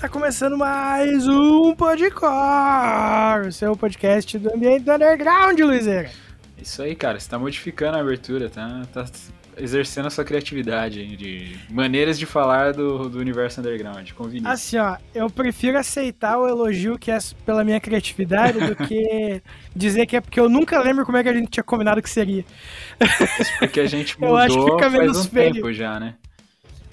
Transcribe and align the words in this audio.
tá 0.00 0.08
começando 0.08 0.56
mais 0.56 1.28
um 1.28 1.74
Podcor, 1.74 2.30
o 3.46 3.52
seu 3.52 3.76
podcast 3.76 4.38
do 4.38 4.54
ambiente 4.54 4.82
do 4.82 4.92
underground, 4.92 5.60
Luizeira. 5.60 6.08
Isso 6.56 6.82
aí, 6.82 6.94
cara, 6.94 7.20
você 7.20 7.28
tá 7.28 7.38
modificando 7.38 7.98
a 7.98 8.00
abertura, 8.00 8.48
tá, 8.48 8.80
tá 8.94 9.04
exercendo 9.58 10.06
a 10.06 10.10
sua 10.10 10.24
criatividade 10.24 11.04
de 11.18 11.54
maneiras 11.68 12.18
de 12.18 12.24
falar 12.24 12.72
do, 12.72 13.10
do 13.10 13.18
universo 13.18 13.60
underground, 13.60 14.08
Vinícius. 14.18 14.46
Assim, 14.46 14.78
ó, 14.78 14.96
eu 15.14 15.28
prefiro 15.28 15.76
aceitar 15.76 16.38
o 16.38 16.48
elogio 16.48 16.98
que 16.98 17.10
é 17.10 17.18
pela 17.44 17.62
minha 17.62 17.78
criatividade 17.78 18.58
do 18.58 18.74
que 18.74 19.42
dizer 19.76 20.06
que 20.06 20.16
é 20.16 20.22
porque 20.22 20.40
eu 20.40 20.48
nunca 20.48 20.80
lembro 20.80 21.04
como 21.04 21.18
é 21.18 21.22
que 21.22 21.28
a 21.28 21.34
gente 21.34 21.50
tinha 21.50 21.64
combinado 21.64 22.00
que 22.00 22.08
seria. 22.08 22.42
Isso 23.38 23.52
porque 23.58 23.80
a 23.80 23.86
gente 23.86 24.18
mudou 24.18 24.32
eu 24.32 24.36
acho 24.38 24.64
que 24.64 24.70
fica 24.70 24.88
menos 24.88 25.16
faz 25.18 25.26
um 25.26 25.30
feio. 25.30 25.52
tempo 25.52 25.72
já, 25.74 26.00
né? 26.00 26.14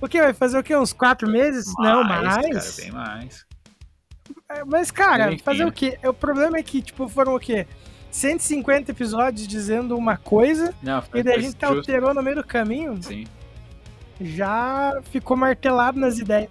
O 0.02 0.08
que? 0.08 0.22
Vai 0.22 0.34
fazer 0.34 0.58
o 0.60 0.64
quê? 0.64 0.76
Uns 0.76 0.94
quatro 0.94 1.30
meses? 1.30 1.66
Não, 1.80 2.04
mais. 2.04 2.36
Cara, 2.36 2.72
bem 2.78 2.92
mais. 2.92 3.46
É, 4.50 4.64
Mas, 4.64 4.92
cara, 4.92 5.38
fazer 5.40 5.66
o 5.66 5.72
quê? 5.72 5.98
O 6.06 6.14
problema 6.14 6.58
é 6.58 6.64
que, 6.64 6.82
tipo, 6.82 7.08
foram 7.08 7.36
o 7.36 7.40
quê? 7.40 7.66
150 8.12 8.92
episódios 8.92 9.48
dizendo 9.48 9.96
uma 9.98 10.18
coisa 10.18 10.74
Não, 10.82 11.04
e 11.14 11.22
daí 11.22 11.36
a 11.36 11.40
gente 11.40 11.56
tá 11.56 11.68
justo. 11.68 11.80
alterou 11.80 12.14
no 12.14 12.22
meio 12.24 12.38
do 12.38 12.44
caminho. 12.44 13.02
Sim. 13.02 13.26
já 14.20 15.00
ficou 15.12 15.36
martelado 15.38 16.00
nas 16.00 16.18
ideias. 16.18 16.50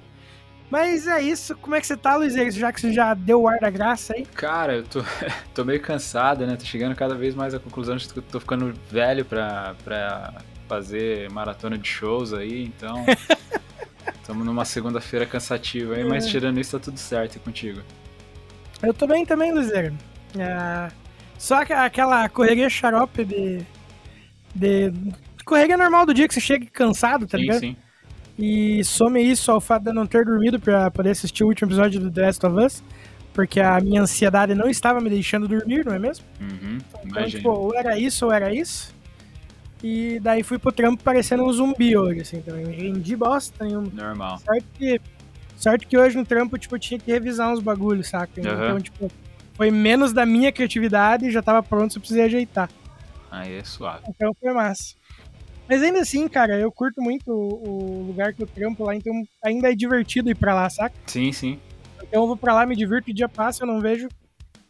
Mas 0.70 1.06
é 1.06 1.20
isso. 1.22 1.56
Como 1.56 1.74
é 1.74 1.80
que 1.80 1.86
você 1.86 1.96
tá, 1.96 2.16
Luiz? 2.16 2.34
Já 2.54 2.72
que 2.72 2.80
você 2.80 2.92
já 2.92 3.14
deu 3.14 3.42
o 3.42 3.48
ar 3.48 3.58
da 3.60 3.70
graça 3.70 4.14
aí? 4.14 4.26
Cara, 4.26 4.76
eu 4.76 4.84
tô, 4.84 5.02
tô 5.54 5.64
meio 5.64 5.80
cansado, 5.80 6.46
né? 6.46 6.56
Tô 6.56 6.64
chegando 6.64 6.94
cada 6.94 7.14
vez 7.14 7.34
mais 7.34 7.54
à 7.54 7.58
conclusão 7.58 7.96
de 7.96 8.08
que 8.08 8.18
eu 8.18 8.22
tô 8.22 8.40
ficando 8.40 8.74
velho 8.90 9.24
pra, 9.24 9.74
pra 9.84 10.34
fazer 10.68 11.30
maratona 11.30 11.76
de 11.78 11.88
shows 11.88 12.32
aí, 12.32 12.64
então. 12.64 13.04
Estamos 14.20 14.44
numa 14.44 14.64
segunda-feira 14.64 15.24
cansativa 15.24 15.94
aí, 15.94 16.04
mas 16.04 16.26
É. 16.26 16.30
tirando 16.30 16.58
isso 16.58 16.76
tá 16.78 16.84
tudo 16.84 16.98
certo 16.98 17.38
contigo. 17.40 17.80
Eu 18.82 18.92
tô 18.92 19.06
bem 19.06 19.24
também, 19.24 19.52
Luizeiro. 19.52 19.94
É, 20.38 20.90
só 21.38 21.64
que 21.64 21.72
aquela 21.72 22.28
correria 22.28 22.68
xarope 22.68 23.24
de, 23.24 23.60
de. 24.54 24.92
Correria 25.44 25.76
normal 25.76 26.04
do 26.04 26.12
dia 26.12 26.26
que 26.26 26.34
você 26.34 26.40
chega 26.40 26.66
cansado, 26.72 27.26
tá 27.26 27.38
sim, 27.38 27.42
ligado? 27.44 27.60
sim. 27.60 27.76
E 28.38 28.82
some 28.84 29.22
isso 29.22 29.50
ao 29.50 29.60
fato 29.60 29.84
de 29.84 29.90
eu 29.90 29.94
não 29.94 30.06
ter 30.06 30.24
dormido 30.24 30.58
pra 30.60 30.90
poder 30.90 31.10
assistir 31.10 31.44
o 31.44 31.46
último 31.46 31.68
episódio 31.68 32.00
do 32.00 32.10
The 32.10 32.22
Last 32.26 32.44
of 32.46 32.64
Us. 32.64 32.82
Porque 33.32 33.60
a 33.60 33.78
minha 33.80 34.00
ansiedade 34.02 34.54
não 34.54 34.68
estava 34.68 34.98
me 35.00 35.10
deixando 35.10 35.46
dormir, 35.46 35.84
não 35.84 35.94
é 35.94 35.98
mesmo? 35.98 36.24
Uhum, 36.40 36.78
Então, 36.78 37.00
imagina. 37.04 37.28
tipo, 37.28 37.50
ou 37.50 37.74
era 37.74 37.98
isso 37.98 38.24
ou 38.26 38.32
era 38.32 38.52
isso. 38.52 38.94
E 39.82 40.18
daí 40.20 40.42
fui 40.42 40.58
pro 40.58 40.72
trampo 40.72 41.02
parecendo 41.02 41.44
um 41.44 41.52
zumbi 41.52 41.96
hoje, 41.96 42.20
assim, 42.20 42.40
também. 42.40 42.64
Rendi 42.66 43.14
bosta 43.14 43.64
nenhuma. 43.64 43.88
Normal. 43.92 44.38
Sorte 44.38 44.66
que, 44.78 45.00
sorte 45.56 45.86
que 45.86 45.98
hoje 45.98 46.16
no 46.16 46.24
trampo, 46.24 46.58
tipo, 46.58 46.74
eu 46.74 46.80
tinha 46.80 46.98
que 46.98 47.10
revisar 47.10 47.52
uns 47.52 47.60
bagulhos, 47.60 48.08
saca? 48.08 48.32
Então, 48.40 48.52
Aham. 48.52 48.80
tipo, 48.80 49.10
foi 49.54 49.70
menos 49.70 50.12
da 50.12 50.24
minha 50.24 50.50
criatividade, 50.50 51.30
já 51.30 51.42
tava 51.42 51.62
pronto, 51.62 51.94
só 51.94 52.00
precisei 52.00 52.24
ajeitar. 52.24 52.70
Aí 53.30 53.54
é 53.54 53.64
suave. 53.64 54.04
Então 54.08 54.32
foi 54.40 54.52
massa. 54.52 54.94
Mas 55.68 55.82
ainda 55.82 56.00
assim, 56.00 56.28
cara, 56.28 56.58
eu 56.58 56.70
curto 56.70 57.02
muito 57.02 57.28
o, 57.28 57.68
o 57.68 58.02
lugar 58.06 58.32
que 58.32 58.42
eu 58.42 58.46
trampo 58.46 58.84
lá, 58.84 58.94
então 58.94 59.12
ainda 59.44 59.70
é 59.70 59.74
divertido 59.74 60.30
ir 60.30 60.36
pra 60.36 60.54
lá, 60.54 60.70
saca? 60.70 60.94
Sim, 61.06 61.32
sim. 61.32 61.58
Então 62.02 62.22
eu 62.22 62.26
vou 62.26 62.36
pra 62.36 62.54
lá, 62.54 62.64
me 62.64 62.76
divirto, 62.76 63.10
o 63.10 63.14
dia 63.14 63.28
passa, 63.28 63.64
eu 63.64 63.66
não 63.66 63.80
vejo. 63.80 64.08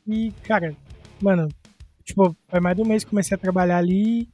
E, 0.07 0.33
cara, 0.45 0.75
mano, 1.21 1.49
tipo, 2.03 2.35
faz 2.49 2.63
mais 2.63 2.77
de 2.77 2.83
um 2.83 2.87
mês 2.87 3.05
que 3.05 3.11
comecei 3.11 3.35
a 3.35 3.39
trabalhar 3.39 3.79
ali. 3.79 4.29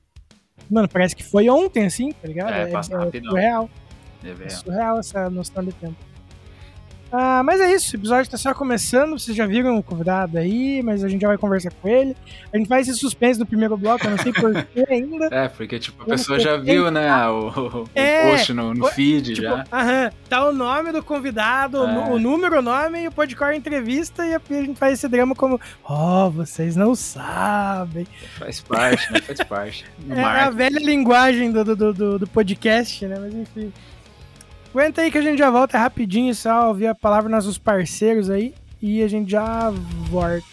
Mano, 0.71 0.89
parece 0.89 1.15
que 1.15 1.23
foi 1.25 1.49
ontem, 1.51 1.85
assim, 1.87 2.13
tá 2.13 2.27
ligado? 2.29 2.53
É, 2.53 2.73
rapidão. 2.73 3.11
surreal. 3.31 3.71
É 4.25 4.29
É 4.29 4.35
velho. 4.35 4.51
surreal 4.51 4.99
essa 4.99 5.29
noção 5.31 5.65
de 5.65 5.73
tempo. 5.73 5.97
Ah, 7.13 7.43
mas 7.45 7.61
é 7.61 7.71
isso, 7.75 7.95
o 7.95 7.99
episódio 8.01 8.31
tá 8.31 8.39
só 8.39 8.55
começando, 8.55 9.19
vocês 9.19 9.37
já 9.37 9.45
viram 9.47 9.77
o 9.79 9.83
convidado 9.83 10.39
aí, 10.39 10.83
mas 10.83 11.05
a 11.05 11.09
gente 11.09 11.21
já 11.21 11.29
vai 11.29 11.37
conversar 11.37 11.71
com 11.83 11.87
ele. 11.87 12.17
A 12.53 12.57
gente 12.57 12.69
faz 12.69 12.89
esse 12.89 12.99
suspense 12.99 13.39
no 13.39 13.45
primeiro 13.45 13.77
bloco, 13.77 14.07
eu 14.07 14.11
não 14.13 14.19
sei 14.19 14.33
porquê 14.33 14.85
ainda. 14.89 15.29
É, 15.33 15.49
porque 15.49 15.79
tipo, 15.79 16.03
a 16.03 16.07
pessoa 16.07 16.39
já 16.41 16.57
viu, 16.57 16.91
né, 16.91 17.29
o, 17.29 17.83
o 17.83 17.89
É, 17.95 18.31
post 18.31 18.53
no, 18.55 18.73
no 18.73 18.87
feed 18.87 19.35
Tipo, 19.35 19.43
já. 19.47 19.65
aham, 19.71 20.11
tá 20.29 20.49
o 20.49 20.53
nome 20.53 20.91
do 20.91 21.03
convidado, 21.03 21.79
É. 21.79 21.81
o 22.11 22.19
número, 22.19 22.59
o 22.61 22.63
nome 22.63 23.03
e 23.03 23.09
o 23.09 23.13
podcast 23.13 23.59
entrevista, 23.59 24.25
e 24.27 24.35
a 24.35 24.41
a 24.51 24.55
gente 24.55 24.79
faz 24.79 24.95
esse 24.95 25.09
drama 25.09 25.35
como, 25.35 25.61
oh, 25.89 26.31
vocês 26.31 26.77
não 26.77 26.95
sabem. 26.95 28.07
Faz 28.39 28.61
parte, 28.61 29.13
né? 29.13 29.21
Faz 29.21 29.39
parte. 29.43 29.85
No 30.07 30.15
É 30.17 30.21
a 30.21 30.23
marketing. 30.23 30.57
velha 30.57 30.79
linguagem 30.81 31.51
do, 31.53 31.65
do, 31.65 31.93
do, 31.93 32.19
do 32.21 32.27
podcast, 32.27 33.07
né? 33.07 33.17
Mas 33.21 33.35
enfim. 33.35 33.73
Aguenta 34.73 35.03
aí 35.03 35.11
que 35.11 35.19
a 35.19 35.23
gente 35.23 35.39
já 35.39 35.51
volta 35.51 35.77
rapidinho, 35.77 36.35
só 36.35 36.69
ouvir 36.69 36.87
a 36.87 36.95
palavra 36.95 37.25
dos 37.25 37.33
nossos 37.33 37.59
parceiros 37.59 38.31
aí. 38.31 38.55
E 38.81 39.03
a 39.03 39.07
gente 39.07 39.31
já 39.31 39.71
volta. 40.09 40.47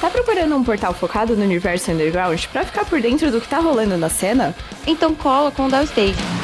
Tá 0.00 0.08
procurando 0.08 0.56
um 0.56 0.62
portal 0.62 0.94
focado 0.94 1.36
no 1.36 1.42
universo 1.42 1.90
underground 1.90 2.44
pra 2.46 2.64
ficar 2.64 2.84
por 2.84 3.00
dentro 3.00 3.28
do 3.32 3.40
que 3.40 3.48
tá 3.48 3.58
rolando 3.58 3.98
na 3.98 4.08
cena? 4.08 4.54
Então 4.86 5.16
cola 5.16 5.50
com 5.50 5.66
o 5.66 5.68
Downstage. 5.68 6.41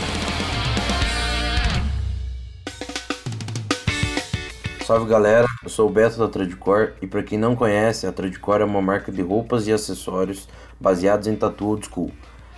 Salve 4.89 5.05
galera, 5.05 5.45
eu 5.61 5.69
sou 5.69 5.87
o 5.87 5.91
Beto 5.91 6.17
da 6.17 6.27
Tradicor 6.27 6.93
e 6.99 7.05
para 7.05 7.21
quem 7.21 7.37
não 7.37 7.55
conhece, 7.55 8.07
a 8.07 8.11
Tradicor 8.11 8.59
é 8.59 8.63
uma 8.63 8.81
marca 8.81 9.11
de 9.11 9.21
roupas 9.21 9.67
e 9.67 9.71
acessórios 9.71 10.49
baseados 10.79 11.27
em 11.27 11.35
tatu 11.35 11.67
old 11.67 11.85
school. 11.85 12.11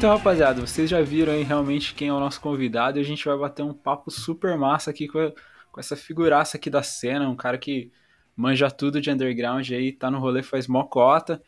Então, 0.00 0.16
rapaziada. 0.16 0.62
Vocês 0.62 0.88
já 0.88 1.02
viram 1.02 1.30
aí 1.34 1.42
realmente 1.42 1.92
quem 1.94 2.08
é 2.08 2.12
o 2.12 2.18
nosso 2.18 2.40
convidado 2.40 2.96
e 2.98 3.02
a 3.02 3.04
gente 3.04 3.22
vai 3.26 3.36
bater 3.36 3.62
um 3.62 3.74
papo 3.74 4.10
super 4.10 4.56
massa 4.56 4.90
aqui 4.90 5.06
com, 5.06 5.18
a- 5.18 5.30
com 5.70 5.78
essa 5.78 5.94
figuraça 5.94 6.56
aqui 6.56 6.70
da 6.70 6.82
cena, 6.82 7.28
um 7.28 7.36
cara 7.36 7.58
que 7.58 7.92
manja 8.34 8.70
tudo 8.70 8.98
de 8.98 9.10
underground 9.10 9.70
aí, 9.70 9.92
tá 9.92 10.10
no 10.10 10.18
rolê 10.18 10.42
faz 10.42 10.66
mó 10.66 10.84
cota. 10.84 11.42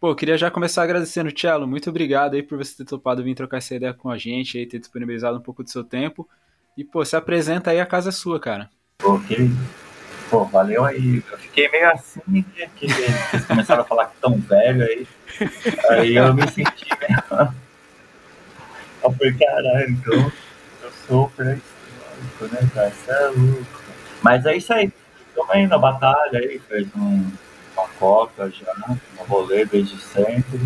Pô, 0.00 0.16
queria 0.16 0.36
já 0.36 0.50
começar 0.50 0.82
agradecendo, 0.82 1.30
Cello. 1.38 1.64
Muito 1.64 1.88
obrigado 1.90 2.34
aí 2.34 2.42
por 2.42 2.58
você 2.58 2.76
ter 2.78 2.84
topado 2.84 3.22
vir 3.22 3.36
trocar 3.36 3.58
essa 3.58 3.72
ideia 3.76 3.94
com 3.94 4.10
a 4.10 4.18
gente 4.18 4.58
aí, 4.58 4.66
ter 4.66 4.80
disponibilizado 4.80 5.38
um 5.38 5.42
pouco 5.42 5.62
do 5.62 5.70
seu 5.70 5.84
tempo. 5.84 6.28
E, 6.76 6.82
pô, 6.82 7.04
se 7.04 7.14
apresenta 7.14 7.70
aí, 7.70 7.78
a 7.78 7.86
casa 7.86 8.08
é 8.08 8.12
sua, 8.12 8.40
cara. 8.40 8.68
Ok. 9.04 9.48
Pô, 10.28 10.44
valeu 10.46 10.84
aí. 10.84 11.22
Eu 11.30 11.38
fiquei 11.38 11.68
meio 11.70 11.88
assim 11.92 12.20
que, 12.56 12.66
que 12.68 12.88
vocês 12.88 13.44
começaram 13.46 13.82
a 13.82 13.84
falar 13.84 14.06
que 14.06 14.16
tão 14.20 14.36
velho 14.38 14.82
aí. 14.82 15.06
Aí 15.90 16.16
eu 16.16 16.34
me 16.34 16.48
senti 16.48 16.88
meio. 17.00 17.52
Eu 19.02 19.12
falei, 19.12 19.32
caralho, 19.34 19.90
então 19.90 20.32
eu 20.82 20.92
sou 21.06 21.28
pré-histórico, 21.30 22.54
né, 22.54 22.70
cara? 22.74 22.90
Você 22.90 23.10
é 23.10 23.26
louco. 23.28 23.82
Mas 24.22 24.46
é 24.46 24.56
isso 24.56 24.72
aí. 24.72 24.92
Estamos 25.28 25.50
aí 25.50 25.66
na 25.66 25.78
batalha 25.78 26.38
aí, 26.38 26.58
fez 26.68 26.86
um, 26.94 27.30
uma 27.76 27.88
coca 27.98 28.50
já, 28.50 28.74
um 28.88 29.24
rolê 29.24 29.64
desde 29.64 29.98
sempre. 30.00 30.60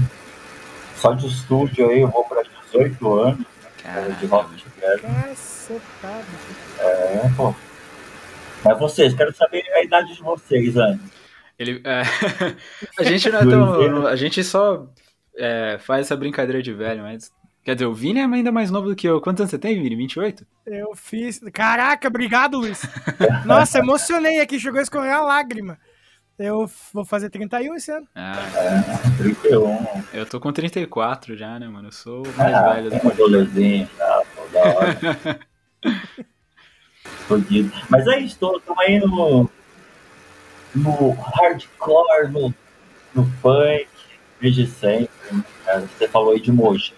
Só 0.96 1.12
de 1.12 1.26
estúdio 1.26 1.88
aí, 1.88 2.00
eu 2.00 2.08
vou 2.08 2.24
para 2.24 2.42
18 2.72 3.14
anos, 3.14 3.46
né, 3.84 4.16
de 4.18 4.26
rock 4.26 4.62
together. 4.62 5.00
Cacetado. 5.00 6.26
É, 6.78 7.30
pô. 7.36 7.54
Mas 8.64 8.78
vocês, 8.78 9.14
quero 9.14 9.34
saber 9.34 9.62
a 9.72 9.82
idade 9.82 10.14
de 10.14 10.22
vocês 10.22 10.76
antes. 10.76 11.16
Ele, 11.58 11.80
é, 11.84 12.02
a 12.98 13.02
gente 13.04 13.30
não 13.30 13.38
é 13.38 13.46
tão. 13.46 14.06
A 14.06 14.16
gente 14.16 14.42
só 14.44 14.86
é, 15.36 15.78
faz 15.78 16.06
essa 16.06 16.16
brincadeira 16.16 16.62
de 16.62 16.72
velho, 16.72 17.02
mas. 17.02 17.32
Quer 17.66 17.74
dizer, 17.74 17.86
o 17.86 17.92
Vini 17.92 18.20
é 18.20 18.24
ainda 18.24 18.52
mais 18.52 18.70
novo 18.70 18.86
do 18.86 18.94
que 18.94 19.08
eu. 19.08 19.20
Quantos 19.20 19.40
anos 19.40 19.50
você 19.50 19.58
tem, 19.58 19.82
Vini? 19.82 19.96
28? 19.96 20.46
Eu 20.64 20.94
fiz. 20.94 21.40
Caraca, 21.52 22.06
obrigado, 22.06 22.58
Luiz. 22.58 22.80
Nossa, 23.44 23.80
emocionei 23.80 24.38
aqui, 24.38 24.60
chegou 24.60 24.78
a 24.78 24.82
escorrer 24.84 25.12
a 25.12 25.20
lágrima. 25.20 25.76
Eu 26.38 26.70
vou 26.94 27.04
fazer 27.04 27.28
31 27.28 27.74
esse 27.74 27.90
ano. 27.90 28.06
Ah, 28.14 28.36
31. 29.18 29.84
eu 30.14 30.24
tô 30.26 30.38
com 30.38 30.52
34 30.52 31.36
já, 31.36 31.58
né, 31.58 31.66
mano? 31.66 31.88
Eu 31.88 31.92
sou 31.92 32.24
o 32.24 32.36
mais 32.36 32.54
Ah, 32.54 32.72
velho 32.74 32.90
do 32.90 32.96
um 33.04 33.08
rolezinho, 33.10 33.90
tá? 33.98 34.22
Pô, 34.36 34.42
da 34.52 34.60
hora. 34.60 35.40
Fodido. 37.26 37.72
Mas 37.90 38.06
é 38.06 38.20
isso, 38.20 38.34
estamos 38.34 38.62
aí 38.78 39.00
no, 39.00 39.50
no 40.72 41.10
hardcore, 41.10 42.30
no, 42.30 42.54
no 43.12 43.26
punk, 43.42 43.88
desde 44.40 44.68
sempre. 44.68 45.08
né, 45.32 45.42
cara? 45.64 45.80
Você 45.80 46.06
falou 46.06 46.32
aí 46.32 46.40
de 46.40 46.52
Mogi. 46.52 46.94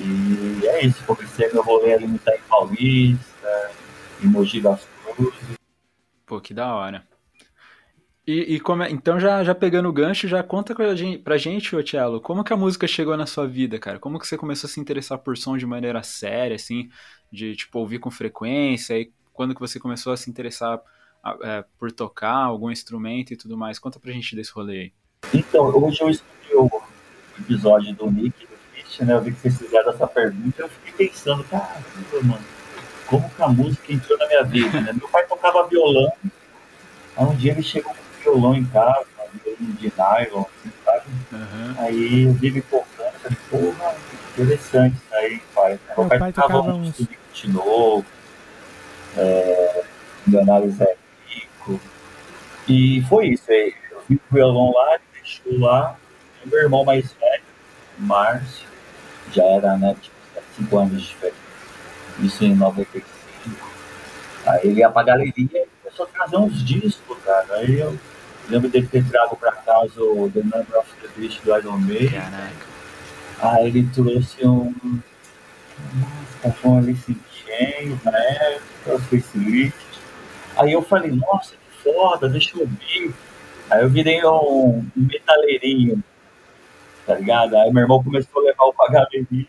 E 0.00 0.66
é 0.66 0.84
isso, 0.86 1.02
comecei 1.04 1.52
meu 1.52 1.62
rolê 1.62 1.94
ali 1.94 2.06
no 2.06 2.16
Itaim 2.16 2.40
Paulista, 2.48 3.70
em 4.22 4.26
Mogi 4.26 4.60
das 4.60 4.86
Cruzes. 5.04 5.58
Pô, 6.26 6.40
que 6.40 6.54
da 6.54 6.74
hora. 6.74 7.06
E, 8.26 8.56
e 8.56 8.60
como 8.60 8.82
é- 8.82 8.90
então, 8.90 9.18
já, 9.18 9.42
já 9.42 9.54
pegando 9.54 9.88
o 9.88 9.92
gancho, 9.92 10.28
já 10.28 10.42
conta 10.42 10.74
pra 10.74 10.94
gente, 10.94 11.18
pra 11.18 11.38
gente, 11.38 11.74
ô 11.74 11.82
Tielo, 11.82 12.20
como 12.20 12.44
que 12.44 12.52
a 12.52 12.56
música 12.56 12.86
chegou 12.86 13.16
na 13.16 13.24
sua 13.24 13.46
vida, 13.46 13.78
cara? 13.78 13.98
Como 13.98 14.18
que 14.18 14.26
você 14.26 14.36
começou 14.36 14.68
a 14.68 14.70
se 14.70 14.78
interessar 14.78 15.18
por 15.18 15.36
som 15.38 15.56
de 15.56 15.64
maneira 15.64 16.02
séria, 16.02 16.54
assim, 16.54 16.90
de, 17.32 17.56
tipo, 17.56 17.78
ouvir 17.78 17.98
com 17.98 18.10
frequência? 18.10 18.98
E 19.00 19.10
quando 19.32 19.54
que 19.54 19.60
você 19.60 19.80
começou 19.80 20.12
a 20.12 20.16
se 20.16 20.28
interessar 20.28 20.78
é, 21.42 21.64
por 21.78 21.90
tocar 21.90 22.34
algum 22.34 22.70
instrumento 22.70 23.32
e 23.32 23.36
tudo 23.36 23.56
mais? 23.56 23.78
Conta 23.78 23.98
pra 23.98 24.12
gente 24.12 24.36
desse 24.36 24.52
rolê 24.52 24.78
aí. 24.78 24.92
Então, 25.32 25.64
hoje 25.64 26.02
eu 26.02 26.10
escutei 26.10 26.54
o 26.54 26.70
episódio 27.38 27.94
do 27.94 28.10
Nick 28.10 28.46
do 28.46 28.57
Christian, 28.88 29.06
né? 29.06 29.14
Eu 29.14 29.20
vi 29.20 29.32
que 29.32 29.40
vocês 29.40 29.58
fizeram 29.58 29.90
essa 29.92 30.06
pergunta 30.06 30.62
eu 30.62 30.68
fiquei 30.68 31.08
pensando, 31.08 31.44
caramba, 31.44 31.82
mano, 32.22 32.44
como 33.06 33.28
que 33.28 33.42
a 33.42 33.48
música 33.48 33.92
entrou 33.92 34.18
na 34.18 34.26
minha 34.26 34.44
vida, 34.44 34.80
né? 34.80 34.92
Meu 34.92 35.08
pai 35.08 35.26
tocava 35.26 35.66
violão, 35.66 36.12
aí 37.16 37.24
um 37.24 37.34
dia 37.36 37.52
ele 37.52 37.62
chegou 37.62 37.92
com 37.92 38.00
um 38.00 38.22
violão 38.22 38.54
em 38.54 38.64
casa, 38.66 39.06
um 39.34 39.38
violão 39.38 39.74
de 39.74 39.92
nylon, 39.96 40.42
assim, 40.42 40.72
sabe? 40.84 41.04
Aham. 41.32 41.76
Aí 41.78 42.24
eu 42.24 42.32
vi 42.32 42.50
me 42.50 42.62
tocando, 42.62 43.12
falei, 43.22 43.38
porra, 43.50 43.94
interessante 44.32 44.96
isso 44.96 45.14
aí, 45.14 45.42
pai. 45.54 45.78
Meu, 45.88 45.98
Meu 45.98 46.08
pai, 46.08 46.18
pai 46.18 46.32
tocava 46.32 46.54
tocava 46.54 46.76
um 46.76 46.80
uns. 46.82 46.96
Subit 46.96 47.48
novo, 47.48 48.06
é, 49.16 49.84
Milionário 50.26 50.70
Zé 50.70 50.96
Rico, 51.26 51.80
e 52.66 53.02
foi 53.08 53.28
isso 53.28 53.50
aí. 53.50 53.74
Eu 53.90 54.02
vi 54.08 54.16
o 54.16 54.34
violão 54.34 54.72
lá, 54.72 54.94
ele 54.94 55.02
deixou 55.14 55.58
lá, 55.58 55.96
meu 56.44 56.58
irmão 56.58 56.84
mais 56.84 57.12
velho, 57.12 57.42
Márcio, 57.98 58.67
já 59.32 59.44
era, 59.44 59.76
né, 59.76 59.94
tipo, 60.00 60.16
5 60.56 60.78
anos 60.78 61.02
de 61.02 61.08
diferença, 61.08 61.36
isso 62.20 62.44
em 62.44 62.54
95. 62.54 63.06
Aí 64.46 64.60
ele 64.64 64.80
ia 64.80 64.90
pra 64.90 65.02
galeria 65.02 65.32
e 65.36 65.68
começou 65.82 66.06
a 66.06 66.08
trazer 66.08 66.36
uns 66.36 66.64
discos, 66.64 67.18
cara. 67.24 67.46
Aí 67.50 67.78
eu 67.78 67.98
lembro 68.48 68.68
dele 68.68 68.86
ter 68.86 69.04
trago 69.08 69.36
pra 69.36 69.52
casa 69.52 70.00
o 70.00 70.30
The 70.32 70.40
Number 70.40 70.78
of 70.78 70.90
the 71.02 71.08
Beast 71.16 71.42
do 71.44 71.56
Iron 71.56 71.78
Maiden. 71.78 72.20
Caraca. 72.20 72.68
Aí 73.40 73.66
ele 73.66 73.88
trouxe 73.94 74.46
um. 74.46 74.74
Nossa, 75.94 76.56
foi 76.56 76.70
um 76.70 76.78
Alice 76.78 77.12
in 77.12 77.18
Chains 77.30 78.02
na 78.04 78.18
época, 78.18 78.94
o 78.94 78.98
Facelift. 78.98 79.78
Aí 80.56 80.72
eu 80.72 80.82
falei, 80.82 81.12
nossa, 81.12 81.52
que 81.52 81.92
foda, 81.92 82.28
deixa 82.28 82.56
eu 82.56 82.62
ouvir. 82.62 83.14
Aí 83.70 83.82
eu 83.82 83.88
virei 83.88 84.24
um, 84.24 84.78
um 84.78 84.84
metaleirinho, 84.96 86.02
tá 87.08 87.14
ligado? 87.14 87.56
Aí 87.56 87.72
meu 87.72 87.82
irmão 87.82 88.04
começou 88.04 88.42
a 88.42 88.44
levar 88.44 88.64
o 88.64 88.72
pra 88.74 88.88
galeria. 88.90 89.46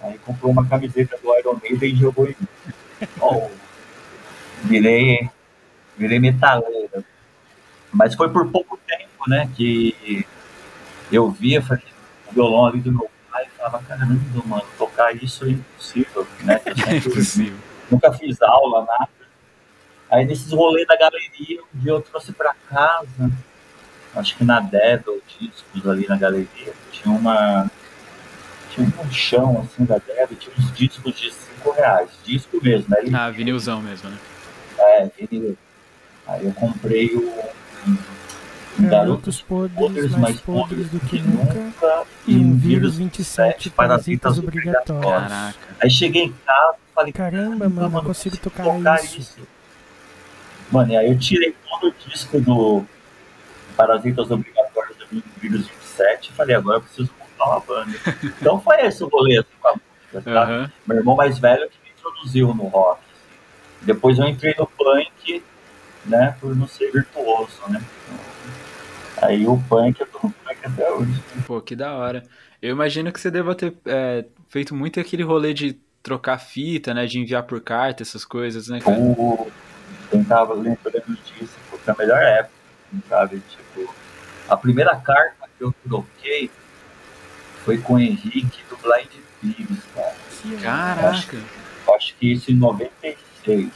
Aí 0.00 0.18
comprou 0.18 0.50
uma 0.50 0.66
camiseta 0.66 1.16
do 1.22 1.38
Iron 1.38 1.60
Maiden 1.62 1.92
e 1.92 1.96
jogou 1.96 2.26
em 2.26 2.34
mim. 2.40 3.08
Ó, 3.20 3.48
virei, 4.64 5.30
virei 5.96 6.18
metaleiro. 6.18 7.04
Mas 7.92 8.16
foi 8.16 8.28
por 8.30 8.50
pouco 8.50 8.78
tempo, 8.84 9.28
né, 9.28 9.48
que 9.56 10.26
eu 11.10 11.30
via, 11.30 11.62
falei, 11.62 11.84
o 12.28 12.32
violão 12.34 12.66
ali 12.66 12.80
do 12.80 12.90
meu 12.90 13.08
pai 13.30 13.46
e 13.46 13.56
falava, 13.56 13.78
caramba, 13.84 14.42
mano, 14.44 14.66
tocar 14.76 15.14
isso 15.14 15.44
é 15.44 15.50
impossível, 15.50 16.26
né? 16.42 16.60
É 16.88 16.96
impossível. 16.96 17.56
nunca 17.88 18.12
fiz 18.12 18.42
aula, 18.42 18.84
nada. 18.84 19.08
Aí 20.10 20.24
nesses 20.24 20.52
rolês 20.52 20.86
da 20.86 20.96
galeria, 20.96 21.62
um 21.62 21.78
dia 21.78 21.92
eu 21.92 22.02
trouxe 22.02 22.32
pra 22.32 22.54
casa, 22.68 23.30
acho 24.16 24.36
que 24.36 24.44
na 24.44 24.60
Devil 24.60 25.22
Discos 25.38 25.86
ali 25.86 26.06
na 26.08 26.16
galeria, 26.16 26.72
tinha 26.90 27.14
uma. 27.14 27.70
Tinha 28.70 28.86
um 28.86 29.10
chão 29.10 29.60
assim 29.62 29.84
da 29.84 29.98
Devil, 29.98 30.36
tinha 30.36 30.54
uns 30.58 30.72
discos 30.72 31.14
de 31.18 31.32
5 31.32 31.70
reais, 31.72 32.10
disco 32.24 32.58
mesmo, 32.62 32.86
né? 32.88 32.98
Ah, 33.14 33.30
vinilzão 33.30 33.80
mesmo, 33.80 34.10
né? 34.10 34.18
É, 34.78 35.10
vinil. 35.18 35.56
Aí 36.26 36.44
eu 36.44 36.52
comprei 36.52 37.14
o. 37.14 37.32
um 38.78 38.88
Garotos 38.88 39.40
podres, 39.40 40.10
mais 40.16 40.40
podres 40.40 40.90
do 40.90 41.00
que 41.00 41.18
nunca. 41.20 42.04
E 42.26 42.36
um 42.36 42.56
vírus 42.56 42.96
27 42.96 43.70
parasitas 43.70 44.38
obrigatórios. 44.38 45.10
Caraca. 45.10 45.58
Aí 45.80 45.90
cheguei 45.90 46.24
em 46.24 46.32
casa, 46.44 46.76
falei, 46.94 47.12
Caramba, 47.12 47.68
mano, 47.68 47.88
não 47.88 48.04
consigo 48.04 48.36
tocar 48.36 48.66
isso. 49.04 49.38
Mano, 50.70 50.92
e 50.92 50.96
aí 50.96 51.08
eu 51.08 51.18
tirei 51.18 51.54
todo 51.70 51.88
o 51.90 52.10
disco 52.10 52.40
do 52.40 52.84
Parasitas 53.76 54.30
Obrigatórios 54.30 54.96
do 54.96 55.22
Vírus 55.40 55.66
27 55.68 56.30
e 56.30 56.32
falei, 56.32 56.56
agora 56.56 56.78
eu 56.78 56.82
preciso 56.82 57.10
montar 57.18 57.50
uma 57.50 57.60
banda. 57.60 57.98
então 58.40 58.60
foi 58.60 58.80
esse 58.86 59.04
o 59.04 59.08
rolê 59.08 59.38
assim, 59.38 59.48
com 59.60 59.68
a 59.68 59.72
música, 59.72 60.30
tá? 60.32 60.42
Aham. 60.42 60.72
Meu 60.86 60.96
irmão 60.98 61.16
mais 61.16 61.38
velho 61.38 61.68
que 61.68 61.78
me 61.84 61.90
introduziu 61.90 62.54
no 62.54 62.64
rock. 62.68 63.00
Depois 63.82 64.18
eu 64.18 64.26
entrei 64.26 64.54
no 64.58 64.66
punk, 64.66 65.42
né, 66.04 66.36
por 66.40 66.56
não 66.56 66.66
ser 66.66 66.90
virtuoso, 66.90 67.60
né? 67.68 67.82
Aí 69.22 69.46
o 69.46 69.58
punk, 69.68 70.00
eu 70.00 70.06
tô 70.06 70.18
no 70.24 70.30
punk 70.32 70.58
até 70.62 70.90
hoje. 70.92 71.22
Pô, 71.46 71.60
que 71.60 71.76
da 71.76 71.94
hora. 71.94 72.22
Eu 72.60 72.70
imagino 72.70 73.12
que 73.12 73.20
você 73.20 73.30
deva 73.30 73.54
ter 73.54 73.74
é, 73.86 74.24
feito 74.48 74.74
muito 74.74 74.98
aquele 74.98 75.22
rolê 75.22 75.54
de 75.54 75.78
trocar 76.02 76.38
fita, 76.38 76.94
né? 76.94 77.06
De 77.06 77.18
enviar 77.18 77.42
por 77.44 77.60
carta, 77.60 78.02
essas 78.02 78.24
coisas, 78.24 78.68
né, 78.68 78.80
cara? 78.80 78.98
O... 78.98 79.50
Quem 80.10 80.22
tava 80.22 80.54
lembrando 80.54 81.18
disso, 81.24 81.54
foi 81.68 81.80
a 81.86 81.96
melhor 81.96 82.22
época, 82.22 82.54
sabe? 83.08 83.42
Tipo, 83.48 83.65
a 84.48 84.56
primeira 84.56 84.96
carta 84.96 85.48
que 85.56 85.64
eu 85.64 85.74
troquei 85.86 86.50
foi 87.64 87.78
com 87.78 87.94
o 87.94 87.98
Henrique 87.98 88.62
do 88.68 88.76
Blind 88.76 89.10
Peas, 89.40 89.80
cara. 89.94 90.14
Caraca. 90.62 91.36
Eu 91.86 91.94
acho 91.94 92.14
que 92.16 92.32
isso 92.32 92.50
em 92.50 92.54
96. 92.54 93.70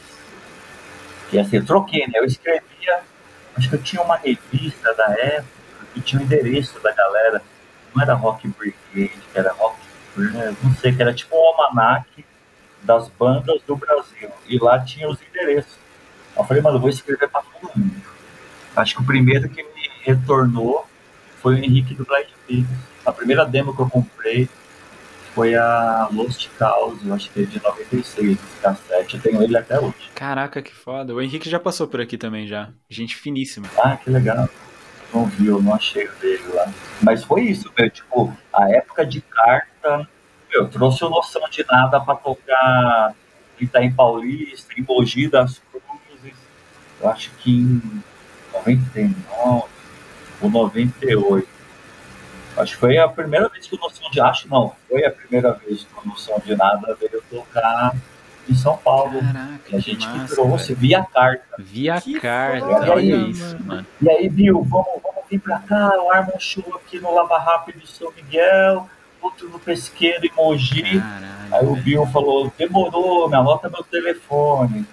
E 1.33 1.39
assim, 1.39 1.57
eu 1.57 1.65
troquei, 1.65 2.07
né? 2.07 2.15
Eu 2.17 2.25
escrevia, 2.25 3.01
acho 3.57 3.69
que 3.69 3.75
eu 3.75 3.83
tinha 3.83 4.03
uma 4.03 4.17
revista 4.17 4.95
da 4.95 5.13
época 5.13 5.49
que 5.95 6.01
tinha 6.01 6.21
o 6.21 6.25
endereço 6.25 6.81
da 6.81 6.93
galera. 6.93 7.43
Não 7.95 8.03
era 8.03 8.15
Rock 8.15 8.49
Brigade, 8.49 9.21
era 9.35 9.53
Rock, 9.53 9.77
não 10.63 10.75
sei, 10.77 10.95
que 10.95 11.03
era 11.03 11.13
tipo 11.13 11.37
um 11.37 11.65
almanac 11.65 12.25
das 12.83 13.09
bandas 13.09 13.61
do 13.63 13.77
Brasil. 13.77 14.31
E 14.47 14.59
lá 14.59 14.79
tinha 14.79 15.09
os 15.09 15.19
endereços. 15.23 15.79
Eu 16.37 16.45
falei, 16.45 16.63
mano, 16.63 16.77
eu 16.77 16.81
vou 16.81 16.89
escrever 16.89 17.29
pra 17.29 17.43
todo 17.43 17.71
mundo. 17.77 18.03
Acho 18.75 18.95
que 18.95 19.03
o 19.03 19.05
primeiro 19.05 19.49
que 19.49 19.63
me 19.63 19.70
retornou 20.03 20.87
foi 21.41 21.55
o 21.55 21.59
Henrique 21.59 21.95
do 21.95 22.05
Blind 22.05 22.29
Peas. 22.47 22.67
A 23.05 23.13
primeira 23.13 23.45
demo 23.45 23.75
que 23.75 23.81
eu 23.81 23.89
comprei 23.89 24.49
foi 25.35 25.55
a 25.55 26.09
Lost 26.13 26.49
Cause, 26.59 27.07
eu 27.07 27.15
acho 27.15 27.31
que 27.31 27.43
é 27.43 27.47
de 27.47 27.63
96, 27.63 28.31
esse 28.33 28.61
cassete. 28.61 29.17
Eu 29.17 29.23
tenho 29.23 29.43
ele 29.43 29.57
até 29.57 29.79
hoje. 29.79 30.11
Caraca, 30.15 30.61
que 30.61 30.75
foda. 30.75 31.15
O 31.15 31.21
Henrique 31.21 31.49
já 31.49 31.59
passou 31.59 31.87
por 31.87 32.01
aqui 32.01 32.19
também, 32.19 32.47
já. 32.47 32.71
Gente 32.89 33.17
finíssima. 33.17 33.67
Ah, 33.79 33.97
que 33.97 34.11
legal. 34.11 34.49
Não 35.15 35.27
vi, 35.27 35.47
eu 35.47 35.63
não 35.63 35.75
achei 35.75 36.07
o 36.07 36.13
dele 36.21 36.45
lá. 36.53 36.71
Mas 37.01 37.25
foi 37.25 37.43
isso, 37.43 37.73
meu. 37.77 37.89
Tipo, 37.91 38.37
a 38.53 38.71
época 38.71 39.07
de 39.07 39.21
carta, 39.21 40.09
eu 40.53 40.69
trouxe 40.69 41.05
o 41.05 41.11
noção 41.11 41.43
de 41.51 41.65
nada 41.71 42.01
pra 42.01 42.15
tocar 42.17 43.15
em 43.61 43.65
Itaim 43.65 43.93
Paulista, 43.93 44.73
em 44.77 44.83
Mogi 44.83 45.29
das 45.29 45.61
Cruzes. 45.71 46.37
Eu 47.01 47.09
acho 47.09 47.31
que 47.39 47.51
em 47.51 48.03
99 48.53 49.80
ou 50.41 50.51
98. 50.51 51.49
Acho 52.57 52.73
que 52.75 52.79
foi 52.81 52.99
a 52.99 53.09
primeira 53.09 53.49
vez 53.49 53.67
que 53.67 53.75
o 53.75 53.79
Noção 53.79 54.11
de 54.11 54.21
Acho, 54.21 54.49
não, 54.49 54.75
foi 54.89 55.05
a 55.05 55.11
primeira 55.11 55.53
vez 55.53 55.85
que 55.85 55.89
o 56.05 56.09
Noção 56.09 56.39
de 56.45 56.55
Nada 56.57 56.97
veio 57.01 57.23
tocar 57.31 57.95
em 58.49 58.55
São 58.55 58.77
Paulo. 58.77 59.21
Caraca, 59.21 59.61
E 59.71 59.77
a 59.77 59.79
gente 59.79 60.07
que 60.09 60.19
massa, 60.19 60.35
trouxe 60.35 60.69
velho. 60.69 60.79
via 60.81 61.05
carta. 61.05 61.45
Via 61.59 62.01
Que 62.01 62.19
carta, 62.21 62.67
olha 62.91 63.17
mano. 63.17 63.31
isso, 63.31 63.57
mano. 63.65 63.87
E 64.03 64.11
aí, 64.11 64.29
Bill, 64.29 64.63
vamos, 64.65 64.89
vamos 65.03 65.23
vir 65.31 65.39
pra 65.41 65.61
cá, 65.61 65.93
eu 65.95 66.13
armo 66.13 66.33
um 66.35 66.41
show 66.41 66.65
aqui 66.75 66.99
no 66.99 67.15
Lava 67.15 67.39
Rápido 67.39 67.79
de 67.79 67.89
São 67.89 68.11
Miguel, 68.17 68.89
outro 69.23 69.49
no 69.49 69.59
Pesqueiro 69.61 70.27
em 70.27 70.33
Mogi. 70.37 70.83
Caralho. 71.01 71.31
Aí 71.53 71.65
o 71.67 71.73
velho. 71.75 71.85
Bill 71.85 72.07
falou, 72.07 72.53
demorou, 72.59 73.29
me 73.29 73.37
anota 73.37 73.69
meu 73.71 73.85
telefone. 73.85 74.85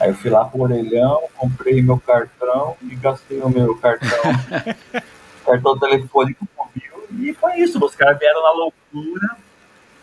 Aí 0.00 0.10
eu 0.10 0.14
fui 0.14 0.30
lá 0.30 0.44
pro 0.44 0.60
orelhão, 0.62 1.22
comprei 1.36 1.82
meu 1.82 1.98
cartão 1.98 2.76
e 2.82 2.94
gastei 2.94 3.40
o 3.40 3.48
meu 3.48 3.74
cartão, 3.76 4.08
cartão 5.44 5.78
telefônico 5.78 6.46
com 6.54 6.64
o 6.64 6.68
Bill. 6.74 7.28
E 7.30 7.34
foi 7.34 7.56
isso, 7.56 7.84
os 7.84 7.94
caras 7.96 8.18
vieram 8.18 8.42
na 8.42 8.52
loucura 8.52 9.36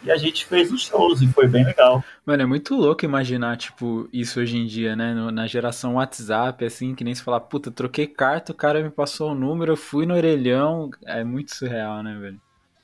e 0.03 0.11
a 0.11 0.17
gente 0.17 0.45
fez 0.45 0.71
os 0.71 0.81
shows 0.83 1.21
e 1.21 1.27
foi 1.27 1.47
bem 1.47 1.63
legal. 1.63 2.03
Mano, 2.25 2.43
é 2.43 2.45
muito 2.45 2.75
louco 2.75 3.05
imaginar, 3.05 3.55
tipo, 3.57 4.07
isso 4.11 4.39
hoje 4.39 4.57
em 4.57 4.65
dia, 4.65 4.95
né? 4.95 5.13
No- 5.13 5.31
na 5.31 5.47
geração 5.47 5.95
WhatsApp, 5.95 6.65
assim, 6.65 6.93
que 6.93 7.03
nem 7.03 7.15
se 7.15 7.23
falar, 7.23 7.39
puta, 7.39 7.71
troquei 7.71 8.05
carta, 8.05 8.51
o 8.51 8.55
cara 8.55 8.83
me 8.83 8.89
passou 8.89 9.31
o 9.31 9.35
número, 9.35 9.71
eu 9.73 9.77
fui 9.77 10.05
no 10.05 10.13
orelhão. 10.15 10.89
É 11.05 11.23
muito 11.23 11.55
surreal, 11.55 12.03
né, 12.03 12.15
velho? 12.19 12.39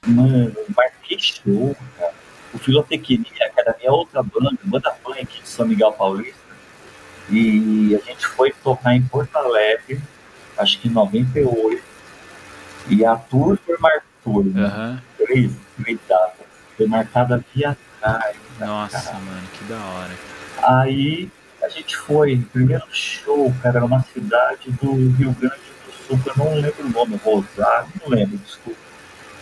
Mano, 0.07 0.51
marquei 0.75 1.19
show, 1.19 1.75
cara. 1.97 2.13
O 2.53 2.57
Filotecnia, 2.57 3.23
que 3.23 3.59
era 3.59 3.71
a 3.71 3.77
minha 3.77 3.91
outra 3.91 4.21
banda, 4.23 4.51
banda 4.63 4.91
punk 5.03 5.41
de 5.41 5.47
São 5.47 5.67
Miguel 5.67 5.91
Paulista. 5.93 6.40
E 7.29 7.95
a 7.95 8.05
gente 8.05 8.25
foi 8.27 8.51
tocar 8.63 8.95
em 8.95 9.01
Porto 9.01 9.35
Alegre, 9.35 10.01
acho 10.57 10.79
que 10.79 10.87
em 10.87 10.91
98. 10.91 11.81
E 12.89 13.05
a 13.05 13.15
tour 13.15 13.57
foi 13.65 13.77
marcada, 13.77 14.03
né? 14.25 14.65
Aham. 14.65 15.01
três, 15.17 15.51
três 15.81 15.99
datas. 16.07 16.45
Foi 16.77 16.87
marcada 16.87 17.43
via 17.53 17.77
carta. 18.01 18.35
Nossa, 18.59 19.01
cara. 19.11 19.19
mano, 19.19 19.47
que 19.53 19.63
da 19.65 19.77
hora. 19.77 20.17
Aí 20.63 21.29
a 21.61 21.69
gente 21.69 21.95
foi, 21.95 22.37
primeiro 22.51 22.83
show, 22.91 23.53
cara, 23.61 23.77
era 23.77 23.85
uma 23.85 24.01
cidade 24.01 24.71
do 24.81 24.93
Rio 25.11 25.31
Grande 25.39 25.61
do 25.85 25.93
Sul, 26.07 26.19
eu 26.25 26.33
não 26.37 26.55
lembro 26.55 26.85
o 26.85 26.89
nome, 26.89 27.15
Rosário, 27.23 27.89
não 28.01 28.09
lembro, 28.09 28.37
desculpa. 28.37 28.79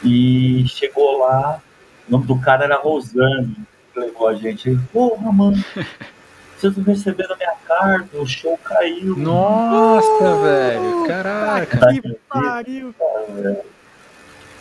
E 0.03 0.65
chegou 0.67 1.19
lá, 1.19 1.61
o 2.07 2.11
nome 2.11 2.25
do 2.25 2.39
cara 2.39 2.65
era 2.65 2.77
Rosane, 2.77 3.55
que 3.93 3.99
levou 3.99 4.27
a 4.27 4.35
gente. 4.35 4.69
Ele, 4.69 4.79
porra, 4.91 5.31
mano, 5.31 5.63
vocês 6.59 6.75
não 6.75 6.83
receberam 6.83 7.35
a 7.35 7.37
minha 7.37 7.55
carta, 7.65 8.17
o 8.17 8.27
show 8.27 8.57
caiu. 8.57 9.15
Nossa, 9.15 10.35
velho, 10.41 11.07
caraca. 11.07 11.93
Que 11.93 12.19
pariu. 12.27 12.93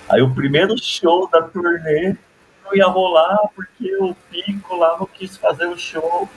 Aí 0.08 0.22
o 0.22 0.32
primeiro 0.32 0.78
show 0.80 1.28
da 1.28 1.42
turnê 1.42 2.16
não 2.64 2.74
ia 2.74 2.86
rolar 2.86 3.38
porque 3.54 3.96
o 3.96 4.14
Pico 4.30 4.76
lá 4.76 4.96
não 4.98 5.06
quis 5.06 5.36
fazer 5.36 5.66
o 5.66 5.76
show 5.76 6.28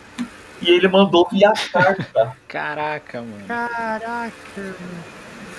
e 0.61 0.69
ele 0.69 0.87
mandou 0.87 1.27
via 1.31 1.53
carta. 1.71 2.35
Caraca, 2.47 3.21
mano. 3.21 3.45
Caraca. 3.47 4.75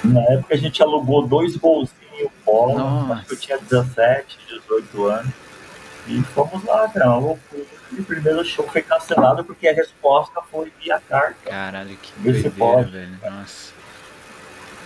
Na 0.05 0.21
época 0.33 0.55
a 0.55 0.59
gente 0.59 0.83
alugou 0.83 1.27
dois 1.27 1.57
golzinhos 1.57 2.03
bola, 2.45 3.15
acho 3.15 3.27
que 3.27 3.35
eu 3.35 3.39
tinha 3.39 3.59
17, 3.59 4.39
18 4.49 5.07
anos. 5.07 5.33
E 6.09 6.21
fomos 6.23 6.65
lá, 6.65 6.89
cara, 6.89 7.07
uma 7.07 7.19
loucura. 7.19 7.82
E 7.97 8.01
o 8.01 8.05
primeiro 8.05 8.45
show 8.45 8.67
foi 8.69 8.83
cancelado 8.83 9.45
porque 9.45 9.69
a 9.69 9.75
resposta 9.75 10.41
foi 10.51 10.73
via 10.81 10.99
carta. 11.01 11.51
Caralho, 11.51 11.97
que 11.97 12.13
doideira, 12.21 12.51
pode. 12.51 12.91
velho. 12.91 13.19
Nossa. 13.23 13.73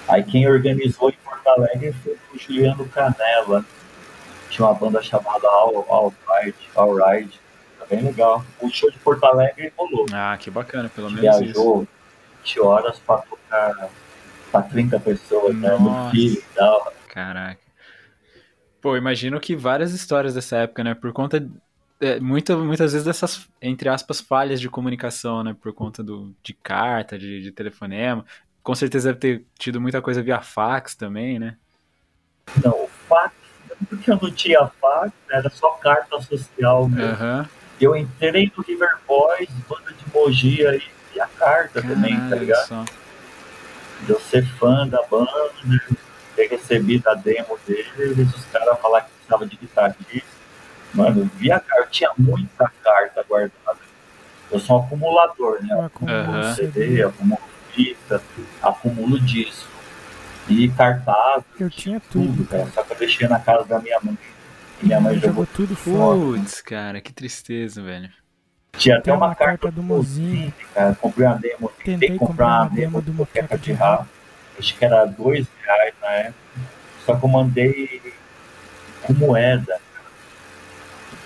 Aí 0.08 0.22
quem 0.22 0.48
organizou 0.48 1.10
em 1.10 1.16
Porto 1.24 1.46
Alegre 1.48 1.92
foi 2.02 2.16
o 2.34 2.38
Juliano 2.38 2.88
Canela. 2.88 3.64
Tinha 4.50 4.66
uma 4.68 4.74
banda 4.74 5.02
chamada 5.02 5.46
All, 5.48 5.84
All 5.88 6.14
Right, 6.28 6.58
All 6.74 6.94
Right. 6.96 7.40
Tá 7.78 7.86
bem 7.90 8.02
legal. 8.04 8.44
O 8.60 8.68
show 8.70 8.90
de 8.90 8.98
Porto 8.98 9.24
Alegre 9.24 9.72
rolou. 9.76 10.06
Ah, 10.12 10.36
que 10.38 10.50
bacana, 10.50 10.88
pelo 10.88 11.10
menos 11.10 11.24
isso. 11.36 11.42
Viajou 11.44 11.88
20 12.44 12.60
horas 12.60 12.98
pra 13.00 13.18
tocar 13.18 13.88
pra 14.50 14.62
30 14.62 15.00
pessoas, 15.00 15.54
né? 15.56 15.76
No 15.76 16.10
filho 16.10 16.38
e 16.38 16.54
tal. 16.54 16.92
Caraca. 17.08 17.60
Pô, 18.80 18.96
imagino 18.96 19.40
que 19.40 19.56
várias 19.56 19.92
histórias 19.92 20.34
dessa 20.34 20.58
época, 20.58 20.84
né? 20.84 20.94
Por 20.94 21.12
conta. 21.12 21.44
É, 22.00 22.20
muita, 22.20 22.56
muitas 22.56 22.92
vezes 22.92 23.06
dessas, 23.06 23.48
entre 23.60 23.88
aspas, 23.88 24.20
falhas 24.20 24.60
de 24.60 24.68
comunicação, 24.68 25.42
né? 25.42 25.56
Por 25.60 25.72
conta 25.72 26.02
do, 26.02 26.34
de 26.42 26.52
carta, 26.52 27.18
de, 27.18 27.42
de 27.42 27.50
telefonema. 27.52 28.24
Com 28.62 28.74
certeza 28.74 29.12
deve 29.12 29.18
ter 29.20 29.44
tido 29.58 29.80
muita 29.80 30.02
coisa 30.02 30.22
via 30.22 30.40
fax 30.40 30.94
também, 30.94 31.38
né? 31.38 31.56
Não, 32.64 32.88
fax, 33.08 33.32
porque 33.88 34.10
eu 34.10 34.18
não 34.20 34.30
tinha 34.30 34.66
fax, 34.80 35.12
era 35.30 35.48
só 35.50 35.70
carta 35.72 36.20
social 36.20 36.88
mesmo. 36.88 37.12
Aham. 37.12 37.48
Eu 37.80 37.94
entrei 37.94 38.50
no 38.56 38.62
River 38.62 38.98
Boys, 39.06 39.50
banda 39.68 39.92
de 39.92 40.04
Mogi 40.14 40.66
aí, 40.66 40.82
e 41.14 41.20
a 41.20 41.26
carta 41.26 41.82
também, 41.82 42.14
tá 42.14 42.20
Caralho, 42.20 42.40
ligado? 42.40 42.66
só. 42.66 42.84
De 44.02 44.10
eu 44.10 44.20
ser 44.20 44.46
fã 44.58 44.86
da 44.86 45.02
banda, 45.10 45.30
ter 46.34 46.48
recebido 46.48 47.08
a 47.08 47.14
demo 47.14 47.58
deles, 47.66 48.34
os 48.34 48.44
caras 48.46 48.78
falaram 48.80 49.06
que 49.06 49.12
precisava 49.12 49.46
de 49.46 49.56
guitarrista. 49.56 50.35
Mano, 50.96 51.30
via 51.36 51.60
carta, 51.60 51.82
eu 51.84 51.90
tinha 51.90 52.10
muita 52.16 52.72
carta 52.82 53.22
guardada. 53.28 53.78
Eu 54.50 54.58
sou 54.58 54.80
um 54.80 54.84
acumulador, 54.84 55.62
né? 55.62 55.74
Um 55.76 55.82
acúmulo 55.84 56.18
Aham. 56.18 56.40
de 56.40 56.56
CD, 56.56 57.02
acumulo 57.02 57.40
fita, 57.72 58.22
acumulo 58.62 59.20
disco. 59.20 59.68
E 60.48 60.68
cartaz, 60.70 61.42
Eu 61.60 61.68
tinha 61.68 62.00
tudo, 62.00 62.28
tudo, 62.28 62.46
cara. 62.46 62.66
Só 62.72 62.82
que 62.82 62.92
eu 62.92 62.98
deixei 62.98 63.28
na 63.28 63.38
casa 63.38 63.64
da 63.64 63.78
minha 63.78 63.98
mãe. 64.00 64.16
E 64.80 64.86
minha 64.86 65.00
mãe 65.00 65.14
jogou. 65.14 65.28
Jogou 65.30 65.46
tudo 65.46 65.76
fora. 65.76 66.18
Putz, 66.18 66.60
cara, 66.62 67.00
que 67.00 67.12
tristeza, 67.12 67.82
velho. 67.82 68.08
Tinha 68.78 68.98
até 68.98 69.12
uma, 69.12 69.26
uma 69.26 69.34
carta 69.34 69.58
carta 69.62 69.70
do 69.72 69.82
Mozinho. 69.82 70.52
cara. 70.72 70.94
Comprei 70.94 71.26
uma 71.26 71.36
demo, 71.36 71.68
tentei 71.84 72.08
Tentei 72.10 72.18
comprar 72.18 72.62
uma 72.62 72.70
demo 72.70 73.02
do 73.02 73.12
Moqueca 73.12 73.58
de 73.58 73.72
Rabo. 73.72 74.08
Acho 74.58 74.74
que 74.76 74.84
era 74.84 75.04
dois 75.04 75.46
reais 75.64 75.94
na 76.00 76.08
época. 76.08 76.40
Só 77.04 77.16
que 77.16 77.24
eu 77.24 77.28
mandei 77.28 78.14
com 79.02 79.12
moeda. 79.14 79.80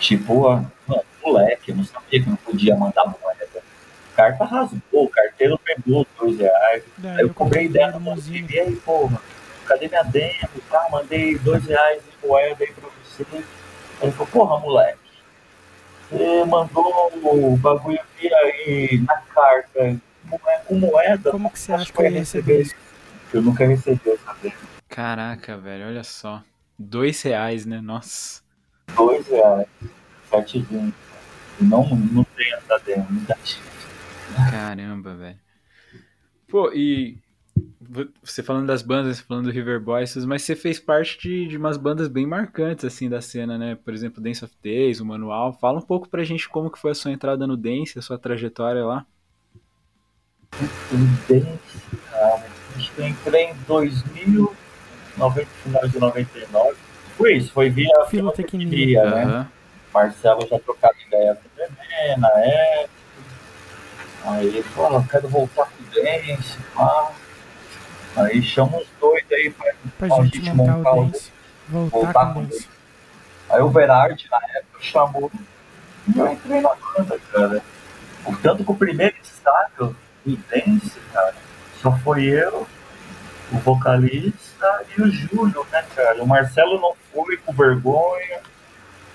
Tipo, 0.01 0.51
mano, 0.87 1.05
moleque, 1.23 1.71
eu 1.71 1.77
não 1.77 1.85
sabia 1.85 2.23
que 2.23 2.29
não 2.29 2.37
podia 2.37 2.75
mandar 2.75 3.05
moeda. 3.05 3.63
Carta 4.17 4.45
rasgou, 4.45 5.05
o 5.05 5.09
carteiro 5.09 5.59
pegou 5.59 6.07
dois 6.19 6.39
reais. 6.39 6.83
Daí 6.99 7.17
Aí 7.19 7.21
eu 7.23 7.35
cobrei 7.35 7.67
ideia 7.67 7.87
no 7.93 7.99
limusine. 7.99 8.41
mozinho, 8.43 8.51
e 8.51 8.61
aí, 8.61 8.77
porra, 8.77 9.21
cadê 9.67 9.89
minha 9.89 10.03
demo? 10.03 10.49
Tá, 10.71 10.89
mandei 10.91 11.39
dois 11.39 11.65
reais 11.67 12.03
de 12.03 12.27
moeda 12.27 12.65
aí 12.65 12.73
pra 12.73 12.89
você. 13.05 13.27
Aí 13.33 13.45
ele 14.03 14.13
falou, 14.13 14.27
porra, 14.27 14.59
moleque, 14.59 14.99
você 16.11 16.45
mandou 16.45 17.13
o 17.23 17.57
bagulho 17.57 18.01
vir 18.19 18.35
aí 18.35 19.05
na 19.07 19.17
carta 19.19 20.01
com 20.67 20.75
moeda. 20.75 21.31
Como 21.31 21.51
que 21.51 21.59
você 21.59 21.73
acha 21.73 21.93
que 21.93 22.01
eu 22.01 22.05
ia 22.05 22.11
receber 22.11 22.63
isso? 22.63 22.75
Eu 23.33 23.43
nunca 23.43 23.67
recebi 23.67 24.01
essa 24.11 24.35
demo. 24.43 24.55
Caraca, 24.89 25.57
velho, 25.57 25.87
olha 25.87 26.03
só. 26.03 26.43
Dois 26.79 27.23
reais, 27.23 27.65
né? 27.65 27.81
Nossa. 27.81 28.40
Dois 28.97 29.27
reais, 29.29 29.67
sete 30.31 30.61
vinte. 30.61 30.95
Não, 31.61 31.89
não 32.13 32.25
tem 32.37 32.53
essa 32.55 32.79
demo. 32.79 33.07
Caramba, 34.51 35.15
velho. 35.15 35.39
Pô, 36.49 36.73
e 36.73 37.19
vo- 37.81 38.09
você 38.23 38.43
falando 38.43 38.67
das 38.67 38.83
bandas, 38.83 39.21
falando 39.21 39.45
do 39.45 39.51
River 39.51 39.81
Boys, 39.81 40.17
mas 40.25 40.43
você 40.43 40.57
fez 40.57 40.81
parte 40.81 41.19
de, 41.21 41.47
de 41.49 41.57
umas 41.57 41.77
bandas 41.77 42.09
bem 42.09 42.27
marcantes, 42.27 42.85
assim, 42.85 43.09
da 43.09 43.21
cena, 43.21 43.59
né? 43.59 43.75
Por 43.77 43.93
exemplo, 43.93 44.23
Dance 44.23 44.45
of 44.45 44.55
Days, 44.63 45.01
o 45.01 45.07
Manual. 45.07 45.53
Fala 45.53 45.79
um 45.79 45.83
pouco 45.83 46.09
pra 46.09 46.25
gente 46.25 46.49
como 46.49 46.71
que 46.71 46.79
foi 46.79 46.93
a 46.93 46.95
sua 46.95 47.13
entrada 47.13 47.47
no 47.47 47.57
Dance, 47.57 47.99
a 47.99 48.03
sua 48.03 48.19
trajetória 48.19 48.85
lá. 48.85 49.07
Dance, 51.29 51.97
cara. 52.11 52.47
Eu 52.97 53.07
entrei 53.09 53.45
em 53.51 53.55
2000, 53.67 54.57
90, 55.17 55.47
final 55.63 55.89
de 55.89 55.99
99. 56.01 56.77
Foi 57.21 57.35
isso, 57.35 57.53
foi 57.53 57.69
via 57.69 58.07
Filotecnia. 58.09 59.05
né? 59.05 59.23
Aham. 59.25 59.49
Marcelo 59.93 60.47
já 60.49 60.59
trocava 60.59 60.95
ideia 61.07 61.35
com 61.35 62.19
na 62.19 62.29
época. 62.41 62.91
Aí 64.25 64.47
ele 64.47 64.63
falou, 64.63 64.99
ah, 65.01 65.05
quero 65.11 65.29
voltar 65.29 65.67
com 65.67 65.83
o 65.83 66.03
Dance, 66.03 66.59
pá. 66.75 67.13
Aí 68.17 68.43
chama 68.43 68.79
os 68.79 68.87
dois 68.99 69.23
aí 69.31 69.51
pra, 69.51 69.75
Pra 69.99 70.09
pra 70.09 70.25
gente 70.25 70.51
montar 70.55 70.93
o 70.95 71.05
dance. 71.05 71.31
Voltar 71.69 71.91
voltar 71.91 72.33
com 72.33 72.41
o 72.41 72.43
o 72.43 72.47
dance. 72.47 72.69
Aí 73.51 73.61
o 73.61 73.69
Berardi, 73.69 74.27
na 74.31 74.39
época, 74.57 74.79
chamou 74.81 75.31
e 76.09 76.19
eu 76.19 76.33
entrei 76.33 76.61
na 76.63 76.75
banda, 76.75 77.21
cara. 77.31 77.63
Portanto, 78.25 78.65
que 78.65 78.71
o 78.71 78.75
primeiro 78.75 79.15
estágio 79.23 79.95
do 80.25 80.37
Dance, 80.49 80.99
cara, 81.13 81.35
só 81.83 81.93
foi 81.99 82.25
eu, 82.25 82.67
o 83.53 83.59
vocalista 83.59 84.50
e 84.97 85.03
o 85.03 85.11
Júlio, 85.11 85.67
né, 85.73 85.85
cara? 85.95 86.23
O 86.23 86.27
Marcelo 86.27 86.81
não 86.81 86.95
foi 87.13 87.37
com 87.39 87.53
vergonha, 87.53 88.41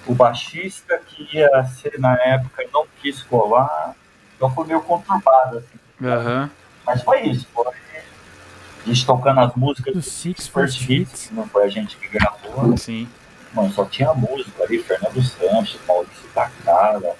o 0.05 0.13
baixista 0.13 0.97
que 1.05 1.27
ia 1.35 1.63
ser 1.65 1.99
na 1.99 2.13
época 2.23 2.65
não 2.73 2.85
quis 3.01 3.21
colar, 3.23 3.95
então 4.35 4.53
foi 4.53 4.65
meio 4.67 4.81
conturbado, 4.81 5.57
assim. 5.57 6.05
Aham. 6.05 6.49
Mas 6.85 7.01
foi 7.01 7.21
isso, 7.21 7.47
foi 7.53 7.65
a 7.67 8.87
gente 8.87 9.05
tocando 9.05 9.39
as 9.39 9.55
músicas 9.55 9.93
Do 9.93 9.99
dos 9.99 10.11
Six 10.11 10.47
First 10.47 10.81
Hits, 10.81 10.89
Hits. 10.89 11.31
não 11.31 11.47
foi 11.47 11.63
a 11.63 11.69
gente 11.69 11.97
que 11.97 12.07
gravou. 12.07 12.77
Sim. 12.77 13.09
Mano, 13.51 13.71
só 13.71 13.85
tinha 13.85 14.13
música 14.13 14.63
ali, 14.63 14.83
Fernando 14.83 15.21
Santos, 15.23 15.79
Maurício 15.87 16.27
Takara, 16.35 17.15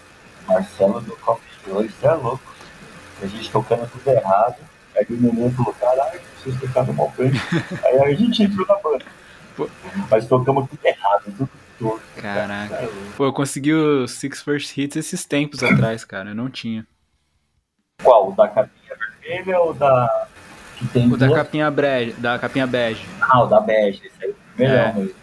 Marcelo 0.47 1.01
do 1.01 1.15
Coffee 1.17 1.49
Show, 1.63 1.83
isso 1.83 2.05
é 2.05 2.13
louco. 2.13 2.53
A 3.21 3.25
gente 3.25 3.49
tocando 3.49 3.89
tudo 3.89 4.07
errado. 4.09 4.57
Aí 4.97 5.05
o 5.09 5.13
menino 5.13 5.51
falou, 5.51 5.73
caralho, 5.73 6.19
vocês 6.43 6.59
tocaram 6.59 6.93
mal 6.93 7.13
bem. 7.17 7.31
Aí 7.83 7.99
a 8.03 8.13
gente 8.15 8.43
entrou 8.43 8.65
na 8.67 8.75
banda. 8.75 9.05
Pô. 9.55 9.69
Mas 10.09 10.27
tocamos 10.27 10.69
tudo 10.69 10.79
errado, 10.85 11.23
tudo 11.25 11.49
torto. 11.79 12.01
Caraca. 12.21 12.75
É 12.75 12.81
louco. 12.81 12.95
Pô, 13.17 13.25
eu 13.25 13.33
consegui 13.33 13.73
o 13.73 14.07
Six 14.07 14.41
First 14.41 14.77
Hits 14.77 14.95
esses 14.97 15.25
tempos 15.25 15.63
atrás, 15.63 16.03
cara. 16.05 16.29
Eu 16.31 16.35
não 16.35 16.49
tinha. 16.49 16.85
Qual? 18.03 18.29
O 18.29 18.35
da 18.35 18.47
capinha 18.47 18.95
vermelha 19.21 19.59
ou 19.59 19.73
da. 19.73 20.27
Que 20.77 20.87
tem 20.89 21.07
O 21.11 21.15
da 21.17 21.27
duas- 21.27 21.39
capinha 21.39 21.71
bege, 21.71 22.11
da 22.13 22.37
capinha 22.37 22.67
bege. 22.67 23.05
Ah, 23.21 23.43
o 23.43 23.47
da 23.47 23.61
bege, 23.61 24.01
esse 24.05 24.23
aí 24.25 24.29
é 24.29 24.31
o 24.31 24.35
primeirão 24.55 24.83
É. 24.89 24.93
mesmo. 24.93 25.15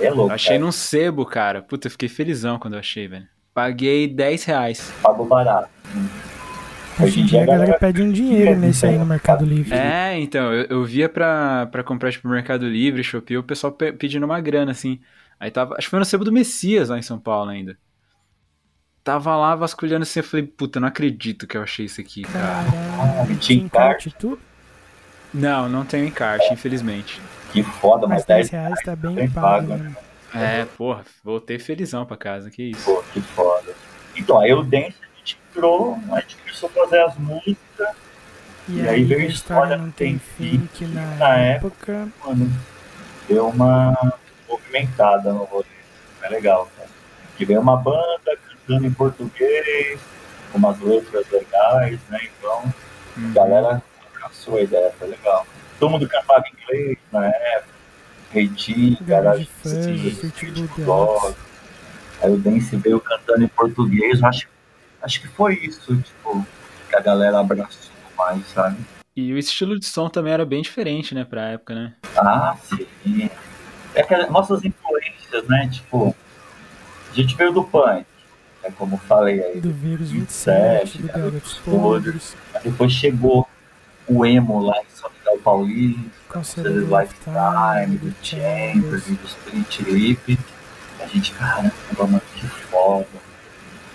É 0.00 0.10
louco. 0.10 0.32
Achei 0.34 0.52
cara. 0.56 0.64
num 0.64 0.72
sebo, 0.72 1.24
cara. 1.26 1.62
Puta, 1.62 1.86
eu 1.86 1.90
fiquei 1.90 2.08
felizão 2.08 2.58
quando 2.58 2.74
eu 2.74 2.80
achei, 2.80 3.08
velho. 3.08 3.26
Paguei 3.54 4.06
10 4.08 4.44
reais. 4.44 4.92
Pagou 5.02 5.26
barato. 5.26 5.68
Hoje 7.00 7.20
em 7.20 7.24
dia 7.26 7.42
a 7.42 7.46
galera 7.46 7.78
pede 7.78 8.02
um 8.02 8.10
dinheiro 8.12 8.58
nesse 8.58 8.86
aí 8.86 8.98
no 8.98 9.06
Mercado 9.06 9.44
Livre. 9.44 9.74
É, 9.74 10.18
então, 10.18 10.52
eu, 10.52 10.66
eu 10.68 10.84
via 10.84 11.08
pra, 11.08 11.66
pra 11.66 11.82
comprar, 11.84 12.10
tipo, 12.12 12.28
no 12.28 12.34
Mercado 12.34 12.66
Livre, 12.68 13.02
Shopee, 13.02 13.38
o 13.38 13.42
pessoal 13.42 13.72
pe- 13.72 13.92
pedindo 13.92 14.24
uma 14.26 14.40
grana, 14.40 14.72
assim. 14.72 15.00
Aí 15.40 15.50
tava, 15.50 15.74
acho 15.76 15.86
que 15.86 15.90
foi 15.90 15.98
no 15.98 16.04
sebo 16.04 16.24
do 16.24 16.32
Messias, 16.32 16.88
lá 16.88 16.98
em 16.98 17.02
São 17.02 17.18
Paulo 17.18 17.50
ainda. 17.50 17.76
Tava 19.04 19.36
lá 19.36 19.56
vasculhando 19.56 20.04
assim, 20.04 20.20
eu 20.20 20.24
falei, 20.24 20.46
puta, 20.46 20.78
não 20.78 20.86
acredito 20.86 21.46
que 21.46 21.56
eu 21.56 21.62
achei 21.62 21.86
isso 21.86 22.00
aqui, 22.00 22.22
cara. 22.22 22.70
Caralho, 22.70 23.36
tinha 23.38 23.64
encarte? 23.64 24.14
tudo, 24.16 24.40
Não, 25.34 25.68
não 25.68 25.84
tenho 25.84 26.06
encarte, 26.06 26.52
infelizmente. 26.52 27.20
Que 27.52 27.62
foda, 27.64 28.06
mas 28.06 28.18
mas 28.18 28.26
10 28.26 28.50
10 28.50 28.50
reais 28.50 28.82
tá 28.82 28.94
bem 28.94 29.14
bem 29.14 29.28
pago, 29.28 29.66
pago, 29.66 29.82
né? 29.82 29.96
É, 30.34 30.64
porra, 30.64 31.04
voltei 31.24 31.58
felizão 31.58 32.06
pra 32.06 32.16
casa, 32.16 32.50
que 32.50 32.62
isso. 32.62 32.84
Pô, 32.84 33.02
que 33.12 33.20
foda. 33.20 33.74
Então, 34.16 34.38
aí 34.38 34.52
o 34.52 34.62
Dance 34.62 34.94
gente 35.24 35.38
entrou, 35.50 35.98
a 36.12 36.20
gente 36.20 36.36
começou 36.36 36.68
a 36.68 36.72
fazer 36.72 37.00
as 37.00 37.16
músicas, 37.18 37.96
E, 38.68 38.80
E 38.80 38.88
aí, 38.88 39.04
veio 39.04 39.22
a 39.22 39.24
história 39.24 39.76
não 39.76 39.90
tem 39.90 40.18
fim, 40.18 40.68
que 40.74 40.84
na, 40.86 41.04
na 41.16 41.36
época... 41.36 42.08
mano, 42.24 42.50
deu 43.28 43.48
uma 43.48 44.14
movimentada 44.48 45.32
no 45.32 45.44
rolê. 45.44 45.66
É 46.22 46.28
legal, 46.28 46.70
cara. 46.76 46.88
Que 47.36 47.44
veio 47.44 47.60
uma 47.60 47.76
banda 47.76 48.36
cantando 48.48 48.86
em 48.86 48.92
português, 48.92 49.98
com 50.52 50.58
umas 50.58 50.78
letras 50.80 51.26
legais, 51.30 51.98
né? 52.08 52.20
Então, 52.38 52.72
Uhum. 53.16 53.30
a 53.30 53.34
galera 53.34 53.82
abraçou 54.14 54.56
a 54.56 54.62
ideia, 54.62 54.90
foi 54.98 55.08
legal. 55.08 55.46
Todo 55.78 55.90
mundo 55.90 56.08
cantava 56.08 56.44
inglês 56.48 56.96
na 57.12 57.26
época, 57.26 57.68
Reitinho, 58.30 58.96
Garage 59.02 59.46
Funk. 59.62 60.16
Aí 62.22 62.30
o 62.32 62.38
Dance 62.38 62.74
veio 62.76 63.00
cantando 63.00 63.44
em 63.44 63.48
português, 63.48 64.20
eu 64.20 64.26
acho, 64.28 64.46
acho 65.02 65.20
que 65.20 65.28
foi 65.28 65.54
isso, 65.56 65.96
tipo, 65.96 66.46
que 66.88 66.96
a 66.96 67.00
galera 67.00 67.40
abraçou 67.40 67.92
mais, 68.16 68.46
sabe? 68.48 68.78
E 69.14 69.32
o 69.32 69.38
estilo 69.38 69.78
de 69.78 69.84
som 69.84 70.08
também 70.08 70.32
era 70.32 70.44
bem 70.44 70.62
diferente, 70.62 71.14
né, 71.14 71.24
pra 71.24 71.50
época, 71.50 71.74
né? 71.74 71.94
Ah, 72.16 72.56
sim. 72.64 73.28
É 73.94 74.02
que 74.02 74.14
as 74.14 74.30
nossas 74.30 74.64
influências, 74.64 75.46
né? 75.48 75.68
Tipo, 75.70 76.16
a 77.10 77.14
gente 77.14 77.36
veio 77.36 77.52
do 77.52 77.62
punk, 77.62 78.06
é 78.62 78.70
como 78.70 78.94
eu 78.94 78.98
falei 79.00 79.42
aí. 79.42 79.60
Do 79.60 79.70
Vírus 79.70 80.10
27, 80.10 80.98
27, 80.98 80.98
do 80.98 81.06
né, 81.06 81.12
Garotos 81.12 81.54
Podres, 81.58 82.36
depois 82.64 82.92
chegou 82.92 83.46
o 84.06 84.24
emo 84.24 84.60
lá 84.60 84.78
em 84.78 84.86
São 84.94 85.10
Miguel 85.18 85.38
Paulista, 85.42 86.10
Conselho 86.28 86.86
do 86.86 86.98
Lifetime, 86.98 87.98
do 87.98 88.14
Chambers, 88.22 89.04
do 89.04 89.28
Spirit 89.28 89.82
Lip. 89.82 90.38
A 91.00 91.06
gente, 91.06 91.32
caramba, 91.32 91.72
mano, 91.98 92.22
que 92.34 92.46
foda. 92.46 93.06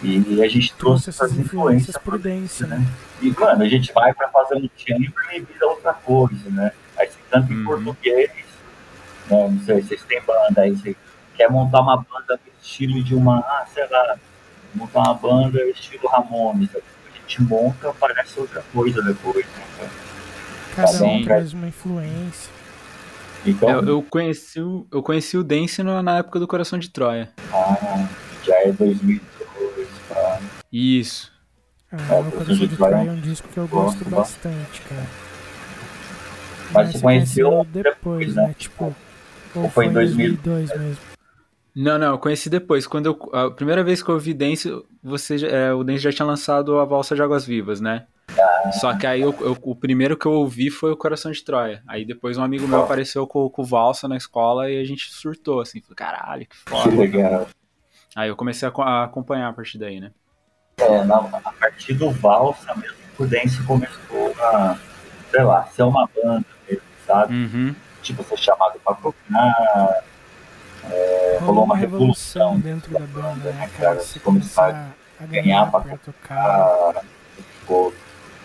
E 0.03 0.43
a 0.43 0.47
gente 0.47 0.73
trouxe 0.75 1.09
essas 1.09 1.31
essas 1.31 1.39
influências 1.39 1.95
influências 1.95 1.97
pro 1.97 2.19
dance, 2.19 2.63
né? 2.67 2.77
né? 2.77 2.87
E, 3.21 3.31
mano, 3.31 3.63
a 3.63 3.67
gente 3.67 3.91
vai 3.93 4.13
pra 4.13 4.27
fazer 4.29 4.55
um 4.55 4.69
chamber 4.77 5.11
e 5.33 5.39
vira 5.39 5.67
outra 5.67 5.93
coisa, 5.93 6.49
né? 6.51 6.71
Aí 6.97 7.07
você 7.07 7.17
canta 7.31 7.51
em 7.51 7.57
Uhum. 7.57 7.65
português, 7.65 8.29
né? 8.29 9.49
Não 9.49 9.59
sei, 9.65 9.81
vocês 9.81 10.03
têm 10.03 10.21
banda, 10.21 10.61
aí 10.61 10.71
você 10.75 10.95
quer 11.35 11.49
montar 11.49 11.81
uma 11.81 11.97
banda 11.97 12.39
no 12.45 12.51
estilo 12.61 13.03
de 13.03 13.15
uma, 13.15 13.39
ah, 13.39 13.65
sei 13.73 13.87
lá, 13.89 14.17
montar 14.75 14.99
uma 14.99 15.13
banda 15.15 15.63
estilo 15.69 16.07
Ramones. 16.07 16.69
A 16.75 17.17
gente 17.19 17.41
monta, 17.41 17.91
parece 17.99 18.39
outra 18.39 18.63
coisa 18.71 19.01
depois, 19.01 19.45
né? 19.47 19.89
Cada 20.75 20.87
Sim. 20.89 21.21
um 21.21 21.23
traz 21.23 21.53
uma 21.53 21.67
influência. 21.67 22.51
Então, 23.45 23.69
Eu, 23.69 23.87
eu 23.87 24.03
conheci 24.03 24.61
o, 24.61 24.85
eu 24.91 25.01
conheci 25.01 25.37
o 25.37 25.43
Dance 25.43 25.81
no- 25.81 26.03
na 26.03 26.17
época 26.19 26.39
do 26.39 26.47
Coração 26.47 26.77
de 26.77 26.89
Troia. 26.89 27.31
ah, 27.51 28.07
já 28.43 28.55
é 28.61 28.71
2002, 28.71 29.21
tá? 29.21 29.36
Isso. 30.71 31.31
Ah, 31.91 31.97
É, 31.97 32.01
o 32.01 32.07
Coração 32.31 32.31
Coração 32.31 32.67
de 32.67 32.75
Troia 32.77 33.09
é 33.09 33.11
um 33.11 33.21
disco 33.21 33.47
que 33.47 33.57
eu 33.57 33.67
gosto 33.67 34.09
bastante, 34.09 34.81
cara. 34.81 35.05
Mas 36.71 36.91
você 36.91 36.99
conheceu 37.01 37.65
depois, 37.71 38.35
né? 38.35 38.47
né? 38.47 38.55
Tipo, 38.57 38.85
ou 38.85 38.95
Ou 39.63 39.69
foi 39.69 39.69
foi 39.69 39.85
em 39.85 39.89
em 39.89 39.93
2000? 39.93 40.37
2002 40.37 40.77
mesmo. 40.77 41.01
Não, 41.75 41.97
não, 41.97 42.07
eu 42.13 42.17
conheci 42.19 42.49
depois. 42.49 42.87
Quando 42.87 43.05
eu, 43.05 43.35
a 43.35 43.51
primeira 43.51 43.83
vez 43.83 44.01
que 44.01 44.09
eu 44.09 44.15
ouvi 44.15 44.33
Dance, 44.33 44.69
você, 45.01 45.45
é, 45.45 45.71
o 45.73 45.83
Dance 45.83 45.99
já 45.99 46.11
tinha 46.11 46.25
lançado 46.25 46.77
a 46.79 46.85
Valsa 46.85 47.15
de 47.15 47.21
Águas 47.21 47.45
Vivas, 47.45 47.79
né? 47.79 48.07
Só 48.81 48.95
que 48.97 49.07
aí 49.07 49.21
eu- 49.21 49.35
eu- 49.39 49.57
o 49.61 49.75
primeiro 49.75 50.17
que 50.17 50.25
eu 50.25 50.31
ouvi 50.33 50.69
foi 50.69 50.91
o 50.91 50.97
Coração 50.97 51.31
de 51.31 51.43
Troia. 51.43 51.81
Aí 51.87 52.03
depois 52.03 52.37
um 52.37 52.43
amigo 52.43 52.67
meu 52.67 52.81
apareceu 52.83 53.25
com, 53.27 53.47
com 53.49 53.61
o 53.61 53.65
Valsa 53.65 54.07
na 54.07 54.17
escola 54.17 54.69
e 54.69 54.79
a 54.79 54.83
gente 54.83 55.09
surtou, 55.13 55.61
assim. 55.61 55.79
Falei, 55.81 55.95
caralho, 55.95 56.47
que 56.47 56.55
Que 56.57 56.69
foda. 56.69 56.95
legal. 56.95 57.47
Aí 58.15 58.27
eu 58.29 58.35
comecei 58.35 58.67
a, 58.67 58.71
a 58.71 59.03
acompanhar 59.05 59.47
a 59.49 59.53
partir 59.53 59.77
daí, 59.77 59.99
né? 60.01 60.11
É, 60.87 61.03
na, 61.03 61.17
a 61.17 61.51
partir 61.59 61.93
do 61.93 62.11
Valsa 62.11 62.73
mesmo, 62.75 62.97
o 63.19 63.25
Dance 63.25 63.61
começou 63.63 64.33
a, 64.39 64.77
sei 65.31 65.43
lá, 65.43 65.65
ser 65.65 65.83
uma 65.83 66.07
banda 66.15 66.45
mesmo, 66.67 66.81
sabe? 67.05 67.33
Uhum. 67.33 67.75
Tipo, 68.01 68.23
ser 68.23 68.37
chamado 68.37 68.79
pra 68.83 68.93
tocar, 68.95 70.03
É, 70.89 71.39
rolou 71.41 71.65
uma 71.65 71.75
revolução 71.75 72.59
dentro 72.59 72.93
da 72.93 73.05
banda, 73.05 73.51
né, 73.51 73.59
né, 73.59 73.69
cara? 73.77 73.89
cara? 73.89 73.99
Você 73.99 74.19
Começar 74.19 74.93
a 75.19 75.25
ganhar 75.25 75.69
pra 75.69 75.81
pra 75.81 75.97
tocar. 75.97 76.37
Ah, 76.37 77.01
ficou, 77.59 77.93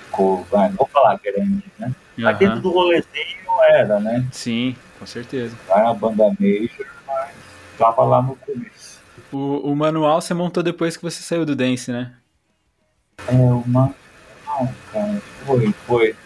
ficou, 0.06 0.44
vai, 0.50 0.68
vou 0.70 0.86
falar 0.88 1.20
grande, 1.22 1.62
né? 1.78 1.94
Mas 2.16 2.30
Aham. 2.30 2.38
dentro 2.38 2.60
do 2.60 2.70
rolezinho 2.70 3.62
era, 3.68 4.00
né? 4.00 4.26
Sim, 4.32 4.74
com 4.98 5.06
certeza. 5.06 5.56
Era 5.68 5.90
a 5.90 5.94
banda 5.94 6.24
major, 6.38 6.86
mas 7.06 7.30
tava 7.78 8.02
lá 8.04 8.20
no 8.20 8.34
começo. 8.36 9.00
O, 9.32 9.70
o 9.70 9.76
manual 9.76 10.20
você 10.20 10.34
montou 10.34 10.62
depois 10.62 10.96
que 10.96 11.02
você 11.02 11.22
saiu 11.22 11.46
do 11.46 11.54
Dance, 11.56 11.90
né? 11.92 12.12
É 13.28 13.32
uma. 13.32 13.94
Não, 14.46 14.74
cara, 14.92 15.22
foi, 15.46 15.74
foi. 15.86 16.16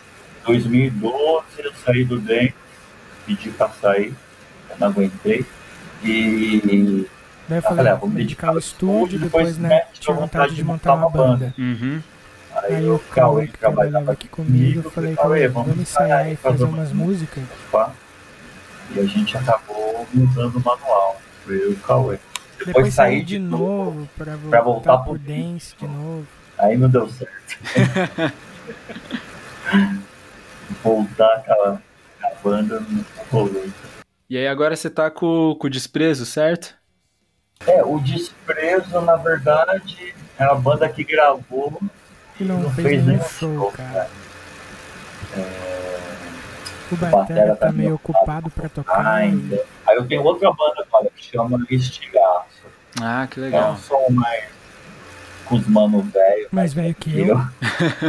2012 0.44 1.44
eu 1.58 1.72
saí 1.84 2.04
do 2.04 2.20
DEM, 2.20 2.54
pedi 3.26 3.50
pra 3.50 3.68
sair, 3.68 4.14
eu 4.70 4.76
não 4.78 4.88
aguentei. 4.88 5.44
E 6.02 7.06
Daí 7.48 7.58
eu 7.58 7.62
falei, 7.62 7.76
falei, 7.76 7.92
ah, 7.92 7.94
ah, 7.94 7.98
vou 7.98 8.08
me 8.08 8.16
dedicar 8.16 8.48
ao 8.48 8.58
estúdio, 8.58 9.18
depois, 9.18 9.56
depois, 9.56 9.58
né, 9.58 9.68
né, 9.68 9.86
tinha 9.92 10.14
vontade 10.14 10.54
de 10.54 10.64
montar 10.64 10.94
uma 10.94 11.08
banda. 11.08 11.54
Uhum. 11.56 12.02
aí, 12.54 12.74
Aí 12.74 12.90
o 12.90 12.98
Cauê, 12.98 13.46
que 13.46 13.58
trabalhava 13.58 14.12
aqui 14.12 14.28
comigo, 14.28 14.82
eu 14.84 14.90
falei, 14.90 15.14
Cauê, 15.14 15.46
vamos 15.48 15.78
ensaiar 15.78 16.30
e 16.30 16.36
fazer 16.36 16.64
umas 16.64 16.92
músicas. 16.92 17.44
E 18.90 19.00
a 19.00 19.04
gente 19.04 19.36
acabou 19.36 20.06
mudando 20.12 20.56
o 20.56 20.64
manual. 20.64 21.20
Foi 21.44 21.56
eu 21.56 21.70
e 21.70 21.74
o 21.74 21.76
Cauê. 21.78 22.18
Depois, 22.58 22.66
Depois 22.66 22.94
saí 22.94 23.16
saí 23.16 23.22
de 23.22 23.38
novo 23.38 24.08
pra 24.16 24.32
voltar, 24.36 24.48
pra 24.48 24.60
voltar 24.62 24.98
pro 24.98 25.14
pro 25.14 25.18
dance 25.18 25.74
de 25.76 25.86
novo. 25.86 26.26
Aí 26.58 26.76
não 26.76 26.88
deu 26.88 27.08
certo. 27.08 27.32
Voltar 30.82 31.26
aquela 31.36 31.82
a 32.22 32.34
banda 32.42 32.80
não 32.80 33.04
rolou. 33.30 33.66
E 34.28 34.36
aí 34.36 34.48
agora 34.48 34.74
você 34.74 34.90
tá 34.90 35.10
com, 35.10 35.54
com 35.58 35.66
o 35.66 35.70
desprezo, 35.70 36.26
certo? 36.26 36.74
É, 37.66 37.82
o 37.82 37.98
Desprezo, 38.00 39.00
na 39.00 39.16
verdade, 39.16 40.14
é 40.38 40.44
a 40.44 40.54
banda 40.54 40.86
que 40.88 41.02
gravou 41.02 41.80
E 42.38 42.44
não, 42.44 42.60
não 42.60 42.70
fez, 42.70 43.02
fez 43.04 43.30
show, 43.30 43.54
show, 43.54 43.72
cara. 43.72 44.08
O 46.92 46.96
Batera 46.96 47.56
tá 47.56 47.66
tá 47.66 47.72
meio 47.72 47.94
ocupado 47.94 48.50
pra 48.50 48.68
tocar. 48.68 49.06
ainda. 49.06 49.64
Aí 49.86 49.96
eu 49.96 50.06
tenho 50.06 50.22
outra 50.22 50.52
banda 50.52 50.86
agora 50.86 51.08
que 51.16 51.24
chama 51.24 51.64
Estigaço. 51.70 52.66
Ah, 53.00 53.26
que 53.30 53.40
É 53.40 53.44
legal. 53.44 53.72
um 53.72 53.76
som 53.76 54.06
mais 54.10 54.44
com 55.48 55.56
os 55.56 55.66
mano 55.66 56.02
velho. 56.02 56.48
Mais 56.52 56.72
velho 56.74 56.94
que 56.94 57.20
eu. 57.20 57.36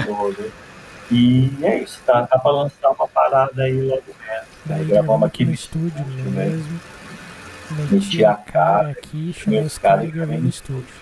Todo. 0.06 0.52
E 1.10 1.50
é 1.63 1.78
isso, 1.84 2.02
tá? 2.06 2.28
Tá 2.28 2.38
pra 2.38 2.52
lançar 2.52 2.89
uma 2.89 3.08
parada 3.08 3.63
aí 3.63 3.82
logo 3.82 4.04
menos. 4.28 4.45
Daí 4.65 4.80
Aí 4.82 4.86
gravamos 4.88 5.26
aqui 5.26 5.45
no 5.45 5.54
estúdio 5.54 6.02
estúdio 6.02 6.32
mesmo. 6.32 6.80
Meti 7.71 7.93
Meti 7.93 8.26
a 8.26 8.34
cara 8.36 8.89
aqui, 8.89 9.32
chamei 9.32 9.62
os 9.62 9.78
caras 9.78 10.04
e 10.04 10.12
gravei 10.12 10.38
no 10.38 10.50
estúdio. 10.50 10.93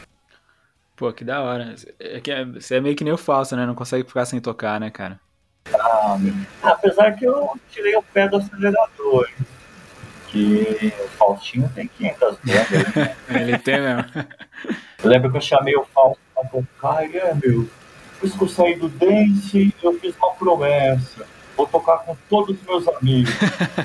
Pô, 0.95 1.11
que 1.11 1.23
da 1.25 1.41
hora. 1.41 1.73
É 1.99 2.21
que 2.21 2.31
é- 2.31 2.45
você 2.45 2.75
é 2.75 2.81
meio 2.81 2.95
que 2.95 3.03
nem 3.03 3.13
o 3.13 3.17
falso, 3.17 3.55
né? 3.55 3.65
Não 3.65 3.73
consegue 3.73 4.07
ficar 4.07 4.25
sem 4.25 4.39
tocar, 4.39 4.79
né, 4.79 4.91
cara? 4.91 5.19
Ah, 5.73 6.15
meu. 6.19 6.35
Apesar 6.61 7.13
que 7.13 7.25
eu 7.25 7.59
tirei 7.71 7.95
o 7.95 8.03
pé 8.03 8.27
do 8.27 8.37
acelerador. 8.37 9.27
Que 10.27 10.93
o 11.03 11.07
Faustinho 11.17 11.67
tem 11.73 11.87
500 11.87 12.37
bandas, 12.43 12.95
né? 12.95 13.15
Ele 13.41 13.57
tem 13.57 13.81
mesmo. 13.81 14.05
Eu 15.03 15.09
lembro 15.09 15.31
que 15.31 15.37
eu 15.37 15.41
chamei 15.41 15.75
o 15.75 15.83
Fausto 15.85 16.19
pra 16.35 16.43
tocar 16.49 17.03
é, 17.03 17.33
meu. 17.33 17.67
Depois 18.13 18.33
que 18.33 18.43
eu 18.43 18.47
saí 18.47 18.75
do 18.75 18.89
Dance, 18.89 19.73
eu 19.81 19.99
fiz 19.99 20.15
uma 20.17 20.31
promessa. 20.31 21.25
Vou 21.55 21.67
tocar 21.67 21.99
com 21.99 22.15
todos 22.29 22.57
os 22.57 22.63
meus 22.65 22.87
amigos. 22.87 23.33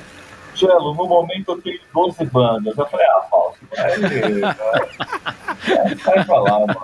Gelo, 0.54 0.94
no 0.94 1.06
momento 1.06 1.52
eu 1.52 1.62
tenho 1.62 1.80
12 1.94 2.24
bandas. 2.26 2.76
Eu 2.76 2.86
falei, 2.86 3.06
ah, 3.06 3.22
Fausto, 3.30 3.66
vai, 3.74 3.98
vai, 3.98 5.94
vai 6.04 6.24
pra 6.24 6.40
lá, 6.40 6.58
mano. 6.60 6.76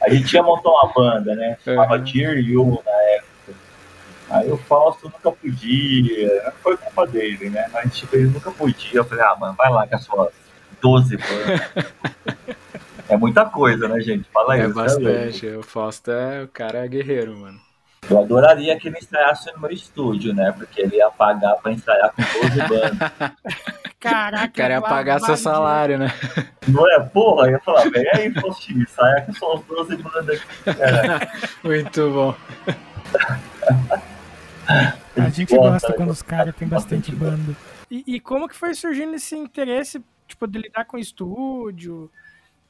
A 0.00 0.10
gente 0.10 0.32
ia 0.32 0.42
montar 0.42 0.70
uma 0.70 0.92
banda, 0.94 1.34
né? 1.34 1.58
Chamava 1.64 1.96
Uhum. 1.96 2.04
Dear 2.04 2.38
You 2.38 2.82
na 2.84 3.02
época. 3.14 3.28
Aí 4.30 4.52
o 4.52 4.56
Fausto 4.56 5.06
nunca 5.06 5.32
podia. 5.32 6.52
Foi 6.62 6.76
culpa 6.76 7.06
dele, 7.06 7.50
né? 7.50 7.68
Mas 7.72 7.96
tipo, 7.96 8.14
ele 8.14 8.28
nunca 8.28 8.50
podia. 8.50 9.00
Eu 9.00 9.04
falei, 9.04 9.24
ah, 9.24 9.36
mano, 9.38 9.54
vai 9.54 9.70
lá 9.70 9.86
com 9.86 9.96
as 9.96 10.04
suas 10.04 10.32
12 10.80 11.16
bandas. 11.16 11.86
É 13.08 13.16
muita 13.16 13.44
coisa, 13.46 13.88
né, 13.88 14.00
gente? 14.00 14.28
Fala 14.30 14.56
É 14.56 14.60
isso. 14.60 14.68
né, 14.68 14.74
bastante. 14.74 15.46
O 15.48 15.62
Fausto 15.62 16.10
é. 16.10 16.42
O 16.42 16.48
cara 16.48 16.84
é 16.84 16.88
guerreiro, 16.88 17.36
mano. 17.36 17.58
Eu 18.08 18.20
adoraria 18.20 18.78
que 18.78 18.88
ele 18.88 18.98
ensaiasse 18.98 19.50
no 19.52 19.60
meu 19.60 19.70
estúdio, 19.70 20.32
né? 20.34 20.52
Porque 20.52 20.80
ele 20.82 20.96
ia 20.96 21.10
pagar 21.10 21.54
pra 21.56 21.72
ensaiar 21.72 22.12
com 22.12 22.22
12 22.22 22.58
bandas. 22.68 23.32
Caraca, 23.98 24.46
O 24.46 24.52
cara 24.52 24.74
ia 24.74 24.80
pagar 24.82 25.20
seu 25.20 25.36
salário, 25.36 25.98
né? 25.98 26.08
Não 26.68 26.88
é? 26.92 27.00
Porra, 27.00 27.46
eu 27.48 27.52
ia 27.52 27.58
falar, 27.60 27.90
vem 27.90 28.06
aí, 28.14 28.32
Faustinho, 28.32 28.82
ensaia 28.82 29.22
com 29.22 29.32
suas 29.32 29.62
12 29.64 29.96
bandas 29.96 30.40
aqui. 30.40 30.78
cara. 30.78 31.32
Muito 31.64 32.10
bom. 32.10 32.34
A 35.16 35.28
gente 35.30 35.54
Gosta, 35.56 35.70
gosta 35.72 35.92
quando 35.94 36.10
os 36.10 36.22
caras 36.22 36.54
têm 36.54 36.68
bastante 36.68 37.10
banda. 37.14 37.36
banda. 37.36 37.56
E, 37.90 38.04
e 38.06 38.20
como 38.20 38.48
que 38.48 38.54
foi 38.54 38.74
surgindo 38.74 39.14
esse 39.14 39.34
interesse, 39.36 40.02
tipo, 40.26 40.46
de 40.46 40.58
lidar 40.58 40.84
com 40.84 40.98
estúdio? 40.98 42.10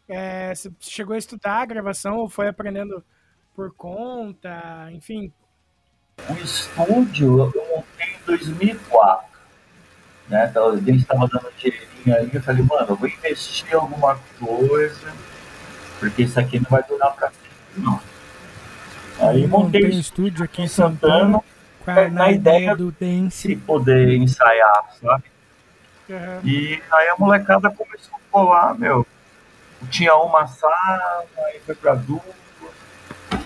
É, 0.09 0.55
você 0.55 0.71
chegou 0.81 1.15
a 1.15 1.19
estudar 1.19 1.63
a 1.63 1.67
gravação 1.67 2.17
ou 2.17 2.29
foi 2.29 2.49
aprendendo 2.49 3.05
por 3.55 3.73
conta? 3.75 4.89
Enfim, 4.93 5.33
O 6.29 6.33
estúdio 6.35 7.53
eu 7.55 7.67
montei 7.77 8.07
em 8.15 8.27
2004. 8.27 9.29
Né? 10.29 10.47
Então, 10.51 10.71
a 10.71 10.77
gente 10.77 10.97
estava 10.99 11.27
dando 11.29 11.49
um 11.49 11.53
dinheirinho 11.59 12.17
aí. 12.17 12.31
Eu 12.33 12.43
falei, 12.43 12.63
mano, 12.63 12.87
eu 12.91 12.97
vou 12.97 13.09
investir 13.09 13.67
em 13.71 13.75
alguma 13.75 14.19
coisa, 14.39 15.13
porque 15.99 16.23
isso 16.23 16.39
aqui 16.41 16.59
não 16.59 16.71
vai 16.71 16.83
durar 16.85 17.13
pra 17.15 17.29
sempre, 17.31 17.49
não. 17.83 18.01
Aí 19.21 19.43
eu 19.43 19.49
montei 19.49 19.83
montei 19.83 19.97
um 19.97 20.01
estúdio 20.01 20.45
aqui 20.45 20.63
em 20.63 20.69
Santana 20.69 21.41
a, 21.87 22.09
na 22.09 22.09
na 22.09 22.31
ideia 22.31 22.77
do 22.77 22.91
se 22.91 22.97
dance. 23.05 23.57
poder 23.57 24.15
ensaiar, 24.17 24.85
sabe? 25.01 25.25
Aham. 26.11 26.41
E 26.45 26.83
aí 26.93 27.09
a 27.09 27.17
molecada 27.19 27.71
começou 27.71 28.17
a 28.17 28.21
colar, 28.31 28.79
meu. 28.79 29.07
Tinha 29.91 30.15
uma 30.17 30.47
sala, 30.47 31.25
aí 31.47 31.61
foi 31.65 31.75
pra 31.75 31.95
duas. 31.95 32.23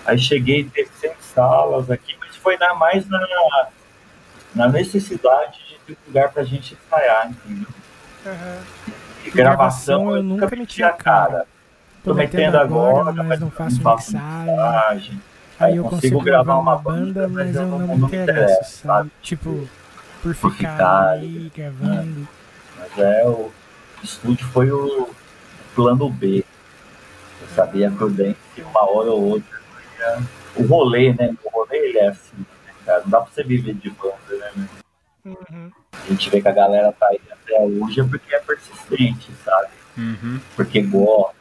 Aí 0.05 0.17
cheguei 0.17 0.67
a 0.67 0.73
ter 0.73 0.87
seis 0.99 1.17
salas 1.33 1.89
aqui, 1.89 2.15
mas 2.19 2.35
foi 2.35 2.57
na, 2.57 2.73
mais 2.73 3.07
na, 3.07 3.67
na 4.55 4.67
necessidade 4.67 5.59
de 5.67 5.77
ter 5.85 5.93
um 5.93 6.07
lugar 6.07 6.31
pra 6.31 6.43
gente 6.43 6.73
ensaiar, 6.85 7.29
entendeu? 7.29 7.67
aham. 8.25 8.63
E 9.25 9.31
gravação 9.31 10.05
gravação 10.05 10.15
eu 10.17 10.23
nunca 10.23 10.53
meti 10.55 10.83
a 10.83 10.91
cara. 10.91 11.45
Tô 12.03 12.13
metendo 12.13 12.57
agora, 12.57 13.13
mas 13.23 13.39
não 13.39 13.49
faço 13.49 13.79
faço 13.81 14.11
mixagem. 14.13 14.51
mixagem. 14.51 15.21
Aí 15.59 15.77
eu 15.77 15.83
consigo 15.85 16.19
gravar 16.21 16.57
uma 16.57 16.75
banda, 16.77 17.27
mas 17.29 17.55
eu 17.55 17.65
não 17.65 17.79
me 17.79 18.05
interesso, 18.05 18.79
sabe? 18.79 19.09
Tipo, 19.21 19.67
por 20.21 20.35
Por 20.35 20.51
ficar 20.51 20.73
ficar 20.73 21.09
aí 21.11 21.51
gravando. 21.55 22.27
Mas 22.77 22.99
é, 22.99 23.25
o 23.25 23.49
estúdio 24.03 24.45
foi 24.47 24.69
o 24.71 25.09
plano 25.75 26.09
B. 26.09 26.43
Eu 27.41 27.47
sabia 27.55 27.91
que 27.91 28.03
o 28.03 28.09
Dente, 28.09 28.37
uma 28.57 28.89
hora 28.89 29.11
ou 29.11 29.23
outra, 29.31 29.61
ia... 29.99 30.21
o 30.55 30.65
rolê, 30.65 31.13
né? 31.13 31.35
O 31.43 31.49
rolê 31.49 31.77
ele 31.77 31.99
é 31.99 32.07
assim, 32.07 32.37
né, 32.37 32.73
cara? 32.85 33.01
Não 33.01 33.09
dá 33.09 33.21
pra 33.21 33.33
você 33.33 33.43
viver 33.43 33.73
de 33.73 33.89
banda, 33.89 34.15
né? 34.29 34.51
meu? 34.55 34.83
Uhum. 35.25 35.71
A 35.93 36.09
gente 36.09 36.29
vê 36.29 36.41
que 36.41 36.47
a 36.47 36.51
galera 36.51 36.91
tá 36.91 37.07
aí 37.07 37.21
até 37.31 37.59
hoje 37.61 38.01
é 38.01 38.03
porque 38.03 38.35
é 38.35 38.39
persistente, 38.39 39.31
sabe? 39.43 39.69
Uhum. 39.97 40.39
Porque 40.55 40.81
gosta. 40.81 41.35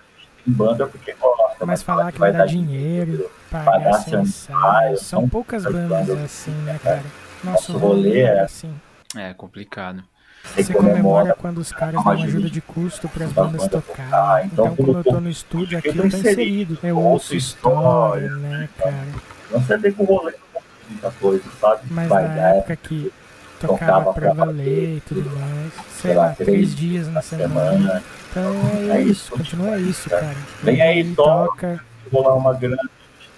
Tem 0.44 0.54
banda 0.54 0.86
porque 0.86 1.12
gosta. 1.14 1.66
Mas 1.66 1.82
falar 1.82 2.02
fala 2.02 2.12
que 2.12 2.18
vai 2.18 2.32
dar 2.32 2.46
dinheiro, 2.46 3.30
pagar 3.50 3.94
seu 3.94 4.20
ensaio. 4.20 4.96
São 4.98 5.28
poucas 5.28 5.64
bandas 5.64 6.06
bandas. 6.06 6.24
assim, 6.24 6.52
né, 6.62 6.78
cara? 6.82 7.02
Nosso 7.42 7.72
Nosso 7.72 7.78
rolê 7.78 8.08
rolê 8.08 8.20
é 8.20 8.24
é 8.24 8.40
assim. 8.40 8.74
É 9.16 9.34
complicado. 9.34 10.02
Você 10.44 10.72
comemora 10.74 11.34
quando 11.38 11.58
os 11.58 11.70
caras 11.72 12.02
dão 12.02 12.12
ajuda 12.12 12.50
de 12.50 12.60
custo 12.60 13.08
para 13.08 13.24
as 13.24 13.32
bandas 13.32 13.62
banda 13.62 13.80
tocar. 13.80 14.44
Então, 14.46 14.66
Então, 14.66 14.76
quando 14.76 14.98
eu 14.98 15.04
tô 15.04 15.20
no 15.20 15.30
estúdio 15.30 15.78
aqui, 15.78 15.88
eu 15.88 15.94
tô 15.94 16.06
inserido. 16.06 16.78
Eu 16.82 16.98
ouço 16.98 17.34
história, 17.34 18.26
história, 18.26 18.36
né, 18.36 18.68
cara? 18.76 19.06
Você 19.50 19.76
vê 19.78 19.92
que 19.92 20.02
o 20.02 20.04
rolê 20.04 20.32
não 20.32 20.60
tem 20.60 20.62
muita 20.90 21.10
coisa, 21.12 21.44
sabe? 21.60 21.82
Mas 21.90 22.08
Vai 22.08 22.28
na 22.28 22.48
época 22.50 22.76
que 22.76 23.12
tocava 23.60 24.12
pra 24.12 24.32
valer 24.32 24.96
e 24.96 25.00
tudo 25.06 25.30
mais, 25.38 25.72
sei 25.72 26.10
sei 26.10 26.14
lá, 26.14 26.26
lá, 26.26 26.34
três 26.34 26.74
dias 26.74 27.06
na 27.06 27.12
na 27.14 27.22
semana. 27.22 28.02
Então 28.30 28.52
é 28.90 28.96
É 28.98 29.02
isso, 29.02 29.30
continua 29.30 29.78
isso, 29.78 30.10
cara. 30.10 30.22
cara. 30.26 30.36
Vem 30.62 30.82
aí, 30.82 31.14
toca. 31.14 31.44
toca. 31.78 31.84
rolar 32.12 32.34
uma 32.34 32.52
grana, 32.54 32.90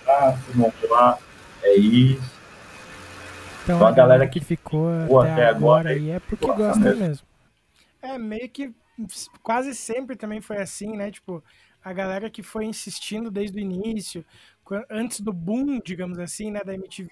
ah, 0.09 0.35
se 0.51 0.57
montar, 0.57 1.19
é 1.63 1.75
isso. 1.77 2.34
Então 3.65 3.77
Então, 3.77 3.87
a 3.87 3.93
galera 3.93 4.29
que 4.29 4.41
ficou 4.41 4.89
até, 4.89 5.33
até 5.33 5.47
agora 5.47 5.51
agora 5.51 5.91
aí 5.91 6.11
é 6.11 6.21
porque 6.21 6.47
gosta 6.47 6.79
mesmo. 6.79 7.01
mesmo. 7.01 7.27
É, 8.01 8.19
meio 8.19 8.49
que 8.49 8.75
quase 9.43 9.75
sempre 9.75 10.17
também 10.17 10.41
foi 10.41 10.59
assim, 10.59 10.97
né? 10.97 11.11
Tipo, 11.11 11.43
a 11.83 11.93
galera 11.93 12.31
que 12.31 12.43
foi 12.43 12.67
insistindo 12.67 13.31
desde 13.31 13.59
o 13.59 13.61
início, 13.61 14.25
antes 14.91 15.21
do 15.21 15.33
boom, 15.33 15.81
digamos 15.85 16.19
assim, 16.19 16.51
né, 16.51 16.61
da 16.65 16.75
MTV, 16.75 17.11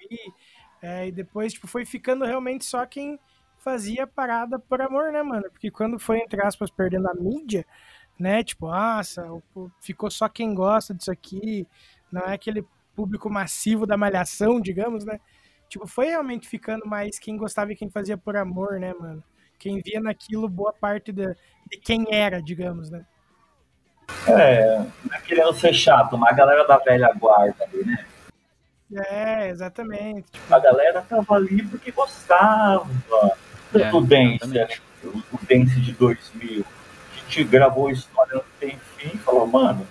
é, 0.81 1.09
e 1.09 1.13
depois, 1.13 1.53
tipo, 1.53 1.67
foi 1.67 1.85
ficando 1.85 2.25
realmente 2.25 2.65
só 2.65 2.85
quem 2.87 3.19
fazia 3.59 4.07
parada 4.07 4.59
por 4.59 4.81
amor, 4.81 5.13
né, 5.13 5.23
mano? 5.23 5.51
Porque 5.51 5.71
quando 5.71 5.99
foi, 5.99 6.19
entre 6.19 6.45
aspas, 6.45 6.71
perdendo 6.71 7.09
a 7.09 7.15
mídia, 7.15 7.65
né? 8.19 8.43
Tipo, 8.43 8.67
nossa, 8.67 9.25
ficou 9.81 10.11
só 10.11 10.29
quem 10.29 10.55
gosta 10.55 10.95
disso 10.95 11.11
aqui, 11.11 11.67
não 12.11 12.23
é 12.23 12.35
aquele 12.35 12.65
público 12.95 13.31
massivo 13.31 13.87
da 13.87 13.97
malhação, 13.97 14.61
digamos, 14.61 15.05
né? 15.05 15.21
Tipo, 15.73 15.87
foi 15.87 16.09
realmente 16.09 16.47
ficando 16.47 16.87
mais 16.87 17.19
quem 17.19 17.35
gostava 17.35 17.73
e 17.73 17.75
quem 17.77 17.89
fazia 17.89 18.19
por 18.19 18.37
amor, 18.37 18.79
né, 18.79 18.93
mano? 18.93 19.25
Quem 19.59 19.81
via 19.81 20.03
naquilo 20.03 20.47
boa 20.47 20.71
parte 20.71 21.11
da- 21.11 21.33
de 21.67 21.79
quem 21.83 22.05
era, 22.11 22.43
digamos, 22.43 22.91
né? 22.91 23.07
É, 24.29 24.77
não 24.81 25.15
é 25.17 25.21
querendo 25.23 25.55
ser 25.55 25.73
chato, 25.73 26.19
mas 26.19 26.31
a 26.31 26.37
galera 26.37 26.67
da 26.67 26.77
velha 26.77 27.11
guarda 27.15 27.65
ali, 27.65 27.87
né? 27.87 28.05
É, 28.95 29.49
exatamente. 29.49 30.31
Tipo, 30.31 30.55
A 30.55 30.59
galera 30.59 31.01
tava 31.09 31.37
ali 31.37 31.67
porque 31.67 31.91
gostava. 31.91 32.87
É, 33.75 33.79
Tanto 33.79 33.97
o 33.97 34.01
Dance, 34.03 34.69
o 35.33 35.39
Dance 35.49 35.81
de 35.81 35.93
2000, 35.93 36.67
que 37.15 37.25
te 37.31 37.45
gravou 37.45 37.89
a 37.89 37.93
história 37.93 38.35
não 38.35 38.45
tem 38.61 38.79
fim, 38.99 39.17
falou, 39.17 39.47
mano, 39.47 39.87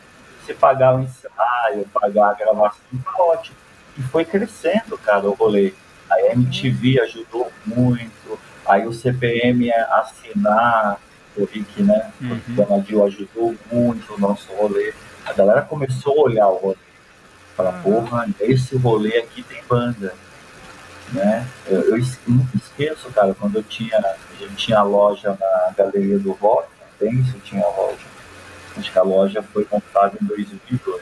se 0.45 0.53
pagar 0.53 0.95
o 0.95 0.99
ensaio, 0.99 1.89
pagar 1.91 2.29
a 2.29 2.33
gravação, 2.35 2.85
tá 3.03 3.15
ótimo. 3.17 3.57
E 4.01 4.03
foi 4.09 4.25
crescendo, 4.25 4.97
cara, 4.97 5.27
o 5.27 5.33
rolê. 5.33 5.73
A 6.09 6.33
MTV 6.33 6.99
ajudou 7.01 7.51
muito, 7.65 8.39
aí 8.65 8.85
o 8.85 8.91
CPM 8.91 9.71
a 9.71 9.99
assinar, 9.99 10.99
o 11.37 11.45
Rick, 11.45 11.83
né? 11.83 12.11
Uhum. 12.19 12.41
O 12.49 12.51
Donadil 12.51 13.05
ajudou 13.05 13.55
muito 13.71 14.13
o 14.13 14.19
nosso 14.19 14.51
rolê. 14.53 14.93
A 15.25 15.31
galera 15.31 15.61
começou 15.61 16.19
a 16.19 16.23
olhar 16.23 16.47
o 16.47 16.57
rolê. 16.57 16.77
Falar, 17.55 17.81
porra, 17.83 18.27
esse 18.41 18.75
rolê 18.75 19.19
aqui 19.19 19.43
tem 19.43 19.61
banda. 19.69 20.13
Né? 21.13 21.47
Eu, 21.67 21.95
eu 21.95 22.05
nunca 22.27 22.57
esqueço, 22.57 23.09
cara, 23.11 23.33
quando 23.33 23.57
eu 23.57 23.63
tinha, 23.63 23.97
a 23.97 24.35
gente 24.39 24.55
tinha 24.55 24.81
loja 24.81 25.37
na 25.39 25.73
Galeria 25.77 26.17
do 26.17 26.31
Rock, 26.31 26.67
também, 26.97 27.23
eu 27.33 27.39
tinha 27.41 27.65
loja. 27.67 28.11
Acho 28.77 28.91
que 28.91 28.99
a 28.99 29.03
loja 29.03 29.43
foi 29.43 29.67
montada 29.71 30.17
em 30.21 30.25
2002. 30.25 31.01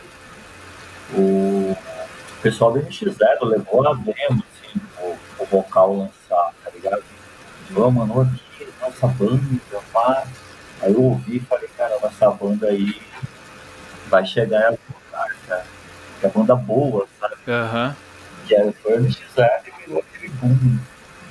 O 1.16 1.76
pessoal 2.42 2.72
do 2.72 2.80
NX0 2.80 3.16
levou 3.44 3.88
a 3.88 3.94
demo, 3.94 4.44
assim, 4.44 4.80
o, 5.02 5.18
o 5.40 5.46
vocal 5.46 5.96
lançar, 5.96 6.54
tá 6.64 6.70
ligado? 6.74 7.04
Falou, 7.74 7.92
mano, 7.92 8.22
aqui, 8.22 8.68
nossa 8.82 9.08
banda, 9.08 9.42
pá. 9.94 10.26
Aí 10.82 10.94
eu 10.94 11.04
ouvi 11.04 11.38
e 11.38 11.40
falei, 11.42 11.70
cara, 11.78 11.96
essa 12.04 12.30
banda 12.32 12.68
aí 12.68 13.00
vai 14.08 14.26
chegar 14.26 14.62
em 14.62 14.66
algum 14.66 14.78
lugar, 15.06 15.36
cara. 15.48 15.66
Que 16.20 16.26
é 16.26 16.30
banda 16.30 16.56
boa, 16.56 17.08
sabe? 17.20 17.36
Aham. 17.48 17.96
que 18.48 18.56
era 18.56 18.72
foi 18.72 18.98
o 18.98 19.04
NX0 19.04 19.50
e 19.68 19.86
virou 19.86 20.00
aquele 20.00 20.30
boom. 20.34 20.80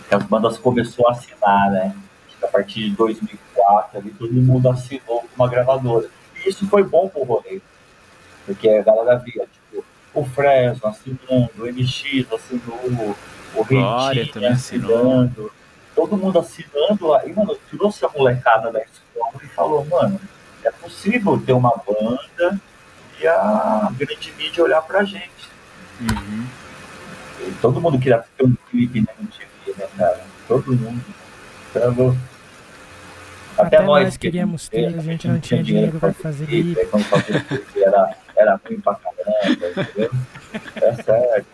Que 0.09 0.15
as 0.15 0.23
bandas 0.25 0.59
começou 0.59 1.09
a 1.09 1.13
assinar, 1.13 1.71
né? 1.71 1.95
Acho 2.27 2.39
que 2.39 2.45
a 2.45 2.49
partir 2.49 2.91
de 2.91 2.97
2004 2.97 3.99
ali 3.99 4.11
todo 4.11 4.33
mundo 4.33 4.69
assinou 4.71 5.23
com 5.23 5.29
uma 5.37 5.49
gravadora. 5.49 6.09
E 6.37 6.49
isso 6.49 6.67
foi 6.69 6.83
bom 6.83 7.09
pro 7.09 7.25
rolê. 7.25 7.61
Porque 8.47 8.69
a 8.69 8.83
galera 8.83 9.17
via, 9.17 9.47
o 10.15 10.25
Fresno 10.25 10.89
assinando, 10.89 11.51
o 11.59 11.67
NX 11.67 12.27
assinou, 12.33 13.17
o 13.55 13.65
também 13.65 14.49
assinou. 14.51 14.97
assinando. 14.97 15.53
Todo 15.95 16.17
mundo 16.17 16.39
assinando. 16.39 17.15
Aí, 17.15 17.33
mano, 17.33 17.57
trouxe 17.71 18.05
a 18.05 18.09
molecada 18.09 18.71
da 18.71 18.81
escola 18.81 19.41
e 19.43 19.47
falou, 19.49 19.85
mano, 19.85 20.21
é 20.65 20.71
possível 20.71 21.41
ter 21.45 21.53
uma 21.53 21.73
banda 21.87 22.61
e 23.21 23.27
a 23.27 23.93
grande 23.97 24.33
mídia 24.37 24.63
olhar 24.63 24.83
pra 24.83 25.05
gente. 25.05 25.49
Uhum. 26.01 26.47
Todo 27.61 27.81
mundo 27.81 27.99
queria 27.99 28.25
ter 28.37 28.45
um 28.45 28.55
clipe 28.71 29.01
na 29.01 29.13
MTV, 29.21 29.81
né, 29.81 29.89
cara? 29.97 30.25
Todo 30.47 30.73
mundo. 30.73 31.05
Então, 31.71 32.17
Até, 33.59 33.83
nós 33.83 34.05
nós 34.05 34.17
que 34.17 34.27
queríamos 34.27 34.69
ter, 34.69 34.87
a 34.87 35.01
gente 35.01 35.29
não 35.29 35.41
tinha 35.41 35.63
dinheiro 35.63 35.99
pra 35.99 36.13
fazer 36.13 36.47
aí 36.49 36.87
quando 36.87 37.05
fazia 37.05 37.41
clipe 37.41 37.83
era, 37.83 38.17
era 38.37 38.61
ruim 38.65 38.81
pra 38.81 38.95
caramba, 38.95 39.83
entendeu? 39.85 40.11
É 40.77 40.95
sério. 40.95 41.47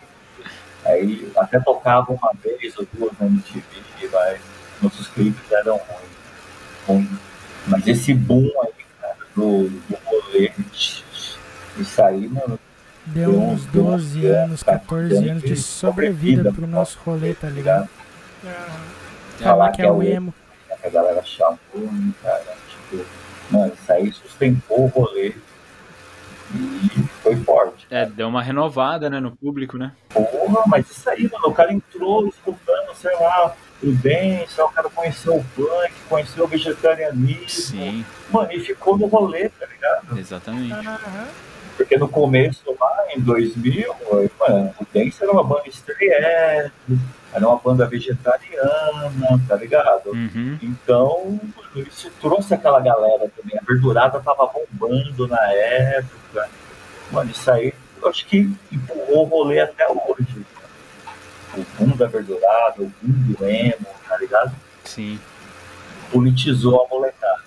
Aí 0.85 1.31
até 1.35 1.59
tocava 1.59 2.11
uma 2.11 2.31
vez 2.43 2.77
ou 2.77 2.87
duas 2.93 3.11
na 3.19 3.25
MTV, 3.25 3.63
mas 4.11 4.39
nossos 4.81 5.07
clipes 5.07 5.51
eram 5.51 5.77
ruins. 5.77 6.09
ruins. 6.87 7.19
Mas 7.67 7.87
esse 7.87 8.13
boom 8.13 8.49
aí, 8.63 8.85
cara, 9.01 9.17
do, 9.35 9.69
do 9.69 9.97
rolê, 10.05 10.51
isso 11.77 12.03
aí, 12.03 12.27
mano, 12.27 12.59
Deu 13.07 13.39
uns 13.39 13.65
12 13.65 14.25
anos, 14.25 14.63
14 14.63 15.29
anos 15.29 15.43
de 15.43 15.55
sobrevida 15.55 16.51
pro 16.51 16.65
nosso 16.65 16.97
rolê, 17.05 17.35
tá 17.35 17.47
ligado? 17.47 17.87
Falar 19.37 19.71
que 19.71 19.81
é 19.81 19.91
o 19.91 20.01
emo. 20.01 20.33
Que 20.85 20.97
a 20.97 21.01
galera 21.01 21.23
chamou, 21.23 21.57
né, 21.73 22.13
cara? 22.21 22.43
Tipo, 22.69 23.05
mano, 23.49 23.73
isso 23.73 23.91
aí 23.91 24.11
sustentou 24.11 24.85
o 24.85 24.87
rolê 24.87 25.33
e 26.53 27.03
foi 27.23 27.35
forte. 27.37 27.87
É, 27.89 28.05
deu 28.05 28.27
uma 28.27 28.41
renovada, 28.41 29.09
né, 29.09 29.19
no 29.19 29.35
público, 29.35 29.77
né? 29.77 29.91
Porra, 30.09 30.63
mas 30.67 30.89
isso 30.89 31.09
aí, 31.09 31.23
mano, 31.31 31.47
o 31.47 31.53
cara 31.53 31.73
entrou 31.73 32.27
escutando, 32.27 32.93
sei 32.95 33.13
lá, 33.15 33.55
o 33.83 33.91
dance, 33.91 34.61
o 34.61 34.69
cara 34.69 34.89
conheceu 34.89 35.35
o 35.35 35.43
punk, 35.55 35.93
conheceu 36.07 36.45
o 36.45 36.47
vegetarianismo, 36.47 37.47
Sim, 37.49 38.05
mano, 38.29 38.51
e 38.51 38.59
ficou 38.59 38.97
no 38.97 39.07
rolê, 39.07 39.49
tá 39.49 39.65
ligado? 39.65 40.19
exatamente. 40.19 40.87
Porque 41.75 41.97
no 41.97 42.07
começo, 42.07 42.63
lá 42.79 43.05
em 43.13 43.19
2000, 43.19 43.93
mano, 44.39 44.73
o 44.79 44.85
Dance 44.93 45.21
era 45.21 45.31
uma 45.31 45.43
banda 45.43 45.67
estreante, 45.67 46.71
era 47.35 47.47
uma 47.47 47.57
banda 47.57 47.85
vegetariana, 47.85 49.11
tá 49.47 49.55
ligado? 49.55 50.11
Uhum. 50.11 50.57
Então, 50.61 51.39
isso 51.75 52.09
trouxe 52.21 52.53
aquela 52.53 52.79
galera 52.79 53.29
também. 53.35 53.57
A 53.59 53.63
verdurada 53.65 54.19
tava 54.21 54.49
bombando 54.79 55.27
na 55.27 55.51
época. 55.51 56.49
Mano, 57.11 57.29
isso 57.31 57.51
aí 57.51 57.73
eu 58.01 58.09
acho 58.09 58.25
que 58.25 58.49
empurrou 58.71 59.23
o 59.25 59.27
rolê 59.27 59.59
até 59.59 59.85
hoje. 59.87 60.45
O 61.57 61.65
boom 61.77 61.95
da 61.95 62.07
verdurada, 62.07 62.75
o 62.81 62.91
boom 63.01 63.33
do 63.33 63.45
emo, 63.45 63.85
tá 64.07 64.17
ligado? 64.17 64.55
Sim. 64.83 65.19
Politizou 66.11 66.83
a 66.85 66.87
molecada. 66.87 67.43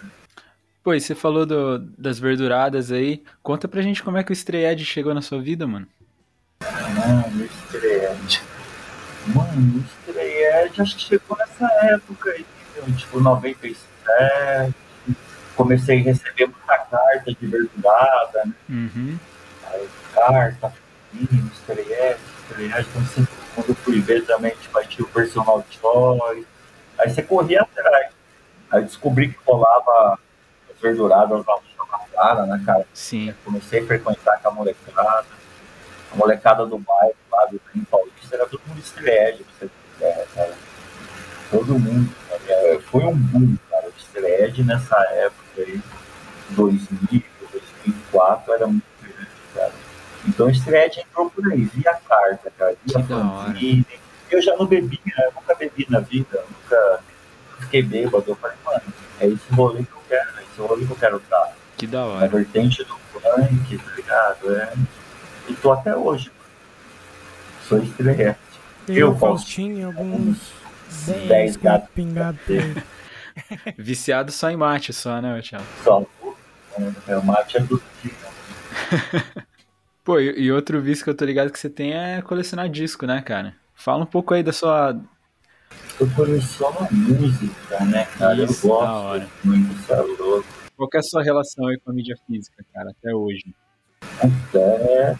Pô, 0.83 0.95
e 0.95 1.01
você 1.01 1.15
falou 1.15 1.45
do- 1.45 1.79
das 1.99 2.19
verduradas 2.19 2.91
aí. 2.93 3.23
Conta 3.43 3.69
pra 3.69 3.83
gente 3.83 4.03
como 4.03 4.17
é 4.17 4.25
que 4.25 4.33
o 4.33 4.35
Stray 4.35 4.79
chegou 4.79 5.13
na 5.15 5.21
sua 5.23 5.41
vida, 5.41 5.67
mano. 5.67 5.87
Mano, 6.63 7.43
o 7.43 7.45
Stray 7.45 8.07
Mano, 9.35 9.79
o 9.79 9.85
Stray 10.11 10.47
acho 10.79 10.97
que 10.97 11.03
chegou 11.03 11.37
nessa 11.37 11.67
época 11.87 12.31
aí, 12.31 12.47
entendeu? 12.77 12.97
tipo 12.97 13.21
97. 13.21 14.75
Comecei 15.57 16.01
a 16.01 16.05
receber 16.05 16.47
muita 16.47 16.79
carta 16.79 17.25
de 17.35 17.47
verdurada, 17.47 18.45
né? 18.45 18.53
Uhum. 18.69 19.19
Aí, 19.67 19.89
carta, 20.15 20.73
filhinho, 21.11 21.51
Stray 21.55 22.17
Stray 22.49 22.71
quando, 22.93 23.07
você- 23.07 23.27
quando 23.55 23.69
eu 23.71 23.75
fui 23.75 24.01
ver 24.01 24.25
também, 24.25 24.53
tipo, 24.61 24.79
aí 24.79 24.87
tinha 24.87 25.05
o 25.05 25.09
personal 25.11 25.65
choice. 25.71 26.47
Aí 26.99 27.11
você 27.11 27.23
corria 27.23 27.63
atrás. 27.63 28.13
Aí 28.71 28.83
descobri 28.85 29.31
que 29.31 29.39
rolava 29.45 30.19
as 30.73 30.81
verduradas 30.81 31.45
lá 31.45 31.55
no 31.57 31.63
Chocatara, 31.77 32.47
né, 32.47 32.63
cara? 32.65 32.87
Sim. 32.95 33.35
comecei 33.45 33.81
a 33.83 33.87
frequentar 33.87 34.39
com 34.41 34.49
a 34.49 34.53
molecada. 34.53 35.27
A 36.13 36.17
molecada 36.17 36.65
do 36.67 36.79
bairro 36.79 37.15
lá 37.31 37.45
do 37.47 37.59
Trem 37.59 37.85
Paulista 37.85 38.35
era 38.37 38.47
todo 38.47 38.61
mundo 38.67 38.79
estreed, 38.81 39.45
você 39.59 39.69
cara. 40.35 40.55
Todo 41.51 41.79
mundo. 41.79 42.13
cara. 42.47 42.81
Foi 42.91 43.05
um 43.05 43.15
boom, 43.15 43.57
cara. 43.71 43.87
O 43.87 43.93
estreed 43.99 44.65
nessa 44.65 44.97
época 45.13 45.43
aí, 45.63 45.81
2000, 46.51 47.23
2004, 47.53 48.53
era 48.55 48.67
muito 48.67 48.85
grande, 49.03 49.29
cara. 49.55 49.73
Então 50.27 50.47
o 50.47 50.51
estreed 50.51 50.99
entrou 51.01 51.31
por 51.31 51.51
aí, 51.53 51.65
via 51.65 51.95
carta, 52.09 52.51
cara, 52.59 52.75
via 52.85 53.05
fanzine. 53.05 53.87
Eu 54.31 54.43
já 54.43 54.55
não 54.57 54.67
bebia, 54.67 55.01
eu 55.27 55.33
nunca 55.35 55.55
bebi 55.55 55.87
na 55.89 56.01
vida, 56.01 56.45
nunca 56.51 57.01
fiquei 57.61 57.83
bêbado. 57.83 58.25
Eu 58.29 58.37
falei, 58.37 58.57
mano, 58.65 58.83
é 59.21 59.27
esse 59.27 59.53
rolê 59.55 59.83
que 59.85 59.93
eu 59.93 60.03
quero, 60.09 60.39
é 60.39 60.43
esse 60.43 60.61
rolê 60.61 60.85
que 60.85 60.91
eu 60.93 60.97
quero 60.97 61.17
estar 61.17 61.53
Que 61.79 61.87
da 61.87 62.01
a 62.01 62.07
hora. 62.07 62.29
vertente 62.29 62.85
do 62.85 62.95
punk, 63.13 63.79
tá 63.79 63.91
ligado? 63.97 64.55
É. 64.57 64.73
E 65.49 65.55
tô 65.55 65.73
até 65.73 65.97
hoje. 65.97 66.31
Sou 67.69 67.79
estreante. 67.83 68.39
Tem 68.87 68.97
Eu, 68.97 69.13
o 69.13 69.17
Faustinho 69.17 69.87
alguns 69.87 70.53
10 71.07 71.29
Dez 71.29 71.57
gatos. 71.57 71.89
aí. 72.49 73.75
Viciado 73.79 74.33
só 74.33 74.51
em 74.51 74.57
mate, 74.57 74.93
só, 74.93 75.21
né, 75.21 75.41
Thiago? 75.41 75.65
Só 75.85 76.05
meu 77.07 77.23
mate 77.23 77.57
é 77.57 77.61
do. 77.61 77.83
Pô, 80.05 80.21
e, 80.21 80.41
e 80.43 80.53
outro 80.53 80.81
vício 80.81 81.05
que 81.05 81.11
eu 81.11 81.15
tô 81.15 81.25
ligado 81.25 81.51
que 81.51 81.59
você 81.59 81.69
tem 81.69 81.93
é 81.93 82.23
colecionar 82.23 82.69
disco, 82.69 83.05
né, 83.07 83.21
cara? 83.21 83.55
Fala 83.75 84.05
um 84.05 84.07
pouco 84.07 84.33
aí 84.35 84.43
da 84.43 84.53
sua. 84.53 84.99
Eu 86.01 86.09
coleciono 86.11 86.89
música, 86.91 87.85
né, 87.85 88.07
cara? 88.19 88.45
Isso, 88.45 88.67
eu 88.67 88.71
gosto 88.71 88.91
hora. 88.93 89.29
muito, 89.45 89.73
isso 89.75 89.93
é 89.93 90.01
louco. 90.01 90.49
Qual 90.77 90.89
que 90.89 90.97
é 90.97 91.01
a 91.01 91.03
sua 91.03 91.23
relação 91.23 91.67
aí 91.67 91.79
com 91.79 91.91
a 91.91 91.95
mídia 91.95 92.17
física, 92.27 92.65
cara, 92.73 92.91
até 92.91 93.13
hoje? 93.15 93.53
Até 94.21 95.17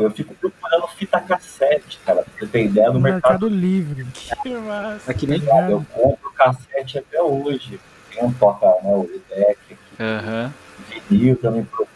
Eu 0.00 0.10
fico 0.10 0.34
procurando 0.34 0.86
fita 0.96 1.20
cassete, 1.20 1.98
cara, 2.04 2.22
pra 2.22 2.32
você 2.38 2.46
ter 2.46 2.64
ideia 2.66 2.86
No 2.88 2.94
no 2.94 3.00
mercado. 3.00 3.30
Mercado 3.32 3.48
Livre. 3.48 4.06
Que 4.42 4.54
massa. 4.56 5.10
Aqui 5.10 5.26
nem. 5.26 5.42
Eu 5.70 5.84
compro 5.92 6.30
cassete 6.32 6.98
até 6.98 7.20
hoje. 7.20 7.80
Tem 8.12 8.24
um 8.24 8.32
toca, 8.32 8.66
né, 8.66 8.80
o 8.84 9.02
Redec 9.02 9.58
aqui. 9.72 9.78
Aham. 10.00 10.52
vinil 11.10 11.36
também 11.36 11.64
procuro. 11.64 11.90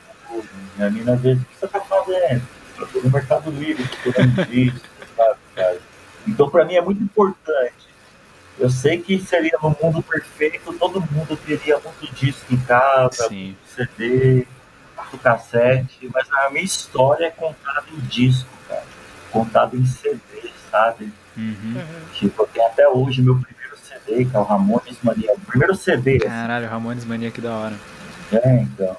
Minha 0.76 0.90
mina 0.90 1.14
às 1.14 1.20
vezes, 1.20 1.42
o 1.42 1.46
que 1.46 1.56
você 1.58 1.68
tá 1.68 1.80
fazendo? 1.80 2.42
Eu 2.78 2.86
tô 2.86 3.00
no 3.00 3.10
Mercado 3.10 3.50
Livre, 3.50 3.84
procurando 4.02 4.44
disco, 4.48 4.80
sabe, 5.16 5.38
cara? 5.54 5.78
Então, 6.26 6.50
pra 6.50 6.64
mim 6.64 6.74
é 6.74 6.80
muito 6.82 7.02
importante. 7.02 7.90
Eu 8.58 8.68
sei 8.68 9.00
que 9.00 9.18
seria 9.20 9.56
no 9.62 9.74
mundo 9.82 10.02
perfeito, 10.02 10.72
todo 10.74 11.00
mundo 11.00 11.36
teria 11.46 11.78
muito 11.78 12.14
disco 12.14 12.52
em 12.52 12.58
casa, 12.58 13.28
Sim. 13.28 13.56
CD, 13.74 14.46
muito 15.00 15.18
cassete, 15.18 16.08
mas 16.12 16.26
a 16.32 16.50
minha 16.50 16.64
história 16.64 17.26
é 17.26 17.30
contada 17.30 17.84
em 17.92 18.00
disco, 18.06 18.48
cara. 18.68 18.84
Contada 19.30 19.76
em 19.76 19.84
CD, 19.84 20.20
sabe? 20.70 21.12
Uhum. 21.36 21.76
Tipo, 22.14 22.42
eu 22.42 22.46
tenho 22.48 22.66
até 22.66 22.88
hoje 22.88 23.22
meu 23.22 23.34
primeiro 23.40 23.76
CD, 23.78 24.24
que 24.24 24.36
é 24.36 24.38
o 24.38 24.42
Ramones 24.42 24.98
Mania. 25.02 25.32
O 25.32 25.40
primeiro 25.40 25.74
CD, 25.74 26.16
assim, 26.16 26.26
Caralho, 26.26 26.68
Ramones 26.68 27.04
Mania 27.04 27.30
que 27.30 27.40
da 27.40 27.52
hora. 27.54 27.74
é, 28.32 28.54
então. 28.62 28.96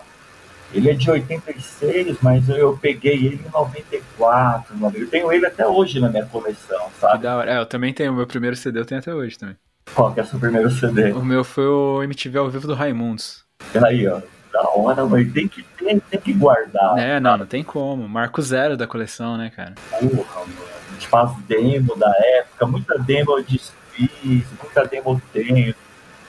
Ele 0.74 0.90
é 0.90 0.94
de 0.94 1.12
86, 1.12 2.18
mas 2.22 2.48
eu 2.48 2.78
peguei 2.78 3.14
ele 3.26 3.42
em 3.46 3.52
94. 3.52 4.74
Eu 4.94 5.08
tenho 5.10 5.32
ele 5.32 5.46
até 5.46 5.68
hoje 5.68 6.00
na 6.00 6.08
minha 6.10 6.26
coleção, 6.26 6.90
Que 6.94 7.00
sabe? 7.02 7.24
da 7.24 7.36
hora. 7.38 7.52
É, 7.54 7.58
eu 7.60 7.66
também 7.66 7.94
tenho. 7.94 8.14
O 8.14 8.16
meu 8.16 8.26
primeiro 8.26 8.56
CD 8.56 8.80
eu 8.80 8.86
tenho 8.86 9.02
até 9.02 9.14
hoje 9.14 9.38
também. 9.38 9.58
Qual 9.94 10.14
que 10.14 10.22
é 10.22 10.24
o 10.24 10.26
seu 10.26 10.40
primeiro 10.40 10.70
CD? 10.72 11.12
O 11.12 11.26
meu 11.26 11.44
foi 11.44 11.66
o 11.68 12.02
MTV 12.04 12.38
ao 12.40 12.50
vivo 12.50 12.68
do 12.68 12.74
Raimundos. 12.74 13.44
Aí, 13.86 14.08
ó. 14.08 14.22
Da 14.52 14.62
hora, 14.76 15.06
mas 15.06 15.32
tem 15.32 15.48
que 15.48 15.64
ter, 15.64 16.02
tem 16.02 16.20
que 16.20 16.34
guardar. 16.34 16.98
É, 16.98 17.20
não, 17.20 17.38
não 17.38 17.46
tem 17.46 17.64
como. 17.64 18.08
Marco 18.08 18.42
zero 18.42 18.76
da 18.76 18.86
coleção, 18.86 19.38
né, 19.38 19.50
cara? 19.56 19.74
Porra, 19.92 20.42
mano. 20.42 20.72
A 20.90 20.94
gente 20.94 21.08
faz 21.08 21.32
demo 21.48 21.96
da 21.96 22.12
época, 22.38 22.66
muita 22.68 23.00
demo 23.00 23.38
eu 23.38 23.44
desfiz, 23.44 24.46
muita 24.62 24.86
demo 24.86 25.22
tenho. 25.32 25.74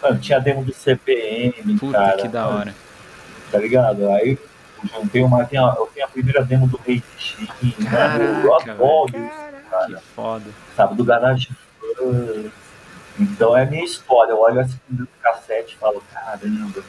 Mano, 0.00 0.18
tinha 0.20 0.38
demo 0.40 0.64
do 0.64 0.72
CPM, 0.72 1.78
Puta 1.78 1.98
cara. 1.98 2.16
que 2.16 2.28
da 2.28 2.46
hora. 2.48 2.74
Tá 3.50 3.58
ligado? 3.58 4.08
Aí 4.12 4.38
eu 4.82 4.88
juntei 5.00 5.22
uma. 5.22 5.40
Eu 5.40 5.46
tenho 5.46 5.66
a, 5.66 5.74
eu 5.76 5.90
tenho 5.92 6.06
a 6.06 6.08
primeira 6.08 6.44
demo 6.44 6.66
do 6.68 6.76
Rei 6.86 7.02
mano. 7.78 7.90
Caraca, 7.90 8.72
adoro 8.72 9.12
velho. 9.12 9.26
isso, 9.26 9.70
cara. 9.70 9.86
Que 9.96 10.02
foda. 10.14 10.44
sabe, 10.76 10.94
do 10.94 11.04
Garage. 11.04 11.48
Então 13.18 13.56
é 13.56 13.64
minha 13.66 13.84
história. 13.84 14.30
Eu 14.32 14.40
olho 14.40 14.60
assim 14.60 14.78
no 14.88 15.06
cassete 15.20 15.74
e 15.74 15.78
falo, 15.78 16.02
caramba, 16.12 16.82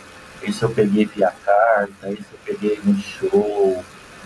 esse 0.44 0.64
eu 0.64 0.70
peguei 0.70 1.06
via 1.06 1.32
carta, 1.46 2.10
esse 2.10 2.26
eu 2.32 2.40
peguei 2.46 2.80
no 2.84 2.96
show. 3.00 3.84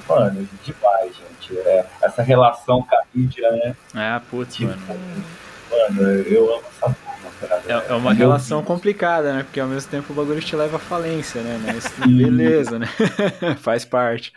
Mano, 0.08 0.47
demais, 0.63 1.12
gente. 1.15 1.58
É, 1.60 1.86
essa 2.01 2.21
relação 2.23 2.82
com 2.82 2.95
a 2.95 3.01
mídia, 3.13 3.51
né? 3.51 3.75
É, 3.95 4.19
putz, 4.30 4.56
Tipo, 4.56 4.71
mano. 4.88 5.23
mano, 5.69 6.01
eu 6.21 6.53
amo 6.56 6.63
essa 6.69 6.89
porra, 6.89 7.32
cara. 7.41 7.63
É, 7.67 7.91
é 7.91 7.93
uma 7.93 8.13
relação 8.13 8.60
vício. 8.60 8.73
complicada, 8.73 9.34
né? 9.34 9.43
Porque 9.43 9.60
ao 9.60 9.67
mesmo 9.67 9.89
tempo 9.91 10.13
o 10.13 10.15
bagulho 10.15 10.39
te 10.41 10.56
leva 10.56 10.77
à 10.77 10.80
falência, 10.80 11.41
né? 11.41 11.60
Mas 11.65 11.88
beleza, 12.08 12.80
né? 12.80 12.88
Faz 13.60 13.84
parte. 13.84 14.32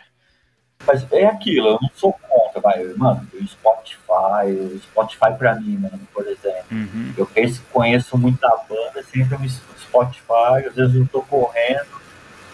Mas 0.85 1.05
é 1.11 1.25
aquilo, 1.27 1.67
eu 1.67 1.79
não 1.79 1.89
sou 1.93 2.11
contra, 2.13 2.59
vai, 2.59 2.83
mano, 2.97 3.25
o 3.39 3.47
Spotify, 3.47 4.51
o 4.51 4.79
Spotify 4.81 5.31
pra 5.37 5.53
mim, 5.55 5.77
mano, 5.77 5.99
por 6.11 6.27
exemplo. 6.27 6.65
Uhum. 6.71 7.13
Eu 7.15 7.25
penso, 7.27 7.61
conheço 7.71 8.17
muita 8.17 8.49
banda, 8.67 9.03
sempre 9.03 9.37
no 9.37 9.47
Spotify, 9.91 10.67
às 10.67 10.73
vezes 10.75 10.95
eu 10.95 11.07
tô 11.11 11.21
correndo, 11.23 12.01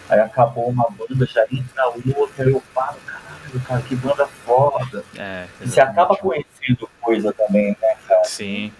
aí 0.08 0.18
acabou 0.18 0.68
uma 0.68 0.88
banda, 0.90 1.24
já 1.24 1.44
entra 1.52 1.86
outra, 2.16 2.44
aí 2.44 2.50
eu 2.52 2.62
paro, 2.74 2.96
caralho, 3.06 3.60
cara, 3.66 3.82
que 3.82 3.94
banda 3.94 4.26
foda. 4.44 5.04
É. 5.16 5.46
E 5.60 5.68
você 5.68 5.80
acaba 5.80 6.16
conhecendo 6.16 6.88
coisa 7.00 7.32
também, 7.32 7.76
né, 7.80 7.94
cara? 8.06 8.24
Sim. 8.24 8.72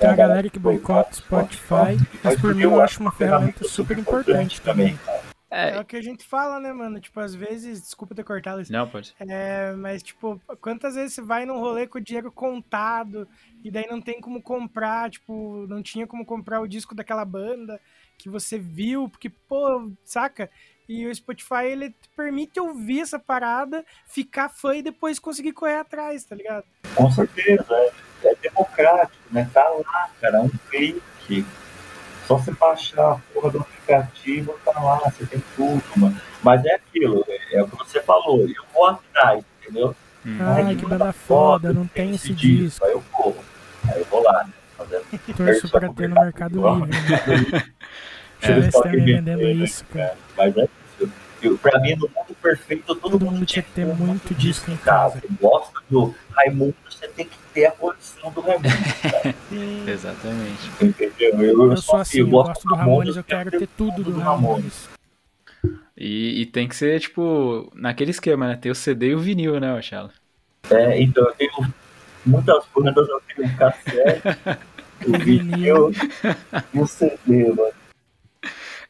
Tem 0.00 0.08
a 0.08 0.12
a 0.12 0.16
galera 0.16 0.48
que 0.48 0.58
boicota 0.58 1.10
o 1.10 1.16
Spotify, 1.16 1.98
mas 2.22 2.40
por 2.40 2.54
mim 2.54 2.62
eu 2.62 2.80
acho 2.80 3.00
uma 3.00 3.12
ferramenta 3.12 3.66
super 3.66 3.98
importante 3.98 4.60
também. 4.60 4.96
cara. 4.96 5.37
É 5.50 5.70
É. 5.70 5.80
o 5.80 5.84
que 5.84 5.96
a 5.96 6.02
gente 6.02 6.24
fala, 6.24 6.60
né, 6.60 6.72
mano? 6.72 7.00
Tipo, 7.00 7.20
às 7.20 7.34
vezes, 7.34 7.80
desculpa 7.82 8.14
ter 8.14 8.24
cortado 8.24 8.60
isso. 8.60 8.72
Não, 8.72 8.88
pode. 8.88 9.14
É, 9.18 9.72
mas, 9.72 10.02
tipo, 10.02 10.40
quantas 10.60 10.94
vezes 10.94 11.14
você 11.14 11.22
vai 11.22 11.46
num 11.46 11.58
rolê 11.58 11.86
com 11.86 11.98
o 11.98 12.02
dinheiro 12.02 12.30
contado 12.30 13.26
e 13.64 13.70
daí 13.70 13.86
não 13.88 14.00
tem 14.00 14.20
como 14.20 14.42
comprar, 14.42 15.10
tipo, 15.10 15.66
não 15.68 15.82
tinha 15.82 16.06
como 16.06 16.24
comprar 16.26 16.60
o 16.60 16.68
disco 16.68 16.94
daquela 16.94 17.24
banda 17.24 17.80
que 18.18 18.28
você 18.28 18.58
viu, 18.58 19.08
porque, 19.08 19.30
pô, 19.30 19.90
saca? 20.04 20.50
E 20.88 21.06
o 21.06 21.14
Spotify, 21.14 21.66
ele 21.66 21.90
te 21.90 22.08
permite 22.16 22.58
ouvir 22.58 23.00
essa 23.00 23.18
parada, 23.18 23.84
ficar 24.06 24.48
fã 24.48 24.74
e 24.74 24.82
depois 24.82 25.18
conseguir 25.18 25.52
correr 25.52 25.76
atrás, 25.76 26.24
tá 26.24 26.34
ligado? 26.34 26.64
Com 26.94 27.10
certeza, 27.10 27.66
é, 27.70 27.92
é 28.24 28.34
democrático, 28.36 29.22
né? 29.30 29.48
Tá 29.52 29.68
lá, 29.68 30.10
cara, 30.20 30.40
um 30.40 30.48
clique. 30.70 31.44
Só 32.28 32.36
você 32.36 32.52
baixar 32.52 33.12
a 33.12 33.18
porra 33.32 33.50
do 33.50 33.60
aplicativo, 33.60 34.54
tá 34.62 34.78
lá, 34.78 34.98
você 34.98 35.24
tem 35.24 35.42
tudo, 35.56 35.82
mano. 35.96 36.20
Mas 36.42 36.62
é 36.66 36.74
aquilo, 36.74 37.24
é, 37.26 37.56
é 37.56 37.62
o 37.62 37.68
que 37.68 37.76
você 37.78 38.02
falou, 38.02 38.42
eu 38.42 38.64
vou 38.74 38.86
atrás, 38.86 39.42
entendeu? 39.62 39.96
Hum. 40.26 40.36
Ai, 40.38 40.76
que 40.76 40.84
banda 40.84 41.10
foda, 41.10 41.72
não 41.72 41.86
tem 41.86 42.14
esse 42.14 42.34
disco. 42.34 42.84
Aí 42.84 42.92
eu 42.92 43.02
corro, 43.10 43.42
aí 43.90 43.98
eu 43.98 44.04
vou 44.04 44.22
lá, 44.22 44.44
né? 44.44 44.52
Fazendo 44.76 45.04
Torço 45.38 45.70
pra 45.70 45.88
ter 45.88 46.06
no 46.10 46.20
Mercado 46.20 46.68
Livre. 46.68 46.90
Né? 46.90 47.64
Também 48.42 48.70
que 48.70 48.80
vendendo 48.90 49.38
vender, 49.38 49.56
né, 49.56 49.64
isso, 49.64 49.84
cara. 49.86 50.16
Mas 50.36 50.56
é 50.58 50.68
Eu, 51.40 51.56
pra 51.58 51.78
mim, 51.80 51.94
no 51.94 52.08
mundo 52.08 52.36
perfeito, 52.42 52.82
todo, 52.86 53.00
Todo 53.00 53.24
mundo 53.24 53.46
tinha 53.46 53.62
que 53.62 53.70
ter 53.70 53.86
muito 53.86 54.34
disco 54.34 54.70
em 54.70 54.76
casa. 54.76 55.20
casa. 55.20 55.26
Você 55.28 55.34
gosta 55.40 55.80
do 55.88 56.14
Raimundo, 56.32 56.74
você 56.88 57.06
tem 57.08 57.26
que 57.26 57.36
ter 57.54 57.66
a 57.66 57.70
coleção 57.72 58.30
do 58.32 58.40
Raimundo, 58.40 58.68
cara. 59.02 59.34
Exatamente. 59.86 60.70
entendeu? 60.80 61.40
Eu, 61.40 61.70
Eu 61.70 61.76
sou 61.76 61.96
assim, 61.96 62.18
eu 62.20 62.28
gosto 62.28 62.66
do 62.66 62.74
Ramones, 62.74 63.16
eu 63.16 63.24
quero 63.24 63.50
ter 63.50 63.68
tudo 63.76 64.02
do 64.02 64.12
do 64.12 64.18
Ramones. 64.20 64.88
E, 65.96 66.42
e 66.42 66.46
tem 66.46 66.68
que 66.68 66.76
ser, 66.76 67.00
tipo, 67.00 67.70
naquele 67.74 68.10
esquema, 68.12 68.46
né? 68.46 68.56
Tem 68.56 68.70
o 68.70 68.74
CD 68.74 69.08
e 69.08 69.14
o 69.14 69.18
vinil, 69.18 69.58
né, 69.58 69.72
Marcelo? 69.72 70.10
É, 70.70 71.00
então 71.00 71.24
eu 71.24 71.32
tenho 71.34 71.74
muitas 72.24 72.64
bandas, 72.74 73.08
eu 73.08 73.20
tenho 73.34 73.48
um 73.48 73.56
cassete, 73.56 74.22
o 75.06 75.18
vinil 75.18 75.90
e 76.74 76.78
o 76.80 76.86
CD, 76.86 77.48
mano. 77.52 77.72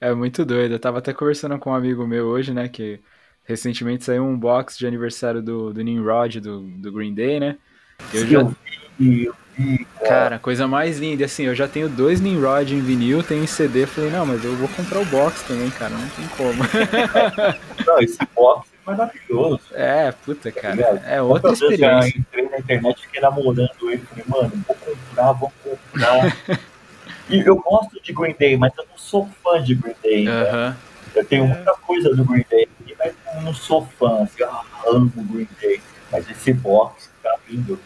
É 0.01 0.15
muito 0.15 0.45
doido. 0.45 0.73
Eu 0.73 0.79
tava 0.79 0.99
até 0.99 1.13
conversando 1.13 1.59
com 1.59 1.71
um 1.71 1.75
amigo 1.75 2.07
meu 2.07 2.27
hoje, 2.27 2.55
né? 2.55 2.69
Que 2.69 3.01
recentemente 3.45 4.05
saiu 4.05 4.25
um 4.25 4.39
box 4.39 4.79
de 4.79 4.87
aniversário 4.87 5.43
do, 5.43 5.73
do 5.73 5.83
Nimrod, 5.83 6.41
do, 6.41 6.61
do 6.61 6.93
Green 6.93 7.15
Day, 7.15 7.41
né? 7.41 7.59
Eu 8.13 8.21
Eu, 8.21 8.27
já, 8.27 8.57
vi, 8.97 9.25
eu 9.25 9.35
vi, 9.57 9.85
cara. 9.99 10.09
Cara, 10.09 10.39
coisa 10.39 10.69
mais 10.69 10.99
linda. 10.99 11.25
Assim, 11.25 11.45
eu 11.45 11.55
já 11.55 11.67
tenho 11.67 11.89
dois 11.89 12.21
Nimrod 12.21 12.73
em 12.73 12.81
vinil, 12.81 13.25
tenho 13.25 13.43
em 13.43 13.47
CD. 13.47 13.87
Falei, 13.87 14.11
não, 14.11 14.25
mas 14.25 14.45
eu 14.45 14.55
vou 14.57 14.69
comprar 14.69 15.01
o 15.01 15.07
box 15.07 15.43
também, 15.43 15.71
cara. 15.71 15.95
Não 15.97 16.09
tem 16.11 16.29
como. 16.29 16.63
Não, 17.87 17.99
esse 18.01 18.19
box 18.37 18.69
é 18.73 18.91
maravilhoso. 18.91 19.63
É, 19.73 20.13
puta, 20.13 20.53
cara. 20.53 20.75
ligado? 20.75 20.99
É 21.05 21.21
outra 21.23 21.55
já 21.55 21.55
experiência. 21.55 22.19
entrei 22.19 22.49
na 22.49 22.59
internet, 22.59 23.03
fiquei 23.03 23.21
namorando 23.21 23.91
ele, 23.91 24.03
falei, 24.03 24.25
mano, 24.29 24.65
vou 24.67 24.77
comprar, 24.77 25.33
vou 25.33 25.53
comprar. 25.65 26.37
e 27.31 27.41
eu 27.41 27.57
gosto 27.57 28.03
de 28.03 28.13
Green 28.13 28.35
Day, 28.39 28.57
mas 28.57 28.73
eu 28.77 28.85
não 28.91 28.97
sou 28.99 29.29
fã 29.43 29.63
de 29.63 29.75
Green 29.75 29.95
Day. 30.03 30.25
né? 30.25 30.31
Aham. 30.51 30.77
Eu 31.15 31.25
tenho 31.25 31.47
muita 31.47 31.73
coisa 31.75 32.15
do 32.15 32.25
Green 32.25 32.45
Day, 32.51 32.69
mas 32.99 33.15
eu 33.35 33.43
não 33.43 33.55
sou 33.55 33.87
fã, 33.99 34.23
assim, 34.23 34.43
eu 34.43 34.51
amo 34.95 35.11
Green 35.17 35.49
Day. 35.61 35.81
Mas 36.13 36.29
esse 36.31 36.53
box 36.53 37.11
tá 37.23 37.37
lindo. 37.49 37.79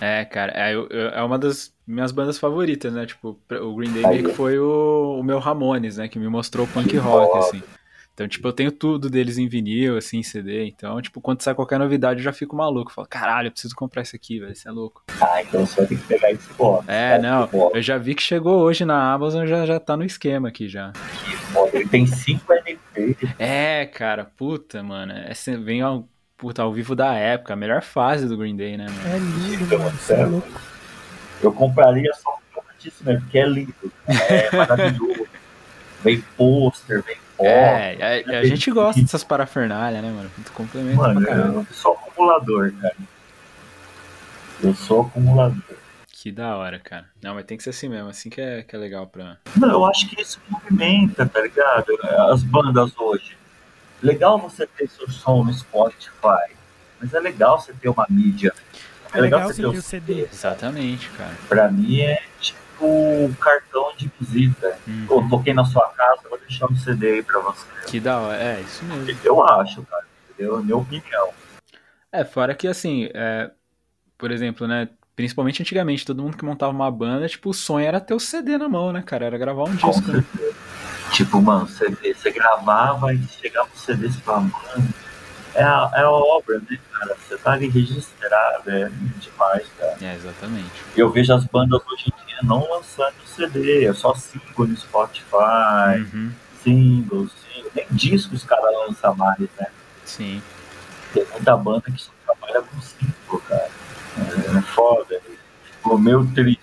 né? 0.00 0.20
É, 0.20 0.24
cara, 0.24 0.52
é, 0.54 0.72
é 1.18 1.22
uma 1.22 1.38
das 1.38 1.72
minhas 1.86 2.12
bandas 2.12 2.38
favoritas, 2.38 2.92
né? 2.92 3.06
Tipo, 3.06 3.38
o 3.62 3.74
Green 3.74 3.92
Day 3.92 4.06
meio 4.06 4.24
que 4.28 4.34
foi 4.34 4.58
o, 4.58 5.18
o 5.18 5.22
meu 5.22 5.38
Ramones, 5.38 5.96
né? 5.96 6.08
Que 6.08 6.18
me 6.18 6.28
mostrou 6.28 6.66
o 6.66 6.68
punk 6.68 6.88
Que 6.88 6.96
rock, 6.96 7.32
foda. 7.32 7.38
assim. 7.46 7.62
Então, 8.12 8.28
tipo, 8.28 8.46
eu 8.46 8.52
tenho 8.52 8.70
tudo 8.70 9.08
deles 9.08 9.38
em 9.38 9.48
vinil, 9.48 9.96
assim, 9.96 10.18
em 10.18 10.22
CD. 10.22 10.66
Então, 10.66 11.00
tipo, 11.00 11.20
quando 11.22 11.40
sai 11.40 11.54
qualquer 11.54 11.78
novidade, 11.78 12.20
eu 12.20 12.24
já 12.24 12.32
fico 12.32 12.54
maluco. 12.54 12.92
Falo, 12.92 13.08
caralho, 13.08 13.46
eu 13.48 13.52
preciso 13.52 13.74
comprar 13.74 14.02
isso 14.02 14.14
aqui, 14.14 14.38
velho. 14.38 14.52
Isso 14.52 14.68
é 14.68 14.70
louco. 14.70 15.02
Ah, 15.20 15.40
então 15.42 15.64
você 15.64 15.76
vai 15.76 15.86
ter 15.86 15.96
que 15.96 16.02
pegar 16.06 16.30
esse 16.30 16.52
box. 16.52 16.84
É, 16.86 17.18
não. 17.18 17.48
Eu 17.72 17.80
já 17.80 17.96
vi 17.96 18.14
que 18.14 18.22
chegou 18.22 18.58
hoje 18.60 18.84
na 18.84 19.12
Amazon, 19.12 19.46
já, 19.46 19.64
já 19.64 19.80
tá 19.80 19.96
no 19.96 20.04
esquema 20.04 20.48
aqui 20.48 20.68
já. 20.68 20.92
Foda, 21.52 21.70
Ele 21.78 21.88
tem 21.88 22.06
5 22.06 22.52
LP. 22.52 23.16
É, 23.38 23.86
cara, 23.86 24.24
puta, 24.24 24.82
mano. 24.82 25.14
Esse 25.30 25.56
vem 25.56 25.80
ao, 25.80 26.06
puta, 26.36 26.62
ao 26.62 26.72
vivo 26.74 26.94
da 26.94 27.14
época, 27.14 27.54
a 27.54 27.56
melhor 27.56 27.80
fase 27.80 28.28
do 28.28 28.36
Green 28.36 28.56
Day, 28.56 28.76
né, 28.76 28.86
mano? 28.86 29.14
É 29.14 29.18
lindo, 29.18 29.64
Então, 29.64 29.78
mano. 29.78 29.90
Você 29.96 30.12
é 30.12 30.16
sério. 30.16 30.30
louco. 30.32 30.60
Eu 31.42 31.52
compraria 31.52 32.12
só 32.14 32.32
por 32.32 32.56
causa 32.62 32.68
disso 32.78 33.02
mesmo, 33.02 33.22
porque 33.22 33.38
é 33.38 33.46
lindo. 33.46 33.74
É 34.06 34.54
maravilhoso. 34.54 35.26
vem 36.04 36.20
pôster, 36.36 37.02
vem. 37.02 37.16
É, 37.46 38.22
a, 38.26 38.38
a 38.40 38.44
gente 38.44 38.70
gosta 38.70 39.00
dessas 39.00 39.24
parafernália, 39.24 40.00
né, 40.02 40.10
mano? 40.10 40.30
Muito 40.36 40.52
complemento 40.52 40.96
Mano, 40.96 41.20
eu 41.26 41.66
sou 41.72 41.92
acumulador, 41.92 42.72
cara. 42.80 42.96
Eu 44.62 44.74
sou 44.74 45.02
acumulador. 45.02 45.62
Que 46.08 46.30
da 46.30 46.54
hora, 46.56 46.78
cara. 46.78 47.06
Não, 47.22 47.34
mas 47.34 47.46
tem 47.46 47.56
que 47.56 47.62
ser 47.62 47.70
assim 47.70 47.88
mesmo, 47.88 48.10
assim 48.10 48.28
que 48.28 48.40
é, 48.40 48.62
que 48.62 48.76
é 48.76 48.78
legal 48.78 49.06
pra. 49.06 49.38
Não, 49.56 49.70
eu 49.70 49.86
acho 49.86 50.06
que 50.08 50.20
isso 50.20 50.38
movimenta, 50.50 51.24
tá 51.26 51.40
ligado? 51.40 51.86
As 52.30 52.42
bandas 52.42 52.92
hoje. 52.98 53.38
Legal 54.02 54.38
você 54.38 54.66
ter 54.66 54.88
seu 54.88 55.08
som 55.10 55.44
no 55.44 55.52
Spotify. 55.52 56.54
mas 57.00 57.14
é 57.14 57.20
legal 57.20 57.58
você 57.58 57.72
ter 57.72 57.88
uma 57.88 58.06
mídia. 58.10 58.52
É, 59.12 59.18
É 59.18 59.20
legal, 59.22 59.40
legal 59.40 59.54
você 59.54 59.62
ter 59.62 59.68
o 59.68 59.72
o 59.72 59.82
CD. 59.82 60.28
Exatamente, 60.30 61.08
cara. 61.10 61.34
Pra 61.48 61.70
mim 61.70 62.00
é 62.00 62.22
tipo 62.80 63.34
cartão 63.38 63.92
de 63.96 64.10
visita. 64.18 64.78
Hum. 64.88 65.04
Pô, 65.06 65.22
toquei 65.28 65.52
na 65.52 65.64
sua 65.64 65.88
casa, 65.90 66.22
vou 66.28 66.38
deixar 66.38 66.66
um 66.66 66.76
CD 66.76 67.12
aí 67.12 67.22
pra 67.22 67.40
você. 67.40 67.66
Que 67.86 68.00
da 68.00 68.18
hora. 68.18 68.42
É, 68.42 68.60
isso 68.60 68.84
mesmo. 68.84 69.18
Eu 69.22 69.44
acho, 69.44 69.82
cara. 69.82 70.04
Entendeu? 70.30 70.62
Minha 70.62 70.76
opinião. 70.76 71.28
É, 72.10 72.24
fora 72.24 72.54
que 72.54 72.66
assim, 72.66 73.08
é, 73.14 73.50
por 74.16 74.30
exemplo, 74.30 74.66
né? 74.66 74.88
Principalmente 75.14 75.60
antigamente, 75.60 76.06
todo 76.06 76.22
mundo 76.22 76.36
que 76.36 76.44
montava 76.44 76.72
uma 76.72 76.90
banda, 76.90 77.28
tipo, 77.28 77.50
o 77.50 77.54
sonho 77.54 77.86
era 77.86 78.00
ter 78.00 78.14
o 78.14 78.20
CD 78.20 78.56
na 78.56 78.70
mão, 78.70 78.90
né, 78.90 79.02
cara? 79.02 79.26
Era 79.26 79.36
gravar 79.36 79.64
um 79.64 79.76
Com 79.76 79.90
disco, 79.90 80.12
né? 80.12 80.24
Tipo, 81.12 81.42
mano, 81.42 81.66
CD, 81.68 82.14
você 82.14 82.30
gravava 82.30 83.12
e 83.12 83.22
chegava 83.28 83.68
o 83.74 83.78
CD 83.78 84.06
e 84.06 84.12
você 84.12 84.20
falava, 84.20 84.44
mano, 84.44 84.94
é 85.54 85.62
a, 85.62 85.90
é 85.94 86.00
a 86.02 86.10
obra, 86.10 86.58
né, 86.70 86.78
cara? 86.92 87.16
Você 87.16 87.36
tá 87.38 87.52
ali 87.52 87.68
registrado, 87.68 88.70
é 88.70 88.88
demais, 89.18 89.66
cara. 89.78 89.96
É, 90.00 90.14
exatamente. 90.14 90.70
Eu 90.96 91.10
vejo 91.10 91.32
as 91.34 91.44
bandas 91.44 91.80
hoje 91.90 92.06
em 92.12 92.26
dia 92.26 92.38
não 92.42 92.68
lançando 92.70 93.14
CD, 93.26 93.84
é 93.86 93.92
só 93.92 94.14
single 94.14 94.66
no 94.66 94.76
Spotify, 94.76 96.00
Uhum, 96.14 96.32
singles, 96.62 97.32
singles. 97.32 97.72
Nem 97.74 97.86
discos 97.90 98.40
os 98.42 98.44
caras 98.44 98.72
lançam 98.86 99.14
mais, 99.16 99.38
né? 99.58 99.66
sim. 100.04 100.42
Tem 101.12 101.26
muita 101.26 101.56
banda 101.56 101.82
que 101.90 102.00
só 102.00 102.12
trabalha 102.24 102.62
com 102.62 102.80
single, 102.80 103.40
cara. 103.48 103.68
É, 104.18 104.58
é 104.58 104.62
foda. 104.62 105.20
Ficou 105.64 105.98
meio 105.98 106.24
triste. 106.34 106.60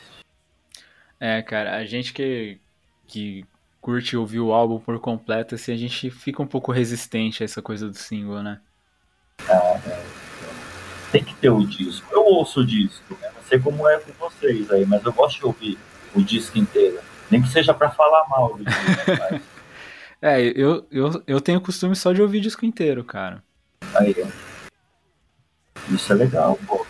É, 1.19 1.41
cara, 1.41 1.75
a 1.77 1.85
gente 1.85 2.13
que, 2.13 2.59
que 3.07 3.45
curte 3.81 4.15
ouvir 4.15 4.39
o 4.39 4.53
álbum 4.53 4.79
por 4.79 4.99
completo, 4.99 5.55
assim, 5.55 5.73
a 5.73 5.77
gente 5.77 6.09
fica 6.11 6.41
um 6.41 6.47
pouco 6.47 6.71
resistente 6.71 7.43
a 7.43 7.45
essa 7.45 7.61
coisa 7.61 7.89
do 7.89 7.95
single, 7.97 8.43
né? 8.43 8.61
Tem 11.11 11.23
que 11.23 11.33
ter 11.35 11.49
o 11.49 11.65
disco. 11.65 12.07
Eu 12.11 12.23
ouço 12.25 12.61
o 12.61 12.65
disco, 12.65 13.17
né? 13.21 13.29
Não 13.35 13.41
sei 13.43 13.59
como 13.59 13.87
é 13.87 13.97
com 13.99 14.11
vocês 14.19 14.69
aí, 14.71 14.85
mas 14.85 15.03
eu 15.05 15.13
gosto 15.13 15.37
de 15.39 15.45
ouvir 15.45 15.77
o 16.13 16.21
disco 16.21 16.57
inteiro. 16.57 16.99
Nem 17.31 17.41
que 17.41 17.49
seja 17.49 17.73
pra 17.73 17.89
falar 17.89 18.27
mal 18.29 18.55
do 18.55 18.63
disco, 18.65 18.81
mas 19.19 19.41
É, 20.21 20.41
eu, 20.41 20.85
eu, 20.91 21.23
eu 21.27 21.39
tenho 21.41 21.61
costume 21.61 21.95
só 21.95 22.11
de 22.11 22.21
ouvir 22.21 22.39
disco 22.41 22.65
inteiro, 22.65 23.03
cara. 23.03 23.43
aí. 23.95 24.15
Isso 25.89 26.11
é 26.11 26.15
legal, 26.15 26.59
pô. 26.67 26.85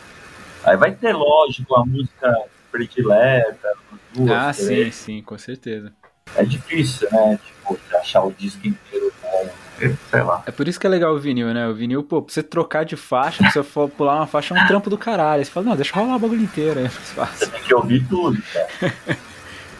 Aí 0.63 0.75
vai 0.75 0.91
ter, 0.95 1.13
lógico, 1.13 1.75
a 1.75 1.85
música 1.85 2.33
predileta, 2.71 3.69
as 3.91 3.99
duas, 4.17 4.31
Ah, 4.31 4.53
três. 4.53 4.95
sim, 4.95 5.17
sim, 5.17 5.21
com 5.21 5.37
certeza. 5.37 5.93
É 6.35 6.43
difícil, 6.43 7.07
né? 7.11 7.39
Tipo, 7.45 7.79
achar 7.97 8.23
o 8.23 8.31
disco 8.33 8.67
inteiro. 8.67 9.13
Sei 9.79 10.21
lá. 10.21 10.43
É 10.45 10.51
por 10.51 10.67
isso 10.67 10.79
que 10.79 10.87
é 10.87 10.89
legal 10.89 11.13
o 11.13 11.19
vinil, 11.19 11.53
né? 11.53 11.67
O 11.67 11.73
vinil, 11.73 12.03
pô, 12.03 12.21
pra 12.21 12.33
você 12.33 12.41
trocar 12.41 12.83
de 12.85 12.95
faixa, 12.95 13.43
pra 13.43 13.51
você 13.51 13.63
for 13.63 13.89
pular 13.89 14.15
uma 14.17 14.27
faixa, 14.27 14.55
é 14.57 14.61
um 14.61 14.67
trampo 14.67 14.89
do 14.89 14.97
caralho. 14.97 15.43
Você 15.45 15.51
fala, 15.51 15.67
não, 15.67 15.75
deixa 15.75 15.95
rolar 15.95 16.15
o 16.15 16.19
bagulho 16.19 16.41
inteiro, 16.41 16.79
aí 16.79 16.85
é 16.85 16.89
mais 16.89 16.93
Você 16.93 17.13
fácil. 17.13 17.51
tem 17.51 17.61
que 17.61 17.73
ouvir 17.73 18.05
tudo, 18.07 18.41
cara. 18.53 19.17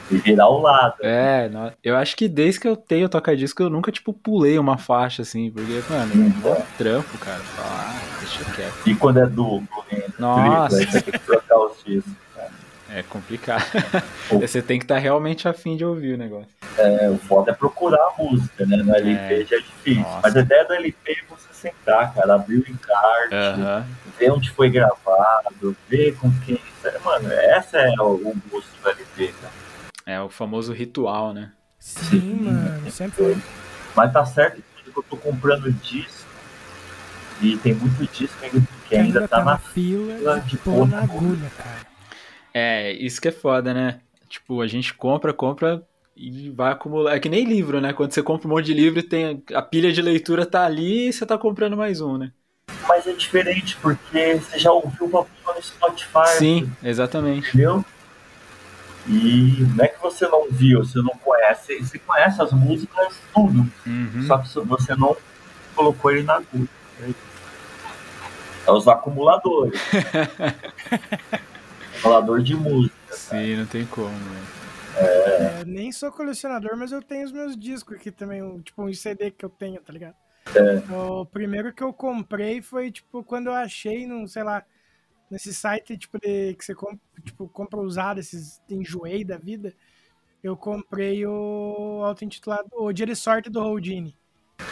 E 0.10 0.16
virar 0.20 0.48
o 0.48 0.62
lado. 0.62 0.95
É, 1.02 1.50
eu 1.84 1.98
acho 1.98 2.16
que 2.16 2.30
desde 2.30 2.62
que 2.62 2.68
eu 2.68 2.78
tenho 2.78 3.10
toca-disco, 3.10 3.62
eu 3.62 3.70
nunca, 3.70 3.91
tipo, 3.91 4.14
pulei 4.14 4.58
uma 4.58 4.78
faixa, 4.78 5.22
assim, 5.22 5.52
porque, 5.52 5.82
mano, 5.89 6.12
é 6.14 6.50
um 6.50 6.64
trampo, 6.78 7.18
cara. 7.18 7.39
Fala, 7.39 7.89
ah, 7.89 8.20
deixa 8.20 8.45
quieto. 8.52 8.74
E 8.86 8.95
quando 8.95 9.18
é 9.20 9.26
duplo, 9.26 9.68
né? 9.91 10.04
Nossa. 10.18 10.78
Triplo, 10.78 10.78
aí 10.78 10.91
você 10.91 11.02
tem 11.02 11.20
que 11.20 11.26
trocar 11.26 11.58
os 11.60 11.84
discos. 11.86 12.14
É 12.98 13.04
complicado. 13.04 13.64
você 14.41 14.60
tem 14.60 14.80
que 14.80 14.86
estar 14.86 14.98
realmente 14.98 15.48
afim 15.48 15.78
de 15.78 15.86
ouvir 15.86 16.16
o 16.16 16.18
negócio. 16.18 16.50
É, 16.80 17.08
o 17.08 17.18
foda 17.20 17.52
é 17.52 17.54
procurar 17.54 18.02
a 18.02 18.24
música, 18.24 18.66
né? 18.66 18.78
No 18.78 18.95
LP 18.95 19.41
É. 19.41 19.45
já 19.45 19.56
é 19.56 19.60
difícil. 19.60 20.02
Nossa. 20.02 20.22
Mas 20.24 20.36
a 20.36 20.39
ideia 20.39 20.66
do 20.66 20.74
LP 20.74 21.12
é 21.12 21.16
você 21.30 21.48
sentar, 21.54 22.12
cara, 22.16 22.34
abrir 22.34 22.58
o 22.58 22.72
encarte, 22.72 23.88
ver 24.18 24.32
onde 24.32 24.50
foi 24.50 24.72
gravado, 24.72 25.78
ver 25.88 26.16
com 26.16 26.32
quem. 26.39 26.60
Mano, 27.06 27.32
essa 27.32 27.78
é 27.78 27.93
o, 28.00 28.14
o 28.14 28.41
gosto 28.50 28.82
do 28.82 28.89
LP, 28.89 29.32
cara. 29.41 29.54
É 30.04 30.20
o 30.20 30.30
famoso 30.30 30.74
ritual, 30.74 31.36
né? 31.36 31.52
Sim, 31.78 32.45
mano, 32.45 32.89
sempre 32.89 33.24
foi. 33.26 33.38
Mas 33.95 34.12
tá 34.12 34.26
certo 34.26 34.64
que 34.84 34.89
eu 34.98 35.04
tô 35.04 35.18
comprando 35.18 35.72
disco 35.72 36.28
e 37.43 37.58
tem 37.58 37.76
muito 37.76 38.12
disco 38.12 38.43
ainda 38.43 38.62
que 38.88 38.95
ainda, 38.95 39.28
tá, 39.28 39.43
na 39.43 39.58
fila 39.60 40.39
de 40.39 40.58
pôr 40.58 40.88
na 40.88 41.02
agulha, 41.04 41.52
cara. 41.56 41.86
É, 42.60 42.91
isso 42.93 43.22
que 43.22 43.28
é 43.28 43.32
foda, 43.32 43.72
né? 43.72 43.99
Tipo, 44.28 44.62
a 44.62 44.68
gente 44.68 44.91
compra, 44.91 45.32
compra 45.32 45.84
e 46.16 46.49
vai 46.49 46.72
acumular. 46.72 47.16
É 47.16 47.20
que 47.20 47.30
nem 47.30 47.45
livro, 47.45 47.80
né? 47.80 47.93
Quando 47.93 48.12
você 48.12 48.24
compra 48.24 48.47
um 48.47 48.51
monte 48.51 48.66
de 48.66 48.74
livro, 48.74 49.03
tem 49.03 49.43
a 49.53 49.62
pilha 49.62 49.91
de 49.91 50.01
leitura 50.01 50.43
tá 50.43 50.66
ali 50.66 51.10
e 51.10 51.14
você 51.14 51.24
tá 51.24 51.38
comprando 51.38 51.78
mais 51.78 52.01
um, 52.01 52.18
né? 52.18 52.32
Mas 52.88 53.05
é 53.05 53.14
diferente, 53.14 53.78
porque 53.80 54.39
você 54.41 54.58
já 54.58 54.72
ouviu 54.72 55.05
uma 55.05 55.24
porra 55.24 55.55
no 55.55 55.62
Spotify, 55.62 56.38
Sim, 56.39 56.72
exatamente. 56.84 57.49
entendeu? 57.49 57.86
E 59.08 59.64
não 59.76 59.86
é 59.86 59.88
que 59.88 60.01
você 60.01 60.28
não 60.28 60.47
viu, 60.49 60.84
você 60.84 60.97
não 60.97 61.16
conhece, 61.24 61.78
você 61.78 61.99
conhece 61.99 62.41
as 62.41 62.51
músicas, 62.51 63.20
tudo. 63.36 63.72
Uhum. 63.86 64.24
Só 64.26 64.39
que 64.39 64.47
você 64.66 64.95
não 64.95 65.16
colocou 65.76 66.10
ele 66.10 66.24
na 66.24 66.38
agulha. 66.38 66.68
É 68.66 68.72
os 68.72 68.88
acumuladores. 68.88 69.80
Acumulador 72.00 72.41
de 72.41 72.56
música. 72.56 72.95
Sim, 73.12 73.56
não 73.58 73.66
tem 73.66 73.86
como, 73.86 74.10
né? 74.10 74.41
É, 75.00 75.66
nem 75.66 75.91
sou 75.91 76.12
colecionador, 76.12 76.76
mas 76.78 76.91
eu 76.91 77.02
tenho 77.02 77.26
os 77.26 77.32
meus 77.32 77.56
discos 77.58 77.95
aqui 77.98 78.12
também, 78.12 78.41
o- 78.41 78.62
tipo 78.62 78.84
um 78.84 78.91
CD 78.93 79.30
que 79.32 79.45
eu 79.45 79.50
tenho, 79.50 79.80
tá 79.82 79.93
ligado? 79.93 80.16
O 80.89 81.26
primeiro 81.26 81.74
que 81.74 81.84
eu 81.84 81.93
comprei 81.93 82.62
foi, 82.62 82.91
tipo, 82.91 83.24
quando 83.24 83.48
eu 83.48 83.54
achei 83.54 84.08
num, 84.08 84.26
sei 84.28 84.43
lá, 84.43 84.64
nesse 85.30 85.54
site, 85.54 85.98
tipo, 85.98 86.18
de, 86.20 86.56
que 86.56 86.64
você 86.66 86.74
compra, 86.74 87.00
tipo, 87.24 87.48
compra 87.50 87.80
usado, 87.80 88.20
esses 88.20 88.62
enjoei 88.70 89.24
da 89.24 89.38
vida, 89.38 89.74
eu 90.41 90.56
comprei 90.56 91.26
o 91.26 92.02
auto-intitulado 92.04 92.70
O 92.74 92.91
Dia 92.93 93.06
de 93.06 93.16
Sorte 93.16 93.50
do 93.50 93.60
Houdini. 93.62 94.18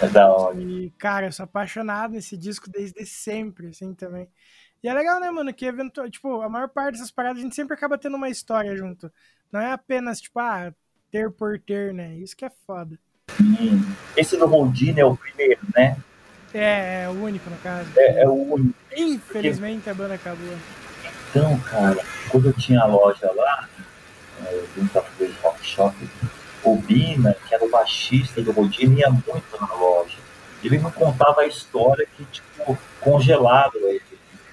É 0.02 0.08
da 0.08 0.28
hora. 0.34 0.60
E, 0.60 0.90
cara, 0.98 1.28
eu 1.28 1.32
sou 1.32 1.44
apaixonado 1.44 2.14
nesse 2.14 2.38
disco 2.38 2.70
desde 2.70 3.06
sempre, 3.06 3.68
assim, 3.68 3.94
também. 3.94 4.28
E 4.84 4.88
é 4.88 4.94
legal, 4.94 5.20
né, 5.20 5.32
mano, 5.32 5.54
que 5.54 5.66
eventual, 5.66 6.10
tipo, 6.10 6.42
a 6.42 6.50
maior 6.50 6.70
parte 6.70 6.94
dessas 6.94 7.12
paradas 7.12 7.40
a 7.40 7.42
gente 7.42 7.56
sempre 7.56 7.74
acaba 7.74 7.98
tendo 7.98 8.18
uma 8.18 8.30
história 8.30 8.76
junto. 8.76 9.12
Não 9.52 9.60
é 9.60 9.72
apenas, 9.72 10.22
tipo, 10.22 10.40
ah, 10.40 10.72
ter 11.12 11.32
por 11.32 11.60
ter, 11.60 11.94
né? 11.94 12.16
Isso 12.16 12.36
que 12.36 12.46
é 12.46 12.52
foda. 12.68 13.00
Esse 14.16 14.38
do 14.38 14.46
Holdini 14.46 15.00
é 15.00 15.06
o 15.06 15.16
primeiro, 15.18 15.62
né? 15.76 15.98
É, 16.54 17.04
é 17.04 17.10
o 17.10 17.24
único, 17.24 17.50
no 17.50 17.58
caso. 17.58 17.90
É, 17.98 18.22
é 18.22 18.28
o 18.28 18.34
único. 18.34 18.76
Infelizmente 18.96 19.90
a 19.90 19.94
banda 19.94 20.14
acabou. 20.14 20.58
Então, 21.30 21.60
cara, 21.60 22.02
quando 22.30 22.48
eu 22.48 22.54
tinha 22.54 22.82
a 22.82 22.86
loja 22.86 23.30
lá, 23.34 23.68
é, 24.46 24.64
dentro 24.76 24.94
da 24.94 25.02
Free 25.02 25.36
Rock 25.42 25.66
Shop, 25.66 25.96
o 26.64 26.78
Bina, 26.78 27.36
que 27.48 27.54
era 27.54 27.66
o 27.66 27.70
baixista 27.70 28.42
do 28.42 28.52
Rodine, 28.52 29.02
ia 29.02 29.10
muito 29.10 29.58
na 29.60 29.74
loja. 29.74 30.18
Ele 30.64 30.80
me 30.80 30.92
contava 30.92 31.42
a 31.42 31.48
história 31.48 32.08
que, 32.16 32.24
tipo, 32.26 32.78
congelaram 33.02 33.80
ele, 33.82 34.02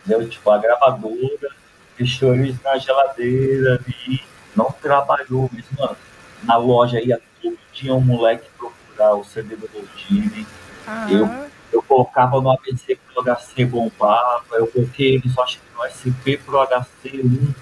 entendeu? 0.07 0.29
Tipo, 0.29 0.51
a 0.51 0.59
gravadora 0.59 1.51
deixou 1.99 2.35
eles 2.35 2.61
na 2.63 2.77
geladeira 2.79 3.81
ali, 3.87 4.21
não 4.57 4.71
trabalhou, 4.73 5.49
mas, 5.53 5.65
mano, 5.79 5.97
na 6.45 6.57
loja 6.57 7.01
ia 7.01 7.21
todo 7.41 7.59
dia 7.73 7.95
um 7.95 8.01
moleque 8.01 8.49
procurar 8.59 9.15
o 9.15 9.25
CD 9.25 9.57
do 9.57 9.67
Rodine. 9.73 10.47
Ah, 10.87 11.07
Eu- 11.11 11.53
Eu 11.73 11.81
colocava 11.81 12.39
no 12.39 12.51
ABC 12.51 12.99
pro 13.15 13.23
HC 13.23 13.65
bombava, 13.65 14.45
eu 14.53 14.67
coloquei 14.67 15.15
eles, 15.15 15.39
acho 15.39 15.59
que 15.59 15.65
no 15.75 15.83
SP 15.89 16.37
pro 16.37 16.61
HC1, 16.61 17.55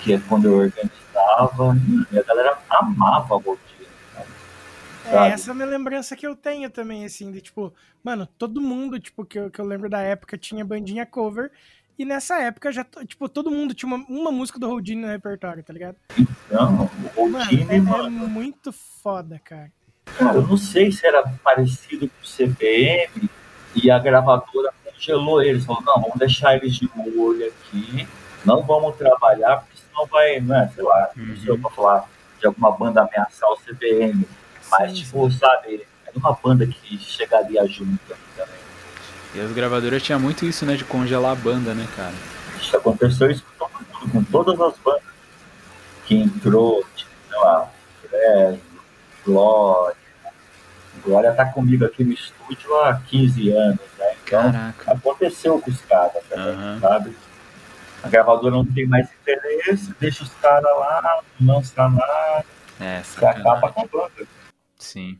que 0.00 0.14
é 0.14 0.20
quando 0.28 0.46
eu 0.46 0.54
organizava, 0.58 1.76
e 2.10 2.18
a 2.18 2.22
galera 2.24 2.58
amava 2.68 3.36
a 3.36 3.38
É, 5.06 5.28
essa 5.28 5.50
é 5.50 5.52
a 5.52 5.54
minha 5.54 5.66
lembrança 5.66 6.16
que 6.16 6.26
eu 6.26 6.34
tenho 6.34 6.70
também, 6.70 7.04
assim, 7.04 7.30
de 7.30 7.40
tipo, 7.40 7.72
mano, 8.02 8.26
todo 8.38 8.60
mundo, 8.60 8.98
tipo, 8.98 9.24
que 9.24 9.38
eu, 9.38 9.50
que 9.50 9.60
eu 9.60 9.64
lembro 9.64 9.88
da 9.88 10.00
época 10.00 10.38
tinha 10.38 10.64
bandinha 10.64 11.04
cover. 11.04 11.50
E 11.96 12.04
nessa 12.04 12.40
época 12.40 12.72
já, 12.72 12.84
tipo, 13.06 13.28
todo 13.28 13.50
mundo 13.50 13.72
tinha 13.72 13.86
uma, 13.86 14.04
uma 14.08 14.32
música 14.32 14.58
do 14.58 14.68
Houdini 14.68 15.02
no 15.02 15.08
repertório, 15.08 15.62
tá 15.62 15.72
ligado? 15.72 15.96
Então, 16.18 16.90
o 17.16 17.28
Mano, 17.28 17.44
Rodine, 17.44 17.70
é, 17.70 17.76
é 17.76 17.80
mano, 17.80 18.28
muito 18.28 18.72
foda, 18.72 19.40
cara. 19.44 19.70
cara, 20.18 20.38
eu 20.38 20.46
não 20.46 20.56
sei 20.56 20.90
se 20.90 21.06
era 21.06 21.22
parecido 21.44 22.08
com 22.08 22.22
o 22.22 22.26
CPM 22.26 23.30
e 23.76 23.90
a 23.90 23.98
gravadora 23.98 24.72
congelou 24.84 25.40
eles, 25.40 25.64
falou, 25.64 25.82
não, 25.82 26.00
vamos 26.00 26.18
deixar 26.18 26.56
eles 26.56 26.74
de 26.74 26.90
molho 26.94 27.46
aqui, 27.46 28.08
não 28.44 28.62
vamos 28.62 28.96
trabalhar, 28.96 29.58
porque 29.58 29.76
senão 29.76 30.06
vai, 30.06 30.40
né, 30.40 30.70
sei 30.74 30.82
lá, 30.82 31.10
não 31.16 31.36
sei 31.36 31.58
pra 31.58 31.70
falar 31.70 32.08
de 32.40 32.46
alguma 32.46 32.72
banda 32.72 33.02
ameaçar 33.02 33.48
o 33.50 33.56
CPM, 33.56 34.26
mas 34.78 34.90
Sim, 34.90 35.02
tipo, 35.04 35.30
sabe, 35.30 35.86
era 36.06 36.16
uma 36.18 36.32
banda 36.42 36.66
que 36.66 36.98
chegaria 36.98 37.66
junto 37.66 37.98
também. 38.36 38.54
E 39.34 39.40
as 39.40 39.50
gravadoras 39.52 40.02
tinham 40.02 40.20
muito 40.20 40.44
isso, 40.44 40.64
né? 40.64 40.76
De 40.76 40.84
congelar 40.84 41.32
a 41.32 41.34
banda, 41.34 41.74
né, 41.74 41.86
cara? 41.96 42.12
Isso 42.60 42.76
aconteceu 42.76 43.30
isso 43.30 43.44
com 43.58 43.68
com 44.10 44.22
todas 44.24 44.60
as 44.60 44.76
bandas 44.78 45.02
que 46.04 46.14
entrou, 46.16 46.84
tipo, 46.94 47.10
sei 47.30 47.38
lá, 47.38 47.70
Fresno, 48.08 48.60
Glória. 49.24 49.96
Glória 51.02 51.32
tá 51.34 51.46
comigo 51.46 51.84
aqui 51.84 52.04
no 52.04 52.12
estúdio 52.12 52.74
há 52.82 53.00
15 53.08 53.50
anos, 53.50 53.80
né? 53.98 54.14
Então, 54.24 54.42
Caraca. 54.52 54.92
aconteceu 54.92 55.58
com 55.58 55.70
os 55.70 55.80
caras, 55.82 56.22
Aham. 56.36 56.78
sabe? 56.80 57.16
A 58.02 58.08
gravadora 58.08 58.54
não 58.54 58.64
tem 58.66 58.86
mais 58.86 59.08
interesse, 59.22 59.94
deixa 59.98 60.22
os 60.22 60.30
caras 60.34 60.64
lá, 60.78 61.22
não 61.40 61.54
lança 61.56 61.88
nada, 61.88 62.44
É, 62.80 63.02
você 63.02 63.24
acaba 63.24 63.60
sacanagem. 63.68 63.68
acabando. 63.90 64.28
Sim. 64.84 65.18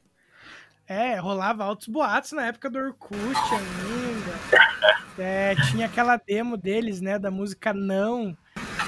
É, 0.86 1.16
rolava 1.16 1.64
altos 1.64 1.88
boatos 1.88 2.32
na 2.32 2.46
época 2.46 2.68
do 2.68 2.78
Orkut 2.78 3.36
ainda. 3.52 4.62
É, 5.18 5.54
tinha 5.70 5.86
aquela 5.86 6.16
demo 6.16 6.56
deles, 6.56 7.00
né, 7.00 7.18
da 7.18 7.30
música 7.30 7.72
Não. 7.72 8.36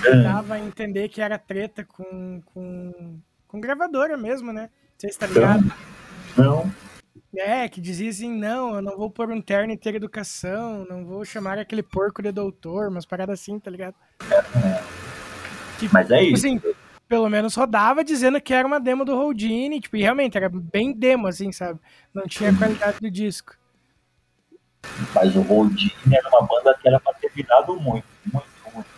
que 0.02 0.22
Dava 0.22 0.54
a 0.54 0.60
entender 0.60 1.08
que 1.08 1.22
era 1.22 1.38
treta 1.38 1.84
com, 1.84 2.42
com, 2.44 3.18
com 3.48 3.60
gravadora 3.60 4.16
mesmo, 4.16 4.52
né? 4.52 4.68
Você 4.98 5.06
está 5.06 5.26
ligado? 5.26 5.72
Não, 6.36 6.70
É, 7.34 7.68
que 7.68 7.80
dizia 7.80 8.10
assim, 8.10 8.30
não, 8.30 8.76
eu 8.76 8.82
não 8.82 8.96
vou 8.96 9.10
pôr 9.10 9.30
um 9.30 9.40
terno 9.40 9.72
e 9.72 9.76
ter 9.76 9.94
educação, 9.94 10.86
não 10.88 11.04
vou 11.04 11.24
chamar 11.24 11.58
aquele 11.58 11.82
porco 11.82 12.22
de 12.22 12.30
doutor, 12.32 12.88
umas 12.88 13.06
paradas 13.06 13.40
assim, 13.40 13.58
tá 13.58 13.70
ligado? 13.70 13.94
Que, 15.78 15.88
mas 15.92 16.10
é 16.10 16.18
tipo 16.18 16.34
isso. 16.36 16.46
assim, 16.46 16.60
pelo 17.08 17.28
menos 17.28 17.54
rodava 17.54 18.02
dizendo 18.04 18.40
que 18.40 18.52
era 18.52 18.66
uma 18.66 18.80
demo 18.80 19.04
do 19.04 19.16
Houdini, 19.16 19.80
tipo, 19.80 19.96
e 19.96 20.02
realmente 20.02 20.36
era 20.36 20.48
bem 20.48 20.92
demo, 20.92 21.26
assim, 21.26 21.52
sabe? 21.52 21.80
Não 22.12 22.26
tinha 22.26 22.50
a 22.50 22.54
qualidade 22.58 22.98
do 23.00 23.10
disco. 23.10 23.54
Mas 25.14 25.34
o 25.34 25.40
Houdini 25.52 26.16
era 26.16 26.28
uma 26.28 26.42
banda 26.42 26.76
que 26.80 26.88
era 26.88 27.00
pra 27.00 27.12
ter 27.14 27.30
virado 27.32 27.74
muito, 27.76 28.06
muito, 28.32 28.46
muito. 28.72 28.88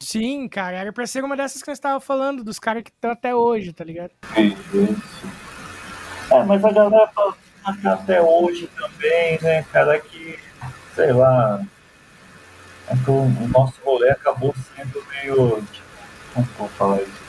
Sim, 0.00 0.48
cara, 0.48 0.78
era 0.78 0.92
pra 0.92 1.06
ser 1.06 1.24
uma 1.24 1.36
dessas 1.36 1.62
que 1.62 1.68
nós 1.68 1.78
estávamos 1.78 2.04
falando, 2.04 2.44
dos 2.44 2.58
caras 2.58 2.82
que 2.82 2.90
estão 2.90 3.10
até 3.10 3.34
hoje, 3.34 3.72
tá 3.72 3.84
ligado? 3.84 4.12
Isso. 4.36 5.28
É, 6.30 6.44
mas 6.44 6.64
a 6.64 6.72
galera 6.72 7.06
tá 7.06 7.34
até 7.92 8.20
hoje 8.20 8.68
também, 8.68 9.38
né, 9.42 9.62
cara, 9.72 9.98
que, 10.00 10.38
sei 10.94 11.12
lá, 11.12 11.60
é 12.88 12.96
que 12.96 13.10
o, 13.10 13.22
o 13.22 13.48
nosso 13.48 13.80
rolê 13.84 14.10
acabou 14.10 14.54
sendo 14.74 15.04
meio, 15.10 15.62
tipo, 15.72 15.86
como 16.34 16.46
vou 16.58 16.68
falar 16.70 17.02
isso? 17.02 17.27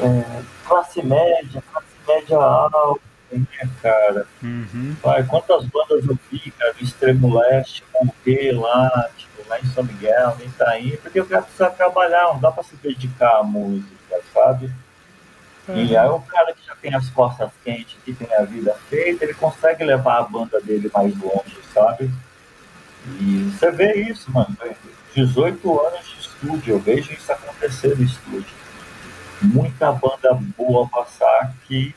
É, 0.00 0.42
classe 0.66 1.02
média, 1.02 1.62
classe 1.72 1.86
média 2.06 2.36
alta, 2.36 3.00
né, 3.32 3.70
cara? 3.82 4.26
Uhum. 4.42 4.96
Vai, 5.02 5.24
quantas 5.24 5.64
bandas 5.64 6.06
eu 6.06 6.18
vi, 6.30 6.50
cara, 6.52 6.72
do 6.72 6.84
extremo 6.84 7.38
leste, 7.38 7.82
morrer 7.94 8.52
lá, 8.52 9.08
tipo, 9.16 9.48
lá 9.48 9.58
em 9.60 9.66
São 9.66 9.84
Miguel, 9.84 10.36
em 10.40 10.46
Itaim, 10.46 10.96
porque 11.02 11.20
o 11.20 11.26
cara 11.26 11.42
precisa 11.42 11.70
trabalhar, 11.70 12.24
não 12.24 12.38
dá 12.38 12.52
pra 12.52 12.62
se 12.62 12.76
dedicar 12.76 13.38
à 13.38 13.42
música, 13.42 14.20
sabe? 14.32 14.70
E 15.68 15.96
aí 15.96 16.08
o 16.08 16.20
cara 16.20 16.54
que 16.54 16.64
já 16.64 16.76
tem 16.76 16.94
as 16.94 17.10
costas 17.10 17.50
quentes, 17.64 17.96
que 18.04 18.14
tem 18.14 18.32
a 18.36 18.42
vida 18.42 18.72
feita, 18.88 19.24
ele 19.24 19.34
consegue 19.34 19.82
levar 19.82 20.18
a 20.18 20.22
banda 20.22 20.60
dele 20.60 20.88
mais 20.94 21.12
longe, 21.18 21.58
sabe? 21.74 22.08
E 23.20 23.50
você 23.50 23.70
vê 23.72 23.94
isso, 23.94 24.30
mano. 24.30 24.56
18 25.14 25.80
anos 25.80 26.06
de 26.06 26.20
estúdio, 26.20 26.74
eu 26.74 26.78
vejo 26.78 27.12
isso 27.12 27.32
acontecer 27.32 27.96
no 27.96 28.04
estúdio. 28.04 28.65
Muita 29.42 29.92
banda 29.92 30.34
boa 30.56 30.88
passar 30.88 31.42
aqui, 31.42 31.94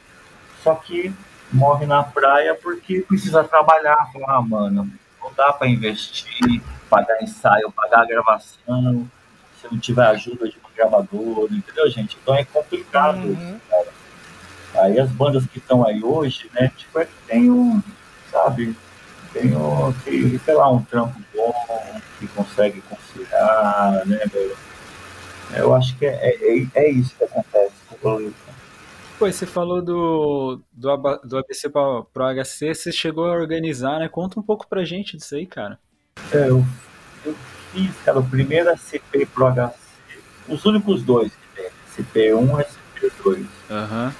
só 0.63 0.75
que 0.75 1.13
morre 1.51 1.85
na 1.85 2.03
praia 2.03 2.53
porque 2.55 3.01
precisa 3.01 3.43
trabalhar. 3.43 4.09
Fala, 4.11 4.37
ah, 4.37 4.41
mano, 4.41 4.91
não 5.21 5.33
dá 5.33 5.53
pra 5.53 5.67
investir, 5.67 6.61
pagar 6.89 7.21
ensaio, 7.23 7.71
pagar 7.71 8.05
gravação, 8.05 9.09
se 9.59 9.67
não 9.71 9.79
tiver 9.79 10.05
ajuda 10.07 10.49
de 10.49 10.57
um 10.57 10.75
gravador, 10.75 11.47
entendeu, 11.51 11.89
gente? 11.89 12.17
Então 12.21 12.35
é 12.35 12.43
complicado 12.43 13.19
Uhum. 13.19 13.59
Aí 14.75 14.99
as 14.99 15.09
bandas 15.09 15.45
que 15.45 15.57
estão 15.57 15.85
aí 15.85 16.03
hoje, 16.03 16.49
né, 16.53 16.71
tipo, 16.77 16.99
é 16.99 17.05
que 17.05 17.11
tem 17.27 17.49
um, 17.49 17.81
sabe, 18.31 18.75
tem 19.33 19.55
um, 19.55 19.91
que, 20.03 20.39
sei 20.45 20.53
lá, 20.53 20.71
um 20.71 20.83
trampo 20.83 21.19
bom, 21.35 22.01
que 22.19 22.27
consegue 22.27 22.81
conciliar, 22.81 24.05
né, 24.05 24.19
velho? 24.31 24.57
Eu 25.53 25.73
acho 25.73 25.97
que 25.97 26.05
é, 26.05 26.35
é, 26.35 26.67
é 26.75 26.91
isso 26.91 27.15
que 27.15 27.23
acontece 27.23 27.73
com 28.01 28.15
o. 28.15 28.33
Pô, 29.17 29.29
você 29.29 29.45
falou 29.45 29.81
do, 29.81 30.61
do, 30.71 31.17
do 31.25 31.37
ABC 31.37 31.69
pro, 31.69 32.05
pro 32.13 32.23
HC, 32.33 32.73
você 32.73 32.91
chegou 32.91 33.25
a 33.25 33.33
organizar, 33.33 33.99
né? 33.99 34.07
Conta 34.07 34.39
um 34.39 34.43
pouco 34.43 34.67
pra 34.67 34.85
gente 34.85 35.17
disso 35.17 35.35
aí, 35.35 35.45
cara. 35.45 35.77
É, 36.31 36.49
eu, 36.49 36.63
eu 37.25 37.35
fiz, 37.71 37.93
cara, 38.05 38.19
o 38.19 38.25
primeiro 38.25 38.69
SCP 38.71 39.25
pro 39.25 39.51
HC, 39.51 39.73
os 40.47 40.63
únicos 40.65 41.03
dois 41.03 41.33
que 41.33 41.61
tem, 41.61 42.05
SCP1 42.05 42.61
e 42.61 43.09
SCP2. 43.09 43.45
Aham. 43.69 44.15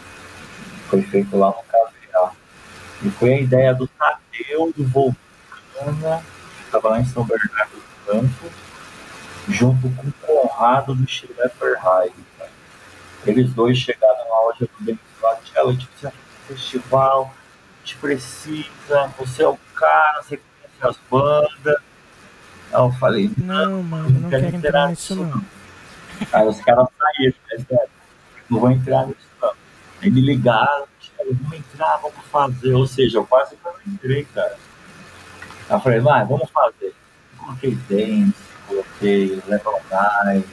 Foi 0.90 1.02
feito 1.04 1.38
lá 1.38 1.48
no 1.48 1.64
KVA. 1.64 2.32
E 3.04 3.10
foi 3.12 3.34
a 3.36 3.40
ideia 3.40 3.74
do 3.74 3.88
Tadeu, 3.88 4.74
do 4.76 4.84
Volcana, 4.86 6.24
que 6.58 6.64
estava 6.66 6.90
lá 6.90 7.00
em 7.00 7.06
São 7.06 7.24
Bernardo 7.24 7.72
do 7.72 8.12
Campo, 8.12 8.52
junto 9.48 9.90
com 9.90 10.08
o 10.08 10.14
Conrado 10.48 10.94
do 10.96 11.06
High. 11.06 12.12
Eles 13.26 13.54
dois 13.54 13.78
chegaram 13.78 14.30
na 14.30 14.42
loja 14.42 14.60
do 14.66 14.86
Denis 14.86 15.00
lá, 15.22 15.36
Tchau, 15.36 15.70
a 15.70 15.72
gente 15.72 15.88
precisa 15.88 16.12
fazer 16.12 16.54
festival, 16.54 17.34
a 17.36 17.86
gente 17.86 17.98
precisa, 17.98 19.14
você 19.18 19.44
é 19.44 19.48
o 19.48 19.58
cara, 19.76 20.22
você 20.22 20.38
conhece 20.38 20.80
as 20.82 20.98
bandas. 21.10 21.82
Aí 22.72 22.82
eu 22.82 22.92
falei, 22.94 23.32
Não, 23.38 23.84
mano, 23.84 24.10
não 24.10 24.22
não 24.22 24.30
quero 24.30 24.56
entrar 24.56 24.90
nisso, 24.90 25.16
não. 25.16 25.44
Aí 26.32 26.48
os 26.48 26.60
caras 26.62 26.88
saíram, 26.98 27.36
né, 27.52 27.66
sério? 27.68 27.90
Não 28.50 28.60
vou 28.60 28.72
entrar 28.72 29.08
nisso, 29.08 29.28
não. 29.42 29.54
Aí 30.02 30.10
me 30.10 30.22
ligaram, 30.22 30.86
disseram, 31.00 31.34
vamos 31.34 31.58
entrar, 31.58 31.98
vamos 31.98 32.26
fazer. 32.32 32.74
Ou 32.74 32.88
seja, 32.88 33.18
eu 33.18 33.26
quase 33.26 33.56
que 33.56 33.66
eu 33.66 33.74
não 33.74 33.94
entrei, 33.94 34.26
cara. 34.26 34.58
Aí 35.70 35.76
eu 35.76 35.80
falei, 35.80 36.00
vai, 36.00 36.26
vamos 36.26 36.50
fazer. 36.50 36.94
Coloquei 37.38 37.76
dance, 37.90 38.34
coloquei 38.70 39.42
9, 39.48 40.44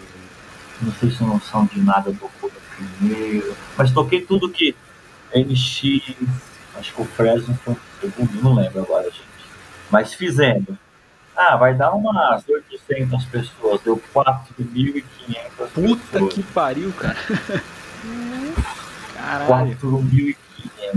não 0.83 0.93
sei 0.93 1.11
se 1.11 1.23
não 1.23 1.41
são 1.41 1.67
de 1.67 1.81
nada 1.81 2.12
tocou 2.12 2.51
no 2.51 2.97
primeiro, 2.99 3.57
mas 3.77 3.93
toquei 3.93 4.23
tudo 4.23 4.49
que 4.49 4.75
NX, 5.35 6.14
acho 6.79 6.95
que 6.95 7.03
o 7.03 7.05
Fresno 7.05 7.59
foi 7.64 7.75
o 7.75 7.81
segundo, 8.01 8.43
não 8.43 8.55
lembro 8.55 8.81
agora, 8.81 9.05
gente. 9.11 9.25
Mas 9.91 10.14
fizemos. 10.14 10.75
Ah, 11.37 11.57
vai 11.57 11.75
dar 11.75 11.93
umas 11.93 12.49
800 12.49 13.25
pessoas, 13.27 13.81
deu 13.83 14.03
4.500 14.14 15.05
Puta 15.75 15.97
pessoas. 16.12 16.35
que 16.35 16.43
pariu, 16.43 16.93
cara. 16.95 17.17
Caralho. 19.14 19.77
4.500. 19.77 20.37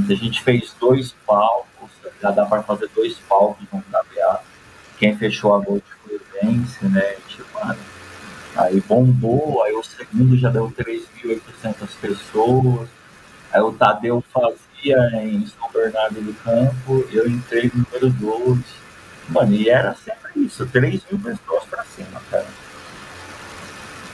A 0.10 0.16
gente 0.16 0.42
fez 0.42 0.74
dois 0.80 1.14
palcos, 1.26 1.90
já 2.22 2.32
dá 2.32 2.46
para 2.46 2.64
fazer 2.64 2.90
dois 2.96 3.18
palcos 3.28 3.66
no 3.72 3.82
KBA. 3.82 4.42
Quem 4.98 5.18
fechou 5.18 5.56
a 5.56 5.60
noite 5.60 5.86
Vence, 6.42 6.86
né? 6.86 7.16
Tipo, 7.28 7.48
mano, 7.54 7.80
aí 8.56 8.82
bombou, 8.82 9.64
aí 9.64 9.74
o 9.74 9.84
segundo 9.84 10.38
já 10.38 10.50
deu 10.50 10.72
3.800 10.72 11.90
pessoas. 12.02 12.90
Aí 13.52 13.62
o 13.62 13.72
Tadeu 13.72 14.24
fazia 14.32 14.98
em 15.24 15.46
São 15.48 15.70
Bernardo 15.72 16.22
do 16.22 16.34
Campo, 16.44 17.08
eu 17.12 17.28
entrei 17.28 17.72
no 17.74 17.84
número 17.84 18.10
2. 18.10 18.60
Mano, 19.30 19.54
e 19.54 19.70
era 19.70 19.96
sempre 19.96 20.46
isso, 20.46 20.66
3 20.66 21.04
mil 21.12 21.22
pessoas 21.22 21.64
pra 21.66 21.84
cima, 21.84 22.22
cara. 22.30 22.48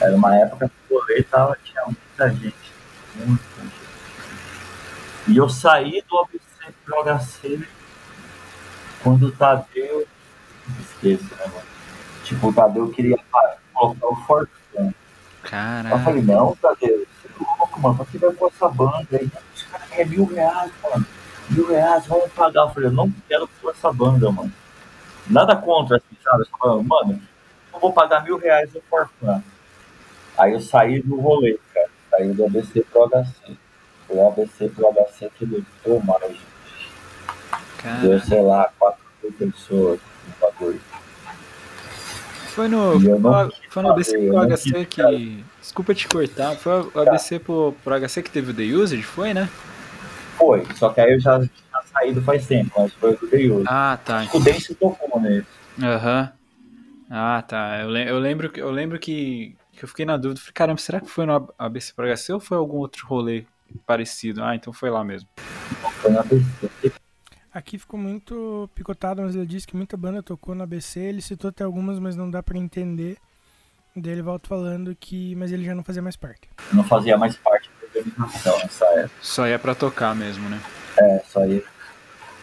Era 0.00 0.14
uma 0.14 0.36
época 0.36 0.68
que 0.68 0.94
o 0.94 0.98
rolê 0.98 1.22
tava, 1.22 1.56
tinha 1.64 1.82
muita 1.84 2.28
gente, 2.30 2.72
muita 3.14 3.62
gente. 3.62 3.76
E 5.28 5.36
eu 5.36 5.48
saí 5.48 6.02
do 6.08 6.18
ABC 6.18 6.74
pro 6.84 7.02
HC 7.02 7.66
quando 9.02 9.26
o 9.26 9.32
Tadeu. 9.32 10.06
Esqueço, 10.80 11.22
né, 11.36 11.46
mano? 11.46 11.75
Tipo, 12.26 12.48
o 12.48 12.52
Tadeu 12.52 12.90
queria 12.90 13.16
colocar 13.72 14.06
o 14.08 14.16
Fortran. 14.26 14.50
Aí 14.78 14.86
eu 14.86 14.94
Caralho. 15.48 16.04
falei, 16.04 16.22
não, 16.22 16.56
Tadeu, 16.56 17.06
você 17.22 17.28
é 17.28 17.44
louco, 17.58 17.80
mano, 17.80 17.94
pra 17.96 18.04
que 18.06 18.18
vai 18.18 18.30
pôr 18.32 18.48
essa 18.52 18.68
banda 18.68 19.06
aí? 19.12 19.30
Os 19.54 19.62
caras 19.62 19.88
querem 19.90 20.06
mil 20.10 20.24
reais, 20.26 20.72
mano. 20.82 21.06
Mil 21.50 21.68
reais, 21.68 22.04
vamos 22.06 22.32
pagar. 22.32 22.62
Eu 22.62 22.70
falei, 22.70 22.88
eu 22.88 22.92
não 22.92 23.12
quero 23.28 23.46
pôr 23.62 23.70
essa 23.70 23.92
banda, 23.92 24.28
mano. 24.32 24.52
Nada 25.28 25.54
contra, 25.54 25.98
assim, 25.98 26.16
sabe? 26.24 26.44
Falando, 26.58 26.82
mano, 26.84 27.22
eu 27.72 27.78
vou 27.78 27.92
pagar 27.92 28.24
mil 28.24 28.38
reais 28.38 28.72
no 28.74 28.80
Fortran. 28.90 29.40
Aí 30.36 30.52
eu 30.52 30.60
saí 30.60 31.00
do 31.00 31.20
rolê, 31.20 31.58
cara. 31.72 31.88
Saí 32.10 32.32
do 32.32 32.44
ABC 32.46 32.84
pro 32.92 33.08
HC. 33.08 33.56
Foi 34.08 34.16
o 34.16 34.26
ABC 34.28 34.68
pro 34.70 34.88
HC 34.92 35.30
que 35.38 35.44
lutou 35.44 36.02
mais, 36.02 36.32
gente. 36.32 36.42
Deu, 38.00 38.10
Caralho. 38.10 38.20
sei 38.26 38.42
lá, 38.42 38.68
4 38.80 39.00
mil 39.22 39.32
pessoas 39.32 40.00
no 40.26 40.34
bagulho. 40.40 40.80
Foi 42.56 42.68
no, 42.68 42.98
foi, 42.98 43.50
quis 43.50 43.58
foi 43.68 43.82
no 43.82 43.90
ABC 43.90 44.18
pro 44.18 44.38
HC 44.38 44.72
quis, 44.86 44.86
que. 44.88 45.44
Desculpa 45.60 45.94
te 45.94 46.08
cortar, 46.08 46.56
foi 46.56 46.72
o 46.94 47.00
ABC 47.00 47.38
pro, 47.38 47.74
pro 47.84 47.94
HC 48.00 48.22
que 48.22 48.30
teve 48.30 48.50
o 48.50 48.54
The 48.54 48.62
Usage, 48.62 49.02
foi, 49.02 49.34
né? 49.34 49.46
Foi, 50.38 50.64
só 50.74 50.88
que 50.88 51.02
aí 51.02 51.12
eu 51.12 51.20
já 51.20 51.38
tinha 51.38 51.82
saído 51.92 52.22
faz 52.22 52.46
tempo, 52.46 52.72
mas 52.74 52.90
foi 52.94 53.12
o 53.12 53.16
The 53.28 53.36
Use. 53.36 53.64
Ah, 53.68 53.98
tá. 54.02 54.26
O 54.32 54.40
Dance 54.40 54.74
tocou 54.74 55.20
nele. 55.20 55.44
Aham. 55.82 56.32
Ah, 57.10 57.42
tá. 57.46 57.80
Eu, 57.82 57.94
eu 57.94 58.18
lembro, 58.18 58.50
que- 58.50 58.60
eu 58.62 58.70
lembro 58.70 58.98
que, 58.98 59.54
que 59.72 59.84
eu 59.84 59.88
fiquei 59.88 60.06
na 60.06 60.16
dúvida. 60.16 60.40
Falei, 60.40 60.52
caramba, 60.54 60.80
será 60.80 60.98
que 60.98 61.10
foi 61.10 61.26
no 61.26 61.52
ABC 61.58 61.92
pro 61.94 62.06
HC 62.10 62.32
ou 62.32 62.40
foi 62.40 62.56
algum 62.56 62.78
outro 62.78 63.06
rolê 63.06 63.44
parecido? 63.86 64.42
Ah, 64.42 64.56
então 64.56 64.72
foi 64.72 64.88
lá 64.88 65.04
mesmo. 65.04 65.28
Foi 66.00 66.10
no 66.10 66.20
ABC. 66.20 66.42
Aqui 67.56 67.78
ficou 67.78 67.98
muito 67.98 68.68
picotado, 68.74 69.22
mas 69.22 69.34
ele 69.34 69.46
disse 69.46 69.66
que 69.66 69.74
muita 69.74 69.96
banda 69.96 70.22
tocou 70.22 70.54
no 70.54 70.62
ABC. 70.62 71.00
Ele 71.00 71.22
citou 71.22 71.48
até 71.48 71.64
algumas, 71.64 71.98
mas 71.98 72.14
não 72.14 72.30
dá 72.30 72.42
pra 72.42 72.58
entender. 72.58 73.16
Daí 73.96 74.12
ele 74.12 74.20
volta 74.20 74.46
falando 74.46 74.94
que. 74.94 75.34
Mas 75.36 75.50
ele 75.50 75.64
já 75.64 75.74
não 75.74 75.82
fazia 75.82 76.02
mais 76.02 76.16
parte. 76.16 76.50
Não 76.70 76.84
fazia 76.84 77.16
mais 77.16 77.34
parte 77.38 77.70
da 77.80 77.98
organização 77.98 78.58
nessa 78.58 78.84
época. 78.84 79.14
Só 79.22 79.48
ia 79.48 79.58
pra 79.58 79.74
tocar 79.74 80.14
mesmo, 80.14 80.46
né? 80.50 80.60
É, 80.98 81.22
só 81.26 81.46
ia 81.46 81.64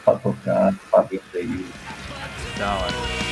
pra 0.03 0.15
tocar, 0.15 0.73
pra 0.89 1.01
vender. 1.03 1.63
Da 2.57 2.73
hora. 2.73 3.22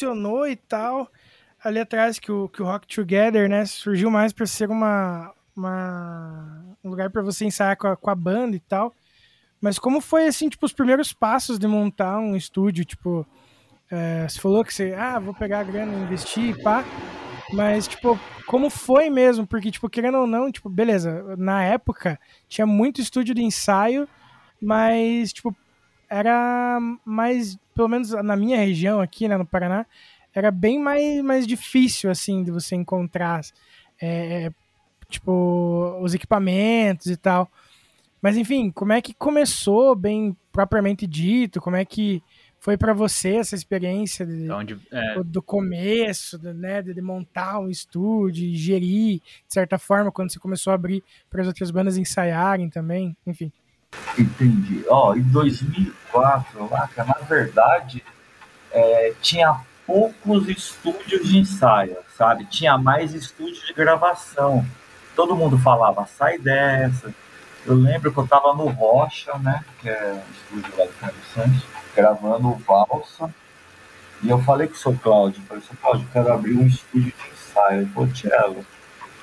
Já 0.00 0.06
mencionou 0.06 0.46
e 0.46 0.56
tal 0.56 1.10
ali 1.62 1.80
atrás 1.80 2.18
que 2.18 2.30
o, 2.30 2.48
que 2.48 2.62
o 2.62 2.64
Rock 2.64 2.86
Together, 2.86 3.48
né, 3.48 3.64
surgiu 3.64 4.10
mais 4.10 4.32
pra 4.32 4.46
ser 4.46 4.70
uma, 4.70 5.32
uma 5.56 6.64
um 6.84 6.90
lugar 6.90 7.10
pra 7.10 7.22
você 7.22 7.44
ensaiar 7.44 7.76
com 7.76 7.88
a, 7.88 7.96
com 7.96 8.10
a 8.10 8.14
banda 8.14 8.54
e 8.54 8.60
tal. 8.60 8.94
Mas 9.60 9.78
como 9.78 10.00
foi, 10.00 10.26
assim, 10.26 10.48
tipo, 10.48 10.64
os 10.64 10.72
primeiros 10.72 11.12
passos 11.12 11.58
de 11.58 11.66
montar 11.66 12.18
um 12.18 12.36
estúdio? 12.36 12.84
Tipo, 12.84 13.26
é, 13.90 14.28
você 14.28 14.38
falou 14.38 14.64
que 14.64 14.72
você, 14.72 14.94
ah, 14.96 15.18
vou 15.18 15.34
pegar 15.34 15.60
a 15.60 15.64
grana 15.64 15.92
e 15.92 16.02
investir 16.02 16.62
pá. 16.62 16.84
Mas, 17.52 17.88
tipo, 17.88 18.18
como 18.46 18.70
foi 18.70 19.08
mesmo? 19.10 19.46
Porque, 19.46 19.70
tipo, 19.70 19.88
querendo 19.88 20.18
ou 20.18 20.26
não, 20.26 20.52
tipo, 20.52 20.68
beleza, 20.68 21.36
na 21.36 21.64
época 21.64 22.18
tinha 22.48 22.66
muito 22.66 23.00
estúdio 23.00 23.34
de 23.34 23.42
ensaio, 23.42 24.08
mas, 24.60 25.32
tipo, 25.32 25.56
era 26.08 26.78
mais, 27.04 27.58
pelo 27.76 27.88
menos 27.88 28.10
na 28.10 28.34
minha 28.34 28.56
região 28.56 29.00
aqui, 29.00 29.28
né, 29.28 29.36
no 29.36 29.46
Paraná, 29.46 29.84
era 30.34 30.50
bem 30.50 30.78
mais, 30.78 31.22
mais 31.22 31.46
difícil, 31.46 32.10
assim, 32.10 32.42
de 32.42 32.50
você 32.50 32.74
encontrar, 32.74 33.42
é, 34.00 34.50
tipo, 35.08 35.98
os 36.02 36.14
equipamentos 36.14 37.06
e 37.06 37.16
tal. 37.16 37.50
Mas, 38.20 38.36
enfim, 38.36 38.70
como 38.70 38.92
é 38.92 39.00
que 39.00 39.14
começou, 39.14 39.94
bem 39.94 40.34
propriamente 40.50 41.06
dito? 41.06 41.60
Como 41.60 41.76
é 41.76 41.84
que 41.84 42.22
foi 42.58 42.76
pra 42.76 42.94
você 42.94 43.36
essa 43.36 43.54
experiência 43.54 44.26
de, 44.26 44.50
Onde, 44.50 44.78
é, 44.90 45.22
do 45.22 45.42
começo, 45.42 46.38
né, 46.38 46.82
de, 46.82 47.00
montar 47.00 47.60
um 47.60 47.68
estúdio, 47.68 48.44
e 48.44 48.56
gerir, 48.56 49.20
de 49.20 49.52
certa 49.52 49.78
forma, 49.78 50.10
quando 50.10 50.32
você 50.32 50.38
começou 50.38 50.70
a 50.70 50.74
abrir 50.74 51.04
para 51.30 51.42
as 51.42 51.46
outras 51.46 51.70
bandas 51.70 51.98
ensaiarem 51.98 52.70
também, 52.70 53.16
enfim. 53.26 53.52
Entendi. 54.18 54.84
Ó, 54.88 55.14
em 55.14 55.22
2004, 55.22 56.68
lá, 56.70 56.88
cara, 56.88 57.08
na 57.08 57.26
verdade, 57.26 58.02
é, 58.70 59.12
tinha 59.20 59.60
poucos 59.86 60.48
estúdios 60.48 61.28
de 61.28 61.38
ensaio, 61.38 61.96
sabe? 62.16 62.46
Tinha 62.46 62.78
mais 62.78 63.14
estúdios 63.14 63.66
de 63.66 63.72
gravação. 63.72 64.64
Todo 65.14 65.36
mundo 65.36 65.58
falava, 65.58 66.06
sai 66.06 66.38
dessa. 66.38 67.14
Eu 67.64 67.74
lembro 67.74 68.12
que 68.12 68.18
eu 68.18 68.26
tava 68.26 68.54
no 68.54 68.66
Rocha, 68.68 69.36
né? 69.38 69.64
Que 69.80 69.88
é 69.88 70.22
o 70.26 70.32
estúdio 70.32 70.78
lá 70.78 70.84
do 70.84 70.92
Carlos 70.94 71.24
Santos, 71.34 71.62
gravando 71.94 72.48
o 72.48 72.56
Valsa. 72.56 73.34
E 74.22 74.30
eu 74.30 74.42
falei 74.42 74.66
com 74.66 74.74
o 74.74 74.78
seu 74.78 74.96
Cláudio, 74.96 75.42
falei, 75.42 75.62
seu 75.62 75.76
Cláudio, 75.76 76.08
quero 76.12 76.32
abrir 76.32 76.56
um 76.56 76.66
estúdio 76.66 77.12
de 77.12 77.32
ensaio. 77.32 77.82
Ele 77.82 77.90
falou, 77.90 78.64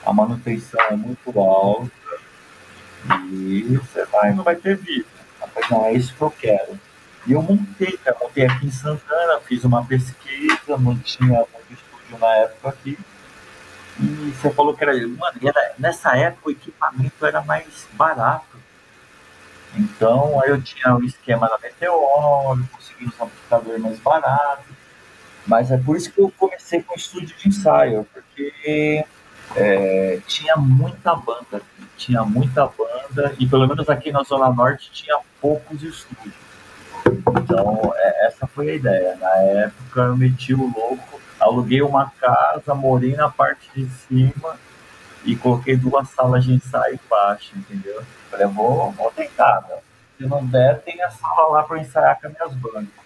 a 0.05 0.13
manutenção 0.13 0.79
é 0.81 0.95
muito 0.95 1.39
alta 1.39 2.02
e 3.31 3.77
você 3.77 4.05
vai, 4.05 4.33
não 4.33 4.43
vai 4.43 4.55
ter 4.55 4.77
vida. 4.77 5.05
Falei, 5.53 5.69
não, 5.69 5.85
é 5.85 5.93
isso 5.93 6.13
que 6.13 6.21
eu 6.21 6.31
quero. 6.31 6.79
E 7.25 7.31
eu 7.31 7.41
montei, 7.41 7.97
cara, 7.97 8.17
montei 8.19 8.45
aqui 8.45 8.67
em 8.67 8.71
Santana, 8.71 9.39
fiz 9.41 9.63
uma 9.63 9.85
pesquisa, 9.85 10.77
não 10.77 10.97
tinha 10.97 11.45
muito 11.53 11.73
estúdio 11.73 12.19
na 12.19 12.35
época 12.37 12.69
aqui. 12.69 12.97
E 13.99 14.31
você 14.31 14.49
falou 14.49 14.75
que 14.75 14.83
era. 14.83 14.93
Mano, 14.93 15.39
era, 15.41 15.73
nessa 15.77 16.17
época 16.17 16.49
o 16.49 16.51
equipamento 16.51 17.25
era 17.25 17.41
mais 17.41 17.87
barato. 17.93 18.57
Então, 19.75 20.39
aí 20.41 20.49
eu 20.49 20.61
tinha 20.61 20.95
o 20.95 21.03
esquema 21.03 21.47
da 21.47 21.57
Meteoro, 21.57 22.67
consegui 22.71 23.05
uns 23.05 23.19
amplificadores 23.19 23.81
mais 23.81 23.99
baratos. 23.99 24.65
Mas 25.45 25.71
é 25.71 25.77
por 25.77 25.95
isso 25.95 26.11
que 26.11 26.19
eu 26.19 26.31
comecei 26.37 26.81
com 26.81 26.93
o 26.93 26.97
estúdio 26.97 27.35
de 27.37 27.49
ensaio, 27.49 28.07
porque 28.13 29.05
é, 29.55 30.19
tinha 30.27 30.55
muita 30.55 31.15
banda 31.15 31.61
tinha 32.05 32.23
muita 32.23 32.65
banda, 32.65 33.33
e 33.39 33.47
pelo 33.47 33.67
menos 33.67 33.89
aqui 33.89 34.11
na 34.11 34.23
Zona 34.23 34.49
Norte 34.51 34.91
tinha 34.91 35.17
poucos 35.41 35.81
estúdios. 35.81 36.35
Então, 37.05 37.93
é, 37.95 38.27
essa 38.27 38.45
foi 38.47 38.71
a 38.71 38.75
ideia. 38.75 39.15
Na 39.15 39.35
época 39.35 40.01
eu 40.01 40.17
meti 40.17 40.53
o 40.53 40.63
louco, 40.63 41.21
aluguei 41.39 41.81
uma 41.81 42.11
casa, 42.19 42.73
morei 42.73 43.15
na 43.15 43.29
parte 43.29 43.69
de 43.75 43.89
cima 43.89 44.57
e 45.23 45.35
coloquei 45.35 45.77
duas 45.77 46.09
salas 46.09 46.43
de 46.43 46.53
ensaio 46.53 46.99
embaixo, 47.05 47.57
entendeu? 47.57 48.03
Falei, 48.29 48.47
vou, 48.47 48.91
vou 48.91 49.11
tentar, 49.11 49.63
né? 49.69 49.77
Se 50.17 50.25
não 50.25 50.45
der, 50.45 50.81
tem 50.81 51.01
a 51.01 51.09
sala 51.09 51.49
lá 51.49 51.63
para 51.63 51.79
ensaiar 51.79 52.19
com 52.19 52.27
as 52.27 52.33
minhas 52.33 52.53
bandas. 52.55 53.03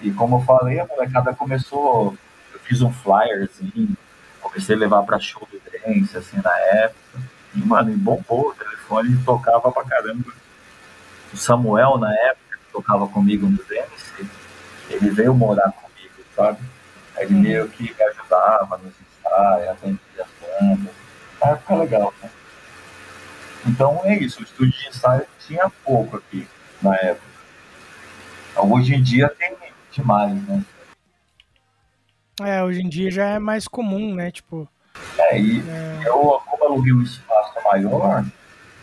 E 0.00 0.10
como 0.12 0.36
eu 0.36 0.40
falei, 0.42 0.78
a 0.78 0.86
molecada 0.86 1.34
começou, 1.34 2.16
eu 2.52 2.60
fiz 2.60 2.80
um 2.82 2.92
flyerzinho, 2.92 3.96
comecei 4.40 4.76
a 4.76 4.78
levar 4.78 5.02
para 5.02 5.18
show 5.18 5.46
do 5.50 5.60
Dance, 5.70 6.16
assim, 6.16 6.40
na 6.42 6.56
época. 6.58 7.37
E, 7.54 7.58
mano, 7.60 7.90
e 7.90 7.96
bombou, 7.96 8.50
o 8.50 8.54
telefone 8.54 9.16
tocava 9.24 9.72
pra 9.72 9.84
caramba. 9.84 10.32
O 11.32 11.36
Samuel, 11.36 11.98
na 11.98 12.12
época, 12.12 12.58
que 12.58 12.72
tocava 12.72 13.08
comigo 13.08 13.46
no 13.46 13.58
Dance, 13.58 14.30
ele 14.90 15.10
veio 15.10 15.34
morar 15.34 15.72
comigo, 15.72 16.14
sabe? 16.34 16.58
Aí 17.16 17.24
ele 17.24 17.34
meio 17.34 17.68
que 17.68 17.82
me 17.82 18.02
ajudava 18.02 18.78
nos 18.78 18.94
ensaios, 19.00 19.68
atendia 19.70 20.00
as 20.20 20.28
bandas. 20.40 20.94
Na 21.40 21.50
época 21.50 21.74
legal, 21.76 22.14
né? 22.22 22.30
Então 23.66 24.00
é 24.04 24.16
isso, 24.18 24.40
o 24.40 24.44
estúdio 24.44 24.72
de 24.72 24.88
ensaio 24.88 25.26
tinha 25.46 25.70
pouco 25.84 26.16
aqui 26.16 26.48
na 26.80 26.94
época. 26.96 27.28
Hoje 28.56 28.94
em 28.94 29.02
dia 29.02 29.28
tem 29.28 29.56
demais, 29.92 30.34
né? 30.46 30.64
É, 32.40 32.62
hoje 32.62 32.80
em 32.80 32.88
dia 32.88 33.10
já 33.10 33.26
é 33.26 33.38
mais 33.38 33.66
comum, 33.66 34.14
né, 34.14 34.30
tipo... 34.30 34.68
É, 35.18 35.40
e 35.40 35.58
eu, 36.04 36.40
como 36.46 36.64
eu 36.64 36.68
aluguei 36.68 36.92
um 36.92 37.02
espaço 37.02 37.54
maior, 37.64 38.24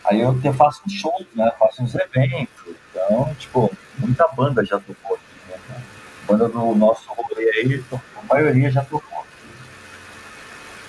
aí 0.03 0.22
eu 0.22 0.39
te 0.39 0.51
faço 0.53 0.82
uns 0.86 0.93
shows, 0.93 1.26
né? 1.36 1.51
Faço 1.57 1.84
uns 1.84 1.95
eventos. 1.95 2.76
Então, 2.91 3.34
tipo, 3.36 3.72
muita 3.97 4.28
banda 4.30 4.63
já 4.63 4.80
tocou 4.80 5.16
aqui, 5.16 5.51
né? 5.51 5.82
Banda 6.28 6.49
do 6.49 6.76
nosso 6.76 7.07
rolê 7.09 7.49
aí, 7.51 7.84
a 7.93 8.34
maioria 8.34 8.70
já 8.72 8.84
tocou 8.84 9.20
aqui. 9.20 9.30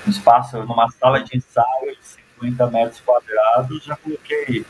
Um 0.07 0.11
espaço 0.11 0.59
numa 0.65 0.91
sala 0.91 1.23
de 1.23 1.37
ensaio 1.37 1.97
de 2.01 2.07
50 2.39 2.67
metros 2.71 3.01
quadrados, 3.01 3.85
já 3.85 3.97
coloquei 3.97 4.65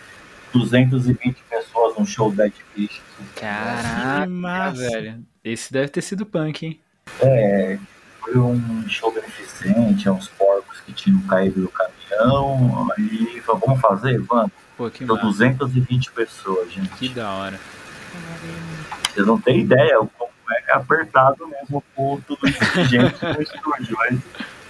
220 0.53 1.43
pessoas 1.49 1.97
num 1.99 2.07
show 2.07 2.31
Dead 2.33 2.53
Fish. 2.75 3.03
Caraca, 3.35 4.27
massa. 4.27 4.91
velho. 4.91 5.27
Esse 5.45 5.73
deve 5.73 5.89
ter 5.89 6.03
sido 6.03 6.25
punk, 6.27 6.67
hein? 6.67 6.81
É, 7.21 7.79
foi 8.27 8.39
um 8.39 8.89
show 8.89 9.13
beneficente, 9.13 10.09
é 10.09 10.11
uns 10.11 10.29
porcos 10.29 10.81
que 10.81 10.93
tinham 10.93 11.21
caído 11.23 11.63
do 11.63 11.69
caminhão. 11.69 12.89
Aí 12.97 13.41
falou, 13.43 13.63
vamos 13.65 13.81
fazer? 13.81 14.19
Vamos. 14.23 14.51
Pô, 14.77 14.91
que 14.91 15.05
Deu 15.05 15.15
massa. 15.15 15.29
220 15.29 16.11
pessoas, 16.11 16.73
gente. 16.73 16.89
Que 16.89 17.09
da 17.09 17.31
hora. 17.31 17.61
Vocês 19.09 19.27
não 19.27 19.41
têm 19.41 19.61
ideia 19.61 20.01
o 20.01 20.09
como 20.09 20.31
é 20.69 20.73
apertado 20.73 21.47
mesmo 21.47 21.83
com 21.95 22.21
tudo 22.27 22.49
isso 22.49 22.73
de 22.73 22.85
gente 22.85 23.25
no 23.25 23.41
estúdio. 23.41 23.97
Mas, 23.97 24.21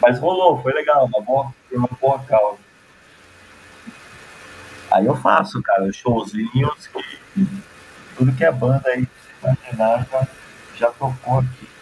mas 0.00 0.18
rolou, 0.18 0.62
foi 0.62 0.72
legal, 0.74 1.06
uma 1.06 1.22
boa, 1.22 1.52
uma 1.72 1.88
boa 2.00 2.18
causa. 2.20 2.58
Aí 4.90 5.06
eu 5.06 5.16
faço, 5.16 5.60
cara, 5.62 5.90
showzinhos 5.92 6.86
que 6.86 7.46
tudo 8.16 8.32
que 8.32 8.44
é 8.44 8.50
né? 8.50 8.56
banda 8.56 8.88
aí, 8.88 9.06
você 9.06 9.32
imaginar, 9.42 10.06
já, 10.10 10.28
já 10.76 10.90
tocou 10.90 11.40
aqui. 11.40 11.75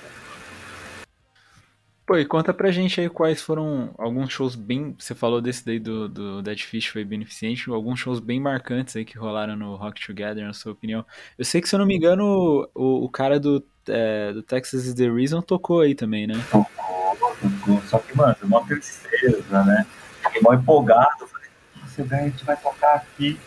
Pô, 2.07 2.19
e 2.19 2.25
conta 2.27 2.53
pra 2.53 2.71
gente 2.71 3.01
aí 3.01 3.09
quais 3.09 3.41
foram 3.41 3.95
alguns 3.97 4.31
shows 4.31 4.55
bem. 4.55 4.95
Você 4.99 5.15
falou 5.15 5.41
desse 5.41 5.65
daí 5.65 5.79
do, 5.79 6.07
do 6.07 6.43
Dead 6.43 6.61
Fish 6.61 6.89
foi 6.89 7.03
beneficente, 7.03 7.71
alguns 7.71 7.99
shows 7.99 8.21
bem 8.21 8.39
marcantes 8.39 8.95
aí 8.95 9.07
que 9.07 9.17
rolaram 9.17 9.57
no 9.57 9.75
Rock 9.75 10.07
Together, 10.07 10.45
na 10.45 10.53
sua 10.53 10.73
opinião. 10.73 11.05
Eu 11.39 11.47
sei 11.47 11.63
que, 11.63 11.69
se 11.69 11.75
eu 11.75 11.79
não 11.79 11.87
me 11.87 11.97
engano, 11.97 12.69
o, 12.75 13.05
o 13.05 13.09
cara 13.09 13.41
do, 13.41 13.65
é, 13.89 14.35
do 14.35 14.43
Texas 14.43 14.85
is 14.85 14.93
the 14.93 15.11
Reason 15.11 15.41
tocou 15.41 15.81
aí 15.81 15.95
também, 15.95 16.27
né? 16.27 16.35
Tocou, 16.51 17.17
tocou. 17.41 17.83
Só 17.89 17.99
que, 17.99 18.15
mano, 18.15 18.37
uma 18.43 18.63
tristeza, 18.67 19.65
né? 19.65 19.87
Fiquei 20.25 20.43
mal 20.43 20.55
empolgado. 20.55 21.27
Falei, 21.27 21.49
você 21.87 22.03
vem, 22.03 22.21
a 22.21 22.25
gente 22.25 22.45
vai 22.45 22.57
tocar 22.59 22.97
aqui. 22.97 23.41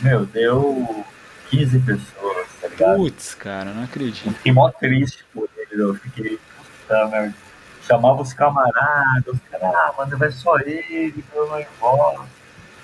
Meu, 0.00 0.26
deu 0.26 1.04
15 1.50 1.78
pessoas, 1.78 2.48
tá 2.60 2.66
ligado? 2.66 2.96
Putz, 2.96 3.36
cara, 3.36 3.72
não 3.72 3.84
acredito. 3.84 4.32
Fiquei 4.32 4.50
mó 4.50 4.68
triste 4.72 5.24
por 5.32 5.48
ele, 5.56 5.80
eu 5.80 5.94
fiquei, 5.94 6.40
puta 6.80 7.06
merda. 7.06 7.47
Chamava 7.88 8.20
os 8.20 8.34
camaradas, 8.34 9.26
os 9.26 9.40
caras, 9.50 9.74
ah, 9.74 9.94
mano, 9.96 10.18
vai 10.18 10.30
só 10.30 10.58
ele, 10.58 11.24
eu 11.34 11.48
não 11.48 11.58
embora. 11.58 12.20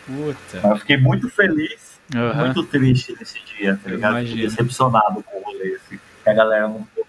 Puta. 0.06 0.60
Mas 0.62 0.64
eu 0.64 0.76
fiquei 0.78 0.96
muito 0.96 1.28
feliz, 1.28 2.00
Aham. 2.14 2.46
muito 2.46 2.64
triste 2.64 3.14
nesse 3.18 3.38
dia, 3.44 3.78
tá 3.82 3.90
ligado? 3.90 4.18
Fiquei 4.20 4.48
decepcionado 4.48 5.22
com 5.22 5.38
o 5.38 5.42
rolê, 5.42 5.74
assim, 5.76 6.00
a 6.26 6.32
galera 6.32 6.68
não 6.68 6.82
tocou. 6.94 7.04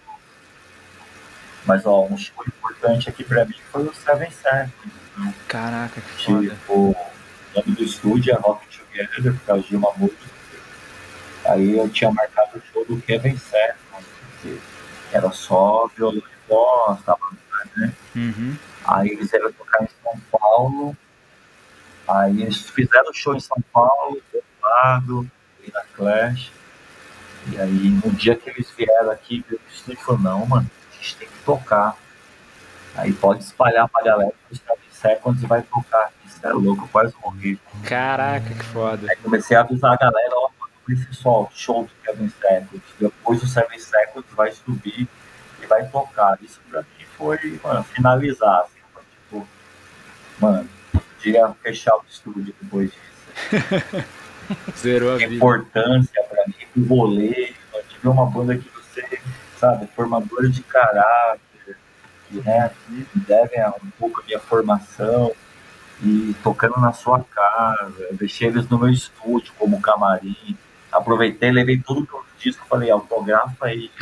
Mas, 1.64 1.86
ó, 1.86 2.04
um 2.04 2.16
show 2.18 2.44
importante 2.46 3.08
aqui 3.08 3.24
pra 3.24 3.44
mim 3.46 3.56
foi 3.72 3.84
o 3.84 3.94
Seven 3.94 4.30
né? 4.44 4.70
Caraca, 5.48 6.00
que 6.00 6.24
foda. 6.24 6.50
Tipo, 6.50 6.74
o 6.74 6.96
nome 7.54 7.76
do 7.76 7.82
estúdio 7.82 8.34
é 8.34 8.36
Rock 8.38 8.66
Together, 8.68 9.32
por 9.32 9.46
causa 9.46 9.62
de 9.62 9.74
uma 9.74 9.92
música. 9.96 10.36
Aí 11.46 11.76
eu 11.76 11.88
tinha 11.88 12.10
marcado 12.10 12.58
o 12.58 12.62
show 12.72 12.84
do 12.84 13.00
Kevin 13.00 13.36
Seconds, 13.36 14.06
que 14.42 14.60
era 15.12 15.30
só 15.32 15.88
violão 15.96 16.18
e 16.18 16.48
voz, 16.48 17.00
tava, 17.02 17.18
né? 17.76 17.92
Uhum. 18.14 18.56
Aí 18.84 19.08
eles 19.08 19.32
iam 19.32 19.52
tocar 19.52 19.82
em 19.82 19.88
São 20.02 20.20
Paulo. 20.30 20.96
Aí 22.08 22.42
eles 22.42 22.70
fizeram 22.70 23.10
o 23.10 23.14
show 23.14 23.34
em 23.34 23.40
São 23.40 23.58
Paulo, 23.72 24.22
do 24.32 24.36
outro 24.36 24.50
lado, 24.62 25.30
e 25.64 25.70
na 25.72 25.82
Clash. 25.94 26.52
E 27.52 27.60
aí 27.60 28.00
no 28.04 28.10
dia 28.12 28.36
que 28.36 28.50
eles 28.50 28.70
vieram 28.76 29.10
aqui, 29.10 29.44
o 29.50 29.58
estúdio 29.72 30.00
falou, 30.02 30.20
não, 30.20 30.46
mano, 30.46 30.70
a 30.90 30.96
gente 30.96 31.16
tem 31.16 31.28
que 31.28 31.38
tocar. 31.44 31.96
Aí 32.94 33.12
pode 33.12 33.42
espalhar 33.42 33.88
pra 33.88 34.02
galera 34.02 34.32
que 34.48 34.54
os 34.54 34.60
Seven 34.60 34.90
Seconds 34.90 35.42
vai 35.42 35.62
tocar. 35.62 36.10
Isso 36.24 36.38
é 36.44 36.52
louco, 36.52 36.84
eu 36.84 36.88
quase 36.88 37.14
morri. 37.22 37.60
Caraca, 37.84 38.54
que 38.54 38.64
foda. 38.64 39.06
Aí 39.10 39.16
comecei 39.16 39.56
a 39.56 39.60
avisar 39.60 39.92
a 39.92 39.96
galera, 39.96 40.34
ó, 40.34 40.50
esse 40.88 41.12
só 41.14 41.48
show 41.52 41.84
do 41.84 41.90
Kevin 42.04 42.28
Seconds. 42.40 42.82
Depois 42.98 43.42
o 43.42 43.46
Seven 43.46 43.78
Seconds 43.78 44.26
vai 44.32 44.52
subir 44.52 45.08
e 45.62 45.66
vai 45.66 45.86
tocar. 45.88 46.38
Isso 46.42 46.60
pra 46.70 46.82
mim 46.82 46.95
foi, 47.16 47.60
mano, 47.62 47.84
finalizar. 47.84 48.60
Assim, 48.60 48.80
foi, 48.92 49.02
tipo, 49.10 49.48
mano, 50.40 50.68
podia 50.92 51.48
fechar 51.62 51.94
o 51.96 52.02
estúdio 52.08 52.54
depois 52.60 52.90
disso. 52.90 54.06
Zerou 54.76 55.14
a 55.14 55.16
vida. 55.18 55.34
importância 55.34 56.22
pra 56.28 56.44
mim 56.46 56.54
do 56.74 56.86
rolê, 56.94 57.52
de 57.88 57.98
ver 58.02 58.08
uma 58.08 58.26
banda 58.26 58.56
que 58.56 58.68
você, 58.70 59.20
sabe, 59.58 59.88
formadora 59.96 60.48
de 60.48 60.62
caráter, 60.62 61.76
que, 62.28 62.36
né, 62.42 62.70
devem 63.14 63.60
a- 63.60 63.74
um 63.82 63.90
pouco 63.98 64.20
a 64.20 64.24
minha 64.24 64.38
formação 64.38 65.32
e 66.02 66.34
tocando 66.44 66.78
na 66.80 66.92
sua 66.92 67.24
casa. 67.24 68.06
Eu 68.10 68.14
deixei 68.16 68.48
eles 68.48 68.68
no 68.68 68.78
meu 68.78 68.90
estúdio 68.90 69.52
como 69.58 69.80
camarim. 69.80 70.56
Aproveitei, 70.92 71.50
levei 71.50 71.78
todos 71.78 72.04
os 72.04 72.24
discos, 72.38 72.66
falei, 72.68 72.90
autografa 72.90 73.66
aí. 73.66 73.90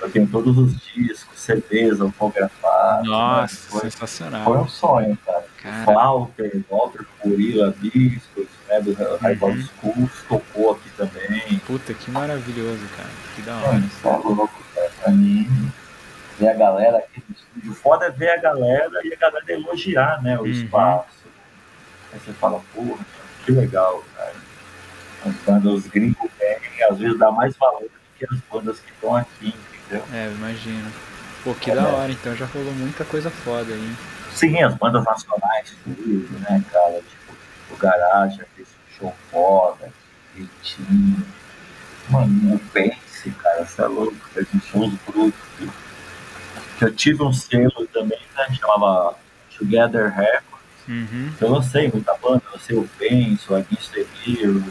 Eu 0.00 0.10
tenho 0.10 0.26
todos 0.28 0.56
os 0.56 0.78
discos, 0.80 1.38
CDs 1.40 2.00
autografados. 2.00 3.08
Nossa, 3.08 3.54
né? 3.54 3.60
foi, 3.70 3.80
sensacional. 3.90 4.44
foi 4.44 4.58
um 4.58 4.68
sonho, 4.68 5.18
cara. 5.26 5.44
Cara, 5.60 5.84
Walter, 5.86 6.60
Walter 6.70 7.04
Gorila, 7.22 7.74
Discos, 7.80 8.46
né, 8.68 8.80
do 8.80 8.92
Rival 8.92 9.50
Uhum. 9.50 9.62
Schools, 9.62 10.10
tocou 10.28 10.72
aqui 10.72 10.88
também. 10.96 11.58
puta, 11.66 11.92
que 11.94 12.10
maravilhoso, 12.12 12.86
cara. 12.96 13.08
Que 13.34 13.42
da 13.42 13.56
hora. 13.56 13.78
Isso 13.78 14.06
é 14.08 14.16
louco, 14.16 14.64
cara. 14.74 14.90
Pra 15.02 15.10
mim, 15.12 15.72
ver 16.38 16.48
a 16.48 16.54
galera 16.54 16.98
aqui 16.98 17.22
no 17.28 17.34
estúdio. 17.34 17.72
O 17.72 17.74
foda 17.74 18.06
é 18.06 18.10
ver 18.10 18.30
a 18.30 18.36
galera 18.36 19.00
e 19.04 19.12
a 19.12 19.16
galera 19.16 19.44
elogiar, 19.52 20.22
né, 20.22 20.38
o 20.38 20.42
Uhum. 20.42 20.46
espaço. 20.48 21.08
Aí 22.12 22.20
você 22.20 22.32
fala, 22.34 22.60
porra, 22.72 23.04
que 23.44 23.50
legal, 23.52 24.04
cara. 24.16 24.34
As 25.26 25.34
bandas 25.44 25.86
gringos 25.88 26.30
têm, 26.38 26.56
às 26.88 26.98
vezes 26.98 27.18
dá 27.18 27.32
mais 27.32 27.56
valor 27.56 27.82
do 27.82 27.90
que 28.16 28.24
as 28.32 28.38
bandas 28.50 28.78
que 28.78 28.92
estão 28.92 29.16
aqui? 29.16 29.52
É, 30.12 30.30
imagino. 30.34 30.90
Pô, 31.44 31.54
que 31.54 31.72
da 31.74 31.86
hora, 31.86 32.10
então 32.12 32.34
já 32.36 32.46
rolou 32.46 32.72
muita 32.72 33.04
coisa 33.04 33.30
foda 33.30 33.72
aí. 33.72 33.96
Sim, 34.34 34.62
as 34.62 34.74
bandas 34.74 35.04
nacionais, 35.04 35.72
tudo, 35.84 36.38
né, 36.40 36.62
cara? 36.70 36.94
Tipo, 36.94 37.34
o 37.70 37.76
Garage 37.76 38.40
fez 38.54 38.68
um 38.68 38.98
show 38.98 39.16
foda, 39.30 39.90
Ritinho. 40.34 41.26
Mano, 42.10 42.54
o 42.54 42.58
Pense, 42.72 43.30
cara, 43.42 43.64
você 43.64 43.82
é 43.82 43.86
louco, 43.86 44.16
fez 44.32 44.46
um 44.54 44.60
viu? 45.58 45.72
Que 46.78 46.84
eu 46.84 46.94
tive 46.94 47.22
um 47.22 47.32
selo 47.32 47.86
também, 47.92 48.20
né? 48.36 48.46
Chamava 48.58 49.16
Together 49.56 50.10
Records. 50.14 50.48
Uhum. 50.88 51.32
Eu 51.40 51.50
lancei 51.50 51.90
muita 51.92 52.14
banda, 52.14 52.42
lancei 52.52 52.76
o 52.76 52.88
Pense, 52.98 53.50
o 53.50 53.54
Against 53.56 53.92
the 53.92 54.04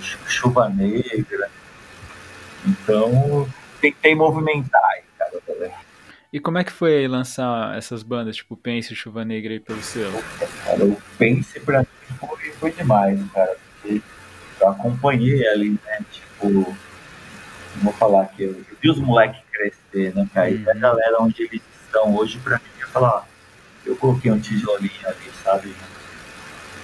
Chu- 0.01 0.17
Chuva 0.25 0.67
Negra. 0.69 1.49
Então, 2.65 3.47
tentei 3.79 4.15
movimentar 4.15 4.81
também. 5.45 5.71
E 6.31 6.39
como 6.39 6.57
é 6.57 6.63
que 6.63 6.71
foi 6.71 7.07
lançar 7.07 7.77
essas 7.77 8.03
bandas, 8.03 8.35
tipo 8.35 8.55
Pense 8.57 8.91
e 8.91 8.95
Chuva 8.95 9.23
Negra 9.23 9.53
aí 9.53 9.59
pelo 9.59 9.81
selo? 9.81 10.21
Cara, 10.65 10.83
o 10.85 11.01
Pense 11.17 11.59
pra 11.61 11.79
mim 11.79 11.87
foi, 12.19 12.51
foi 12.59 12.71
demais, 12.71 13.19
cara. 13.33 13.55
Porque 13.81 14.01
eu 14.59 14.67
acompanhei 14.69 15.47
ali, 15.47 15.79
né? 15.85 15.99
Tipo, 16.11 16.75
vou 17.81 17.93
falar 17.93 18.25
que 18.27 18.43
eu, 18.43 18.49
eu 18.51 18.77
vi 18.81 18.89
os 18.89 18.99
moleques 18.99 19.41
crescer, 19.51 20.13
né, 20.15 20.27
cara? 20.33 20.49
E 20.49 20.55
a 20.69 20.73
Uhum. 20.73 20.79
galera 20.79 21.17
onde 21.21 21.43
eles 21.43 21.61
estão 21.85 22.15
hoje, 22.15 22.39
pra 22.39 22.57
mim, 22.57 22.81
eu 22.81 22.87
falar, 22.89 23.25
eu 23.85 23.95
coloquei 23.95 24.29
um 24.31 24.39
tijolinho 24.39 25.07
ali, 25.07 25.31
sabe? 25.43 25.73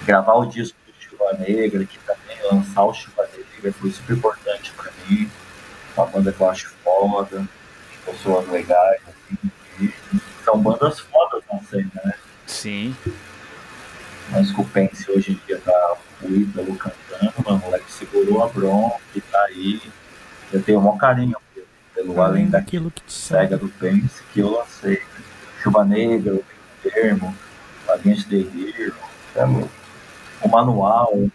Gravar 0.06 0.34
o 0.34 0.46
disco 0.46 0.76
do 0.86 0.92
Chuva 1.02 1.32
Negra, 1.38 1.84
que 1.84 1.98
também 2.00 2.36
lançar 2.50 2.84
o 2.84 2.94
Chuva 2.94 3.28
Negra 3.36 3.72
foi 3.72 3.90
super 3.90 4.16
importante 4.16 4.72
pra 4.72 4.90
mim. 5.06 5.30
Uma 5.96 6.06
banda 6.06 6.32
que 6.32 6.40
eu 6.40 6.50
acho 6.50 6.68
foda, 6.82 7.44
pessoas 8.04 8.48
legais, 8.48 9.00
assim. 9.08 9.50
E 9.80 9.92
são 10.44 10.58
bandas 10.58 11.00
fodas 11.00 11.42
na 11.52 11.58
cena, 11.62 11.90
né? 12.04 12.14
Sim. 12.46 12.94
Mas 14.30 14.50
que 14.50 14.60
o 14.60 14.64
Pense 14.64 15.10
hoje 15.10 15.32
em 15.32 15.40
dia 15.46 15.58
tá 15.58 15.96
o 16.22 16.28
Ítalo 16.28 16.76
cantando, 16.76 17.32
mano, 17.44 17.58
o 17.58 17.66
moleque 17.66 17.92
segurou 17.92 18.42
a 18.42 18.48
bronca 18.48 18.98
e 19.14 19.20
tá 19.20 19.42
aí. 19.44 19.82
Eu 20.52 20.62
tenho 20.62 20.78
um 20.78 20.82
maior 20.82 20.96
carinho 20.98 21.36
pelo, 21.54 21.66
pelo 21.94 22.22
além 22.22 22.48
daquilo 22.48 22.84
daquilo 22.84 22.90
que 22.90 23.02
te 23.02 23.12
cega 23.12 23.56
do 23.56 23.68
Pense 23.68 24.22
que 24.32 24.40
eu 24.40 24.50
lancei. 24.50 25.02
Chuva 25.62 25.84
Negra, 25.84 26.34
o 26.34 26.44
Termo, 26.82 27.34
Hero, 27.88 28.94
é 29.34 29.44
louco. 29.44 29.70
o 30.42 30.48
manual, 30.48 31.12
eu 31.14 31.30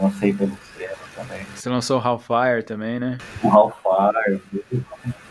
lancei 0.00 0.32
pelo 0.32 0.56
Sena 0.76 0.94
também. 1.14 1.46
Você 1.54 1.68
lançou 1.68 2.00
o 2.00 2.04
Hellfire 2.04 2.62
também, 2.64 2.98
né? 2.98 3.18
O 3.42 3.48
Hellfire, 3.48 4.42
o 4.72 4.84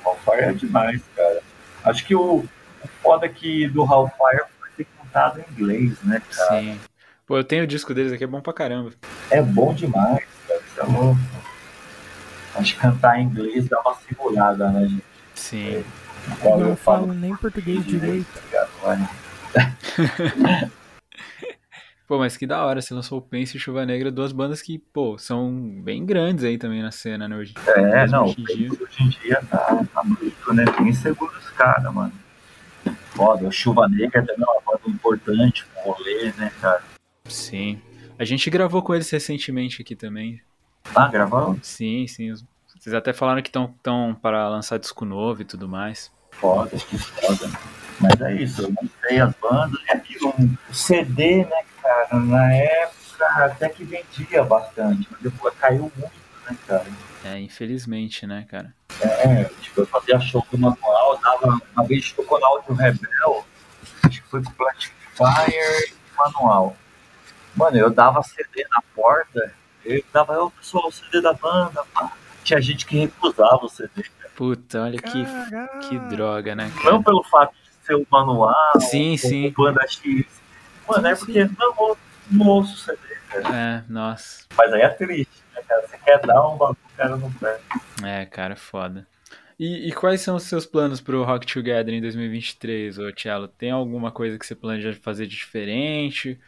Hellfire 0.05 0.49
é 0.49 0.53
demais, 0.53 1.01
cara. 1.15 1.41
Acho 1.83 2.05
que 2.05 2.15
o, 2.15 2.45
o 2.83 2.87
foda 3.01 3.27
que 3.27 3.67
do 3.67 3.83
Hellfire 3.83 4.43
foi 4.59 4.69
ter 4.77 4.87
cantado 4.97 5.39
em 5.39 5.53
inglês, 5.53 6.01
né, 6.03 6.21
cara? 6.29 6.59
Sim. 6.59 6.79
Pô, 7.25 7.37
eu 7.37 7.43
tenho 7.43 7.63
o 7.63 7.67
disco 7.67 7.93
deles 7.93 8.11
aqui, 8.11 8.23
é 8.23 8.27
bom 8.27 8.41
pra 8.41 8.53
caramba. 8.53 8.91
É 9.29 9.41
bom 9.41 9.73
demais, 9.73 10.23
cara. 10.47 10.59
Isso 10.59 10.79
é 10.79 10.83
louco. 10.83 11.19
Acho 12.55 12.73
que 12.73 12.79
cantar 12.81 13.19
em 13.19 13.23
inglês 13.23 13.67
dá 13.69 13.79
uma 13.79 13.95
segurada, 13.95 14.69
né, 14.69 14.87
gente? 14.87 15.03
Sim. 15.35 15.83
Não 16.43 16.59
eu 16.59 16.75
falo 16.75 16.77
falo 17.07 17.13
nem 17.13 17.35
português 17.35 17.85
direito. 17.85 18.27
tá 18.33 18.41
ligado? 18.45 18.71
Pô, 22.11 22.19
mas 22.19 22.35
que 22.35 22.45
da 22.45 22.65
hora, 22.65 22.81
você 22.81 22.93
lançou 22.93 23.19
o 23.19 23.21
Pense 23.21 23.55
e 23.55 23.59
Chuva 23.59 23.85
Negra, 23.85 24.11
duas 24.11 24.33
bandas 24.33 24.61
que, 24.61 24.77
pô, 24.77 25.17
são 25.17 25.49
bem 25.81 26.05
grandes 26.05 26.43
aí 26.43 26.57
também 26.57 26.81
na 26.81 26.91
cena, 26.91 27.25
né, 27.25 27.37
hoje. 27.37 27.53
É, 27.65 28.05
não, 28.07 28.25
hoje 28.25 28.35
em 28.37 28.43
dia. 28.43 28.69
hoje 28.69 29.03
em 29.03 29.07
dia 29.07 29.41
tá, 29.49 29.81
tá 29.93 30.03
muito, 30.03 30.53
né? 30.53 30.65
Bem 30.77 30.91
seguro 30.91 31.31
os 31.37 31.49
caras, 31.51 31.93
mano. 31.93 32.11
Foda, 33.11 33.47
o 33.47 33.51
Chuva 33.53 33.87
Negra 33.87 34.25
também 34.25 34.45
é 34.45 34.51
uma 34.51 34.61
banda 34.61 34.89
importante 34.89 35.65
pro 35.67 35.93
rolê, 35.93 36.33
né, 36.37 36.51
cara? 36.59 36.83
Sim. 37.29 37.81
A 38.19 38.25
gente 38.25 38.49
gravou 38.49 38.81
com 38.83 38.93
eles 38.93 39.09
recentemente 39.09 39.81
aqui 39.81 39.95
também. 39.95 40.41
Ah, 40.93 41.07
gravando? 41.07 41.61
Sim, 41.63 42.07
sim. 42.07 42.33
Vocês 42.77 42.93
até 42.93 43.13
falaram 43.13 43.41
que 43.41 43.47
estão 43.47 44.13
para 44.21 44.49
lançar 44.49 44.77
disco 44.77 45.05
novo 45.05 45.43
e 45.43 45.45
tudo 45.45 45.65
mais. 45.65 46.11
Foda, 46.31 46.71
que 46.71 46.97
foda. 46.97 47.49
Mas 48.01 48.19
é 48.19 48.33
isso, 48.35 48.63
eu 48.63 48.71
mostrei 48.81 49.21
as 49.21 49.33
bandas. 49.35 49.79
É 49.87 49.93
aquilo, 49.93 50.33
um 50.37 50.73
CD, 50.73 51.45
né, 51.45 51.61
cara? 51.91 52.19
Na 52.19 52.53
época 52.53 53.25
até 53.45 53.69
que 53.69 53.83
vendia 53.83 54.43
bastante, 54.43 55.07
mas 55.11 55.21
depois 55.21 55.53
caiu 55.55 55.91
muito, 55.95 56.11
né, 56.49 56.57
cara? 56.67 56.85
É, 57.23 57.39
infelizmente, 57.39 58.25
né, 58.25 58.45
cara? 58.49 58.73
É, 59.01 59.43
tipo, 59.61 59.81
eu 59.81 59.85
fazia 59.85 60.19
show 60.19 60.45
do 60.51 60.57
manual, 60.57 61.19
dava, 61.19 61.61
uma 61.75 61.85
vez 61.85 62.11
tocou 62.11 62.39
na 62.39 62.47
Áudio 62.47 62.73
Rebel, 62.73 63.45
foi 64.31 64.41
pro 64.41 64.67
Fire 65.13 65.53
e 65.53 66.17
manual. 66.17 66.75
Mano, 67.55 67.77
eu 67.77 67.89
dava 67.89 68.23
CD 68.23 68.65
na 68.71 68.81
porta, 68.95 69.53
eu 69.83 70.01
dava, 70.13 70.41
ô 70.41 70.49
pessoal, 70.51 70.87
o 70.87 70.91
CD 70.91 71.21
da 71.21 71.33
banda, 71.33 71.83
pá. 71.93 72.11
Tinha 72.43 72.61
gente 72.61 72.85
que 72.85 72.97
recusava 72.97 73.65
o 73.65 73.69
CD. 73.69 74.05
Puta, 74.35 74.81
olha 74.81 74.97
que, 74.97 75.25
que 75.87 75.99
droga, 76.09 76.55
né, 76.55 76.71
cara? 76.75 76.91
Não 76.91 77.03
pelo 77.03 77.23
fato 77.25 77.53
de 77.53 77.85
ser 77.85 77.95
o 77.95 78.07
manual, 78.09 78.79
Sim, 78.79 79.11
ou 79.11 79.17
sim. 79.17 79.53
banda 79.55 79.85
X. 79.87 80.40
Mano, 80.95 81.07
é 81.07 81.15
porque 81.15 81.43
não, 81.57 81.73
ou- 81.77 81.97
não 82.29 82.47
ouço 82.47 82.77
CD, 82.77 82.97
cara. 83.29 83.55
É, 83.55 83.83
nossa. 83.91 84.45
Mas 84.57 84.73
aí 84.73 84.81
é 84.81 84.89
triste, 84.89 85.43
né, 85.55 85.61
cara? 85.67 85.87
Você 85.87 85.97
quer 85.97 86.19
dar 86.21 86.47
um 86.47 86.57
bagulho, 86.57 86.77
o 86.93 86.97
cara 86.97 87.17
não 87.17 87.31
quer. 87.31 87.59
É, 88.03 88.25
cara, 88.25 88.55
foda. 88.55 89.07
E, 89.59 89.89
e 89.89 89.91
quais 89.93 90.21
são 90.21 90.35
os 90.35 90.43
seus 90.43 90.65
planos 90.65 90.99
pro 90.99 91.23
Rock 91.23 91.45
Together 91.45 91.93
em 91.93 92.01
2023, 92.01 92.97
ô 92.97 93.11
Tielo? 93.11 93.47
Tem 93.47 93.69
alguma 93.71 94.11
coisa 94.11 94.37
que 94.39 94.45
você 94.45 94.55
planeja 94.55 94.97
fazer 95.01 95.27
de 95.27 95.35
diferente? 95.35 96.39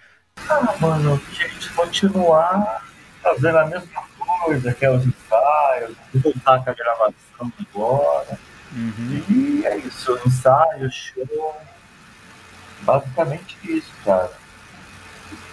Ah, 0.49 0.75
mano, 0.81 1.13
a 1.13 1.33
gente 1.33 1.69
continuar 1.73 2.83
fazendo 3.21 3.57
a 3.59 3.65
mesma 3.67 4.03
coisa, 4.43 4.73
que 4.73 4.83
é 4.83 4.89
os 4.91 5.05
ensaios, 5.05 5.95
voltar 6.15 6.63
com 6.63 6.69
a 6.71 6.73
gravação 6.73 7.53
agora. 7.71 8.39
Uhum. 8.75 9.23
E 9.29 9.65
é 9.65 9.77
isso, 9.77 10.19
ensaio, 10.25 10.91
show. 10.91 11.55
Basicamente 12.83 13.57
isso, 13.63 13.91
cara. 14.05 14.31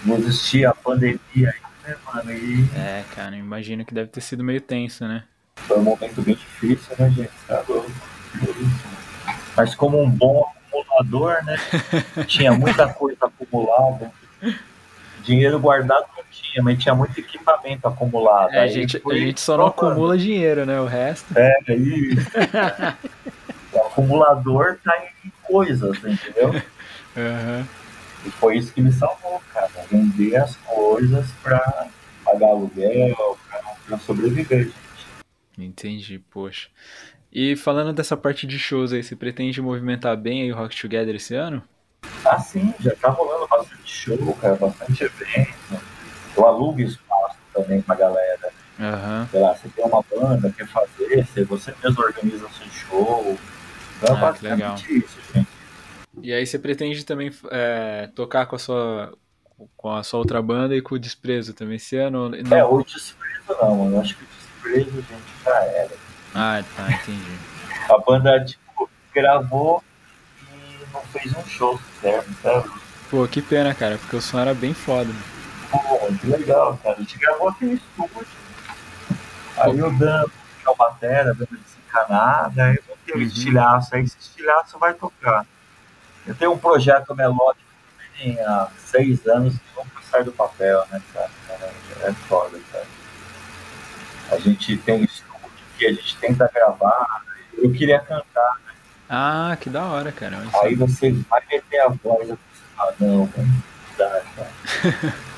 Não 0.04 0.16
existia 0.16 0.70
a 0.70 0.74
pandemia 0.74 1.18
aí, 1.34 1.60
né, 1.84 1.96
mano? 2.06 2.32
E 2.32 2.68
É, 2.76 3.04
cara, 3.14 3.36
imagino 3.36 3.84
que 3.84 3.94
deve 3.94 4.08
ter 4.08 4.20
sido 4.20 4.44
meio 4.44 4.60
tenso, 4.60 5.06
né? 5.06 5.24
foi 5.70 5.78
um 5.78 5.82
momento 5.82 6.20
bem 6.22 6.34
difícil, 6.34 6.94
né, 6.98 7.10
gente? 7.10 7.30
Tá 7.46 7.62
louco. 7.68 7.90
Mas 9.56 9.74
como 9.74 10.02
um 10.02 10.10
bom 10.10 10.44
acumulador, 10.66 11.44
né? 11.44 11.56
Tinha 12.26 12.52
muita 12.52 12.92
coisa 12.92 13.26
acumulada. 13.26 14.10
Dinheiro 15.22 15.60
guardado 15.60 16.06
não 16.16 16.24
tinha, 16.30 16.62
mas 16.62 16.82
tinha 16.82 16.94
muito 16.94 17.18
equipamento 17.20 17.86
acumulado. 17.86 18.54
É, 18.54 18.60
a 18.60 18.66
gente, 18.66 18.96
a 18.96 19.00
foi 19.00 19.20
gente 19.20 19.40
só 19.40 19.56
não 19.56 19.66
acumula 19.66 20.16
dinheiro, 20.16 20.64
né? 20.64 20.80
O 20.80 20.86
resto. 20.86 21.26
É, 21.36 21.58
aí. 21.68 22.16
o 23.72 23.78
acumulador 23.80 24.78
tá 24.82 24.96
em 25.24 25.30
coisas, 25.42 25.98
entendeu? 25.98 26.60
Aham. 27.16 27.66
E 28.24 28.30
foi 28.30 28.58
isso 28.58 28.72
que 28.72 28.82
me 28.82 28.92
salvou, 28.92 29.40
cara. 29.52 29.70
Vender 29.90 30.36
as 30.36 30.56
coisas 30.56 31.26
pra 31.42 31.88
pagar 32.24 32.48
aluguel, 32.48 33.38
pra, 33.48 33.58
pra 33.86 33.98
sobreviver, 33.98 34.64
gente. 34.64 34.74
Entendi, 35.58 36.18
poxa. 36.30 36.68
E 37.32 37.56
falando 37.56 37.92
dessa 37.92 38.16
parte 38.16 38.46
de 38.46 38.58
shows 38.58 38.92
aí, 38.92 39.02
você 39.02 39.14
pretende 39.16 39.61
movimentar 39.62 40.16
bem 40.16 40.42
aí 40.42 40.52
o 40.52 40.56
Rock 40.56 40.78
Together 40.80 41.14
esse 41.14 41.34
ano? 41.34 41.62
Ah, 42.24 42.38
sim, 42.38 42.74
já 42.80 42.94
tá 42.96 43.08
rolando 43.11 43.46
bastante 43.48 43.90
show, 43.90 44.34
cara, 44.40 44.56
bastante 44.56 45.04
evento. 45.04 45.54
Eu 46.36 46.46
alugo 46.46 46.80
espaço 46.80 47.36
também 47.54 47.80
pra 47.82 47.94
galera. 47.94 48.52
Aham. 48.78 49.28
Sei 49.30 49.40
lá, 49.40 49.54
você 49.54 49.68
tem 49.68 49.84
uma 49.84 50.02
banda, 50.11 50.50
quer 50.56 50.66
fazer, 50.66 51.24
você, 51.46 51.74
mesmo 51.84 52.02
organiza 52.02 52.46
o 52.46 52.50
seu 52.50 52.66
show. 52.70 53.38
Então 53.96 54.16
é 54.16 54.20
Ah, 54.20 54.30
legal. 54.42 54.72
basicamente 54.72 54.98
isso, 54.98 55.18
gente. 55.34 55.48
E 56.22 56.32
aí 56.32 56.46
você 56.46 56.58
pretende 56.58 57.04
também 57.04 57.30
é, 57.50 58.08
tocar 58.14 58.46
com 58.46 58.56
a 58.56 58.58
sua 58.58 59.12
com 59.76 59.94
a 59.94 60.02
sua 60.02 60.18
outra 60.18 60.40
banda 60.40 60.74
e 60.74 60.80
com 60.80 60.94
o 60.94 60.98
Desprezo 60.98 61.52
também 61.52 61.76
esse 61.76 61.94
ano? 61.96 62.30
Não. 62.30 62.56
É, 62.56 62.64
o 62.64 62.82
desprezo 62.82 63.60
não, 63.60 63.76
mano. 63.76 63.96
Eu 63.96 64.00
acho 64.00 64.16
que 64.16 64.24
o 64.24 64.26
desprezo, 64.26 64.90
gente, 65.02 65.44
já 65.44 65.62
era. 65.64 65.90
Ah, 66.34 66.62
tá, 66.76 66.90
entendi. 66.92 67.38
A 67.90 67.98
banda, 67.98 68.42
tipo, 68.44 68.88
gravou 69.14 69.82
e 70.42 70.92
não 70.94 71.00
fez 71.02 71.34
um 71.36 71.44
show 71.46 71.78
certo, 72.00 72.30
sabe? 72.42 72.70
Pô, 73.10 73.26
que 73.28 73.42
pena, 73.42 73.74
cara, 73.74 73.98
porque 73.98 74.16
o 74.16 74.20
som 74.22 74.38
era 74.38 74.54
bem 74.54 74.72
foda. 74.72 75.10
Pô, 75.70 75.78
que 76.20 76.26
legal, 76.28 76.78
cara. 76.82 76.96
A 76.96 77.00
gente 77.00 77.18
gravou 77.18 77.48
aqui 77.48 77.64
no 77.66 77.74
estúdio. 77.74 78.26
Aí 79.58 79.82
o 79.82 79.90
Dan, 79.98 80.24
que 80.24 80.66
é 80.68 80.70
o 80.70 80.74
batera, 80.76 81.34
dando 81.34 81.58
desencanada, 81.58 82.64
aí 82.64 82.76
eu 82.76 82.84
botei 82.88 83.14
o 83.14 83.18
Uhum. 83.18 83.22
estilhaço, 83.24 83.94
aí 83.94 84.02
esse 84.04 84.16
estilhaço 84.18 84.78
vai 84.78 84.94
tocar. 84.94 85.44
Eu 86.26 86.34
tenho 86.34 86.52
um 86.52 86.58
projeto 86.58 87.14
melódico 87.14 87.64
também 88.16 88.38
há 88.40 88.68
seis 88.78 89.26
anos 89.26 89.54
que 89.54 89.76
nunca 89.76 90.02
sai 90.10 90.24
do 90.24 90.32
papel, 90.32 90.84
né, 90.90 91.00
cara? 91.12 91.30
Cara, 91.48 91.72
É 92.02 92.12
foda, 92.12 92.58
cara. 92.72 92.86
A 94.30 94.38
gente 94.38 94.76
tem 94.78 94.94
um 95.00 95.04
estúdio 95.04 95.40
que 95.78 95.86
a 95.86 95.92
gente 95.92 96.16
tenta 96.18 96.48
gravar. 96.52 97.22
Eu 97.56 97.72
queria 97.72 97.98
cantar, 98.00 98.58
Ah, 99.08 99.56
que 99.60 99.68
da 99.68 99.84
hora, 99.84 100.12
cara. 100.12 100.38
Olha 100.38 100.50
só. 100.50 100.64
aí 100.64 100.74
você 100.76 101.10
vai 101.12 101.42
meter 101.50 101.80
a 101.80 101.88
voz 101.88 102.28
e 102.28 102.32
você 102.32 102.38
fala, 102.76 102.94
não, 103.00 103.26
velho, 103.26 103.46
não 103.48 103.62
dá, 103.98 104.22
cara. 104.36 104.50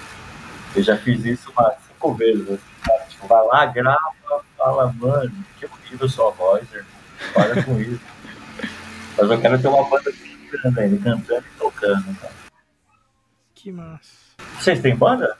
Eu 0.74 0.82
já 0.82 0.96
fiz 0.96 1.24
isso 1.24 1.50
umas 1.52 1.74
cinco 1.86 2.14
vezes, 2.14 2.48
assim, 2.48 2.58
cara. 2.86 3.04
Tipo, 3.08 3.26
vai 3.26 3.44
lá, 3.46 3.66
grava, 3.66 4.12
fala, 4.56 4.92
mano, 4.92 5.32
que 5.58 5.66
horrível 5.66 6.08
sua 6.08 6.30
voz, 6.32 6.66
irmão. 6.72 6.90
Para 7.34 7.62
com 7.62 7.78
isso. 7.80 8.00
Mas 9.18 9.30
eu 9.30 9.40
quero 9.40 9.60
ter 9.60 9.68
uma 9.68 9.88
banda 9.88 10.10
cantando 10.58 10.80
ainda, 10.80 10.98
cantando 11.02 11.44
e 11.46 11.58
tocando, 11.58 12.20
cara. 12.20 12.34
Que 13.54 13.70
massa. 13.72 14.34
Vocês 14.58 14.80
têm 14.80 14.96
banda? 14.96 15.36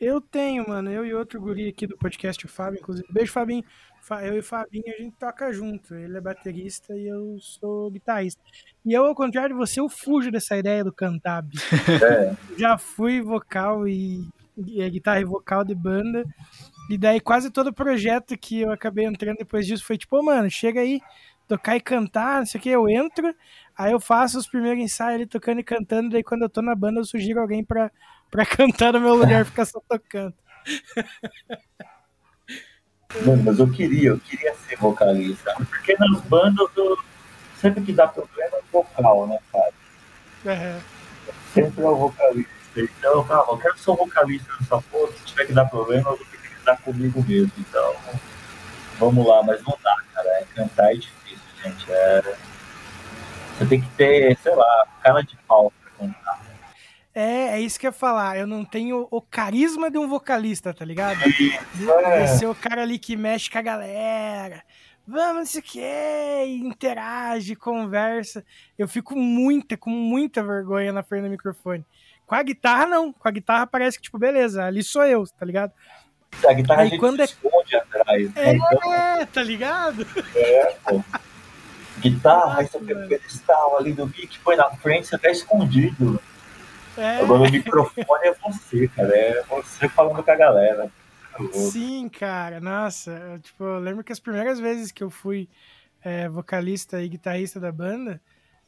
Eu 0.00 0.20
tenho, 0.20 0.66
mano. 0.66 0.90
Eu 0.90 1.04
e 1.04 1.12
outro 1.12 1.38
guri 1.40 1.68
aqui 1.68 1.86
do 1.86 1.96
podcast, 1.98 2.44
o 2.46 2.48
Fábio, 2.48 2.78
inclusive. 2.80 3.06
Beijo, 3.12 3.32
Fabinho. 3.32 3.62
Fa- 4.00 4.24
Eu 4.24 4.34
e 4.34 4.38
o 4.38 4.42
Fabinho, 4.42 4.84
a 4.88 5.02
gente 5.02 5.14
toca 5.18 5.52
junto. 5.52 5.94
Ele 5.94 6.16
é 6.16 6.20
baterista 6.20 6.94
e 6.96 7.06
eu 7.06 7.36
sou 7.38 7.90
guitarrista. 7.90 8.40
E 8.86 8.94
eu, 8.94 9.04
ao 9.04 9.14
contrário 9.14 9.50
de 9.54 9.58
você, 9.60 9.78
eu 9.80 9.90
fujo 9.90 10.30
dessa 10.30 10.56
ideia 10.56 10.82
do 10.82 10.92
cantar. 10.92 11.44
É. 12.02 12.34
Já 12.58 12.78
fui 12.78 13.20
vocal 13.20 13.86
e, 13.86 14.26
e 14.56 14.80
é, 14.80 14.88
guitarra 14.88 15.20
e 15.20 15.24
vocal 15.24 15.62
de 15.64 15.74
banda. 15.74 16.24
E 16.88 16.96
daí 16.96 17.20
quase 17.20 17.50
todo 17.50 17.72
projeto 17.72 18.36
que 18.38 18.62
eu 18.62 18.72
acabei 18.72 19.04
entrando 19.04 19.36
depois 19.36 19.66
disso 19.66 19.84
foi 19.84 19.98
tipo, 19.98 20.16
"Ô, 20.18 20.22
mano, 20.22 20.50
chega 20.50 20.80
aí, 20.80 21.00
tocar 21.46 21.76
e 21.76 21.80
cantar, 21.80 22.38
não 22.38 22.46
sei 22.46 22.58
o 22.58 22.62
que, 22.62 22.70
eu 22.70 22.88
entro, 22.88 23.34
aí 23.80 23.92
eu 23.92 24.00
faço 24.00 24.38
os 24.38 24.46
primeiros 24.46 24.82
ensaios 24.82 25.14
ali 25.14 25.26
tocando 25.26 25.60
e 25.60 25.64
cantando, 25.64 26.10
daí 26.10 26.22
quando 26.22 26.42
eu 26.42 26.50
tô 26.50 26.60
na 26.60 26.74
banda 26.74 27.00
eu 27.00 27.04
sugiro 27.04 27.40
alguém 27.40 27.64
pra, 27.64 27.90
pra 28.30 28.44
cantar 28.46 28.92
no 28.92 29.00
meu 29.00 29.14
lugar, 29.14 29.46
ficar 29.46 29.64
só 29.64 29.80
tocando. 29.88 30.34
Mano, 33.24 33.42
mas 33.42 33.58
eu 33.58 33.70
queria, 33.70 34.10
eu 34.10 34.20
queria 34.20 34.54
ser 34.54 34.76
vocalista. 34.76 35.54
Porque 35.56 35.96
nas 35.98 36.20
bandas, 36.22 36.68
eu, 36.76 36.96
sempre 37.58 37.82
que 37.82 37.92
dá 37.92 38.06
problema 38.06 38.56
é 38.56 38.62
vocal, 38.70 39.26
né, 39.26 39.38
cara? 39.50 39.72
É, 40.44 40.80
sempre 41.54 41.82
é 41.82 41.88
o 41.88 41.96
vocalista. 41.96 42.50
Então, 42.76 43.24
calma, 43.24 43.52
eu 43.52 43.58
quero 43.58 43.78
ser 43.78 43.96
vocalista 43.96 44.52
nessa 44.60 44.80
porra. 44.82 45.12
Se 45.12 45.24
tiver 45.24 45.46
que 45.46 45.52
dar 45.52 45.64
problema, 45.64 46.10
eu 46.10 46.16
vou 46.16 46.26
ter 46.26 46.38
que 46.38 46.54
lidar 46.54 46.76
comigo 46.82 47.24
mesmo. 47.26 47.52
Então, 47.58 47.96
vamos 48.98 49.26
lá, 49.26 49.42
mas 49.42 49.60
não 49.62 49.76
dá, 49.82 49.96
cara. 50.14 50.28
É, 50.28 50.44
cantar 50.54 50.92
é 50.92 50.94
difícil, 50.94 51.40
gente. 51.64 51.90
É... 51.90 52.49
Você 53.60 53.66
tem 53.66 53.80
que 53.82 53.88
ter, 53.90 54.36
sei 54.38 54.54
lá, 54.54 54.86
cara 55.02 55.20
de 55.22 55.36
pau 55.46 55.70
pra 55.82 55.90
cantar. 56.06 56.40
é, 57.14 57.48
é 57.48 57.60
isso 57.60 57.78
que 57.78 57.86
eu 57.86 57.90
ia 57.90 57.92
falar, 57.92 58.38
eu 58.38 58.46
não 58.46 58.64
tenho 58.64 59.06
o 59.10 59.20
carisma 59.20 59.90
de 59.90 59.98
um 59.98 60.08
vocalista, 60.08 60.72
tá 60.72 60.82
ligado? 60.84 61.18
É. 62.06 62.26
ser 62.26 62.46
o 62.46 62.54
cara 62.54 62.80
ali 62.82 62.98
que 62.98 63.16
mexe 63.16 63.50
com 63.50 63.58
a 63.58 63.62
galera. 63.62 64.62
Vamos, 65.06 65.34
não 65.36 65.46
sei 65.46 65.60
o 65.60 65.64
que, 65.64 66.44
interage, 66.64 67.54
conversa. 67.54 68.42
Eu 68.78 68.88
fico 68.88 69.14
muita, 69.14 69.76
com 69.76 69.90
muita 69.90 70.42
vergonha 70.42 70.92
na 70.92 71.02
frente 71.02 71.24
do 71.24 71.30
microfone. 71.30 71.84
Com 72.26 72.34
a 72.36 72.42
guitarra, 72.42 72.86
não. 72.86 73.12
Com 73.12 73.26
a 73.28 73.30
guitarra 73.30 73.66
parece 73.66 73.96
que, 73.98 74.04
tipo, 74.04 74.18
beleza, 74.18 74.64
ali 74.64 74.82
sou 74.82 75.04
eu, 75.04 75.24
tá 75.38 75.44
ligado? 75.44 75.72
A 76.48 76.52
guitarra 76.52 76.82
Aí 76.82 76.86
a 76.86 76.90
gente 76.90 77.00
quando 77.00 77.20
é- 77.20 77.24
esconde 77.24 77.74
atrás, 77.76 78.32
né? 78.34 78.54
Então, 78.54 78.94
É, 78.94 79.26
tá 79.26 79.42
ligado? 79.42 80.06
é, 80.34 80.76
pô. 80.88 81.02
Guitarra, 82.00 82.64
você 82.64 82.78
Nossa, 82.78 82.94
tem 82.94 83.04
o 83.04 83.08
pedestal 83.08 83.76
ali 83.78 83.92
do 83.92 84.06
mic, 84.06 84.38
põe 84.40 84.56
na 84.56 84.70
frente, 84.70 85.06
você 85.08 85.18
tá 85.18 85.30
escondido. 85.30 86.20
É, 86.96 87.20
Agora 87.20 87.42
o 87.42 87.50
microfone 87.50 88.04
é 88.24 88.34
você, 88.34 88.88
cara. 88.88 89.16
É 89.16 89.42
você 89.44 89.88
falando 89.88 90.22
com 90.22 90.30
a 90.30 90.36
galera. 90.36 90.90
Sim, 91.52 92.08
cara. 92.08 92.60
Nossa, 92.60 93.10
eu, 93.12 93.38
tipo, 93.38 93.64
eu 93.64 93.78
lembro 93.78 94.04
que 94.04 94.12
as 94.12 94.20
primeiras 94.20 94.58
vezes 94.60 94.90
que 94.92 95.02
eu 95.02 95.10
fui 95.10 95.48
é, 96.02 96.28
vocalista 96.28 97.02
e 97.02 97.08
guitarrista 97.08 97.58
da 97.60 97.70
banda, 97.72 98.20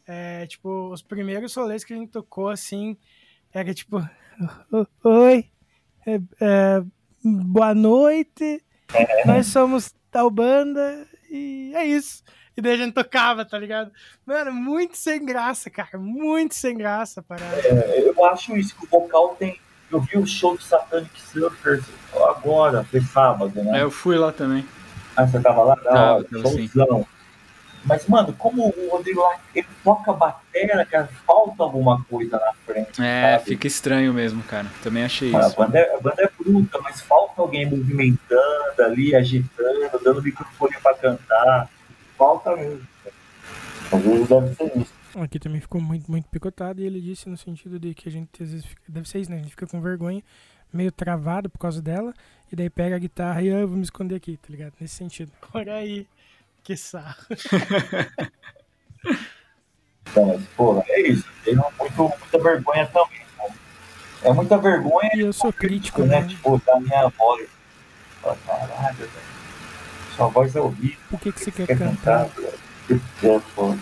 é, 0.06 0.46
tipo, 0.46 0.90
os 0.90 1.02
primeiros 1.02 1.54
rolês 1.54 1.84
que 1.84 1.92
a 1.92 1.96
gente 1.96 2.10
tocou, 2.10 2.48
assim, 2.48 2.96
era 3.52 3.72
tipo, 3.74 3.98
"O- 4.70 4.86
oi, 5.08 5.46
é, 6.06 6.14
é, 6.40 6.82
boa 7.24 7.74
noite, 7.74 8.62
nós 9.26 9.46
somos 9.48 9.94
tal 10.10 10.30
banda 10.30 11.06
e 11.30 11.72
é 11.74 11.84
isso. 11.86 12.22
E 12.56 12.60
daí 12.60 12.74
a 12.74 12.76
gente 12.76 12.92
tocava, 12.92 13.44
tá 13.44 13.58
ligado? 13.58 13.90
Mano, 14.26 14.52
muito 14.52 14.96
sem 14.96 15.24
graça, 15.24 15.70
cara, 15.70 15.98
muito 15.98 16.54
sem 16.54 16.76
graça 16.76 17.20
a 17.20 17.22
parada. 17.22 17.56
É, 17.56 18.08
eu 18.08 18.24
acho 18.26 18.56
isso 18.56 18.74
que 18.76 18.84
o 18.84 18.88
vocal 18.88 19.36
tem. 19.38 19.58
Eu 19.90 20.00
vi 20.00 20.16
o 20.16 20.26
show 20.26 20.56
do 20.56 20.62
Satanic 20.62 21.20
Surfers 21.20 21.84
agora, 22.14 22.84
foi 22.84 23.00
sábado, 23.00 23.62
né? 23.62 23.80
É, 23.80 23.82
eu 23.82 23.90
fui 23.90 24.16
lá 24.16 24.32
também. 24.32 24.66
Ah, 25.16 25.26
você 25.26 25.40
tava 25.40 25.62
lá? 25.62 25.76
Tava, 25.76 26.14
hora, 26.14 26.24
tava 26.24 26.42
showzão. 26.48 27.06
Mas, 27.84 28.06
mano, 28.06 28.32
como 28.38 28.68
o 28.68 28.90
Rodrigo 28.90 29.20
lá, 29.20 29.38
ele 29.54 29.66
toca 29.82 30.12
bateria, 30.12 30.86
cara, 30.86 31.08
falta 31.26 31.64
alguma 31.64 32.04
coisa 32.04 32.38
na 32.38 32.52
frente. 32.64 33.02
É, 33.02 33.32
sabe? 33.32 33.44
fica 33.50 33.66
estranho 33.66 34.14
mesmo, 34.14 34.42
cara. 34.44 34.66
Também 34.82 35.04
achei 35.04 35.34
A 35.34 35.40
isso. 35.40 35.56
banda, 35.56 35.78
é, 35.78 35.94
a 35.94 36.00
banda 36.00 36.22
é 36.22 36.30
bruta, 36.38 36.78
mas 36.80 37.00
falta 37.00 37.42
alguém 37.42 37.66
movimentando 37.68 38.82
ali, 38.82 39.14
agitando, 39.16 40.00
dando 40.02 40.22
microfone 40.22 40.76
pra 40.80 40.94
cantar. 40.94 41.68
Falta 42.22 42.54
mesmo. 42.54 42.86
cara. 43.02 43.14
Às 43.92 44.02
vezes 44.02 44.28
deve 44.28 44.54
ser 44.54 44.78
isso. 44.78 44.94
Aqui 45.16 45.38
também 45.40 45.60
ficou 45.60 45.80
muito, 45.80 46.08
muito 46.10 46.28
picotado 46.28 46.80
e 46.80 46.84
ele 46.86 47.00
disse 47.00 47.28
no 47.28 47.36
sentido 47.36 47.80
de 47.80 47.92
que 47.94 48.08
a 48.08 48.12
gente 48.12 48.42
às 48.42 48.50
vezes 48.50 48.64
fica, 48.64 48.80
deve 48.88 49.08
ser 49.08 49.18
isso, 49.18 49.30
né? 49.30 49.38
A 49.38 49.40
gente 49.40 49.50
fica 49.50 49.66
com 49.66 49.80
vergonha, 49.80 50.22
meio 50.72 50.92
travado 50.92 51.50
por 51.50 51.58
causa 51.58 51.82
dela, 51.82 52.14
e 52.50 52.56
daí 52.56 52.70
pega 52.70 52.94
a 52.94 52.98
guitarra 52.98 53.42
e 53.42 53.50
ah, 53.50 53.58
eu 53.58 53.68
vou 53.68 53.76
me 53.76 53.82
esconder 53.82 54.14
aqui, 54.14 54.36
tá 54.36 54.48
ligado? 54.50 54.72
Nesse 54.80 54.94
sentido. 54.94 55.32
Olha 55.52 55.74
aí, 55.74 56.06
que 56.62 56.76
sarro. 56.76 57.16
Então, 60.10 60.26
mas, 60.26 60.44
porra, 60.56 60.84
é 60.88 61.08
isso. 61.08 61.24
Tem 61.44 61.54
muito, 61.56 61.96
muita 61.96 62.38
vergonha 62.38 62.86
também. 62.86 63.20
cara. 63.36 63.54
É 64.24 64.32
muita 64.32 64.58
vergonha 64.58 65.10
E 65.14 65.20
eu 65.20 65.32
sou 65.32 65.52
crítico, 65.52 66.02
né? 66.02 66.20
né? 66.20 66.28
Tipo, 66.28 66.60
da 66.66 66.78
minha 66.78 67.08
voz. 67.08 67.48
Fala, 68.20 68.36
Caralho, 68.46 68.96
velho. 68.96 69.10
Sua 70.22 70.28
voz 70.28 70.54
é 70.54 70.60
horrível. 70.60 70.98
Por 71.10 71.20
que, 71.20 71.32
que 71.32 71.40
você 71.40 71.50
quer 71.50 71.66
Quer 71.66 71.78
cantar? 71.78 72.28
cantar. 72.28 73.78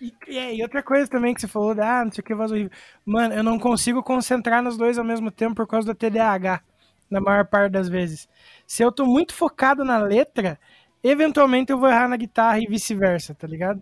E, 0.00 0.12
e, 0.26 0.38
é, 0.38 0.54
e 0.54 0.62
outra 0.62 0.82
coisa 0.82 1.08
também 1.08 1.32
que 1.32 1.40
você 1.40 1.46
falou, 1.46 1.72
ah, 1.80 2.04
não 2.04 2.10
sei 2.10 2.20
o 2.20 2.24
que, 2.24 2.34
voz 2.34 2.50
horrível. 2.50 2.70
Mano, 3.06 3.32
eu 3.34 3.44
não 3.44 3.58
consigo 3.58 4.02
concentrar 4.02 4.60
nos 4.62 4.76
dois 4.76 4.98
ao 4.98 5.04
mesmo 5.04 5.30
tempo 5.30 5.54
por 5.54 5.68
causa 5.68 5.86
do 5.86 5.94
TDAH, 5.94 6.60
na 7.08 7.20
maior 7.20 7.46
parte 7.46 7.70
das 7.72 7.88
vezes. 7.88 8.28
Se 8.66 8.82
eu 8.82 8.90
tô 8.90 9.06
muito 9.06 9.32
focado 9.34 9.84
na 9.84 9.98
letra, 9.98 10.58
eventualmente 11.02 11.70
eu 11.70 11.78
vou 11.78 11.88
errar 11.88 12.08
na 12.08 12.16
guitarra 12.16 12.58
e 12.58 12.66
vice-versa, 12.66 13.34
tá 13.34 13.46
ligado? 13.46 13.80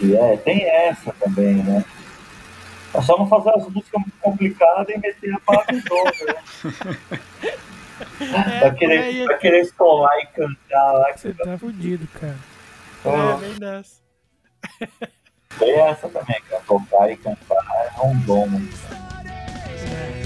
E 0.00 0.16
é, 0.16 0.36
tem 0.38 0.64
essa 0.64 1.12
também, 1.20 1.54
né? 1.54 1.84
É 2.94 3.00
só 3.00 3.16
não 3.16 3.28
fazer 3.28 3.50
as 3.50 3.68
músicas 3.68 4.00
muito 4.00 4.16
complicadas 4.20 4.88
e 4.88 4.98
meter 4.98 5.34
a 5.34 5.40
palavra 5.40 5.82
toda, 5.86 6.10
né? 6.26 7.20
É, 8.20 8.60
por 8.70 8.78
querer, 8.78 8.98
aí 8.98 9.38
querer 9.38 9.60
escolar 9.60 10.16
e 10.18 10.26
cantar 10.26 10.92
lá. 10.92 11.12
Que 11.12 11.20
você 11.20 11.34
tá 11.34 11.58
fudido, 11.58 12.06
cara. 12.18 12.36
Ah. 13.04 13.36
É, 13.36 13.40
bem 13.40 13.58
dessa. 13.58 14.02
Tem 15.58 15.80
essa 15.80 16.08
também, 16.08 16.40
cara. 16.48 16.62
Tocar 16.66 17.10
e 17.10 17.16
cantar 17.16 17.56
é 17.96 18.00
um 18.02 18.18
dom. 18.20 18.46
né? 18.48 18.68
Eu 20.20 20.23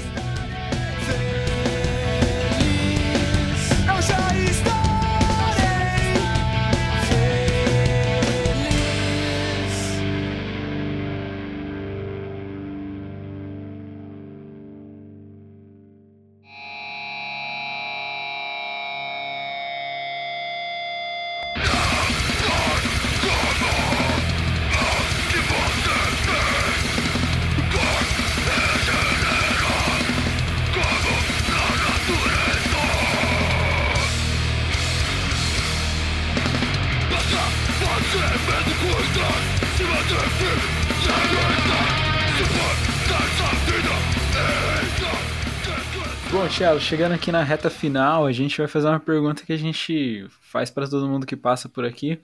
Thiago, 46.59 46.81
chegando 46.81 47.13
aqui 47.13 47.31
na 47.31 47.45
reta 47.45 47.71
final, 47.71 48.27
a 48.27 48.33
gente 48.33 48.59
vai 48.59 48.67
fazer 48.67 48.89
uma 48.89 48.99
pergunta 48.99 49.47
que 49.47 49.53
a 49.53 49.57
gente 49.57 50.27
faz 50.43 50.69
pra 50.73 50.89
todo 50.89 51.07
mundo 51.07 51.25
que 51.25 51.37
passa 51.37 51.69
por 51.69 51.85
aqui. 51.85 52.21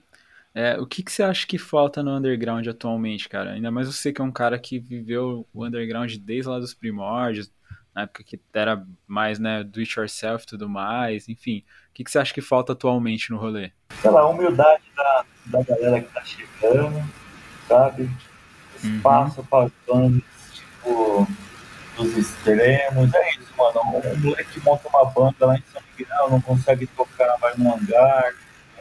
É, 0.53 0.77
o 0.77 0.85
que, 0.85 1.01
que 1.01 1.09
você 1.09 1.23
acha 1.23 1.47
que 1.47 1.57
falta 1.57 2.03
no 2.03 2.11
underground 2.11 2.67
atualmente, 2.67 3.29
cara? 3.29 3.51
Ainda 3.51 3.71
mais 3.71 3.87
você 3.87 4.11
que 4.11 4.19
é 4.19 4.23
um 4.25 4.33
cara 4.33 4.59
que 4.59 4.77
viveu 4.77 5.47
o 5.53 5.65
underground 5.65 6.13
desde 6.17 6.49
lá 6.49 6.59
dos 6.59 6.73
primórdios, 6.73 7.49
na 7.95 8.01
época 8.01 8.25
que 8.25 8.37
era 8.53 8.85
mais, 9.07 9.39
né, 9.39 9.63
do 9.63 9.79
it 9.79 9.97
yourself 9.97 10.43
e 10.43 10.47
tudo 10.47 10.67
mais, 10.67 11.29
enfim. 11.29 11.63
O 11.91 11.93
que, 11.93 12.03
que 12.03 12.11
você 12.11 12.19
acha 12.19 12.33
que 12.33 12.41
falta 12.41 12.73
atualmente 12.73 13.31
no 13.31 13.37
rolê? 13.37 13.71
sei 14.01 14.11
lá, 14.11 14.19
a 14.19 14.27
humildade 14.27 14.83
da, 14.97 15.25
da 15.45 15.63
galera 15.63 16.01
que 16.01 16.13
tá 16.13 16.21
chegando, 16.25 17.01
sabe? 17.69 18.09
Espaço 18.83 19.41
para 19.49 19.71
bandas, 19.87 20.21
tipo, 20.51 21.25
dos 21.95 22.17
extremos. 22.17 23.13
É 23.13 23.29
isso, 23.31 23.44
mano. 23.57 23.81
Um 23.83 24.19
moleque 24.19 24.59
monta 24.61 24.87
uma 24.87 25.05
banda 25.05 25.45
lá 25.45 25.55
em 25.55 25.63
São 25.71 25.81
Miguel, 25.97 26.29
não 26.29 26.41
consegue 26.41 26.87
tocar, 26.87 27.35
vai 27.37 27.53
no 27.57 27.73
hangar, 27.73 28.33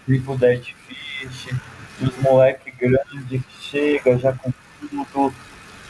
tipo 0.07 0.37
Dead 0.37 0.65
Fish, 0.87 1.49
e 2.01 2.05
os 2.05 2.17
moleque 2.19 2.71
grande 2.71 3.39
que 3.39 3.63
chega 3.63 4.19
já 4.19 4.33
com 4.33 4.53
tudo 4.81 5.35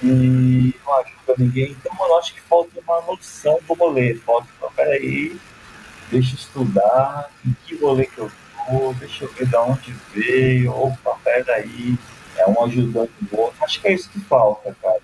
e 0.03 0.75
não 0.85 0.95
ajuda 1.01 1.35
ninguém. 1.39 1.71
Então, 1.73 1.95
mano, 1.95 2.19
acho 2.19 2.35
que 2.35 2.41
falta 2.43 2.71
uma 2.81 3.01
noção 3.03 3.59
do 3.67 3.75
rolê. 3.75 4.15
Falta, 4.15 4.49
peraí, 4.77 5.39
deixa 6.11 6.35
eu 6.35 6.39
estudar, 6.39 7.31
em 7.47 7.55
que 7.65 7.77
rolê 7.77 8.07
que 8.07 8.19
eu 8.19 8.31
tô, 8.67 8.93
deixa 8.95 9.25
eu 9.25 9.33
ver 9.33 9.47
de 9.47 9.57
onde 9.57 9.93
veio, 10.13 10.73
opa, 10.73 11.19
peraí, 11.25 11.97
é 12.37 12.47
um 12.47 12.65
ajudando 12.65 13.11
o 13.33 13.41
outro. 13.41 13.65
Acho 13.65 13.81
que 13.81 13.89
é 13.89 13.93
isso 13.95 14.11
que 14.11 14.21
falta, 14.21 14.77
cara. 14.83 15.01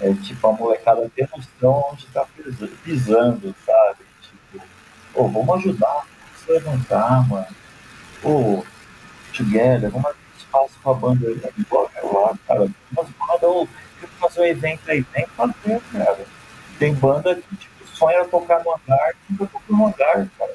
É 0.00 0.12
tipo 0.14 0.48
a 0.48 0.52
molecada 0.52 1.10
ter 1.14 1.28
noção 1.36 1.84
onde 1.92 2.06
tá 2.06 2.24
pisa- 2.36 2.70
pisando, 2.82 3.54
sabe? 3.66 3.98
Tipo, 4.22 4.64
pô, 5.12 5.28
vamos 5.28 5.56
ajudar, 5.56 6.06
vamos 6.46 6.64
levantar, 6.64 7.28
mano. 7.28 7.46
Pô, 8.22 8.64
together, 9.34 9.90
vamos 9.90 10.06
abrir 10.06 10.20
espaço 10.38 10.72
pra 10.82 10.94
banda 10.94 11.30
igual 11.58 11.90
é 11.94 12.00
lá, 12.00 12.38
cara. 12.46 12.68
Umas 12.92 13.08
bandas, 13.10 13.42
ô, 13.42 13.68
quer 14.00 14.08
fazer 14.18 14.40
um 14.40 14.44
evento 14.44 14.90
aí, 14.90 15.04
tem 15.04 15.24
que 15.24 15.30
fazer, 15.32 15.80
cara. 15.92 16.24
Tem 16.78 16.94
banda 16.94 17.34
que 17.34 17.56
tipo, 17.56 17.86
sonha 17.94 18.24
tocar 18.24 18.64
no 18.64 18.70
hangar, 18.72 19.14
nunca 19.28 19.46
tocou 19.46 19.76
no 19.76 19.86
hangar, 19.86 20.26
cara. 20.38 20.54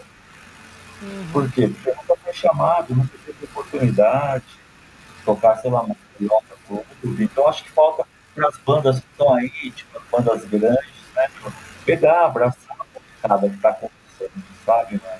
Por 1.32 1.52
quê? 1.52 1.68
Porque 1.68 1.91
nunca 1.91 2.16
foi 2.24 2.34
chamado, 2.34 2.96
nunca 2.96 3.12
teve 3.26 3.46
oportunidade 3.46 4.43
de 4.46 5.24
tocar, 5.24 5.56
sei 5.58 5.70
lá, 5.70 5.82
uma 5.82 5.96
carioca, 6.14 6.56
tudo. 6.68 7.22
Então 7.22 7.48
acho 7.48 7.64
que 7.64 7.72
falta 7.72 8.08
para 8.36 8.50
as 8.50 8.58
bandas 8.58 9.00
que 9.00 9.06
estão 9.12 9.34
aí, 9.34 9.72
tipo, 9.72 9.98
as 9.98 10.04
bandas 10.12 10.46
grandes, 10.46 10.94
né? 11.16 11.28
Pegar, 11.86 12.26
abraçar 12.26 12.76
a 12.78 12.86
molecada 12.94 13.50
que 13.50 13.58
tá 13.58 13.70
acontecendo, 13.70 14.44
sabe, 14.66 14.96
né? 15.02 15.20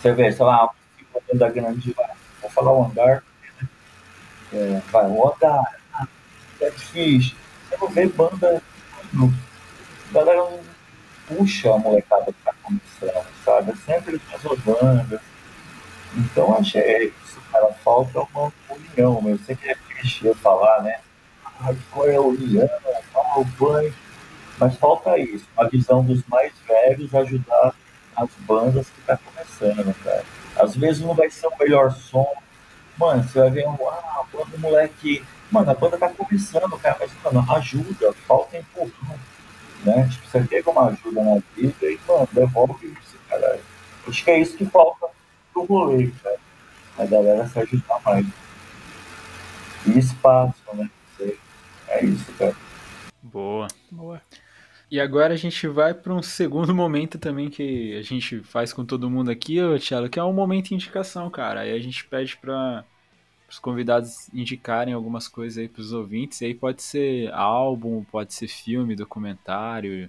Você 0.00 0.12
vê, 0.12 0.32
sei 0.32 0.46
lá, 0.46 0.70
uma 1.10 1.20
banda 1.28 1.48
grande 1.50 1.92
vai, 1.92 2.10
vou 2.40 2.50
falar 2.50 2.72
o 2.72 2.84
andar, 2.84 3.22
né? 3.60 3.68
É, 4.52 4.80
vai, 4.92 5.06
o 5.06 5.28
andar, 5.28 5.80
ah, 5.92 6.06
é 6.60 6.70
difícil. 6.70 7.36
Você 7.68 7.76
não 7.78 7.88
vê 7.88 8.06
banda, 8.06 8.62
não, 9.12 9.34
a 10.10 10.12
galera 10.12 10.38
não 10.38 10.60
puxa 11.26 11.74
a 11.74 11.78
molecada 11.78 12.26
que 12.26 12.42
tá 12.44 12.54
começando, 12.62 13.26
sabe? 13.44 13.72
É 13.72 13.76
sempre 13.76 14.20
as 14.32 14.58
bandas. 14.60 15.20
Então 16.16 16.56
é 16.56 17.04
isso, 17.04 17.40
cara. 17.52 17.72
Falta 17.84 18.20
uma 18.32 18.52
união, 18.70 19.20
meu. 19.20 19.32
Eu 19.32 19.38
sei 19.40 19.56
que 19.56 19.68
é 19.68 19.74
clichê 19.74 20.32
falar, 20.34 20.82
né? 20.82 21.00
Hardcore 21.60 22.10
é 22.10 22.20
união, 22.20 22.68
ah, 23.14 23.40
o 23.40 23.46
punk. 23.56 23.92
Mas 24.58 24.76
falta 24.76 25.18
isso, 25.18 25.46
a 25.56 25.64
visão 25.64 26.02
dos 26.02 26.22
mais 26.26 26.52
velhos 26.66 27.14
ajudar 27.14 27.74
as 28.16 28.30
bandas 28.40 28.86
que 28.88 29.00
tá 29.02 29.18
começando, 29.18 29.94
cara. 30.02 30.24
Às 30.56 30.74
vezes 30.74 31.02
não 31.02 31.14
vai 31.14 31.28
ser 31.28 31.46
o 31.46 31.58
melhor 31.58 31.92
som. 31.92 32.26
Mano, 32.98 33.22
você 33.22 33.38
vai 33.38 33.50
ver 33.50 33.66
um, 33.66 33.76
ah, 33.88 34.20
a 34.20 34.36
banda 34.36 34.56
moleque. 34.58 35.22
Mano, 35.50 35.70
a 35.70 35.74
banda 35.74 35.98
tá 35.98 36.08
começando, 36.08 36.76
cara, 36.78 36.96
mas, 36.98 37.10
mano, 37.22 37.52
ajuda, 37.52 38.12
falta 38.26 38.56
empurrão 38.56 39.18
né? 39.86 40.08
Tipo, 40.10 40.28
você 40.28 40.40
pega 40.40 40.70
uma 40.70 40.88
ajuda 40.88 41.22
na 41.22 41.40
vida 41.54 41.86
e, 41.86 41.98
mano, 42.06 42.28
devolve 42.32 42.86
isso, 42.86 43.16
cara. 43.28 43.60
Acho 44.06 44.24
que 44.24 44.30
é 44.30 44.40
isso 44.40 44.56
que 44.56 44.64
falta 44.66 45.06
pro 45.52 45.64
rolê, 45.64 46.10
cara. 46.22 46.38
A 46.98 47.04
galera 47.04 47.46
se 47.46 47.58
ajudar 47.58 48.00
mais. 48.04 48.26
E 49.86 49.98
espaço, 49.98 50.62
né? 50.74 50.90
É 51.88 52.04
isso, 52.04 52.32
cara. 52.34 52.54
Boa. 53.22 53.68
Boa. 53.90 54.22
E 54.90 55.00
agora 55.00 55.34
a 55.34 55.36
gente 55.36 55.66
vai 55.66 55.92
para 55.92 56.14
um 56.14 56.22
segundo 56.22 56.72
momento 56.74 57.18
também 57.18 57.50
que 57.50 57.96
a 57.96 58.02
gente 58.02 58.40
faz 58.40 58.72
com 58.72 58.84
todo 58.84 59.10
mundo 59.10 59.30
aqui, 59.30 59.60
ô, 59.60 59.78
Thiago, 59.78 60.08
que 60.08 60.18
é 60.18 60.24
um 60.24 60.32
momento 60.32 60.68
de 60.68 60.74
indicação, 60.74 61.28
cara. 61.28 61.60
Aí 61.60 61.72
a 61.72 61.78
gente 61.80 62.04
pede 62.06 62.36
para 62.36 62.84
os 63.48 63.58
convidados 63.58 64.28
indicarem 64.32 64.94
algumas 64.94 65.28
coisas 65.28 65.58
aí 65.58 65.68
para 65.68 65.80
os 65.80 65.92
ouvintes. 65.92 66.40
E 66.40 66.46
aí 66.46 66.54
pode 66.54 66.82
ser 66.82 67.32
álbum, 67.32 68.04
pode 68.04 68.32
ser 68.32 68.48
filme, 68.48 68.94
documentário, 68.94 70.08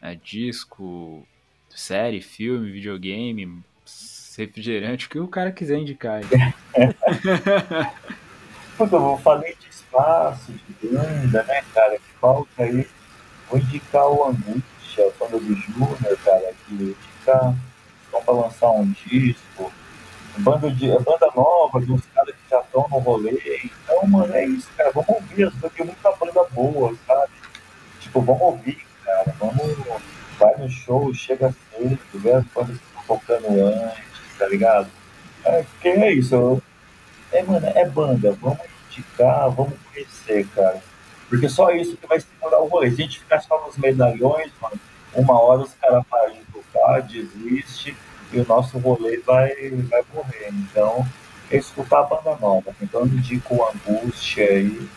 é, 0.00 0.14
disco, 0.14 1.26
série, 1.68 2.20
filme, 2.20 2.70
videogame, 2.70 3.62
refrigerante, 4.36 5.06
o 5.06 5.10
que 5.10 5.18
o 5.18 5.28
cara 5.28 5.50
quiser 5.50 5.78
indicar. 5.78 6.20
Aí. 6.20 6.24
Eu 8.78 9.18
falei 9.18 9.54
de 9.60 9.61
espaço, 9.92 10.52
de 10.52 10.88
banda, 10.88 11.42
né, 11.42 11.62
cara, 11.74 11.98
que 11.98 12.12
falta 12.20 12.62
aí. 12.62 12.88
Vou 13.50 13.60
indicar 13.60 14.08
o 14.08 14.24
Angústia, 14.24 15.06
a 15.06 15.24
banda 15.24 15.38
do 15.38 15.54
Júnior, 15.54 16.18
cara, 16.24 16.54
que 16.66 16.74
indica, 16.74 17.54
estão 18.04 18.22
pra 18.24 18.34
lançar 18.34 18.70
um 18.70 18.90
disco. 19.06 19.70
Banda, 20.38 20.70
de, 20.70 20.90
é 20.90 20.98
banda 20.98 21.30
nova, 21.36 21.78
de 21.78 21.92
uns 21.92 22.02
caras 22.14 22.34
que 22.34 22.50
já 22.50 22.60
estão 22.60 22.86
no 22.90 22.98
rolê. 22.98 23.38
Então, 23.64 24.06
mano, 24.08 24.34
é 24.34 24.46
isso, 24.46 24.68
cara. 24.74 24.90
Vamos 24.92 25.10
ouvir, 25.10 25.44
as 25.44 25.52
bandas, 25.54 25.72
tem 25.76 25.84
muita 25.84 26.12
banda 26.12 26.44
boa, 26.50 26.94
sabe? 27.06 27.32
Tipo, 28.00 28.22
vamos 28.22 28.40
ouvir, 28.40 28.82
cara. 29.04 29.34
Vamos. 29.38 30.02
Vai 30.38 30.56
no 30.56 30.68
show, 30.70 31.12
chega 31.14 31.54
cedo, 31.70 31.98
vê 32.14 32.32
as 32.32 32.44
bandas 32.46 32.78
que 32.78 32.98
estão 32.98 33.18
tocando 33.18 33.66
antes, 33.66 34.02
tá 34.38 34.48
ligado? 34.48 34.88
É, 35.44 35.62
porque 35.62 35.88
é 35.88 36.12
isso. 36.14 36.62
É, 37.30 37.42
mano, 37.42 37.66
é 37.66 37.84
banda. 37.84 38.32
Vamos 38.40 38.58
indicar, 38.98 39.50
vamos 39.50 39.74
conhecer, 39.92 40.46
cara. 40.54 40.82
Porque 41.28 41.48
só 41.48 41.70
isso 41.70 41.96
que 41.96 42.06
vai 42.06 42.20
segurar 42.20 42.58
o 42.60 42.66
rolê. 42.68 42.90
Se 42.90 43.00
a 43.00 43.04
gente 43.04 43.18
ficar 43.20 43.40
só 43.40 43.64
nos 43.66 43.76
medalhões, 43.78 44.50
mano, 44.60 44.78
uma 45.14 45.40
hora 45.40 45.62
os 45.62 45.72
caras 45.74 46.04
param 46.10 46.32
de 46.32 46.40
tocar, 46.52 47.00
desiste 47.02 47.96
e 48.32 48.40
o 48.40 48.46
nosso 48.46 48.78
rolê 48.78 49.18
vai, 49.18 49.70
vai 49.70 50.02
morrer. 50.12 50.48
Então, 50.50 51.06
é 51.50 51.56
escutar 51.56 52.00
a 52.00 52.02
banda 52.04 52.36
nova. 52.40 52.74
Então, 52.82 53.00
eu 53.02 53.06
indico 53.06 53.56
o 53.56 53.66
Angústia 53.68 54.44
aí, 54.44 54.88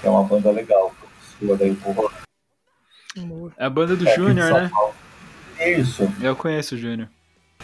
que 0.00 0.06
é 0.06 0.10
uma 0.10 0.24
banda 0.24 0.50
legal, 0.50 0.92
professora 1.00 1.64
aí 1.64 1.74
pro 1.76 1.92
rolê. 1.92 2.14
É 3.56 3.64
a 3.64 3.70
banda 3.70 3.96
do 3.96 4.08
É, 4.08 4.14
Júnior, 4.14 4.52
né? 4.52 4.68
Paulo. 4.72 4.94
Isso, 5.60 6.08
Eu 6.20 6.36
conheço 6.36 6.76
o 6.76 6.78
Júnior. 6.78 7.08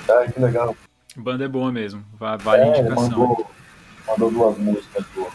ah, 0.08 0.26
que 0.32 0.40
legal. 0.40 0.76
A 1.16 1.20
banda 1.20 1.44
é 1.44 1.48
boa 1.48 1.70
mesmo. 1.70 2.04
va- 2.18 2.36
Vale 2.36 2.62
a 2.62 2.66
É, 2.66 2.68
indicação. 2.80 3.10
mandou, 3.18 3.50
mandou 4.06 4.30
duas 4.32 4.58
músicas 4.58 5.04
do 5.14 5.28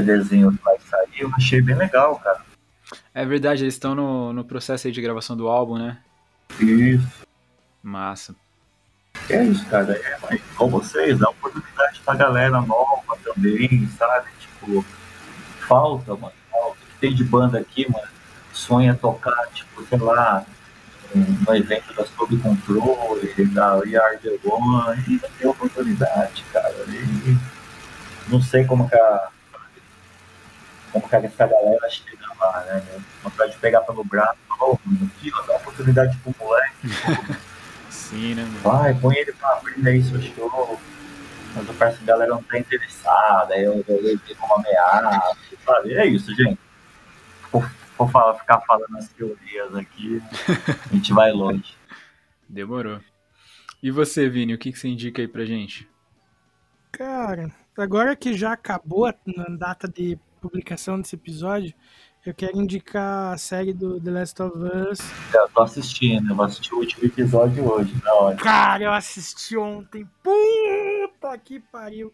CDzinho 0.00 0.52
que 0.56 0.64
vai 0.64 0.76
sair, 0.80 1.20
eu 1.20 1.30
achei 1.34 1.60
bem 1.62 1.74
legal, 1.76 2.16
cara. 2.18 2.40
É 3.14 3.24
verdade, 3.24 3.64
eles 3.64 3.74
estão 3.74 3.94
no, 3.94 4.32
no 4.32 4.44
processo 4.44 4.86
aí 4.86 4.92
de 4.92 5.00
gravação 5.00 5.36
do 5.36 5.48
álbum, 5.48 5.78
né? 5.78 5.98
Isso. 6.60 7.06
Massa. 7.82 8.34
É 9.30 9.42
isso, 9.44 9.64
cara. 9.66 9.92
É, 9.92 10.18
mas 10.22 10.40
com 10.56 10.68
vocês, 10.68 11.18
dá 11.18 11.28
oportunidade 11.30 12.00
pra 12.04 12.14
galera 12.14 12.60
nova 12.60 13.16
também, 13.24 13.88
sabe? 13.96 14.28
Tipo, 14.40 14.84
falta, 15.66 16.14
mano. 16.16 16.32
Falta. 16.50 16.72
O 16.82 16.86
que 16.94 16.98
tem 17.00 17.14
de 17.14 17.24
banda 17.24 17.58
aqui, 17.58 17.90
mano? 17.90 18.08
Sonha 18.52 18.94
tocar, 18.94 19.46
tipo, 19.52 19.84
sei 19.86 19.98
lá, 19.98 20.44
um- 21.14 21.20
no 21.46 21.54
evento 21.56 21.92
da 21.94 22.04
Sob 22.06 22.36
Controle, 22.38 23.32
da 23.46 23.80
Yard 23.84 24.28
One, 24.44 25.04
e 25.08 25.20
não 25.22 25.30
tem 25.38 25.46
oportunidade, 25.48 26.44
cara. 26.52 26.74
E 26.88 27.36
não 28.28 28.40
sei 28.42 28.64
como 28.64 28.88
que 28.88 28.96
a. 28.96 29.28
Como 30.94 31.08
que 31.08 31.16
essa 31.16 31.46
galera 31.48 31.90
chega 31.90 32.24
lá, 32.38 32.60
né? 32.66 33.02
Vontade 33.20 33.50
de 33.50 33.58
pegar 33.58 33.80
pelo 33.80 34.04
braço, 34.04 34.38
mano, 34.86 35.10
fila, 35.20 35.42
dá 35.44 35.56
oportunidade 35.56 36.16
pro 36.18 36.32
moleque. 36.38 36.88
Sim, 37.90 38.36
né, 38.36 38.44
mano? 38.44 38.60
Vai, 38.60 38.94
põe 38.94 39.16
ele 39.16 39.32
pra 39.32 39.54
abrir 39.54 39.88
aí 39.88 40.00
seu 40.04 40.22
show. 40.22 40.80
Mas 41.52 41.66
eu 41.66 41.74
parece 41.74 41.98
que 41.98 42.04
a 42.04 42.06
galera 42.06 42.30
não 42.30 42.42
tá 42.44 42.60
interessada, 42.60 43.54
aí 43.54 43.64
eu 43.64 43.84
levei 43.88 44.36
como 44.38 44.54
ameaça, 44.54 45.36
sabe? 45.66 45.94
É 45.94 46.06
isso, 46.06 46.32
gente. 46.32 46.60
Vou, 47.50 47.64
vou 47.98 48.08
falar, 48.08 48.34
ficar 48.34 48.60
falando 48.60 48.96
as 48.96 49.08
teorias 49.08 49.74
aqui, 49.74 50.22
a 50.92 50.94
gente 50.94 51.12
vai 51.12 51.32
longe. 51.32 51.76
Demorou. 52.48 53.00
E 53.82 53.90
você, 53.90 54.28
Vini, 54.28 54.54
o 54.54 54.58
que, 54.58 54.70
que 54.70 54.78
você 54.78 54.86
indica 54.86 55.20
aí 55.20 55.26
pra 55.26 55.44
gente? 55.44 55.88
Cara, 56.92 57.50
agora 57.76 58.14
que 58.14 58.32
já 58.32 58.52
acabou 58.52 59.06
a 59.06 59.14
data 59.58 59.88
de 59.88 60.16
publicação 60.44 61.00
desse 61.00 61.14
episódio, 61.14 61.74
eu 62.24 62.34
quero 62.34 62.60
indicar 62.60 63.32
a 63.32 63.38
série 63.38 63.72
do 63.72 63.98
The 63.98 64.10
Last 64.10 64.42
of 64.42 64.56
Us. 64.58 65.00
Eu 65.32 65.48
tô 65.48 65.62
assistindo, 65.62 66.30
eu 66.30 66.36
vou 66.36 66.44
assistir 66.44 66.74
o 66.74 66.78
último 66.78 67.04
episódio 67.04 67.70
hoje, 67.70 67.94
na 68.04 68.14
hora. 68.14 68.36
Cara, 68.36 68.84
eu 68.84 68.92
assisti 68.92 69.56
ontem. 69.56 70.06
Puta 70.22 71.36
que 71.38 71.60
pariu. 71.60 72.12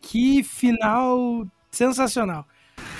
Que 0.00 0.42
final 0.42 1.46
sensacional. 1.70 2.44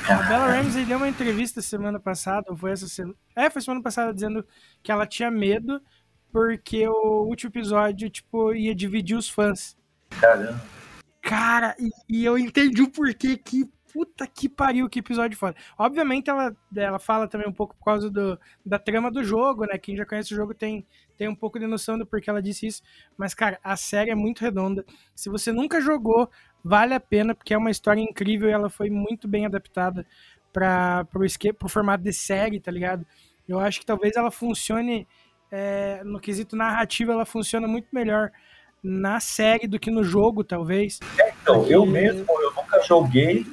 A 0.09 0.15
Bella 0.29 0.53
Ramsey 0.53 0.85
deu 0.85 0.99
uma 0.99 1.09
entrevista 1.09 1.61
semana 1.61 1.99
passada, 1.99 2.47
ou 2.51 2.57
foi 2.57 2.71
essa 2.73 2.87
semana? 2.87 3.17
É, 3.35 3.51
foi 3.51 3.63
semana 3.63 3.83
passada, 3.83 4.15
dizendo 4.15 4.45
que 4.83 4.93
ela 4.93 5.07
tinha 5.07 5.31
medo 5.31 5.81
porque 6.33 6.87
o 6.87 7.25
último 7.25 7.51
episódio, 7.51 8.09
tipo, 8.09 8.55
ia 8.55 8.75
dividir 8.75 9.17
os 9.17 9.29
fãs. 9.29 9.77
Caramba. 10.21 10.61
Cara, 11.21 11.77
e, 11.79 11.91
e 12.09 12.25
eu 12.25 12.39
entendi 12.39 12.83
o 12.83 12.91
porquê 12.91 13.37
que. 13.37 13.69
Puta 13.93 14.27
que 14.27 14.49
pariu, 14.49 14.89
que 14.89 15.01
episódio 15.01 15.37
foda. 15.37 15.57
Obviamente 15.79 16.31
ela, 16.31 16.55
ela 16.77 16.99
fala 16.99 17.27
também 17.27 17.49
um 17.49 17.53
pouco 17.53 17.75
por 17.77 17.85
causa 17.85 18.11
do, 18.11 18.39
da 18.65 18.79
trama 18.79 19.11
do 19.11 19.25
jogo, 19.25 19.65
né? 19.65 19.77
Quem 19.79 19.97
já 19.97 20.07
conhece 20.07 20.33
o 20.33 20.37
jogo 20.37 20.55
tem, 20.55 20.87
tem 21.17 21.29
um 21.29 21.35
pouco 21.35 21.59
de 21.59 21.67
noção 21.67 21.99
do 21.99 22.07
porquê 22.07 22.31
ela 22.31 22.43
disse 22.43 22.67
isso. 22.67 22.83
Mas, 23.17 23.35
cara, 23.35 23.59
a 23.65 23.77
série 23.77 24.11
é 24.11 24.15
muito 24.15 24.41
redonda. 24.41 24.85
Se 25.15 25.29
você 25.29 25.53
nunca 25.53 25.81
jogou, 25.81 26.31
vale 26.63 26.95
a 26.95 27.01
pena, 27.01 27.35
porque 27.35 27.53
é 27.53 27.59
uma 27.59 27.71
história 27.71 28.01
incrível 28.01 28.49
e 28.49 28.53
ela 28.53 28.71
foi 28.71 28.91
muito 28.91 29.27
bem 29.27 29.47
adaptada 29.47 30.07
para 30.53 31.05
pro, 31.07 31.25
pro 31.59 31.69
formato 31.69 32.05
de 32.05 32.13
série, 32.13 32.61
tá 32.61 32.71
ligado? 32.71 33.05
Eu 33.49 33.59
acho 33.59 33.81
que 33.81 33.87
talvez 33.87 34.15
ela 34.17 34.31
funcione 34.31 35.07
é, 35.51 36.03
no 36.05 36.21
quesito 36.21 36.55
narrativo, 36.55 37.11
ela 37.11 37.25
funciona 37.27 37.67
muito 37.67 37.89
melhor 37.93 38.31
na 38.83 39.21
série 39.21 39.67
do 39.67 39.79
que 39.79 39.91
no 39.91 40.03
jogo, 40.03 40.43
talvez. 40.45 41.01
Então, 41.43 41.67
eu 41.67 41.81
Porque- 41.85 41.93
mesmo, 42.01 42.25
eu 42.29 42.53
nunca 42.55 42.81
joguei, 42.83 43.47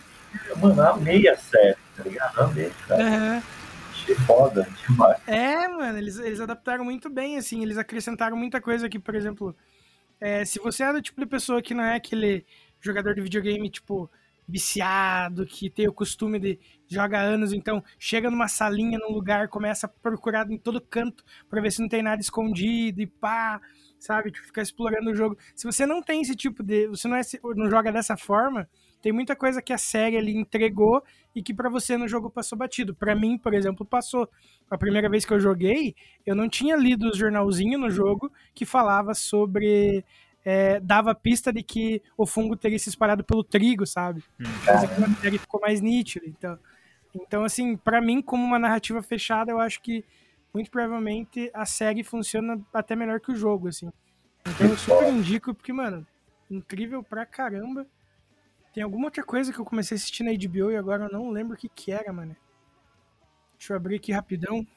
mano, 0.58 0.82
amei 0.82 1.28
a 1.28 1.38
série, 1.38 1.78
tá 1.96 2.04
ligado? 2.04 2.40
Amei, 2.40 2.72
cara. 2.88 3.44
Achei 3.92 4.16
foda 4.16 4.68
demais. 4.88 5.18
É, 5.28 5.68
mano, 5.68 5.98
eles, 5.98 6.18
eles 6.18 6.40
adaptaram 6.40 6.84
muito 6.84 7.10
bem, 7.10 7.38
assim, 7.38 7.62
eles 7.62 7.78
acrescentaram 7.78 8.38
muita 8.38 8.62
coisa 8.62 8.88
aqui, 8.88 9.00
por 9.00 9.16
exemplo, 9.16 9.56
é, 10.20 10.46
se 10.46 10.60
você 10.60 10.84
é 10.84 10.94
do 10.94 11.02
tipo 11.02 11.20
de 11.20 11.28
pessoa 11.28 11.62
que 11.62 11.74
não 11.74 11.84
é 11.84 11.96
aquele 11.96 12.46
jogador 12.80 13.14
de 13.14 13.22
videogame, 13.22 13.70
tipo, 13.70 14.10
viciado, 14.48 15.46
que 15.46 15.70
tem 15.70 15.88
o 15.88 15.94
costume 15.94 16.40
de 16.40 16.60
jogar 16.88 17.22
anos, 17.22 17.52
então 17.52 17.84
chega 18.00 18.32
numa 18.32 18.48
salinha, 18.48 18.98
num 18.98 19.12
lugar, 19.12 19.50
começa 19.50 19.86
a 19.88 19.90
procurar 19.90 20.50
em 20.50 20.58
todo 20.58 20.80
canto 20.80 21.24
pra 21.50 21.62
ver 21.62 21.72
se 21.72 21.82
não 21.82 21.90
tem 21.90 22.02
nada 22.02 22.22
escondido 22.22 23.02
e 23.02 23.06
pá, 23.06 23.60
sabe, 24.00 24.32
tipo, 24.32 24.48
ficar 24.48 24.62
explorando 24.62 25.12
o 25.12 25.16
jogo. 25.16 25.38
Se 25.54 25.66
você 25.66 25.86
não 25.86 26.02
tem 26.02 26.22
esse 26.22 26.36
tipo 26.36 26.64
de, 26.64 26.88
você 26.88 27.08
não, 27.08 27.18
é, 27.18 27.22
não 27.56 27.70
joga 27.70 27.92
dessa 27.92 28.16
forma, 28.16 28.70
tem 29.02 29.12
muita 29.12 29.36
coisa 29.36 29.62
que 29.62 29.72
a 29.72 29.78
série 29.78 30.18
ali 30.18 30.36
entregou 30.36 31.04
e 31.36 31.44
que 31.44 31.54
pra 31.54 31.70
você 31.70 31.98
no 31.98 32.08
jogo 32.08 32.30
passou 32.30 32.58
batido. 32.58 32.96
Pra 32.96 33.16
mim, 33.16 33.38
por 33.38 33.54
exemplo, 33.54 33.86
passou. 33.86 34.30
A 34.70 34.78
primeira 34.78 35.10
vez 35.10 35.24
que 35.24 35.34
eu 35.34 35.40
joguei, 35.40 35.96
eu 36.26 36.36
não 36.36 36.50
tinha 36.50 36.76
lido 36.76 37.10
os 37.10 37.18
jornalzinhos 37.18 37.80
no 37.80 37.90
jogo 37.90 38.32
que 38.54 38.66
falava 38.66 39.14
sobre. 39.14 40.04
é, 40.44 40.80
dava 40.80 41.14
pista 41.14 41.52
de 41.52 41.62
que 41.62 42.02
o 42.18 42.26
fungo 42.26 42.56
teria 42.56 42.80
se 42.80 42.90
espalhado 42.90 43.24
pelo 43.24 43.44
trigo, 43.44 43.86
sabe? 43.86 44.24
Mas 44.40 44.84
aqui 44.84 45.02
na 45.02 45.10
série 45.16 45.38
ficou 45.38 45.60
mais 45.60 45.82
nítido. 45.82 46.26
Então, 46.26 46.58
então 47.14 47.44
assim, 47.44 47.76
pra 47.76 48.02
mim, 48.02 48.22
como 48.22 48.44
uma 48.44 48.60
narrativa 48.60 49.02
fechada, 49.04 49.52
eu 49.52 49.60
acho 49.60 49.82
que 49.82 50.04
muito 50.54 50.72
provavelmente 50.72 51.52
a 51.54 51.66
série 51.66 52.04
funciona 52.04 52.60
até 52.74 52.96
melhor 52.96 53.20
que 53.20 53.32
o 53.32 53.36
jogo, 53.36 53.68
assim. 53.68 53.92
Então 54.48 54.68
eu 54.68 54.78
super 54.78 55.14
indico, 55.14 55.54
porque, 55.54 55.74
mano, 55.74 56.08
incrível 56.50 57.04
pra 57.04 57.26
caramba. 57.26 57.86
Tem 58.78 58.84
alguma 58.84 59.06
outra 59.06 59.24
coisa 59.24 59.52
que 59.52 59.58
eu 59.58 59.66
comecei 59.66 59.96
a 59.96 59.98
assistir 59.98 60.22
na 60.22 60.32
HBO 60.32 60.70
e 60.70 60.78
agora 60.78 61.06
eu 61.06 61.12
não 61.12 61.32
lembro 61.32 61.56
o 61.56 61.58
que 61.58 61.68
que 61.68 61.92
era, 61.92 62.14
mano. 62.14 62.38
Deixa 63.58 63.74
eu 63.74 63.78
abrir 63.78 63.96
aqui 63.96 64.12
rapidão. 64.12 64.68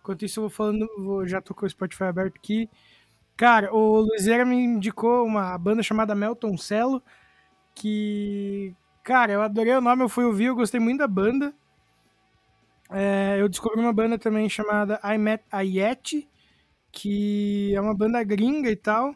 Enquanto 0.00 0.24
isso 0.24 0.40
eu 0.40 0.42
vou 0.42 0.50
falando, 0.50 0.90
vou, 0.98 1.24
já 1.24 1.40
tô 1.40 1.54
com 1.54 1.64
o 1.64 1.70
Spotify 1.70 2.02
aberto 2.02 2.34
aqui. 2.36 2.68
Cara, 3.36 3.72
o 3.72 4.00
Luizera 4.00 4.44
me 4.44 4.56
indicou 4.56 5.24
uma 5.24 5.56
banda 5.56 5.84
chamada 5.84 6.16
Melton 6.16 6.58
Cello, 6.58 7.00
que, 7.76 8.74
cara, 9.04 9.32
eu 9.34 9.40
adorei 9.40 9.74
o 9.76 9.80
nome, 9.80 10.02
eu 10.02 10.08
fui 10.08 10.24
ouvir, 10.24 10.46
eu 10.46 10.56
gostei 10.56 10.80
muito 10.80 10.98
da 10.98 11.06
banda. 11.06 11.54
É, 12.90 13.36
eu 13.40 13.48
descobri 13.48 13.78
uma 13.78 13.92
banda 13.92 14.18
também 14.18 14.48
chamada 14.48 15.00
I 15.04 15.16
Met 15.16 15.44
a 15.52 15.60
Yeti, 15.60 16.28
que 16.90 17.72
é 17.72 17.80
uma 17.80 17.94
banda 17.94 18.20
gringa 18.24 18.68
e 18.68 18.74
tal. 18.74 19.14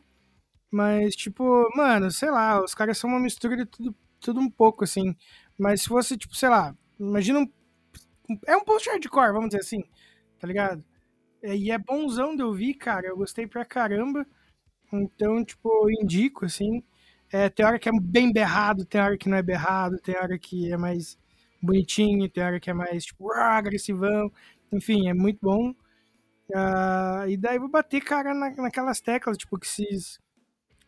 Mas, 0.70 1.16
tipo, 1.16 1.44
mano, 1.76 2.08
sei 2.12 2.30
lá, 2.30 2.62
os 2.62 2.72
caras 2.72 2.98
são 2.98 3.10
uma 3.10 3.18
mistura 3.18 3.56
de 3.56 3.66
tudo, 3.66 3.92
tudo 4.20 4.40
um 4.40 4.50
pouco, 4.50 4.84
assim. 4.84 5.16
Mas 5.58 5.82
se 5.82 5.88
fosse, 5.88 6.16
tipo, 6.16 6.34
sei 6.36 6.48
lá, 6.48 6.74
imagina 6.98 7.40
um. 7.40 7.48
É 8.46 8.56
um 8.56 8.64
post 8.64 8.88
hardcore, 8.90 9.32
vamos 9.32 9.48
dizer 9.50 9.60
assim, 9.60 9.82
tá 10.38 10.46
ligado? 10.46 10.84
É, 11.42 11.56
E 11.56 11.70
é 11.70 11.78
bonzão 11.78 12.36
de 12.36 12.42
ouvir, 12.42 12.74
cara. 12.74 13.08
Eu 13.08 13.16
gostei 13.18 13.46
pra 13.46 13.64
caramba. 13.64 14.26
Então, 14.92 15.44
tipo, 15.44 15.70
indico, 16.02 16.46
assim. 16.46 16.82
É, 17.32 17.48
tem 17.50 17.66
hora 17.66 17.78
que 17.78 17.88
é 17.88 17.92
bem 18.00 18.32
berrado, 18.32 18.84
tem 18.86 19.00
hora 19.00 19.18
que 19.18 19.28
não 19.28 19.38
é 19.38 19.42
berrado, 19.42 19.98
tem 20.00 20.16
hora 20.16 20.38
que 20.38 20.72
é 20.72 20.76
mais 20.78 21.18
bonitinho, 21.62 22.30
tem 22.30 22.44
hora 22.44 22.60
que 22.60 22.70
é 22.70 22.74
mais, 22.74 23.06
tipo, 23.06 23.32
agressivão. 23.32 24.32
Enfim, 24.72 25.08
é 25.08 25.14
muito 25.14 25.38
bom. 25.42 25.74
Ah, 26.54 27.24
e 27.28 27.36
daí 27.36 27.58
vou 27.58 27.68
bater, 27.70 28.00
cara, 28.02 28.34
na, 28.34 28.50
naquelas 28.56 29.00
teclas, 29.00 29.36
tipo, 29.38 29.58
que 29.58 29.68
se. 29.68 29.84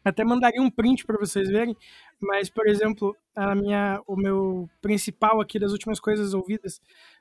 Até 0.04 0.24
mandaria 0.24 0.62
um 0.62 0.70
print 0.70 1.04
pra 1.04 1.18
vocês 1.18 1.48
verem. 1.50 1.76
Mas, 2.20 2.50
por 2.50 2.68
exemplo, 2.68 3.16
a 3.34 3.54
minha, 3.54 4.02
o 4.06 4.14
meu 4.14 4.68
principal 4.82 5.40
aqui 5.40 5.58
das 5.58 5.72
últimas 5.72 5.98
coisas 5.98 6.34
ouvidas 6.34 6.80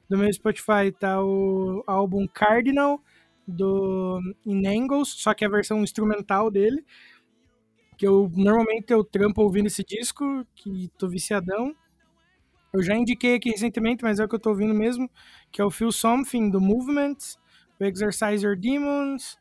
do 0.09 0.17
meu 0.17 0.31
Spotify 0.33 0.91
tá 0.97 1.23
o 1.23 1.83
álbum 1.87 2.27
Cardinal 2.27 3.01
do 3.47 4.19
In 4.45 4.67
Angles, 4.67 5.09
só 5.09 5.33
que 5.33 5.43
é 5.43 5.47
a 5.47 5.51
versão 5.51 5.81
instrumental 5.81 6.51
dele. 6.51 6.85
Que 7.97 8.07
eu 8.07 8.31
normalmente 8.35 8.91
eu 8.91 9.03
trampo 9.03 9.41
ouvindo 9.41 9.67
esse 9.67 9.83
disco, 9.83 10.45
que 10.55 10.89
tô 10.97 11.07
viciadão. 11.07 11.75
Eu 12.73 12.83
já 12.83 12.95
indiquei 12.95 13.35
aqui 13.35 13.49
recentemente, 13.49 14.03
mas 14.03 14.19
é 14.19 14.25
o 14.25 14.27
que 14.29 14.35
eu 14.35 14.39
tô 14.39 14.49
ouvindo 14.49 14.73
mesmo, 14.73 15.09
que 15.51 15.61
é 15.61 15.65
o 15.65 15.71
Feel 15.71 15.91
Something 15.91 16.49
do 16.49 16.61
Movement, 16.61 17.17
o 17.79 17.83
Exercise 17.83 18.45
Your 18.45 18.55
Demons, 18.55 19.37